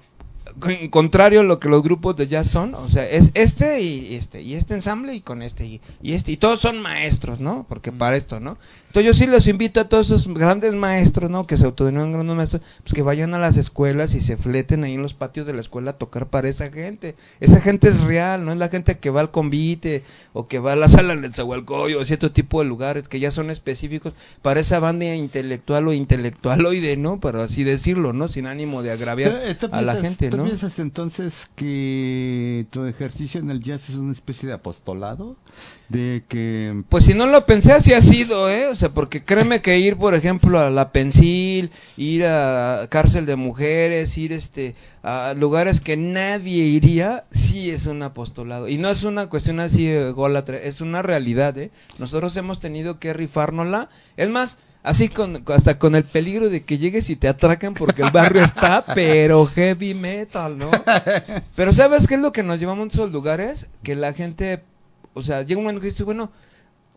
contrario 0.90 1.40
a 1.40 1.44
lo 1.44 1.58
que 1.58 1.68
los 1.68 1.82
grupos 1.82 2.16
de 2.16 2.28
jazz 2.28 2.48
son, 2.48 2.74
o 2.74 2.88
sea, 2.88 3.08
es 3.08 3.30
este 3.34 3.80
y 3.80 4.14
este, 4.14 4.42
y 4.42 4.54
este 4.54 4.74
ensamble 4.74 5.14
y 5.14 5.20
con 5.20 5.42
este, 5.42 5.66
y, 5.66 5.80
y 6.02 6.12
este, 6.12 6.32
y 6.32 6.36
todos 6.36 6.60
son 6.60 6.80
maestros, 6.80 7.40
¿no? 7.40 7.66
Porque 7.68 7.92
para 7.92 8.16
esto, 8.16 8.40
¿no? 8.40 8.58
Entonces 8.93 9.06
yo 9.06 9.24
sí 9.24 9.27
los 9.27 9.47
invito 9.47 9.81
a 9.81 9.89
todos 9.89 10.10
esos 10.10 10.28
grandes 10.35 10.74
maestros, 10.74 11.31
¿no? 11.31 11.47
Que 11.47 11.56
se 11.56 11.64
autodenominan 11.64 12.12
grandes 12.12 12.36
maestros, 12.36 12.62
pues 12.82 12.93
que 12.93 13.01
vayan 13.01 13.32
a 13.32 13.39
las 13.39 13.56
escuelas 13.56 14.14
y 14.14 14.20
se 14.20 14.36
fleten 14.36 14.85
ahí 14.85 14.93
en 14.93 15.02
los 15.02 15.14
patios 15.14 15.47
de 15.47 15.55
la 15.55 15.60
escuela 15.62 15.93
a 15.93 15.97
tocar 15.97 16.27
para 16.27 16.51
esa 16.51 16.70
gente. 16.70 17.16
Esa 17.40 17.62
gente 17.62 17.89
es 17.89 18.02
real, 18.02 18.44
no 18.44 18.52
es 18.52 18.59
la 18.59 18.69
gente 18.69 18.98
que 18.98 19.09
va 19.09 19.23
al 19.23 19.31
convite 19.31 20.05
o 20.35 20.47
que 20.47 20.59
va 20.59 20.74
a 20.74 20.77
la 20.77 20.89
sala 20.89 21.16
del 21.16 21.32
Zahualcoyo 21.32 22.01
o 22.01 22.05
cierto 22.05 22.32
tipo 22.32 22.60
de 22.60 22.66
lugares 22.66 23.09
que 23.09 23.19
ya 23.19 23.31
son 23.31 23.48
específicos 23.48 24.12
para 24.43 24.60
esa 24.60 24.78
banda 24.78 25.06
intelectual 25.14 25.89
o 25.89 25.94
intelectualoide, 25.94 26.98
¿no? 26.98 27.19
Para 27.19 27.44
así 27.44 27.64
decirlo, 27.64 28.12
¿no? 28.12 28.28
Sin 28.28 28.47
ánimo 28.47 28.82
de 28.82 28.90
agraviar 28.90 29.32
Pero, 29.32 29.43
eh, 29.43 29.55
¿tú 29.55 29.69
a 29.73 29.81
la 29.81 29.97
gente, 29.97 30.28
¿Tú 30.28 30.36
¿no? 30.36 30.44
piensas 30.44 30.78
entonces 30.78 31.48
que 31.56 32.66
tu 32.69 32.85
ejercicio 32.85 33.40
en 33.40 33.48
el 33.48 33.60
jazz 33.60 33.89
es 33.89 33.94
una 33.94 34.12
especie 34.12 34.47
de 34.48 34.55
apostolado? 34.55 35.39
De 35.93 36.24
que... 36.27 36.85
Pues 36.89 37.05
si 37.05 37.12
no 37.12 37.27
lo 37.27 37.44
pensé, 37.44 37.73
así 37.73 37.93
ha 37.93 38.01
sido, 38.01 38.48
¿eh? 38.48 38.69
O 38.69 38.74
sea, 38.74 38.89
porque 38.94 39.23
créeme 39.23 39.60
que 39.60 39.78
ir, 39.78 39.98
por 39.98 40.14
ejemplo, 40.14 40.59
a 40.59 40.70
la 40.70 40.90
Pensil, 40.90 41.70
ir 41.98 42.24
a 42.24 42.86
cárcel 42.89 43.27
de 43.27 43.36
mujeres, 43.36 44.16
ir 44.16 44.32
este 44.32 44.74
a 45.02 45.35
lugares 45.36 45.81
que 45.81 45.98
nadie 45.98 46.64
iría, 46.64 47.24
sí 47.31 47.70
es 47.70 47.85
un 47.85 48.02
apostolado. 48.02 48.69
Y 48.69 48.78
no 48.78 48.89
es 48.89 49.02
una 49.02 49.28
cuestión 49.28 49.60
así 49.60 49.86
es 49.86 50.81
una 50.81 51.02
realidad, 51.02 51.59
¿eh? 51.59 51.70
Nosotros 51.98 52.35
hemos 52.39 52.59
tenido 52.59 52.98
que 52.98 53.12
rifárnosla. 53.12 53.90
Es 54.16 54.31
más, 54.31 54.56
así 54.82 55.09
con 55.09 55.44
hasta 55.48 55.78
con 55.78 55.94
el 55.94 56.05
peligro 56.05 56.48
de 56.48 56.64
que 56.64 56.78
llegues 56.78 57.10
y 57.10 57.16
te 57.16 57.28
atracan 57.28 57.74
porque 57.74 58.02
el 58.02 58.10
barrio 58.10 58.43
está, 58.43 58.85
pero 58.94 59.47
heavy 59.47 59.93
metal, 59.93 60.56
¿no? 60.56 60.70
Pero 61.55 61.74
¿sabes 61.74 62.06
qué 62.06 62.14
es 62.14 62.20
lo 62.20 62.32
que 62.32 62.43
nos 62.43 62.59
llevamos 62.59 62.86
a 62.86 62.93
esos 62.93 63.12
lugares? 63.12 63.69
Que 63.82 63.94
la 63.94 64.12
gente, 64.14 64.62
o 65.14 65.22
sea, 65.22 65.43
llega 65.43 65.59
un 65.59 65.64
momento 65.64 65.80
que 65.80 65.89
dice, 65.89 66.02
bueno, 66.05 66.30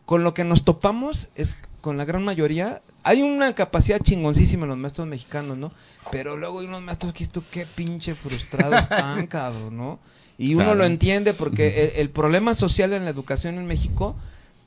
con 0.04 0.22
lo 0.24 0.34
que 0.34 0.44
nos 0.44 0.64
topamos 0.64 1.28
es 1.34 1.56
con 1.80 1.96
la 1.96 2.04
gran 2.04 2.24
mayoría 2.24 2.82
hay 3.04 3.22
una 3.22 3.54
capacidad 3.54 4.00
chingoncísima 4.00 4.64
en 4.64 4.70
los 4.70 4.78
maestros 4.78 5.06
mexicanos, 5.06 5.56
¿no? 5.56 5.70
Pero 6.10 6.36
luego 6.36 6.60
hay 6.60 6.66
unos 6.66 6.82
maestros 6.82 7.12
que 7.12 7.22
esto 7.24 7.42
qué 7.50 7.66
pinche 7.66 8.14
frustrados 8.14 8.80
están, 8.82 9.26
cabrón, 9.28 9.76
¿no? 9.76 9.98
Y 10.38 10.54
uno 10.54 10.64
Claro. 10.64 10.78
lo 10.80 10.84
entiende 10.84 11.32
porque 11.34 11.84
el, 11.94 12.00
el 12.00 12.10
problema 12.10 12.54
social 12.54 12.92
en 12.92 13.04
la 13.04 13.10
educación 13.10 13.56
en 13.58 13.66
México 13.66 14.16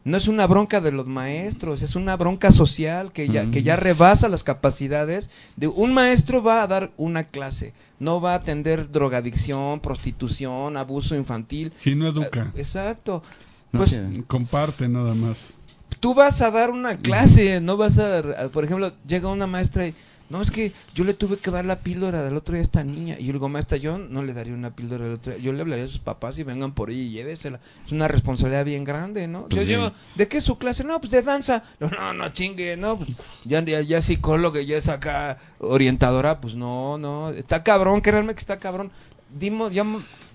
no 0.06 0.18
es 0.18 0.28
una 0.28 0.48
bronca 0.48 0.82
de 0.82 0.92
los 0.92 1.08
maestros, 1.08 1.82
es 1.82 1.96
una 1.96 2.16
bronca 2.16 2.52
social 2.52 3.12
que 3.12 3.28
ya, 3.28 3.52
que 3.52 3.64
ya 3.64 3.76
rebasa 3.76 4.30
las 4.30 4.44
capacidades 4.44 5.30
de 5.58 5.68
un 5.68 5.94
maestro 5.94 6.42
va 6.42 6.64
a 6.64 6.68
dar 6.68 6.92
una 6.98 7.26
clase, 7.26 7.74
no 8.00 8.22
va 8.22 8.32
a 8.34 8.36
atender 8.36 8.90
drogadicción, 8.92 9.80
prostitución, 9.82 10.78
abuso 10.78 11.16
infantil. 11.16 11.74
Si 11.76 11.96
no 11.96 12.08
educa. 12.08 12.52
Exacto. 12.56 13.24
No 13.72 13.80
Pues. 13.80 14.00
Comparte 14.28 14.88
nada 14.88 15.14
más. 15.14 15.54
tú 16.00 16.14
vas 16.16 16.42
a 16.42 16.50
dar 16.50 16.72
una 16.72 16.98
clase, 16.98 17.60
no 17.62 17.76
vas 17.78 18.00
a, 18.00 18.20
a- 18.20 18.50
por 18.50 18.64
ejemplo, 18.64 18.92
llega 19.08 19.28
una 19.28 19.48
maestra 19.48 19.86
y, 19.88 19.94
no, 20.30 20.44
es 20.44 20.52
que 20.52 20.72
yo 20.94 21.04
le 21.04 21.16
tuve 21.16 21.38
que 21.38 21.50
dar 21.50 21.66
la 21.66 21.80
píldora 21.80 22.24
del 22.24 22.38
otro 22.38 22.54
día 22.54 22.60
a 22.60 22.64
esta 22.64 22.84
niña. 22.84 23.16
Y 23.18 23.26
yo 23.26 23.28
le 23.28 23.40
digo, 23.40 23.50
maestra, 23.50 23.78
yo 23.78 23.98
no 23.98 24.22
le 24.22 24.34
daría 24.34 24.54
una 24.54 24.76
píldora 24.76 25.06
del 25.06 25.16
otro 25.16 25.34
día. 25.34 25.42
Yo 25.42 25.52
le 25.54 25.62
hablaría 25.62 25.86
a 25.86 25.88
sus 25.88 26.00
papás 26.00 26.38
y 26.38 26.44
vengan 26.44 26.74
por 26.74 26.92
ella 26.92 27.02
y 27.02 27.10
llévesela. 27.10 27.60
Es 27.84 27.92
una 27.92 28.08
responsabilidad 28.08 28.64
bien 28.64 28.84
grande, 28.84 29.28
¿no? 29.28 29.48
Pues 29.48 29.56
yo 29.56 29.62
sí. 29.64 29.68
llevo, 29.68 29.92
¿de 30.16 30.28
qué 30.28 30.38
es 30.38 30.44
su 30.44 30.60
clase? 30.60 30.84
No, 30.84 31.00
pues 31.02 31.12
de 31.12 31.24
danza. 31.24 31.64
No, 31.80 31.90
no, 31.90 32.14
no 32.14 32.30
chingue, 32.30 32.78
no, 32.78 32.98
pues 32.98 33.10
ya, 33.44 33.64
ya, 33.64 33.82
ya 33.82 34.02
psicóloga, 34.04 34.62
ya 34.62 34.78
es 34.78 34.88
acá 34.88 35.40
orientadora, 35.58 36.40
pues 36.40 36.54
no, 36.54 37.00
no. 37.00 37.32
Está 37.32 37.64
cabrón, 37.64 38.02
créanme 38.02 38.34
que 38.36 38.40
está 38.40 38.60
cabrón. 38.60 38.92
Dimos, 39.36 39.74
ya, 39.74 39.84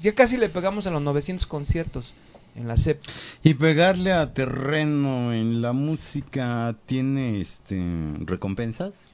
ya 0.02 0.14
casi 0.14 0.36
le 0.36 0.48
pegamos 0.48 0.88
a 0.88 0.90
los 0.90 1.02
900 1.02 1.46
conciertos 1.46 2.14
en 2.56 2.66
la 2.66 2.76
CEP. 2.76 3.00
Y 3.42 3.54
pegarle 3.54 4.12
a 4.12 4.32
terreno 4.32 5.32
en 5.32 5.62
la 5.62 5.72
música 5.72 6.74
tiene 6.86 7.40
este 7.40 7.80
recompensas. 8.24 9.13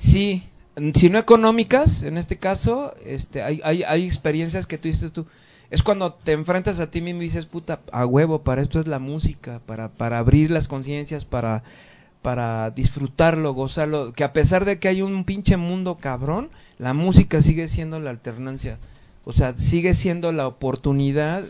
Sí, 0.00 0.44
si 0.94 1.10
no 1.10 1.18
económicas, 1.18 2.04
en 2.04 2.16
este 2.16 2.38
caso, 2.38 2.94
este, 3.04 3.42
hay, 3.42 3.60
hay, 3.62 3.82
hay 3.82 4.06
experiencias 4.06 4.66
que 4.66 4.78
tú 4.78 4.88
dices 4.88 5.12
tú. 5.12 5.26
Es 5.68 5.82
cuando 5.82 6.14
te 6.14 6.32
enfrentas 6.32 6.80
a 6.80 6.90
ti 6.90 7.02
mismo 7.02 7.20
y 7.20 7.26
dices, 7.26 7.44
puta, 7.44 7.80
a 7.92 8.06
huevo, 8.06 8.42
para 8.42 8.62
esto 8.62 8.80
es 8.80 8.86
la 8.86 8.98
música, 8.98 9.60
para, 9.66 9.90
para 9.90 10.18
abrir 10.18 10.50
las 10.50 10.68
conciencias, 10.68 11.26
para, 11.26 11.64
para 12.22 12.70
disfrutarlo, 12.70 13.52
gozarlo. 13.52 14.14
Que 14.14 14.24
a 14.24 14.32
pesar 14.32 14.64
de 14.64 14.78
que 14.78 14.88
hay 14.88 15.02
un 15.02 15.24
pinche 15.24 15.58
mundo 15.58 15.98
cabrón, 16.00 16.48
la 16.78 16.94
música 16.94 17.42
sigue 17.42 17.68
siendo 17.68 18.00
la 18.00 18.08
alternancia. 18.08 18.78
O 19.26 19.34
sea, 19.34 19.54
sigue 19.54 19.92
siendo 19.92 20.32
la 20.32 20.46
oportunidad 20.46 21.44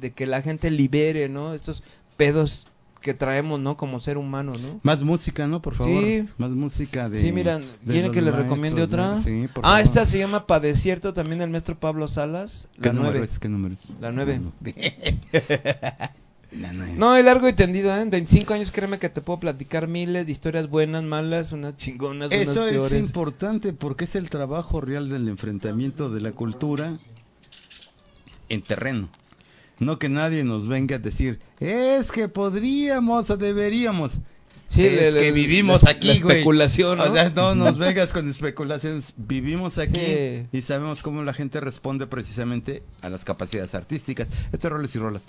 de 0.00 0.10
que 0.10 0.26
la 0.26 0.42
gente 0.42 0.72
libere, 0.72 1.28
¿no? 1.28 1.54
Estos 1.54 1.84
pedos 2.16 2.66
que 3.00 3.14
traemos, 3.14 3.60
¿no? 3.60 3.76
Como 3.76 4.00
ser 4.00 4.18
humano, 4.18 4.52
¿no? 4.60 4.80
Más 4.82 5.02
música, 5.02 5.46
¿no? 5.46 5.62
Por 5.62 5.74
favor. 5.74 6.02
Sí. 6.02 6.26
Más 6.36 6.50
música 6.50 7.08
de. 7.08 7.20
Sí, 7.20 7.32
mira, 7.32 7.58
de 7.58 7.64
¿quiere 7.86 8.08
los 8.08 8.10
que 8.14 8.22
le 8.22 8.30
recomiende 8.30 8.82
otra? 8.82 9.14
¿no? 9.14 9.22
Sí, 9.22 9.48
por 9.52 9.64
ah, 9.64 9.68
favor. 9.70 9.84
esta 9.84 10.06
se 10.06 10.18
llama 10.18 10.46
Padecierto, 10.46 11.14
también 11.14 11.38
del 11.38 11.50
maestro 11.50 11.78
Pablo 11.78 12.08
Salas. 12.08 12.68
¿Qué 12.80 12.88
La 12.88 12.92
número 12.92 13.12
nueve. 13.12 13.26
es? 13.26 13.38
¿Qué 13.38 13.48
número 13.48 13.74
es? 13.74 14.00
La 14.00 14.12
nueve. 14.12 14.40
La 16.50 16.72
nueve. 16.72 16.94
No, 16.96 17.14
el 17.14 17.26
largo 17.26 17.46
y 17.46 17.52
tendido, 17.52 17.94
¿eh? 17.94 18.00
En 18.00 18.08
25 18.10 18.54
años 18.54 18.72
créeme 18.72 18.98
que 18.98 19.10
te 19.10 19.20
puedo 19.20 19.38
platicar 19.38 19.86
miles 19.86 20.24
de 20.24 20.32
historias 20.32 20.68
buenas, 20.68 21.02
malas, 21.02 21.52
unas 21.52 21.76
chingonas, 21.76 22.32
Eso 22.32 22.62
unas 22.62 22.72
es 22.72 22.78
peores. 22.78 23.06
importante 23.06 23.72
porque 23.74 24.04
es 24.04 24.16
el 24.16 24.30
trabajo 24.30 24.80
real 24.80 25.10
del 25.10 25.28
enfrentamiento 25.28 26.08
de 26.08 26.22
la 26.22 26.32
cultura 26.32 26.98
en 28.48 28.62
terreno. 28.62 29.10
No 29.80 29.98
que 29.98 30.08
nadie 30.08 30.44
nos 30.44 30.66
venga 30.66 30.96
a 30.96 30.98
decir, 30.98 31.38
es 31.60 32.10
que 32.10 32.28
podríamos 32.28 33.30
o 33.30 33.36
deberíamos. 33.36 34.18
Sí, 34.70 34.84
es 34.84 35.14
le- 35.14 35.20
que 35.20 35.26
le- 35.26 35.32
vivimos 35.32 35.82
la- 35.84 35.92
aquí, 35.92 36.08
la 36.08 36.20
güey. 36.20 36.36
especulación, 36.36 36.98
¿no? 36.98 37.04
O 37.04 37.14
sea, 37.14 37.30
no 37.30 37.54
nos 37.54 37.78
vengas 37.78 38.12
con 38.12 38.28
especulaciones. 38.28 39.14
Vivimos 39.16 39.78
aquí 39.78 39.98
Sí. 39.98 40.46
y 40.52 40.60
sabemos 40.62 41.02
cómo 41.02 41.22
la 41.22 41.32
gente 41.32 41.58
responde 41.60 42.06
precisamente 42.06 42.82
a 43.00 43.08
las 43.08 43.24
capacidades 43.24 43.74
artísticas. 43.74 44.28
Esto 44.52 44.66
es 44.68 44.72
roles 44.72 44.94
y 44.94 44.98
rolas. 44.98 45.22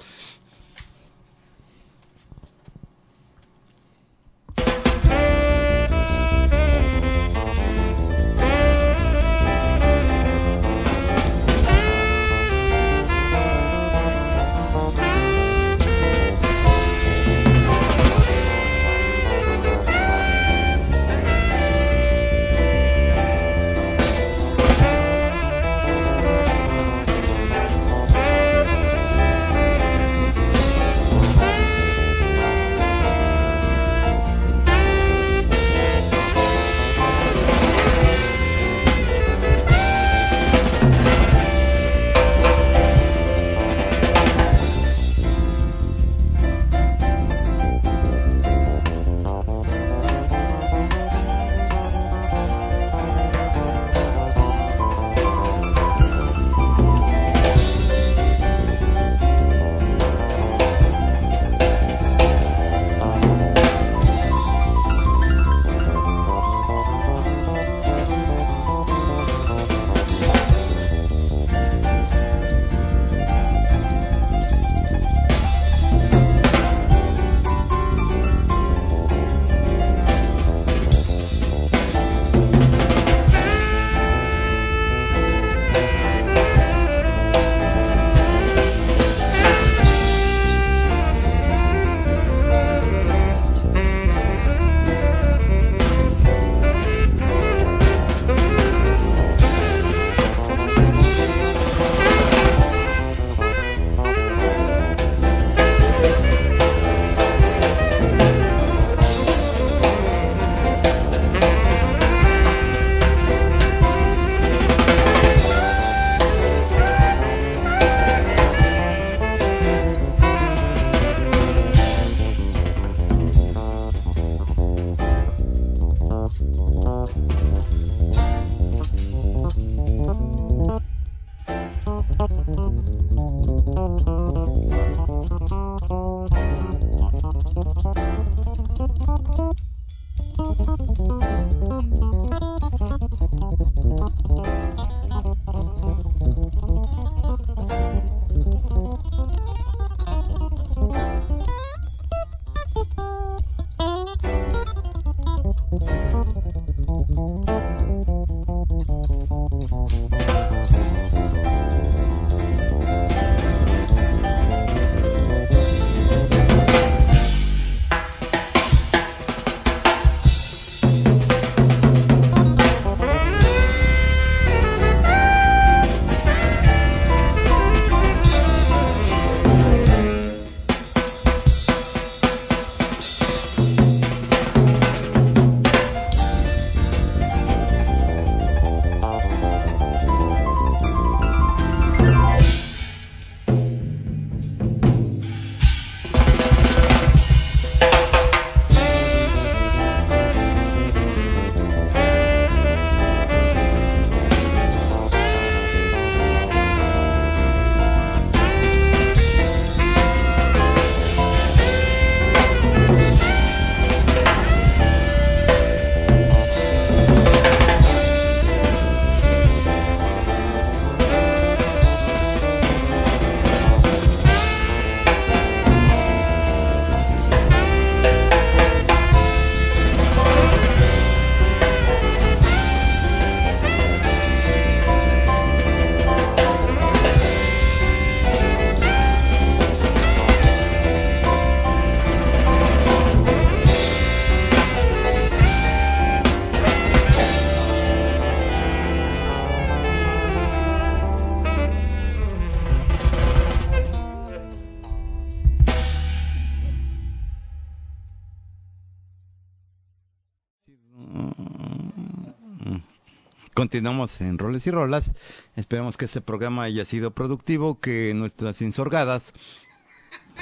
Continuamos 263.59 264.21
en 264.21 264.37
Roles 264.37 264.65
y 264.67 264.71
Rolas. 264.71 265.11
Esperamos 265.57 265.97
que 265.97 266.05
este 266.05 266.21
programa 266.21 266.63
haya 266.63 266.85
sido 266.85 267.11
productivo, 267.11 267.77
que 267.77 268.13
nuestras 268.15 268.61
insorgadas 268.61 269.33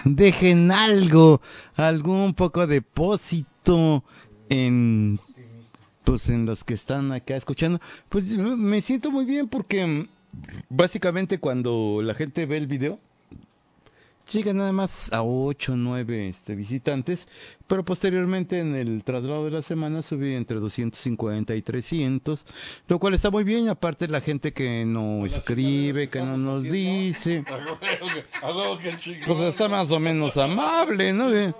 dejen 0.06 0.72
algo, 0.72 1.42
algún 1.76 2.36
poco 2.36 2.68
de 2.68 2.76
depósito 2.76 4.04
en 4.50 5.20
pues 6.04 6.30
en 6.30 6.46
los 6.46 6.64
que 6.64 6.76
están 6.76 7.12
acá 7.12 7.36
escuchando. 7.36 7.80
Pues 8.08 8.38
me 8.38 8.84
siento 8.84 9.10
muy 9.10 9.26
bien 9.26 9.48
porque 9.48 10.08
básicamente 10.70 11.40
cuando 11.40 12.02
la 12.04 12.14
gente 12.14 12.46
ve 12.46 12.58
el 12.58 12.68
video 12.68 13.00
llega 14.32 14.54
nada 14.54 14.72
más 14.74 15.12
a 15.12 15.24
8 15.24 15.74
o 15.74 15.76
9 15.76 16.30
este, 16.30 16.56
visitantes, 16.56 17.28
pero 17.68 17.84
posteriormente 17.84 18.60
en 18.60 18.76
el 18.76 19.04
traslado 19.04 19.46
de 19.46 19.52
la 19.52 19.62
semana 19.62 20.02
subí 20.02 20.34
entre 20.36 20.58
250 20.58 21.56
y 21.56 21.62
300, 21.62 22.46
lo 22.88 23.00
cual 23.00 23.14
está 23.14 23.30
muy 23.30 23.44
bien, 23.44 23.68
aparte 23.70 24.08
la 24.08 24.22
gente 24.22 24.54
que 24.54 24.86
no 24.86 25.26
escribe, 25.26 26.08
que 26.08 26.20
no 26.22 26.38
nos 26.38 26.64
dice, 26.64 27.44
pues 29.26 29.40
está 29.42 29.68
más 29.70 29.92
o 29.92 30.00
menos 30.00 30.38
amable, 30.38 31.14
¿no? 31.14 31.30
Y- 31.34 31.54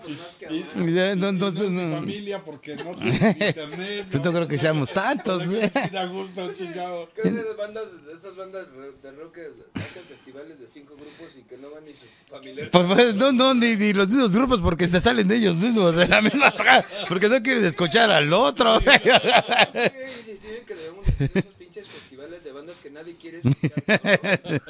no- 1.16 1.32
no- 1.32 1.52
no- 1.52 1.96
familia 1.98 2.44
porque 2.44 2.76
no 2.76 2.92
internet. 3.02 4.06
Pues 4.12 4.24
no 4.24 4.32
creo 4.32 4.48
que 4.48 4.58
seamos 4.58 4.90
tantos, 4.94 5.44
¿eh? 5.52 5.72
¿Qué 5.74 7.32
de 7.32 7.54
bandas, 7.58 7.84
esas 8.18 8.36
bandas 8.36 8.68
de 9.04 9.12
rock 9.12 9.34
que 9.36 9.42
hacen 9.80 10.04
festivales 10.04 10.60
de 10.60 10.68
cinco 10.68 10.94
grupos 10.96 11.36
y 11.38 11.42
que 11.44 11.58
no 11.58 11.72
van 11.72 11.86
ni 11.86 11.92
sus 11.94 12.08
familiares? 12.30 12.70
Pues, 12.72 12.86
pues, 12.88 13.16
no, 13.16 13.32
no, 13.32 13.54
ni, 13.54 13.76
ni 13.76 13.94
los 13.94 14.08
mismos 14.08 14.32
grupos 14.32 14.60
porque 14.62 14.88
se 14.88 15.02
salen 15.02 15.28
de 15.28 15.36
ellos 15.38 15.56
mismos 15.58 15.97
de 15.98 16.08
la 16.08 16.22
misma 16.22 16.54
tra- 16.54 16.86
porque 17.08 17.30
no 17.30 17.42
quieren 17.42 17.66
escuchar 17.66 18.10
al 18.12 18.32
otro. 18.34 18.76
insistir 18.76 20.60
en 20.60 20.66
que 20.66 20.76
debemos 20.76 21.06
de 21.06 21.12
hacer 21.26 21.30
esos 21.38 21.54
pinches 21.56 21.88
festivales 21.88 22.44
de 22.44 22.52
bandas 22.52 22.78
que 22.78 22.90
nadie 22.90 23.16
quiere 23.16 23.40
escuchar. 23.44 24.62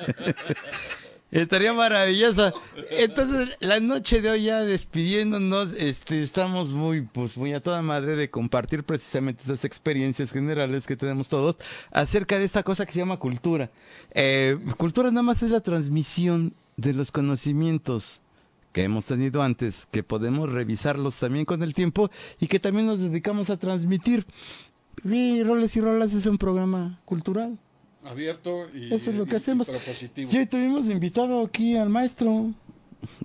Estaría 1.30 1.74
maravilloso. 1.74 2.54
Entonces, 2.90 3.50
la 3.60 3.82
noche 3.82 4.22
de 4.22 4.30
hoy 4.30 4.44
ya 4.44 4.62
despidiéndonos, 4.62 5.74
este, 5.74 6.22
estamos 6.22 6.70
muy, 6.70 7.02
pues, 7.02 7.36
muy 7.36 7.54
a 7.54 7.60
toda 7.60 7.82
madre 7.82 8.16
de 8.16 8.30
compartir 8.30 8.86
precisamente 8.86 9.44
esas 9.44 9.66
experiencias 9.66 10.32
generales 10.32 10.88
que 10.88 10.96
tenemos 10.96 11.28
todos 11.28 11.58
acerca 11.92 12.40
de 12.40 12.46
esta 12.46 12.64
cosa 12.64 12.86
que 12.86 12.94
se 12.94 13.00
llama 13.00 13.18
cultura. 13.18 13.70
Eh, 14.12 14.58
cultura 14.78 15.12
nada 15.12 15.24
más 15.24 15.44
es 15.44 15.52
la 15.52 15.60
transmisión 15.60 16.54
de 16.78 16.94
los 16.94 17.12
conocimientos 17.12 18.22
que 18.72 18.84
hemos 18.84 19.06
tenido 19.06 19.42
antes, 19.42 19.88
que 19.92 20.04
podemos 20.04 20.52
revisarlos 20.52 21.18
también 21.18 21.46
con 21.46 21.64
el 21.64 21.74
tiempo 21.74 22.10
y 22.40 22.48
que 22.48 22.60
también 22.60 22.86
nos 22.86 23.00
dedicamos 23.02 23.50
a 23.50 23.58
transmitir. 23.58 24.26
Y 25.04 25.44
Roles 25.44 25.76
y 25.76 25.82
Rolas 25.82 26.14
es 26.14 26.26
un 26.26 26.38
programa 26.38 27.00
cultural. 27.06 27.58
Abierto 28.04 28.68
y, 28.74 28.94
Eso 28.94 29.10
es 29.10 29.18
lo 29.18 29.26
que 29.26 29.34
y 29.34 29.38
hacemos. 29.38 29.70
Y 30.16 30.38
hoy 30.38 30.46
tuvimos 30.46 30.88
invitado 30.90 31.44
aquí 31.46 31.76
al 31.76 31.90
maestro 31.90 32.54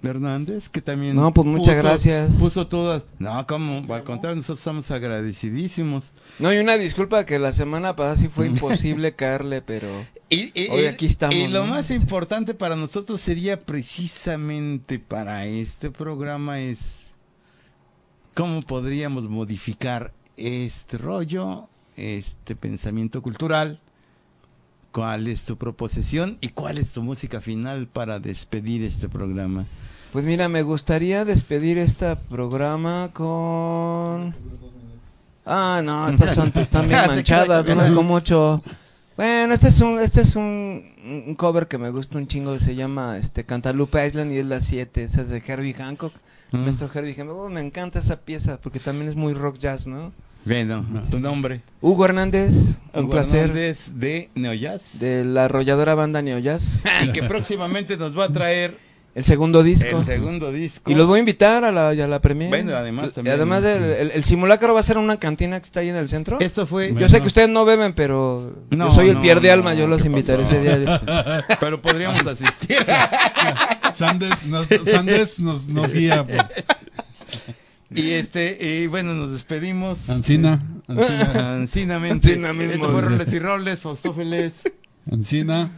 Hernández, 0.02 0.68
que 0.68 0.80
también. 0.80 1.14
No, 1.16 1.32
pues, 1.32 1.46
muchas 1.46 1.76
puso- 1.76 1.82
gracias. 1.82 2.34
Puso 2.34 2.66
todas. 2.66 3.04
No, 3.18 3.46
como, 3.46 3.92
al 3.92 4.04
contrario, 4.04 4.36
nosotros 4.36 4.58
estamos 4.58 4.90
agradecidísimos. 4.90 6.12
No, 6.38 6.52
y 6.52 6.58
una 6.58 6.76
disculpa 6.76 7.24
que 7.24 7.38
la 7.38 7.52
semana 7.52 7.94
pasada 7.96 8.16
sí 8.16 8.28
fue 8.28 8.46
imposible 8.48 9.14
caerle, 9.14 9.62
pero... 9.62 9.88
Y, 10.32 10.50
y- 10.54 10.68
Hoy 10.70 10.82
y- 10.82 10.86
aquí 10.86 11.06
estamos, 11.06 11.34
y 11.36 11.46
lo 11.48 11.64
¿no? 11.64 11.72
más 11.74 11.90
importante 11.90 12.54
para 12.54 12.74
nosotros 12.76 13.20
sería 13.20 13.60
precisamente 13.60 14.98
para 14.98 15.46
este 15.46 15.90
programa 15.90 16.58
es 16.60 17.10
cómo 18.34 18.60
podríamos 18.62 19.28
modificar 19.28 20.12
este 20.36 20.96
rollo, 20.98 21.68
este 21.96 22.56
pensamiento 22.56 23.20
cultural, 23.20 23.78
cuál 24.90 25.26
es 25.28 25.44
tu 25.44 25.56
proposición 25.56 26.38
y 26.40 26.48
cuál 26.48 26.78
es 26.78 26.90
tu 26.90 27.02
música 27.02 27.40
final 27.40 27.86
para 27.86 28.18
despedir 28.18 28.82
este 28.84 29.08
programa. 29.08 29.66
Pues 30.12 30.24
mira, 30.24 30.48
me 30.48 30.62
gustaría 30.62 31.24
despedir 31.24 31.78
este 31.78 32.16
programa 32.16 33.10
con... 33.12 34.34
Ah, 35.44 35.80
no, 35.84 36.08
estas 36.08 36.34
son 36.34 36.52
están 36.54 36.88
bien 36.88 37.06
manchadas, 37.06 37.64
duran 37.66 37.94
como 37.94 38.14
ocho. 38.14 38.62
Bueno, 39.16 39.52
este 39.54 39.68
es 39.68 39.80
un 39.80 40.00
este 40.00 40.22
es 40.22 40.36
un, 40.36 40.84
un 41.26 41.34
cover 41.34 41.68
que 41.68 41.78
me 41.78 41.90
gusta 41.90 42.18
un 42.18 42.26
chingo, 42.26 42.58
se 42.58 42.74
llama 42.74 43.18
este 43.18 43.44
Cantaloupe 43.44 44.06
Island 44.06 44.32
y 44.32 44.38
es 44.38 44.46
la 44.46 44.60
7, 44.60 45.04
esa 45.04 45.22
es 45.22 45.28
de 45.28 45.42
Herbie 45.46 45.74
Hancock. 45.74 46.14
Mm. 46.52 46.64
Nuestro 46.64 46.90
Herbie 46.92 47.14
Hancock, 47.14 47.36
Oh, 47.36 47.48
me 47.48 47.60
encanta 47.60 47.98
esa 47.98 48.16
pieza 48.16 48.58
porque 48.62 48.80
también 48.80 49.08
es 49.10 49.16
muy 49.16 49.34
rock 49.34 49.58
jazz, 49.58 49.86
¿no? 49.86 50.12
Bueno, 50.44 50.84
tu 51.10 51.20
nombre. 51.20 51.60
Hugo 51.80 52.04
Hernández, 52.04 52.76
un 52.94 53.04
Hugo 53.04 53.12
placer. 53.12 53.50
Hernández 53.50 53.90
de 53.94 54.28
Neojazz. 54.34 54.98
De 54.98 55.24
la 55.24 55.44
arrolladora 55.44 55.94
banda 55.94 56.20
Neo 56.20 56.38
Jazz. 56.40 56.72
Y 57.04 57.12
que 57.12 57.22
próximamente 57.22 57.96
nos 57.96 58.18
va 58.18 58.24
a 58.24 58.28
traer 58.28 58.76
El 59.14 59.24
segundo 59.24 59.62
disco. 59.62 59.98
el 59.98 60.04
segundo 60.06 60.50
disco. 60.50 60.90
Y 60.90 60.94
los 60.94 61.06
voy 61.06 61.18
a 61.18 61.20
invitar 61.20 61.64
a 61.66 61.70
la, 61.70 61.90
a 61.90 61.94
la 61.94 62.20
premier. 62.22 62.48
Bueno, 62.48 62.74
además 62.74 63.08
Y 63.08 63.10
también- 63.12 63.36
Además, 63.36 63.62
el, 63.62 63.82
el- 63.82 64.10
el 64.12 64.24
simulacro 64.24 64.72
va 64.72 64.80
a 64.80 64.82
ser 64.82 64.96
una 64.96 65.18
cantina 65.18 65.60
que 65.60 65.66
está 65.66 65.80
ahí 65.80 65.90
en 65.90 65.96
el 65.96 66.08
centro. 66.08 66.38
Esto 66.40 66.66
fue. 66.66 66.94
Yo 66.94 67.08
sé 67.10 67.20
que 67.20 67.26
ustedes 67.26 67.50
no 67.50 67.66
beben, 67.66 67.92
pero 67.92 68.56
No, 68.70 68.88
yo 68.88 68.94
soy 68.94 69.08
el 69.10 69.16
no, 69.16 69.20
pierde 69.20 69.48
no, 69.48 69.54
alma, 69.54 69.74
yo 69.74 69.86
los 69.86 70.00
¿qué 70.00 70.08
invitaré 70.08 70.44
pasó? 70.44 70.56
ese 70.56 70.78
día. 70.78 71.44
Pero 71.60 71.82
podríamos 71.82 72.26
asistir. 72.26 72.78
Sandes 73.92 74.46
nos, 74.46 74.66
Sandes 74.86 75.40
nos, 75.40 75.68
nos 75.68 75.92
guía. 75.92 76.26
pues. 76.26 76.40
y 77.90 78.12
este, 78.12 78.56
y 78.82 78.86
bueno, 78.86 79.12
nos 79.14 79.32
despedimos. 79.32 80.08
Ancina, 80.08 80.62
Ancina, 80.88 81.54
Ancinamente. 81.56 82.28
Ancina 82.32 82.52
mismo, 82.54 82.88
y 83.30 83.38
Roles, 83.38 83.80
Faustófeles. 83.80 84.54
Ancina 85.10 85.72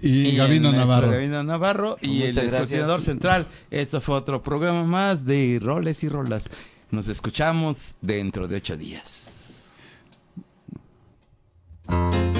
y, 0.00 0.30
el 0.30 0.36
Gabino 0.36 0.72
Navarro. 0.72 1.10
Gabino 1.10 1.42
Navarro 1.42 1.96
y 2.00 2.20
Muchas 2.20 2.44
el 2.44 2.50
coordinador 2.50 3.02
central. 3.02 3.46
Esto 3.70 4.00
fue 4.00 4.16
otro 4.16 4.42
programa 4.42 4.84
más 4.84 5.24
de 5.24 5.58
Roles 5.62 6.02
y 6.04 6.08
Rolas. 6.08 6.48
Nos 6.90 7.08
escuchamos 7.08 7.94
dentro 8.00 8.48
de 8.48 8.56
ocho 8.56 8.76
días. 8.76 9.34
Thank 11.88 12.37